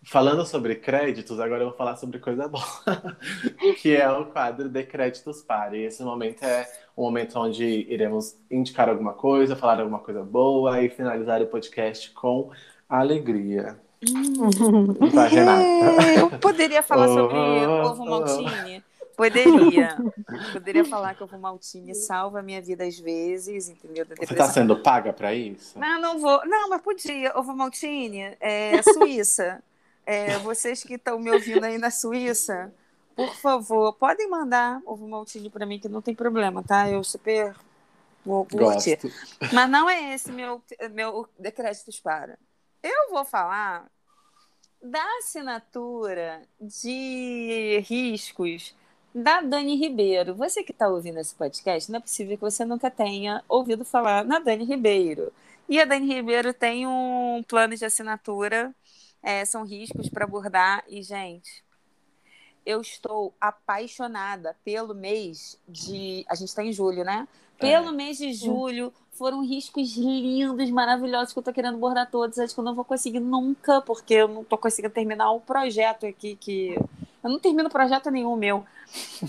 Falando 0.06 0.44
sobre 0.44 0.76
créditos, 0.76 1.40
agora 1.40 1.62
eu 1.62 1.68
vou 1.68 1.76
falar 1.76 1.96
sobre 1.96 2.18
coisa 2.18 2.46
boa, 2.46 2.64
que 3.80 3.96
é 3.96 4.10
o 4.10 4.26
quadro 4.26 4.68
de 4.68 4.82
créditos 4.84 5.42
para. 5.42 5.76
E 5.76 5.84
esse 5.84 6.02
momento 6.02 6.42
é 6.42 6.68
um 6.96 7.02
momento 7.02 7.38
onde 7.38 7.64
iremos 7.64 8.36
indicar 8.50 8.88
alguma 8.88 9.14
coisa, 9.14 9.56
falar 9.56 9.80
alguma 9.80 9.98
coisa 9.98 10.22
boa 10.22 10.82
e 10.82 10.90
finalizar 10.90 11.40
o 11.40 11.46
podcast 11.46 12.10
com 12.10 12.50
alegria. 12.88 13.78
Hum. 14.06 15.10
Vai, 15.10 15.28
Renata. 15.28 15.62
Eu 16.18 16.30
poderia 16.38 16.82
falar 16.82 17.08
sobre 17.08 17.36
ovo 17.36 18.04
maltine? 18.04 18.84
Poderia. 19.16 19.96
Poderia 20.52 20.84
falar 20.84 21.14
que 21.14 21.22
ovo 21.22 21.38
maltine 21.38 21.94
salva 21.94 22.40
a 22.40 22.42
minha 22.42 22.60
vida 22.60 22.84
às 22.84 22.98
vezes, 22.98 23.68
entendeu? 23.68 24.04
Você 24.06 24.34
está 24.34 24.48
sendo 24.48 24.76
paga 24.76 25.12
para 25.12 25.32
isso? 25.32 25.78
Não, 25.78 26.00
não 26.00 26.18
vou. 26.18 26.44
Não, 26.46 26.68
mas 26.68 26.82
podia. 26.82 27.32
Ovo 27.36 27.54
maltine 27.54 28.36
é 28.40 28.82
Suíça. 28.82 29.62
É, 30.06 30.38
vocês 30.38 30.82
que 30.82 30.94
estão 30.94 31.18
me 31.18 31.30
ouvindo 31.30 31.64
aí 31.64 31.78
na 31.78 31.90
Suíça, 31.90 32.72
por 33.16 33.34
favor, 33.36 33.94
podem 33.94 34.28
mandar 34.28 34.80
ovo 34.84 35.06
maltine 35.08 35.48
para 35.48 35.64
mim, 35.64 35.78
que 35.78 35.88
não 35.88 36.02
tem 36.02 36.14
problema, 36.14 36.62
tá? 36.62 36.90
Eu 36.90 37.02
super 37.04 37.54
vou 38.24 38.44
curtir. 38.46 38.98
Mas 39.52 39.70
não 39.70 39.88
é 39.88 40.14
esse 40.14 40.32
meu, 40.32 40.62
meu 40.92 41.28
decreto 41.38 41.84
para. 42.02 42.38
Eu 42.82 43.10
vou 43.10 43.24
falar 43.24 43.86
da 44.82 45.02
assinatura 45.18 46.42
de 46.60 47.82
riscos 47.86 48.74
da 49.14 49.40
Dani 49.40 49.76
Ribeiro. 49.76 50.34
Você 50.34 50.62
que 50.62 50.72
está 50.72 50.88
ouvindo 50.88 51.18
esse 51.18 51.34
podcast, 51.34 51.90
não 51.90 51.98
é 51.98 52.00
possível 52.00 52.36
que 52.36 52.42
você 52.42 52.64
nunca 52.64 52.90
tenha 52.90 53.42
ouvido 53.48 53.84
falar 53.84 54.24
na 54.24 54.38
Dani 54.38 54.64
Ribeiro. 54.64 55.32
E 55.68 55.80
a 55.80 55.84
Dani 55.84 56.12
Ribeiro 56.12 56.52
tem 56.52 56.86
um 56.86 57.42
plano 57.46 57.76
de 57.76 57.84
assinatura 57.84 58.74
é, 59.24 59.44
são 59.44 59.64
riscos 59.64 60.08
para 60.08 60.24
abordar. 60.24 60.84
E, 60.86 61.02
gente, 61.02 61.64
eu 62.64 62.80
estou 62.80 63.34
apaixonada 63.40 64.54
pelo 64.62 64.94
mês 64.94 65.58
de. 65.66 66.24
A 66.28 66.34
gente 66.34 66.48
está 66.48 66.62
em 66.62 66.72
julho, 66.72 67.02
né? 67.02 67.26
Pelo 67.58 67.88
é. 67.88 67.92
mês 67.92 68.18
de 68.18 68.32
julho, 68.34 68.92
foram 69.12 69.44
riscos 69.44 69.96
lindos, 69.96 70.70
maravilhosos, 70.70 71.32
que 71.32 71.38
eu 71.38 71.40
estou 71.40 71.54
querendo 71.54 71.78
bordar 71.78 72.10
todos. 72.10 72.38
Acho 72.38 72.54
que 72.54 72.60
eu 72.60 72.64
não 72.64 72.74
vou 72.74 72.84
conseguir 72.84 73.20
nunca, 73.20 73.80
porque 73.80 74.14
eu 74.14 74.28
não 74.28 74.42
estou 74.42 74.58
conseguindo 74.58 74.92
terminar 74.92 75.32
o 75.32 75.40
projeto 75.40 76.04
aqui. 76.04 76.36
que 76.36 76.76
Eu 77.24 77.30
não 77.30 77.38
termino 77.38 77.70
projeto 77.70 78.10
nenhum 78.10 78.36
meu. 78.36 78.66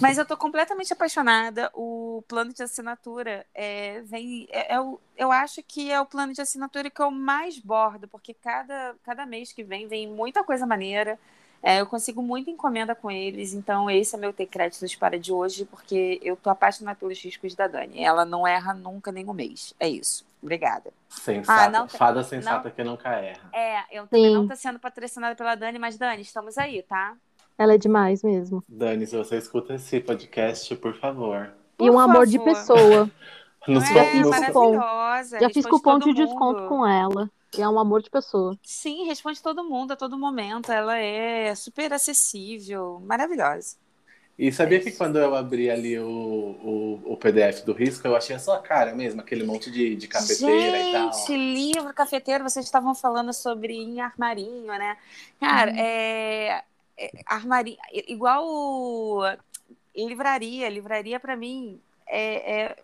Mas 0.02 0.18
eu 0.18 0.24
estou 0.24 0.36
completamente 0.36 0.91
apaixonada. 0.91 1.72
O 1.74 2.22
plano 2.28 2.54
de 2.54 2.62
assinatura 2.62 3.46
é, 3.56 4.02
vem. 4.02 4.46
É, 4.52 4.74
é, 4.74 4.82
o, 4.82 5.00
eu 5.16 5.32
acho 5.32 5.64
que 5.64 5.89
é 5.89 6.00
o 6.02 6.06
plano 6.06 6.34
de 6.34 6.41
assinatura 6.41 6.89
que 6.89 7.02
eu 7.02 7.10
mais 7.10 7.58
bordo, 7.58 8.06
porque 8.06 8.34
cada, 8.34 8.96
cada 9.02 9.26
mês 9.26 9.54
que 9.54 9.64
vem, 9.64 9.88
vem 9.88 10.10
muita 10.10 10.43
coisa 10.43 10.66
maneira. 10.66 11.18
É, 11.64 11.80
eu 11.80 11.88
consigo 11.88 12.22
muita 12.22 12.52
encomenda 12.52 12.93
com 12.93 13.10
eles, 13.10 13.54
então 13.54 13.89
esse 13.89 14.14
é 14.14 14.20
meu 14.20 14.32
ter 14.32 14.46
créditos 14.46 14.93
para 14.93 15.18
de 15.18 15.34
hoje, 15.34 15.66
porque 15.66 16.20
eu 16.22 16.36
tô 16.36 16.52
apaixonada 16.52 17.00
pelos 17.00 17.18
discos 17.18 17.56
da 17.56 17.66
Dani. 17.66 18.04
Ela 18.04 18.24
não 18.24 18.46
erra 18.46 18.72
nunca 18.72 19.12
nem 19.12 19.28
um 19.28 19.34
mês. 19.34 19.74
É 19.80 19.88
isso. 19.89 20.24
Obrigada. 20.43 20.93
Sensata. 21.10 21.64
Ah, 21.64 21.70
não, 21.70 21.88
Fada 21.88 22.22
sensata 22.24 22.68
não, 22.70 22.76
que 22.76 22.84
nunca 22.84 23.10
erra. 23.10 23.50
É, 23.52 23.98
eu 23.98 24.06
também 24.06 24.34
não 24.34 24.48
tô 24.48 24.56
sendo 24.56 24.78
patrocinada 24.78 25.34
pela 25.34 25.56
Dani, 25.56 25.80
mas 25.80 25.98
Dani, 25.98 26.22
estamos 26.22 26.58
aí, 26.58 26.84
tá? 26.84 27.16
Ela 27.58 27.76
é 27.76 27.78
demais 27.78 28.24
mesmo. 28.24 28.64
Dani, 28.68 29.08
se 29.08 29.16
você 29.16 29.38
escuta 29.38 29.76
esse 29.76 29.99
podcast, 29.99 30.76
por 30.76 30.93
favor. 30.95 31.53
Por 31.78 31.86
e 31.86 31.89
um 31.89 31.93
favor. 31.93 32.10
amor 32.10 32.28
de 32.28 32.39
pessoa. 32.39 33.10
Nos, 33.68 33.84
é, 33.89 34.14
nos... 34.14 34.30
maravilhosa. 34.30 35.39
Já 35.39 35.49
fiz 35.49 35.66
cupom 35.66 35.97
de 35.97 36.14
desconto 36.14 36.68
com 36.68 36.86
ela. 36.86 37.32
E 37.58 37.62
é 37.64 37.68
um 37.68 37.80
amor 37.80 38.03
de 38.03 38.12
pessoa. 38.12 38.56
Sim, 38.62 39.06
responde 39.06 39.41
todo 39.41 39.64
mundo, 39.64 39.93
a 39.93 39.95
todo 39.95 40.18
momento. 40.20 40.72
Ela 40.72 40.99
é 40.99 41.56
super 41.56 41.91
acessível, 41.91 43.01
maravilhosa. 43.03 43.78
E 44.38 44.51
sabia 44.51 44.80
é 44.80 44.82
que 44.82 44.91
quando 44.91 45.18
eu 45.18 45.34
abri 45.34 45.72
ali 45.72 45.97
o, 45.97 46.06
o, 46.06 47.14
o, 47.14 47.18
PDF 47.18 47.62
do 47.64 47.72
risco, 47.72 48.06
eu 48.06 48.18
achei 48.18 48.36
a 48.36 48.39
sua 48.39 48.60
cara 48.60 48.93
mesmo, 48.93 49.22
aquele 49.22 49.45
monte 49.45 49.72
de, 49.72 49.95
de 49.95 50.08
cafeteira 50.10 50.78
Gente, 50.78 50.89
e 50.89 50.91
tal. 50.91 51.14
Gente, 51.14 51.38
livro 51.38 51.93
cafeteiro, 51.93 52.43
vocês 52.43 52.66
estavam 52.66 52.93
falando 52.93 53.32
sobre 53.32 53.74
em 53.74 54.01
armarinho, 54.01 54.68
né? 54.68 54.97
Cara, 55.39 55.72
hum. 55.72 55.76
é, 55.78 56.64
é, 56.98 57.12
armarinho, 57.26 57.78
igual 58.08 59.22
livraria, 59.96 60.70
livraria 60.70 61.20
para 61.20 61.36
mim 61.36 61.80
é, 62.08 62.62
é 62.62 62.78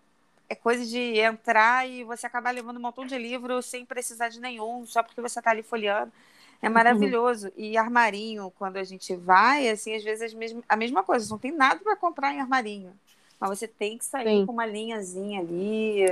é 0.52 0.54
coisa 0.54 0.84
de 0.84 1.18
entrar 1.18 1.88
e 1.88 2.04
você 2.04 2.26
acabar 2.26 2.50
levando 2.50 2.76
um 2.76 2.80
montão 2.80 3.06
de 3.06 3.16
livro 3.16 3.62
sem 3.62 3.86
precisar 3.86 4.28
de 4.28 4.38
nenhum, 4.38 4.84
só 4.84 5.02
porque 5.02 5.20
você 5.20 5.38
está 5.38 5.50
ali 5.50 5.62
folheando. 5.62 6.12
É 6.60 6.68
uhum. 6.68 6.74
maravilhoso. 6.74 7.46
Uhum. 7.48 7.52
E 7.56 7.76
armarinho, 7.78 8.52
quando 8.58 8.76
a 8.76 8.84
gente 8.84 9.16
vai, 9.16 9.68
assim, 9.70 9.94
às 9.94 10.04
vezes 10.04 10.34
a 10.68 10.76
mesma 10.76 11.02
coisa, 11.02 11.28
não 11.30 11.38
tem 11.38 11.52
nada 11.52 11.80
para 11.82 11.96
comprar 11.96 12.34
em 12.34 12.40
armarinho. 12.40 12.92
Mas 13.40 13.58
você 13.58 13.66
tem 13.66 13.96
que 13.96 14.04
sair 14.04 14.40
Sim. 14.40 14.46
com 14.46 14.52
uma 14.52 14.66
linhazinha 14.66 15.40
ali. 15.40 16.04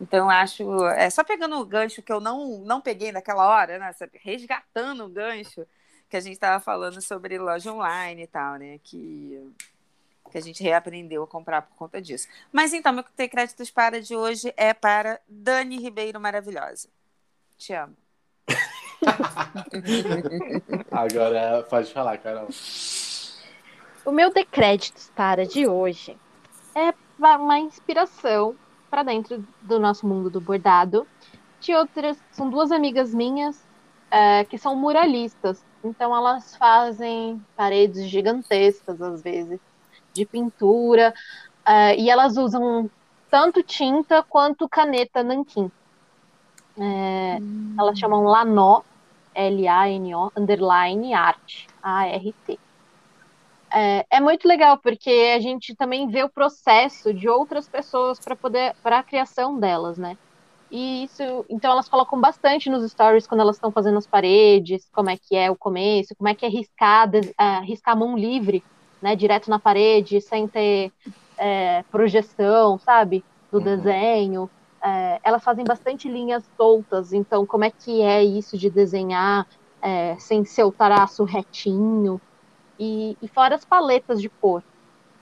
Então, 0.00 0.24
eu 0.24 0.30
acho. 0.30 0.86
É 0.86 1.10
só 1.10 1.22
pegando 1.22 1.56
o 1.60 1.66
gancho 1.66 2.02
que 2.02 2.12
eu 2.12 2.18
não, 2.18 2.58
não 2.60 2.80
peguei 2.80 3.12
naquela 3.12 3.46
hora, 3.46 3.78
né? 3.78 3.94
Resgatando 4.14 5.04
o 5.04 5.08
gancho 5.08 5.66
que 6.08 6.16
a 6.16 6.20
gente 6.20 6.34
estava 6.34 6.62
falando 6.62 7.00
sobre 7.00 7.38
loja 7.38 7.72
online 7.72 8.22
e 8.22 8.26
tal, 8.26 8.56
né? 8.56 8.78
Que 8.82 9.52
que 10.30 10.38
a 10.38 10.42
gente 10.42 10.62
reaprendeu 10.62 11.22
a 11.22 11.26
comprar 11.26 11.62
por 11.62 11.74
conta 11.76 12.00
disso. 12.00 12.28
Mas 12.52 12.72
então, 12.72 12.92
meu 12.92 13.04
ter 13.16 13.28
créditos 13.28 13.70
para 13.70 14.00
de 14.00 14.16
hoje 14.16 14.52
é 14.56 14.74
para 14.74 15.20
Dani 15.28 15.78
Ribeiro 15.78 16.20
Maravilhosa. 16.20 16.88
Te 17.56 17.72
amo. 17.72 17.96
Agora 20.90 21.64
pode 21.68 21.92
falar, 21.92 22.18
Carol. 22.18 22.48
O 24.04 24.12
meu 24.12 24.32
decréditos 24.32 25.10
para 25.16 25.46
de 25.46 25.66
hoje 25.66 26.16
é 26.74 26.94
uma 27.18 27.58
inspiração 27.58 28.56
para 28.90 29.02
dentro 29.02 29.44
do 29.62 29.78
nosso 29.78 30.06
mundo 30.06 30.30
do 30.30 30.40
bordado. 30.40 31.06
De 31.60 31.74
outras, 31.74 32.16
são 32.30 32.48
duas 32.48 32.70
amigas 32.70 33.12
minhas 33.12 33.66
é, 34.10 34.44
que 34.44 34.58
são 34.58 34.76
muralistas. 34.76 35.64
Então 35.86 36.14
elas 36.14 36.56
fazem 36.56 37.40
paredes 37.56 38.08
gigantescas 38.08 39.00
às 39.00 39.22
vezes 39.22 39.60
de 40.12 40.24
pintura, 40.24 41.14
uh, 41.66 41.98
e 41.98 42.10
elas 42.10 42.36
usam 42.36 42.90
tanto 43.30 43.62
tinta 43.62 44.22
quanto 44.22 44.68
caneta 44.68 45.22
nanquim. 45.22 45.70
É, 46.78 47.38
hum. 47.40 47.74
Elas 47.78 47.98
chamam 47.98 48.24
Lanó, 48.24 48.82
L-A-N-O, 49.34 50.32
underline 50.36 51.14
art, 51.14 51.66
A-R-T. 51.82 52.58
É, 53.70 54.06
é, 54.10 54.20
muito 54.20 54.46
legal 54.46 54.78
porque 54.78 55.34
a 55.34 55.40
gente 55.40 55.74
também 55.74 56.08
vê 56.08 56.22
o 56.22 56.28
processo 56.28 57.12
de 57.12 57.28
outras 57.28 57.68
pessoas 57.68 58.18
para 58.18 58.36
poder 58.36 58.74
para 58.82 59.00
a 59.00 59.02
criação 59.02 59.58
delas, 59.58 59.98
né? 59.98 60.16
E 60.70 61.04
isso, 61.04 61.44
então 61.48 61.70
elas 61.70 61.88
colocam 61.88 62.20
bastante 62.20 62.68
nos 62.68 62.90
stories 62.90 63.26
quando 63.26 63.40
elas 63.40 63.56
estão 63.56 63.70
fazendo 63.70 63.98
as 63.98 64.06
paredes, 64.06 64.88
como 64.92 65.08
é 65.08 65.16
que 65.16 65.36
é 65.36 65.50
o 65.50 65.56
começo, 65.56 66.14
como 66.16 66.28
é 66.28 66.34
que 66.34 66.44
é 66.44 66.48
riscar, 66.48 67.08
uh, 67.08 67.64
riscar 67.64 67.94
a 67.94 67.96
mão 67.96 68.16
livre 68.16 68.64
né, 69.00 69.14
direto 69.14 69.48
na 69.48 69.58
parede, 69.58 70.20
sem 70.20 70.48
ter 70.48 70.92
é, 71.38 71.84
projeção, 71.90 72.78
sabe, 72.78 73.24
do 73.50 73.58
uhum. 73.58 73.64
desenho. 73.64 74.50
É, 74.82 75.20
elas 75.22 75.42
fazem 75.42 75.64
bastante 75.64 76.08
linhas 76.08 76.44
soltas, 76.56 77.12
então 77.12 77.46
como 77.46 77.64
é 77.64 77.70
que 77.70 78.02
é 78.02 78.22
isso 78.24 78.56
de 78.56 78.70
desenhar 78.70 79.46
é, 79.82 80.16
sem 80.18 80.44
ser 80.44 80.64
o 80.64 80.72
traço 80.72 81.24
retinho? 81.24 82.20
E, 82.78 83.16
e 83.22 83.28
fora 83.28 83.54
as 83.54 83.64
paletas 83.64 84.20
de 84.20 84.28
cor. 84.28 84.62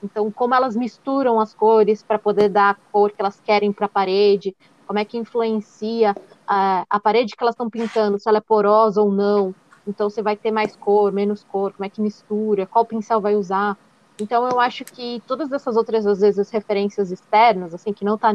Então, 0.03 0.29
como 0.29 0.53
elas 0.53 0.75
misturam 0.75 1.39
as 1.39 1.53
cores 1.53 2.03
para 2.03 2.19
poder 2.19 2.49
dar 2.49 2.71
a 2.71 2.91
cor 2.91 3.11
que 3.11 3.21
elas 3.21 3.39
querem 3.39 3.71
para 3.71 3.85
a 3.85 3.89
parede, 3.89 4.55
como 4.85 4.99
é 4.99 5.05
que 5.05 5.17
influencia 5.17 6.15
a, 6.47 6.85
a 6.89 6.99
parede 6.99 7.35
que 7.35 7.43
elas 7.43 7.53
estão 7.53 7.69
pintando, 7.69 8.19
se 8.19 8.27
ela 8.29 8.37
é 8.39 8.41
porosa 8.41 9.01
ou 9.01 9.11
não, 9.11 9.55
então 9.87 10.09
você 10.09 10.21
vai 10.21 10.37
ter 10.37 10.51
mais 10.51 10.75
cor, 10.75 11.11
menos 11.11 11.43
cor, 11.43 11.73
como 11.73 11.85
é 11.85 11.89
que 11.89 12.01
mistura, 12.01 12.67
qual 12.67 12.85
pincel 12.85 13.21
vai 13.21 13.35
usar. 13.35 13.75
Então 14.19 14.47
eu 14.47 14.59
acho 14.59 14.85
que 14.85 15.21
todas 15.25 15.51
essas 15.51 15.75
outras, 15.75 16.05
às 16.07 16.19
vezes, 16.19 16.49
referências 16.51 17.11
externas, 17.11 17.73
assim, 17.73 17.93
que 17.93 18.05
não 18.05 18.15
está 18.15 18.33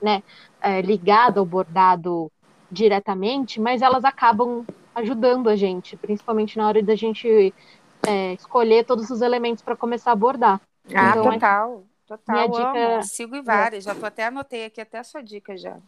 né, 0.00 0.22
é, 0.60 0.80
ligada 0.82 1.40
ao 1.40 1.46
bordado 1.46 2.30
diretamente, 2.70 3.60
mas 3.60 3.82
elas 3.82 4.04
acabam 4.04 4.64
ajudando 4.94 5.48
a 5.48 5.56
gente, 5.56 5.96
principalmente 5.98 6.56
na 6.56 6.66
hora 6.68 6.82
da 6.82 6.94
gente 6.94 7.54
é, 8.06 8.34
escolher 8.34 8.84
todos 8.84 9.10
os 9.10 9.20
elementos 9.22 9.62
para 9.62 9.76
começar 9.76 10.12
a 10.12 10.16
bordar. 10.16 10.60
Ah, 10.94 11.16
então, 11.16 11.24
total. 11.24 11.86
Total, 12.06 12.34
Minha 12.34 12.48
amo. 12.72 13.02
dica- 13.02 13.02
Sigo 13.02 13.36
em 13.36 13.42
várias. 13.42 13.84
Já 13.84 13.94
tô 13.94 14.06
até 14.06 14.26
anotei 14.26 14.64
aqui 14.64 14.80
até 14.80 14.98
a 14.98 15.04
sua 15.04 15.22
dica 15.22 15.56
já. 15.56 15.80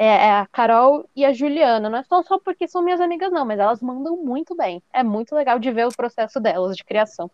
É, 0.00 0.06
é 0.06 0.30
a 0.32 0.46
Carol 0.46 1.06
e 1.14 1.26
a 1.26 1.32
Juliana. 1.32 1.90
Não 1.90 1.98
é 1.98 2.02
só, 2.02 2.22
só 2.22 2.38
porque 2.38 2.66
são 2.66 2.82
minhas 2.82 3.02
amigas, 3.02 3.30
não, 3.30 3.44
mas 3.44 3.58
elas 3.58 3.82
mandam 3.82 4.16
muito 4.16 4.56
bem. 4.56 4.82
É 4.94 5.02
muito 5.02 5.34
legal 5.34 5.58
de 5.58 5.70
ver 5.70 5.86
o 5.86 5.94
processo 5.94 6.40
delas 6.40 6.74
de 6.74 6.82
criação. 6.82 7.30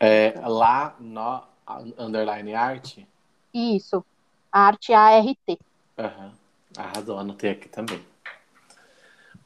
É, 0.00 0.32
lá 0.46 0.96
no 0.98 1.42
underline 1.98 2.54
arte. 2.54 3.06
Isso. 3.52 4.02
Arte 4.50 4.94
A-R-T. 4.94 5.58
Aham. 5.98 6.32
Arrasou, 6.74 7.18
anotei 7.18 7.50
aqui 7.50 7.68
também. 7.68 8.00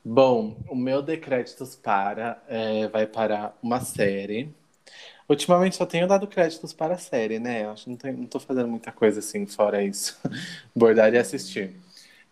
Bom, 0.05 0.56
o 0.68 0.76
meu 0.76 1.02
decréditos 1.02 1.74
para 1.74 2.40
é, 2.47 2.86
vai 2.86 3.05
para 3.05 3.52
uma 3.60 3.81
série. 3.81 4.55
Ultimamente 5.28 5.74
só 5.74 5.86
tenho 5.86 6.06
dado 6.06 6.28
créditos 6.28 6.72
para 6.72 6.94
a 6.94 6.98
série, 6.98 7.40
né? 7.40 7.64
Eu 7.64 7.70
acho 7.70 7.85
que 7.85 7.90
não, 7.90 7.97
tenho- 7.97 8.18
não 8.18 8.26
tô 8.26 8.39
fazendo 8.39 8.68
muita 8.68 8.93
coisa 8.93 9.18
assim 9.20 9.44
fora 9.47 9.82
isso. 9.82 10.20
Bordar 10.76 11.12
e 11.14 11.18
assistir. 11.18 11.74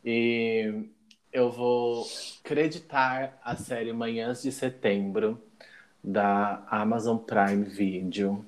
E 0.04 0.84
eu 1.32 1.50
vou 1.50 2.04
creditar 2.42 3.38
a 3.42 3.56
série 3.56 3.92
Manhãs 3.92 4.42
de 4.42 4.52
Setembro 4.52 5.40
da 6.02 6.62
Amazon 6.68 7.16
Prime 7.18 7.64
Video, 7.64 8.44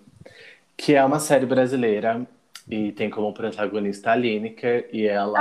que 0.76 0.94
é 0.94 1.04
uma 1.04 1.20
série 1.20 1.46
brasileira 1.46 2.26
e 2.68 2.92
tem 2.92 3.10
como 3.10 3.32
protagonista 3.32 4.10
a 4.12 4.16
Lineker 4.16 4.88
e 4.92 5.06
ela. 5.06 5.38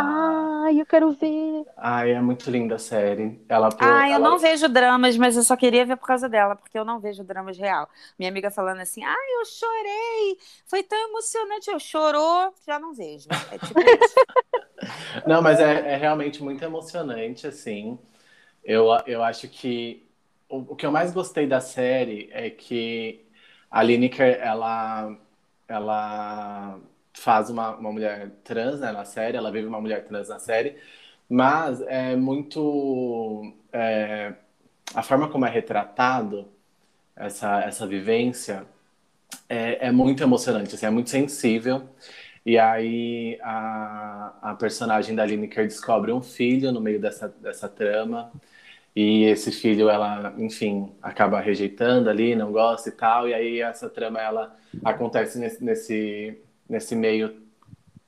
Ai, 0.65 0.79
eu 0.79 0.85
quero 0.85 1.11
ver. 1.11 1.65
Ai, 1.77 2.11
é 2.11 2.21
muito 2.21 2.49
linda 2.51 2.75
a 2.75 2.79
série. 2.79 3.39
Ela, 3.49 3.69
Ah, 3.79 4.07
eu 4.09 4.15
ela- 4.15 4.29
não 4.31 4.37
vejo 4.37 4.67
dramas, 4.69 5.17
mas 5.17 5.35
eu 5.35 5.43
só 5.43 5.55
queria 5.55 5.85
ver 5.85 5.97
por 5.97 6.05
causa 6.07 6.29
dela, 6.29 6.55
porque 6.55 6.77
eu 6.77 6.85
não 6.85 6.99
vejo 6.99 7.23
dramas 7.23 7.57
real. 7.57 7.89
Minha 8.19 8.29
amiga 8.29 8.51
falando 8.51 8.81
assim, 8.81 9.03
ai, 9.03 9.27
eu 9.39 9.45
chorei, 9.45 10.37
foi 10.65 10.83
tão 10.83 10.97
emocionante. 11.09 11.69
Eu 11.71 11.79
chorou, 11.79 12.53
já 12.65 12.77
não 12.77 12.93
vejo. 12.93 13.29
É 13.51 13.57
tipo 13.57 13.79
isso. 13.89 14.13
Não, 15.27 15.41
mas 15.41 15.59
é, 15.59 15.93
é 15.93 15.95
realmente 15.97 16.41
muito 16.43 16.63
emocionante, 16.63 17.47
assim. 17.47 17.97
Eu, 18.63 18.87
eu 19.07 19.23
acho 19.23 19.47
que 19.49 20.07
o, 20.49 20.59
o 20.73 20.77
que 20.77 20.85
eu 20.85 20.91
mais 20.91 21.13
gostei 21.13 21.47
da 21.47 21.61
série 21.61 22.29
é 22.33 22.49
que 22.49 23.25
a 23.71 23.83
Lineker, 23.83 24.39
ela, 24.41 25.17
ela 25.67 26.79
faz 27.13 27.49
uma, 27.49 27.75
uma 27.77 27.91
mulher 27.91 28.31
trans, 28.43 28.79
né, 28.81 28.91
na 28.91 29.05
série, 29.05 29.37
ela 29.37 29.51
vive 29.51 29.67
uma 29.67 29.81
mulher 29.81 30.05
trans 30.07 30.29
na 30.29 30.39
série, 30.39 30.77
mas 31.29 31.81
é 31.83 32.15
muito... 32.15 33.53
é, 33.73 34.33
a 34.95 35.03
forma 35.03 35.29
como 35.29 35.45
é 35.45 35.49
retratado 35.49 36.47
essa, 37.15 37.61
essa 37.63 37.87
vivência 37.87 38.65
é, 39.49 39.87
é 39.87 39.91
muito 39.91 40.23
emocionante, 40.23 40.75
assim, 40.75 40.85
é 40.85 40.89
muito 40.89 41.09
sensível. 41.09 41.87
E 42.45 42.57
aí 42.57 43.39
a, 43.41 44.51
a 44.51 44.55
personagem 44.55 45.15
da 45.15 45.25
Lineker 45.25 45.65
descobre 45.65 46.11
um 46.11 46.21
filho 46.21 46.71
no 46.71 46.81
meio 46.81 46.99
dessa, 46.99 47.29
dessa 47.29 47.69
trama. 47.69 48.31
E 48.95 49.23
esse 49.25 49.51
filho, 49.51 49.89
ela, 49.89 50.33
enfim, 50.37 50.93
acaba 51.01 51.39
rejeitando 51.39 52.09
ali, 52.09 52.35
não 52.35 52.51
gosta 52.51 52.89
e 52.89 52.91
tal. 52.91 53.27
E 53.29 53.33
aí 53.33 53.61
essa 53.61 53.89
trama, 53.89 54.21
ela 54.21 54.55
acontece 54.83 55.39
nesse, 55.39 55.63
nesse, 55.63 56.37
nesse 56.69 56.95
meio 56.95 57.41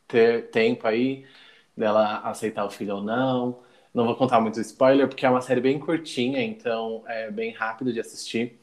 ter, 0.07 0.49
tempo 0.51 0.87
aí, 0.87 1.25
dela 1.77 2.19
aceitar 2.19 2.65
o 2.65 2.69
filho 2.71 2.97
ou 2.97 3.03
não. 3.03 3.63
Não 3.93 4.05
vou 4.05 4.15
contar 4.15 4.41
muito 4.41 4.59
spoiler, 4.61 5.07
porque 5.07 5.25
é 5.25 5.29
uma 5.29 5.41
série 5.41 5.61
bem 5.61 5.79
curtinha, 5.79 6.41
então 6.43 7.03
é 7.07 7.31
bem 7.31 7.51
rápido 7.53 7.93
de 7.93 7.99
assistir. 7.99 8.59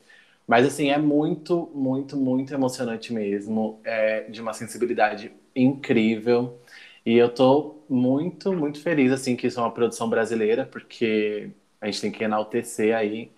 Mas, 0.47 0.67
assim, 0.67 0.91
é 0.91 0.99
muito, 0.99 1.71
muito, 1.75 2.17
muito 2.17 2.53
emocionante 2.55 3.13
mesmo. 3.13 3.81
É 3.85 4.23
de 4.31 4.41
uma 4.43 4.53
sensibilidade 4.53 5.33
incrível. 5.55 6.61
E 7.05 7.17
eu 7.17 7.29
tô 7.35 7.77
muito, 7.89 8.53
muito 8.53 8.81
feliz, 8.81 9.13
assim, 9.13 9.37
que 9.37 9.47
isso 9.47 9.59
é 9.61 9.63
uma 9.63 9.73
produção 9.73 10.09
brasileira, 10.09 10.67
porque 10.67 11.51
a 11.81 11.87
gente 11.87 12.01
tem 12.01 12.13
que 12.13 12.25
enaltecer 12.25 12.95
aí 12.97 13.31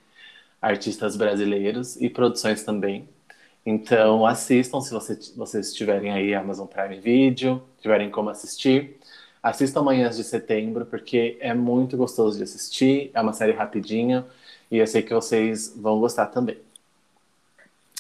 artistas 0.60 1.16
brasileiros 1.16 1.96
e 2.00 2.08
produções 2.10 2.62
também. 2.64 3.08
Então, 3.66 4.26
assistam 4.26 4.80
se 4.80 4.92
você, 4.92 5.18
vocês 5.36 5.74
tiverem 5.74 6.12
aí 6.12 6.34
Amazon 6.34 6.66
Prime 6.66 7.00
Video, 7.00 7.62
tiverem 7.80 8.10
como 8.10 8.30
assistir. 8.30 8.98
Assistam 9.42 9.82
Manhãs 9.82 10.16
de 10.16 10.24
Setembro, 10.24 10.86
porque 10.86 11.36
é 11.40 11.54
muito 11.54 11.96
gostoso 11.96 12.36
de 12.38 12.44
assistir, 12.44 13.10
é 13.14 13.20
uma 13.20 13.32
série 13.32 13.52
rapidinha, 13.52 14.26
e 14.70 14.78
eu 14.78 14.86
sei 14.86 15.02
que 15.02 15.14
vocês 15.14 15.74
vão 15.76 16.00
gostar 16.00 16.26
também. 16.26 16.58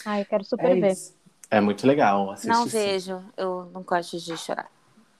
Ai, 0.04 0.22
eu 0.22 0.26
quero 0.26 0.44
super 0.44 0.70
É 0.70 0.76
ver. 0.76 0.96
isso. 0.96 1.14
É 1.54 1.60
muito 1.60 1.86
legal, 1.86 2.32
assiste 2.32 2.48
Não 2.48 2.64
sim. 2.64 2.70
vejo, 2.70 3.22
eu 3.36 3.70
não 3.72 3.82
gosto 3.82 4.18
de 4.18 4.36
chorar. 4.36 4.68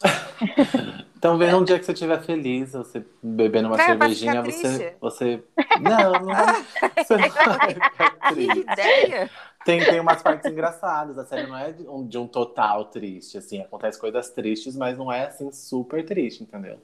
Então, 1.16 1.38
vê 1.38 1.54
um 1.54 1.64
dia 1.64 1.78
que 1.78 1.86
você 1.86 1.92
estiver 1.92 2.20
feliz, 2.22 2.72
você 2.72 3.02
bebendo 3.22 3.68
uma 3.68 3.78
cervejinha, 3.78 4.42
você, 4.42 4.94
você. 5.00 5.42
Não, 5.80 6.12
não. 6.12 6.34
Você 7.02 7.16
não 7.16 7.28
vai 7.30 7.70
ficar 7.72 8.10
Que 8.10 8.34
triste. 8.34 8.58
ideia! 8.58 9.30
Tem, 9.64 9.82
tem 9.82 10.00
umas 10.00 10.20
partes 10.22 10.50
engraçadas. 10.52 11.16
A 11.16 11.24
série 11.24 11.46
não 11.46 11.56
é 11.56 11.72
de 11.72 11.88
um, 11.88 12.06
de 12.06 12.18
um 12.18 12.26
total 12.26 12.84
triste, 12.84 13.38
assim. 13.38 13.62
Acontece 13.62 13.98
coisas 13.98 14.28
tristes, 14.28 14.76
mas 14.76 14.98
não 14.98 15.10
é, 15.10 15.28
assim, 15.28 15.50
super 15.50 16.04
triste, 16.04 16.42
entendeu? 16.42 16.78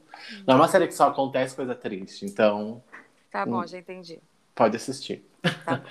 Não 0.46 0.54
é 0.54 0.56
uma 0.56 0.68
série 0.68 0.86
que 0.86 0.94
só 0.94 1.08
acontece 1.08 1.54
coisa 1.54 1.74
triste. 1.74 2.24
Então, 2.24 2.82
Tá 3.30 3.44
bom, 3.44 3.60
Hum. 3.60 3.66
já 3.66 3.76
entendi. 3.78 4.18
pode 4.54 4.74
assistir. 4.74 5.22
Tá. 5.66 5.82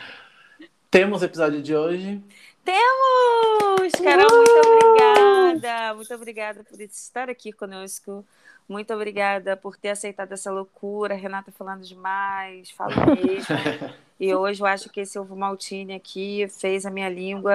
Temos 0.90 1.22
o 1.22 1.26
episódio 1.26 1.62
de 1.62 1.76
hoje. 1.76 2.20
Temos! 2.64 3.92
Carol, 4.04 4.30
muito 4.30 4.68
obrigada! 4.68 5.94
Muito 5.96 6.14
obrigada 6.14 6.64
por 6.64 6.80
estar 6.82 7.30
aqui 7.30 7.52
conosco. 7.52 8.26
Muito 8.68 8.94
obrigada 8.94 9.58
por 9.58 9.76
ter 9.76 9.90
aceitado 9.90 10.32
essa 10.32 10.52
loucura. 10.52 11.16
Renata 11.16 11.52
falando 11.52 11.82
demais, 11.82 12.70
falo 12.72 12.94
mesmo. 13.16 13.56
E 14.20 14.36
hoje 14.36 14.62
eu 14.62 14.68
acho 14.68 14.90
que 14.90 15.00
esse 15.00 15.18
ovo 15.18 15.34
maltine 15.34 15.94
aqui 15.94 16.46
fez 16.50 16.86
a 16.86 16.92
minha 16.92 17.08
língua 17.08 17.54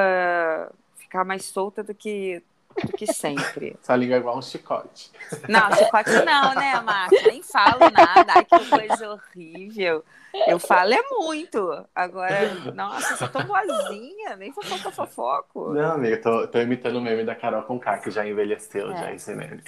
ficar 0.97 1.23
mais 1.23 1.45
solta 1.45 1.83
do 1.83 1.95
que, 1.95 2.43
do 2.85 2.93
que 2.93 3.13
sempre. 3.13 3.77
Essa 3.83 3.97
língua 3.97 4.17
é 4.17 4.19
igual 4.19 4.39
um 4.39 4.43
chicote. 4.43 5.11
Não, 5.49 5.73
chicote 5.73 6.11
não, 6.25 6.55
né, 6.55 6.81
Marcos? 6.81 7.23
Nem 7.25 7.43
falo 7.43 7.81
nada. 7.91 8.33
Ai, 8.37 8.45
que 8.45 8.71
coisa 8.71 9.11
horrível. 9.11 10.05
Eu 10.49 10.59
falo 10.59 10.93
é 10.93 11.01
muito. 11.11 11.87
Agora, 11.95 12.55
nossa, 12.75 13.13
eu 13.13 13.17
sou 13.19 13.29
tão 13.29 13.45
boazinha. 13.45 14.37
Nem 14.37 14.53
fofoca, 14.53 14.91
fofoco. 14.91 15.73
Não, 15.73 15.93
amiga, 15.93 16.17
tô, 16.21 16.47
tô 16.49 16.59
imitando 16.59 16.97
o 16.97 17.01
meme 17.01 17.25
da 17.25 17.37
Carol 17.37 17.63
com 17.63 17.79
K, 17.79 17.99
que 17.99 18.11
já 18.11 18.27
envelheceu, 18.27 18.91
É. 18.93 18.97
já 18.97 19.13
esse 19.13 19.33
meme. 19.35 19.63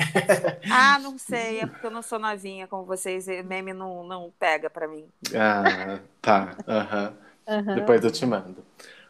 Ah, 0.71 0.99
não 0.99 1.17
sei. 1.19 1.61
É 1.61 1.67
porque 1.67 1.87
eu 1.87 1.91
não 1.91 2.03
sou 2.03 2.19
novinha 2.19 2.67
como 2.67 2.85
vocês. 2.85 3.27
Meme 3.45 3.73
não, 3.73 4.05
não 4.05 4.33
pega 4.41 4.69
pra 4.69 4.89
mim. 4.89 5.07
Ah, 5.35 6.01
tá. 6.21 6.57
Aham. 6.67 7.15
Aham. 7.49 7.75
Depois 7.77 8.05
eu 8.05 8.11
te 8.11 8.27
mando. 8.27 8.57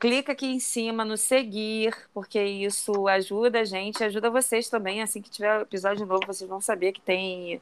clica 0.00 0.32
aqui 0.32 0.46
em 0.46 0.60
cima 0.60 1.04
no 1.04 1.16
seguir, 1.16 1.96
porque 2.12 2.42
isso 2.42 3.06
ajuda 3.06 3.60
a 3.60 3.64
gente, 3.64 4.02
ajuda 4.02 4.30
vocês 4.30 4.68
também. 4.68 5.00
Assim 5.00 5.22
que 5.22 5.30
tiver 5.30 5.60
episódio 5.60 6.04
novo, 6.04 6.26
vocês 6.26 6.48
vão 6.48 6.60
saber 6.60 6.92
que 6.92 7.00
tem 7.00 7.60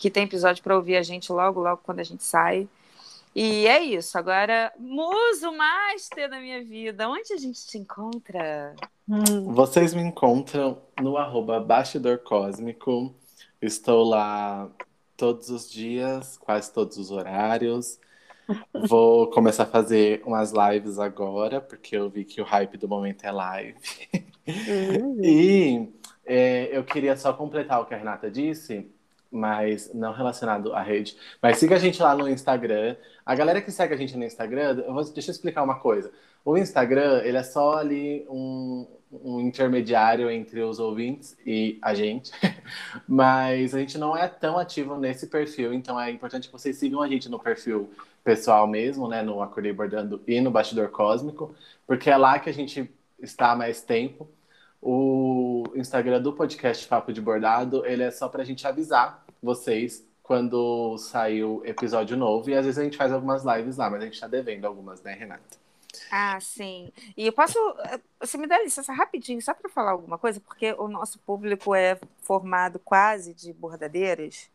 que 0.00 0.10
tem 0.10 0.24
episódio 0.24 0.62
para 0.62 0.74
ouvir 0.74 0.96
a 0.96 1.02
gente 1.02 1.30
logo, 1.30 1.60
logo 1.60 1.82
quando 1.84 2.00
a 2.00 2.02
gente 2.02 2.24
sai. 2.24 2.66
E 3.36 3.66
é 3.66 3.82
isso. 3.82 4.16
Agora, 4.16 4.72
muso 4.78 5.52
master 5.52 6.30
da 6.30 6.40
minha 6.40 6.64
vida, 6.64 7.06
onde 7.06 7.34
a 7.34 7.36
gente 7.36 7.66
te 7.66 7.76
encontra? 7.76 8.74
Vocês 9.44 9.92
me 9.92 10.00
encontram 10.00 10.80
no 10.98 11.18
arroba 11.18 11.60
Bastidor 11.60 12.18
Cósmico. 12.20 13.14
Estou 13.60 14.04
lá 14.04 14.70
todos 15.18 15.50
os 15.50 15.70
dias, 15.70 16.38
quase 16.38 16.72
todos 16.72 16.96
os 16.96 17.10
horários. 17.10 18.00
Vou 18.88 19.28
começar 19.28 19.64
a 19.64 19.66
fazer 19.66 20.22
umas 20.24 20.50
lives 20.50 20.98
agora, 20.98 21.60
porque 21.60 21.94
eu 21.94 22.08
vi 22.08 22.24
que 22.24 22.40
o 22.40 22.44
hype 22.44 22.78
do 22.78 22.88
momento 22.88 23.22
é 23.24 23.30
live. 23.30 23.78
Hum. 24.48 25.20
E 25.22 25.88
é, 26.24 26.76
eu 26.76 26.82
queria 26.82 27.16
só 27.16 27.32
completar 27.32 27.80
o 27.80 27.84
que 27.84 27.94
a 27.94 27.96
Renata 27.96 28.28
disse, 28.28 28.90
mas 29.30 29.92
não 29.94 30.12
relacionado 30.12 30.72
à 30.74 30.82
rede. 30.82 31.16
Mas 31.40 31.58
siga 31.58 31.76
a 31.76 31.78
gente 31.78 32.02
lá 32.02 32.14
no 32.14 32.28
Instagram. 32.28 32.96
A 33.24 33.34
galera 33.34 33.60
que 33.60 33.70
segue 33.70 33.94
a 33.94 33.96
gente 33.96 34.16
no 34.16 34.24
Instagram, 34.24 34.82
eu 34.86 34.92
vou- 34.92 35.04
deixa 35.12 35.30
eu 35.30 35.32
explicar 35.32 35.62
uma 35.62 35.78
coisa. 35.78 36.10
O 36.44 36.56
Instagram, 36.56 37.22
ele 37.22 37.36
é 37.36 37.42
só 37.42 37.74
ali 37.76 38.26
um, 38.28 38.86
um 39.12 39.40
intermediário 39.40 40.30
entre 40.30 40.62
os 40.62 40.78
ouvintes 40.78 41.36
e 41.46 41.78
a 41.82 41.94
gente. 41.94 42.32
Mas 43.06 43.74
a 43.74 43.78
gente 43.78 43.98
não 43.98 44.16
é 44.16 44.26
tão 44.28 44.58
ativo 44.58 44.96
nesse 44.96 45.26
perfil, 45.26 45.72
então 45.74 46.00
é 46.00 46.10
importante 46.10 46.48
que 46.48 46.52
vocês 46.52 46.76
sigam 46.76 47.02
a 47.02 47.08
gente 47.08 47.28
no 47.28 47.38
perfil 47.38 47.90
pessoal 48.24 48.66
mesmo, 48.66 49.08
né? 49.08 49.22
No 49.22 49.42
Acordei 49.42 49.72
Bordando 49.72 50.22
e 50.26 50.40
no 50.40 50.50
Bastidor 50.50 50.88
Cósmico, 50.90 51.54
porque 51.86 52.10
é 52.10 52.16
lá 52.16 52.38
que 52.38 52.50
a 52.50 52.54
gente 52.54 52.90
está 53.20 53.54
mais 53.54 53.82
tempo. 53.82 54.28
O 54.82 55.64
Instagram 55.74 56.22
do 56.22 56.32
podcast 56.32 56.86
Papo 56.86 57.12
de 57.12 57.20
Bordado, 57.20 57.84
ele 57.84 58.02
é 58.02 58.10
só 58.10 58.28
pra 58.28 58.44
gente 58.44 58.66
avisar 58.66 59.24
vocês 59.42 60.06
quando 60.22 60.96
sair 60.96 61.44
o 61.44 61.60
episódio 61.64 62.16
novo. 62.16 62.48
E 62.48 62.54
às 62.54 62.64
vezes 62.64 62.78
a 62.78 62.84
gente 62.84 62.96
faz 62.96 63.12
algumas 63.12 63.44
lives 63.44 63.76
lá, 63.76 63.90
mas 63.90 64.02
a 64.02 64.04
gente 64.06 64.20
tá 64.20 64.26
devendo 64.26 64.64
algumas, 64.64 65.02
né, 65.02 65.12
Renata? 65.12 65.58
Ah, 66.10 66.38
sim. 66.40 66.92
E 67.16 67.26
eu 67.26 67.32
posso. 67.32 67.58
Você 68.20 68.38
me 68.38 68.46
dá 68.46 68.58
licença 68.62 68.92
rapidinho, 68.92 69.42
só 69.42 69.52
para 69.52 69.68
falar 69.68 69.90
alguma 69.90 70.18
coisa, 70.18 70.40
porque 70.40 70.72
o 70.78 70.88
nosso 70.88 71.18
público 71.18 71.74
é 71.74 71.98
formado 72.22 72.78
quase 72.78 73.34
de 73.34 73.52
bordadeiras. 73.52 74.48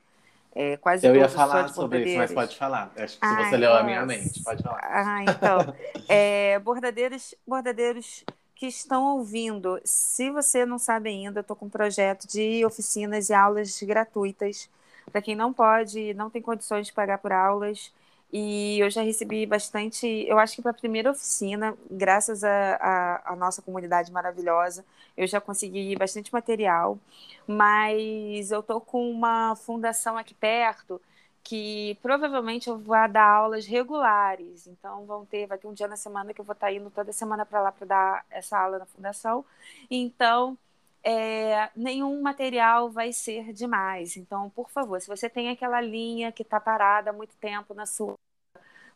É, 0.53 0.77
quase 0.77 1.05
Eu 1.05 1.13
ia 1.13 1.27
falar 1.27 1.67
sobre 1.67 2.05
isso, 2.05 2.17
mas 2.17 2.31
pode 2.31 2.57
falar. 2.57 2.91
Acho 2.95 3.19
que 3.19 3.27
se 3.27 3.33
Ai, 3.33 3.49
você 3.49 3.57
leu 3.57 3.73
a 3.73 3.83
minha 3.83 4.05
mente, 4.05 4.41
pode 4.41 4.63
falar. 4.63 4.79
Ah, 4.81 5.23
então. 5.23 5.75
É, 6.07 6.57
bordadeiros, 6.59 7.35
bordadeiros 7.45 8.23
que 8.55 8.67
estão 8.67 9.17
ouvindo, 9.17 9.79
se 9.83 10.31
você 10.31 10.65
não 10.65 10.79
sabe 10.79 11.09
ainda, 11.09 11.39
eu 11.39 11.41
estou 11.41 11.55
com 11.55 11.65
um 11.65 11.69
projeto 11.69 12.27
de 12.27 12.65
oficinas 12.65 13.29
e 13.29 13.33
aulas 13.33 13.81
gratuitas 13.83 14.69
para 15.11 15.21
quem 15.21 15.35
não 15.35 15.53
pode, 15.53 16.13
não 16.13 16.29
tem 16.29 16.41
condições 16.41 16.87
de 16.87 16.93
pagar 16.93 17.19
por 17.19 17.31
aulas. 17.31 17.93
E 18.33 18.79
eu 18.79 18.89
já 18.89 19.01
recebi 19.01 19.45
bastante, 19.45 20.07
eu 20.27 20.37
acho 20.39 20.55
que 20.55 20.61
para 20.61 20.71
a 20.71 20.73
primeira 20.73 21.11
oficina, 21.11 21.75
graças 21.89 22.43
à 22.43 23.35
nossa 23.37 23.61
comunidade 23.61 24.11
maravilhosa, 24.11 24.83
eu 25.15 25.25
já 25.27 25.39
consegui 25.39 25.95
bastante 25.95 26.33
material. 26.33 26.99
Mas 27.47 28.51
eu 28.51 28.59
estou 28.61 28.81
com 28.81 29.09
uma 29.09 29.55
fundação 29.55 30.17
aqui 30.17 30.33
perto 30.33 30.99
que 31.45 31.95
provavelmente 32.01 32.67
eu 32.67 32.77
vou 32.77 32.97
dar 33.07 33.23
aulas 33.23 33.67
regulares. 33.67 34.67
Então 34.67 35.05
vão 35.05 35.25
ter, 35.25 35.45
vai 35.45 35.57
ter 35.59 35.67
um 35.67 35.73
dia 35.73 35.87
na 35.87 35.95
semana 35.95 36.33
que 36.33 36.41
eu 36.41 36.45
vou 36.45 36.53
estar 36.53 36.73
indo 36.73 36.89
toda 36.89 37.13
semana 37.13 37.45
para 37.45 37.61
lá 37.61 37.71
para 37.71 37.85
dar 37.85 38.25
essa 38.31 38.57
aula 38.59 38.79
na 38.79 38.85
fundação. 38.85 39.45
Então 39.89 40.57
é, 41.03 41.69
nenhum 41.75 42.19
material 42.21 42.89
vai 42.89 43.13
ser 43.13 43.53
demais. 43.53 44.17
Então, 44.17 44.49
por 44.49 44.71
favor, 44.71 44.99
se 44.99 45.07
você 45.07 45.29
tem 45.29 45.49
aquela 45.49 45.79
linha 45.79 46.31
que 46.31 46.41
está 46.41 46.59
parada 46.59 47.11
há 47.11 47.13
muito 47.13 47.35
tempo 47.37 47.73
na 47.75 47.85
sua 47.85 48.15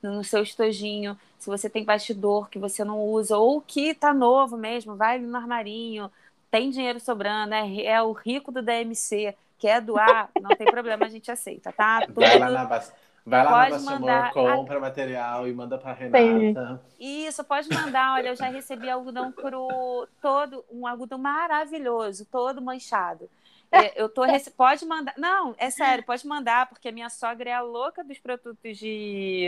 no 0.02 0.24
seu 0.24 0.42
estojinho, 0.42 1.20
se 1.38 1.48
você 1.48 1.70
tem 1.70 1.84
bastidor 1.84 2.50
que 2.50 2.58
você 2.58 2.84
não 2.86 3.04
usa, 3.04 3.38
ou 3.38 3.62
que 3.62 3.90
está 3.90 4.14
novo 4.14 4.58
mesmo, 4.58 4.96
vai 4.96 5.20
no 5.20 5.36
armarinho, 5.38 6.10
tem 6.50 6.70
dinheiro 6.72 7.00
sobrando, 7.02 7.54
é, 7.54 7.84
é 7.84 8.02
o 8.02 8.14
rico 8.14 8.52
do 8.52 8.62
DMC, 8.62 9.36
quer 9.60 9.82
doar, 9.82 10.30
não 10.42 10.56
tem 10.56 10.66
problema, 10.66 11.06
a 11.06 11.10
gente 11.10 11.30
aceita, 11.30 11.72
tá? 11.72 12.02
Tudo... 12.06 12.22
Vai 12.22 12.40
lá 12.40 12.50
na, 12.50 12.66
Bas- 12.66 12.94
vai 13.26 13.44
lá 13.44 13.52
Pode 13.52 13.84
na 13.84 14.00
Bastamor, 14.00 14.34
compra 14.34 14.80
material 14.80 15.48
e 15.48 15.54
manda 15.54 15.78
pra 15.78 15.94
Renata. 15.94 16.82
Isso, 17.00 17.44
pode 17.44 17.70
mandar. 17.70 18.14
Olha, 18.16 18.30
eu 18.30 18.36
já 18.36 18.48
recebi 18.48 18.90
algodão 18.90 19.32
cru 19.32 20.08
todo, 20.22 20.66
um 20.72 20.88
algodão 20.88 21.20
maravilhoso, 21.20 22.26
todo 22.26 22.62
manchado. 22.62 23.30
É, 23.72 24.02
Eu 24.02 24.10
tô 24.10 24.24
rece... 24.24 24.50
Pode 24.50 24.84
mandar. 24.86 25.14
Não, 25.16 25.54
é 25.58 25.70
sério, 25.70 26.04
pode 26.04 26.26
mandar, 26.26 26.68
porque 26.68 26.90
a 26.90 26.92
minha 26.92 27.10
sogra 27.10 27.50
é 27.52 27.54
a 27.54 27.62
louca 27.62 28.04
dos 28.04 28.18
produtos 28.18 28.78
de, 28.80 29.48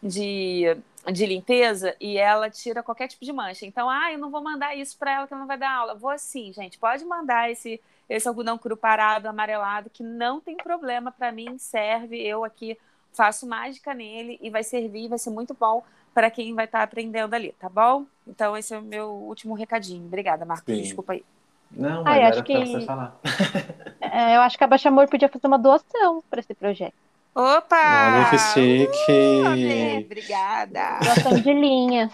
de, 0.00 0.76
de 1.12 1.26
limpeza 1.26 1.96
e 1.98 2.16
ela 2.16 2.48
tira 2.48 2.80
qualquer 2.80 3.08
tipo 3.08 3.24
de 3.24 3.32
mancha. 3.32 3.66
Então, 3.66 3.90
ah, 3.90 4.12
eu 4.12 4.18
não 4.18 4.30
vou 4.30 4.40
mandar 4.40 4.76
isso 4.76 4.96
para 4.96 5.12
ela 5.12 5.26
que 5.26 5.32
ela 5.32 5.40
não 5.40 5.48
vai 5.48 5.58
dar 5.58 5.72
aula. 5.72 5.94
Vou 5.96 6.16
sim, 6.16 6.52
gente. 6.52 6.78
Pode 6.78 7.04
mandar 7.04 7.50
esse, 7.50 7.80
esse 8.10 8.28
algodão 8.28 8.58
cru 8.58 8.76
parado, 8.76 9.28
amarelado, 9.28 9.88
que 9.88 10.02
não 10.02 10.40
tem 10.40 10.56
problema 10.56 11.10
para 11.12 11.30
mim, 11.32 11.56
serve. 11.58 12.20
Eu 12.20 12.44
aqui 12.44 12.76
faço 13.12 13.46
mágica 13.46 13.94
nele 13.94 14.38
e 14.42 14.50
vai 14.50 14.62
servir, 14.64 15.08
vai 15.08 15.18
ser 15.18 15.30
muito 15.30 15.54
bom 15.54 15.82
para 16.12 16.30
quem 16.30 16.54
vai 16.54 16.64
estar 16.64 16.82
aprendendo 16.82 17.34
ali, 17.34 17.52
tá 17.58 17.68
bom? 17.68 18.04
Então, 18.26 18.56
esse 18.56 18.74
é 18.74 18.78
o 18.78 18.82
meu 18.82 19.08
último 19.10 19.54
recadinho. 19.54 20.04
Obrigada, 20.04 20.44
Marcos. 20.44 20.74
Sim. 20.74 20.82
Desculpa 20.82 21.12
aí. 21.12 21.24
Não, 21.70 22.02
mas 22.02 22.18
acho 22.24 22.32
era 22.38 22.42
que- 22.42 22.66
você 22.66 22.80
falar. 22.84 23.16
É, 24.12 24.34
eu 24.36 24.40
acho 24.40 24.58
que 24.58 24.64
a 24.64 24.66
Baixa 24.66 24.88
Amor 24.88 25.08
podia 25.08 25.28
fazer 25.28 25.46
uma 25.46 25.58
doação 25.58 26.20
para 26.28 26.40
esse 26.40 26.52
projeto. 26.52 26.94
Opa! 27.32 27.76
Olha 28.16 28.30
que 28.30 28.38
chique! 28.38 29.46
Amei, 29.46 30.04
Obrigada. 30.04 30.98
Doação 31.00 31.34
de 31.40 31.52
linhas. 31.52 32.12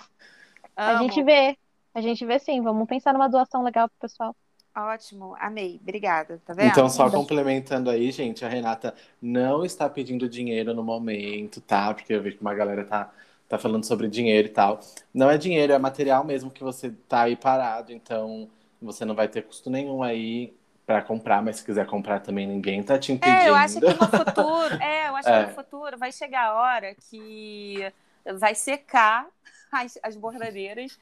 A 0.76 0.90
Amo. 0.90 1.04
gente 1.04 1.22
vê. 1.22 1.56
A 1.94 2.02
gente 2.02 2.26
vê 2.26 2.38
sim. 2.38 2.60
Vamos 2.60 2.86
pensar 2.86 3.14
numa 3.14 3.28
doação 3.28 3.62
legal 3.62 3.88
pro 3.88 3.96
pessoal. 4.10 4.36
Ótimo, 4.76 5.34
amei. 5.38 5.78
Obrigada. 5.82 6.40
Tá 6.44 6.52
vendo? 6.52 6.70
Então, 6.70 6.88
só 6.88 7.10
complementando 7.10 7.90
aí, 7.90 8.10
gente, 8.10 8.44
a 8.44 8.48
Renata 8.48 8.94
não 9.20 9.64
está 9.64 9.88
pedindo 9.88 10.28
dinheiro 10.28 10.74
no 10.74 10.82
momento, 10.82 11.60
tá? 11.60 11.92
Porque 11.94 12.12
eu 12.12 12.22
vejo 12.22 12.36
que 12.36 12.42
uma 12.42 12.54
galera 12.54 12.84
tá, 12.84 13.10
tá 13.48 13.58
falando 13.58 13.84
sobre 13.84 14.08
dinheiro 14.08 14.48
e 14.48 14.50
tal. 14.50 14.80
Não 15.14 15.30
é 15.30 15.38
dinheiro, 15.38 15.72
é 15.72 15.78
material 15.78 16.24
mesmo 16.24 16.50
que 16.50 16.62
você 16.62 16.90
tá 17.08 17.22
aí 17.22 17.36
parado, 17.36 17.92
então 17.92 18.48
você 18.80 19.04
não 19.04 19.14
vai 19.14 19.28
ter 19.28 19.42
custo 19.42 19.70
nenhum 19.70 20.02
aí 20.02 20.54
pra 20.86 21.02
comprar, 21.02 21.42
mas 21.42 21.56
se 21.56 21.64
quiser 21.64 21.86
comprar 21.86 22.20
também, 22.20 22.46
ninguém 22.46 22.82
tá 22.82 22.98
te 22.98 23.12
impedindo. 23.12 23.40
É, 23.40 23.48
eu 23.48 23.54
acho 23.54 23.80
que 23.80 23.94
no 23.94 24.06
futuro, 24.08 24.74
é, 24.80 25.08
eu 25.08 25.16
acho 25.16 25.28
É. 25.28 25.40
que 25.44 25.48
no 25.50 25.54
futuro 25.54 25.98
vai 25.98 26.12
chegar 26.12 26.46
a 26.48 26.54
hora 26.54 26.94
que 26.94 27.92
vai 28.38 28.54
secar 28.54 29.26
as, 29.72 29.98
as 30.02 30.16
bordadeiras 30.16 30.98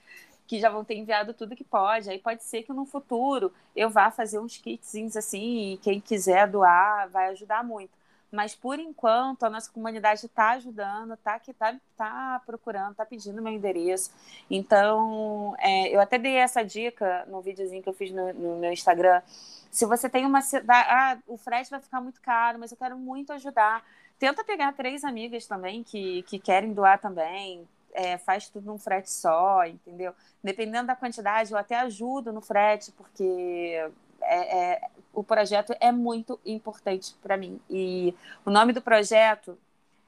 que 0.46 0.60
já 0.60 0.68
vão 0.68 0.84
ter 0.84 0.96
enviado 0.96 1.34
tudo 1.34 1.56
que 1.56 1.64
pode. 1.64 2.10
Aí 2.10 2.18
pode 2.18 2.44
ser 2.44 2.62
que 2.62 2.72
no 2.72 2.84
futuro 2.84 3.52
eu 3.74 3.88
vá 3.90 4.10
fazer 4.10 4.38
uns 4.38 4.56
kitzinhos 4.56 5.16
assim 5.16 5.72
e 5.72 5.78
quem 5.78 6.00
quiser 6.00 6.48
doar 6.48 7.08
vai 7.08 7.28
ajudar 7.28 7.64
muito. 7.64 7.92
Mas 8.30 8.52
por 8.52 8.80
enquanto 8.80 9.44
a 9.44 9.50
nossa 9.50 9.70
comunidade 9.70 10.26
está 10.26 10.50
ajudando, 10.52 11.16
tá 11.16 11.38
que 11.38 11.54
tá, 11.54 11.76
tá 11.96 12.42
procurando, 12.44 12.96
tá 12.96 13.06
pedindo 13.06 13.40
meu 13.40 13.52
endereço. 13.52 14.10
Então 14.50 15.54
é, 15.58 15.94
eu 15.94 16.00
até 16.00 16.18
dei 16.18 16.34
essa 16.36 16.64
dica 16.64 17.24
no 17.26 17.40
videozinho 17.40 17.82
que 17.82 17.88
eu 17.88 17.94
fiz 17.94 18.10
no, 18.10 18.32
no 18.32 18.56
meu 18.56 18.72
Instagram. 18.72 19.22
Se 19.70 19.86
você 19.86 20.08
tem 20.08 20.26
uma 20.26 20.40
cidade, 20.40 20.88
ah, 20.90 21.18
o 21.26 21.36
frete 21.36 21.70
vai 21.70 21.80
ficar 21.80 22.00
muito 22.00 22.20
caro, 22.20 22.58
mas 22.58 22.70
eu 22.72 22.76
quero 22.76 22.96
muito 22.98 23.32
ajudar. 23.32 23.84
Tenta 24.18 24.44
pegar 24.44 24.72
três 24.72 25.04
amigas 25.04 25.46
também 25.46 25.82
que, 25.82 26.22
que 26.24 26.38
querem 26.38 26.72
doar 26.72 27.00
também. 27.00 27.66
É, 27.96 28.18
faz 28.18 28.48
tudo 28.48 28.66
num 28.66 28.78
frete 28.78 29.08
só, 29.08 29.64
entendeu? 29.64 30.12
Dependendo 30.42 30.88
da 30.88 30.96
quantidade, 30.96 31.52
eu 31.52 31.56
até 31.56 31.78
ajudo 31.78 32.32
no 32.32 32.40
frete, 32.40 32.90
porque 32.90 33.88
é, 34.20 34.58
é, 34.58 34.90
o 35.12 35.22
projeto 35.22 35.74
é 35.78 35.92
muito 35.92 36.40
importante 36.44 37.14
para 37.22 37.36
mim. 37.36 37.60
E 37.70 38.12
o 38.44 38.50
nome 38.50 38.72
do 38.72 38.82
projeto 38.82 39.56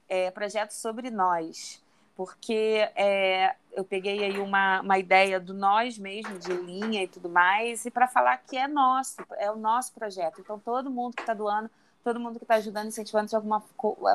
é 0.08 0.30
Projeto 0.30 0.72
Sobre 0.72 1.10
Nós, 1.10 1.82
porque 2.16 2.90
é, 2.96 3.54
eu 3.72 3.84
peguei 3.84 4.24
aí 4.24 4.38
uma, 4.38 4.80
uma 4.80 4.98
ideia 4.98 5.38
do 5.38 5.52
nós 5.52 5.98
mesmo, 5.98 6.38
de 6.38 6.52
linha 6.52 7.02
e 7.02 7.08
tudo 7.08 7.28
mais, 7.28 7.84
e 7.84 7.90
para 7.90 8.08
falar 8.08 8.38
que 8.38 8.56
é 8.56 8.66
nosso, 8.66 9.16
é 9.36 9.50
o 9.50 9.56
nosso 9.56 9.92
projeto. 9.92 10.40
Então, 10.40 10.58
todo 10.58 10.90
mundo 10.90 11.14
que 11.14 11.22
está 11.22 11.34
doando, 11.34 11.70
todo 12.02 12.18
mundo 12.18 12.38
que 12.38 12.44
está 12.44 12.54
ajudando, 12.54 12.88
incentivando 12.88 13.28
de 13.28 13.36
alguma 13.36 13.62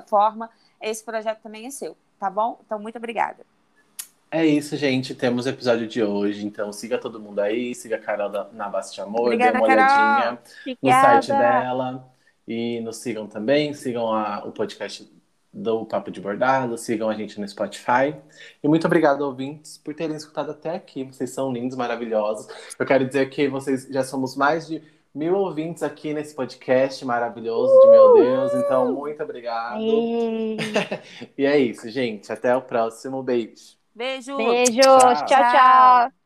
forma, 0.08 0.50
esse 0.82 1.04
projeto 1.04 1.42
também 1.42 1.68
é 1.68 1.70
seu, 1.72 1.96
tá 2.20 2.30
bom? 2.30 2.60
Então, 2.66 2.80
muito 2.80 2.98
obrigada. 2.98 3.46
É 4.34 4.46
isso, 4.46 4.78
gente. 4.78 5.14
Temos 5.14 5.46
o 5.46 5.50
episódio 5.50 5.86
de 5.88 6.02
hoje. 6.02 6.46
Então, 6.46 6.72
siga 6.72 6.98
todo 6.98 7.20
mundo 7.20 7.40
aí. 7.40 7.76
Siga 7.76 7.98
a 7.98 8.00
Carol 8.00 8.30
na 8.54 8.70
Base 8.70 8.94
de 8.94 9.02
Amor. 9.02 9.24
Obrigada, 9.24 9.52
dê 9.52 9.58
uma 9.58 9.68
Carol. 9.68 9.84
olhadinha 9.84 10.40
Obrigada. 10.62 10.82
no 10.82 10.92
site 10.92 11.28
dela. 11.28 12.14
E 12.48 12.80
nos 12.82 12.98
sigam 12.98 13.28
também. 13.28 13.74
Sigam 13.74 14.14
a- 14.14 14.44
o 14.46 14.52
podcast 14.54 15.12
do 15.54 15.86
Papo 15.86 16.10
de 16.10 16.22
Bordado. 16.22 16.78
Sigam 16.78 17.10
a 17.10 17.14
gente 17.14 17.42
no 17.42 17.48
Spotify. 17.48 18.16
E 18.64 18.68
muito 18.70 18.88
obrigado, 18.88 19.22
ouvintes, 19.22 19.78
por 19.78 19.94
terem 19.94 20.16
escutado 20.16 20.52
até 20.52 20.76
aqui. 20.76 21.04
Vocês 21.04 21.32
são 21.32 21.52
lindos, 21.52 21.76
maravilhosos. 21.76 22.48
Eu 22.80 22.86
quero 22.86 23.06
dizer 23.06 23.30
que 23.30 23.50
vocês 23.50 23.86
já 23.90 24.04
somos 24.04 24.38
mais 24.38 24.66
de 24.66 24.82
mil 25.14 25.36
ouvintes 25.36 25.84
aqui 25.84 26.14
nesse 26.14 26.34
podcast 26.34 27.04
maravilhoso 27.04 27.74
de 27.82 27.88
meu 27.90 28.14
Deus. 28.14 28.54
Então, 28.54 28.94
muito 28.94 29.22
obrigado. 29.22 29.82
E 31.38 31.46
é 31.46 31.58
isso, 31.60 31.90
gente. 31.90 32.32
Até 32.32 32.56
o 32.56 32.62
próximo. 32.62 33.22
Beijo. 33.22 33.81
Beijo! 33.96 34.38
Beijos, 34.38 35.24
Tchau. 35.24 35.26
tchau, 35.26 35.44
Tchau. 35.44 35.52
tchau. 35.52 36.21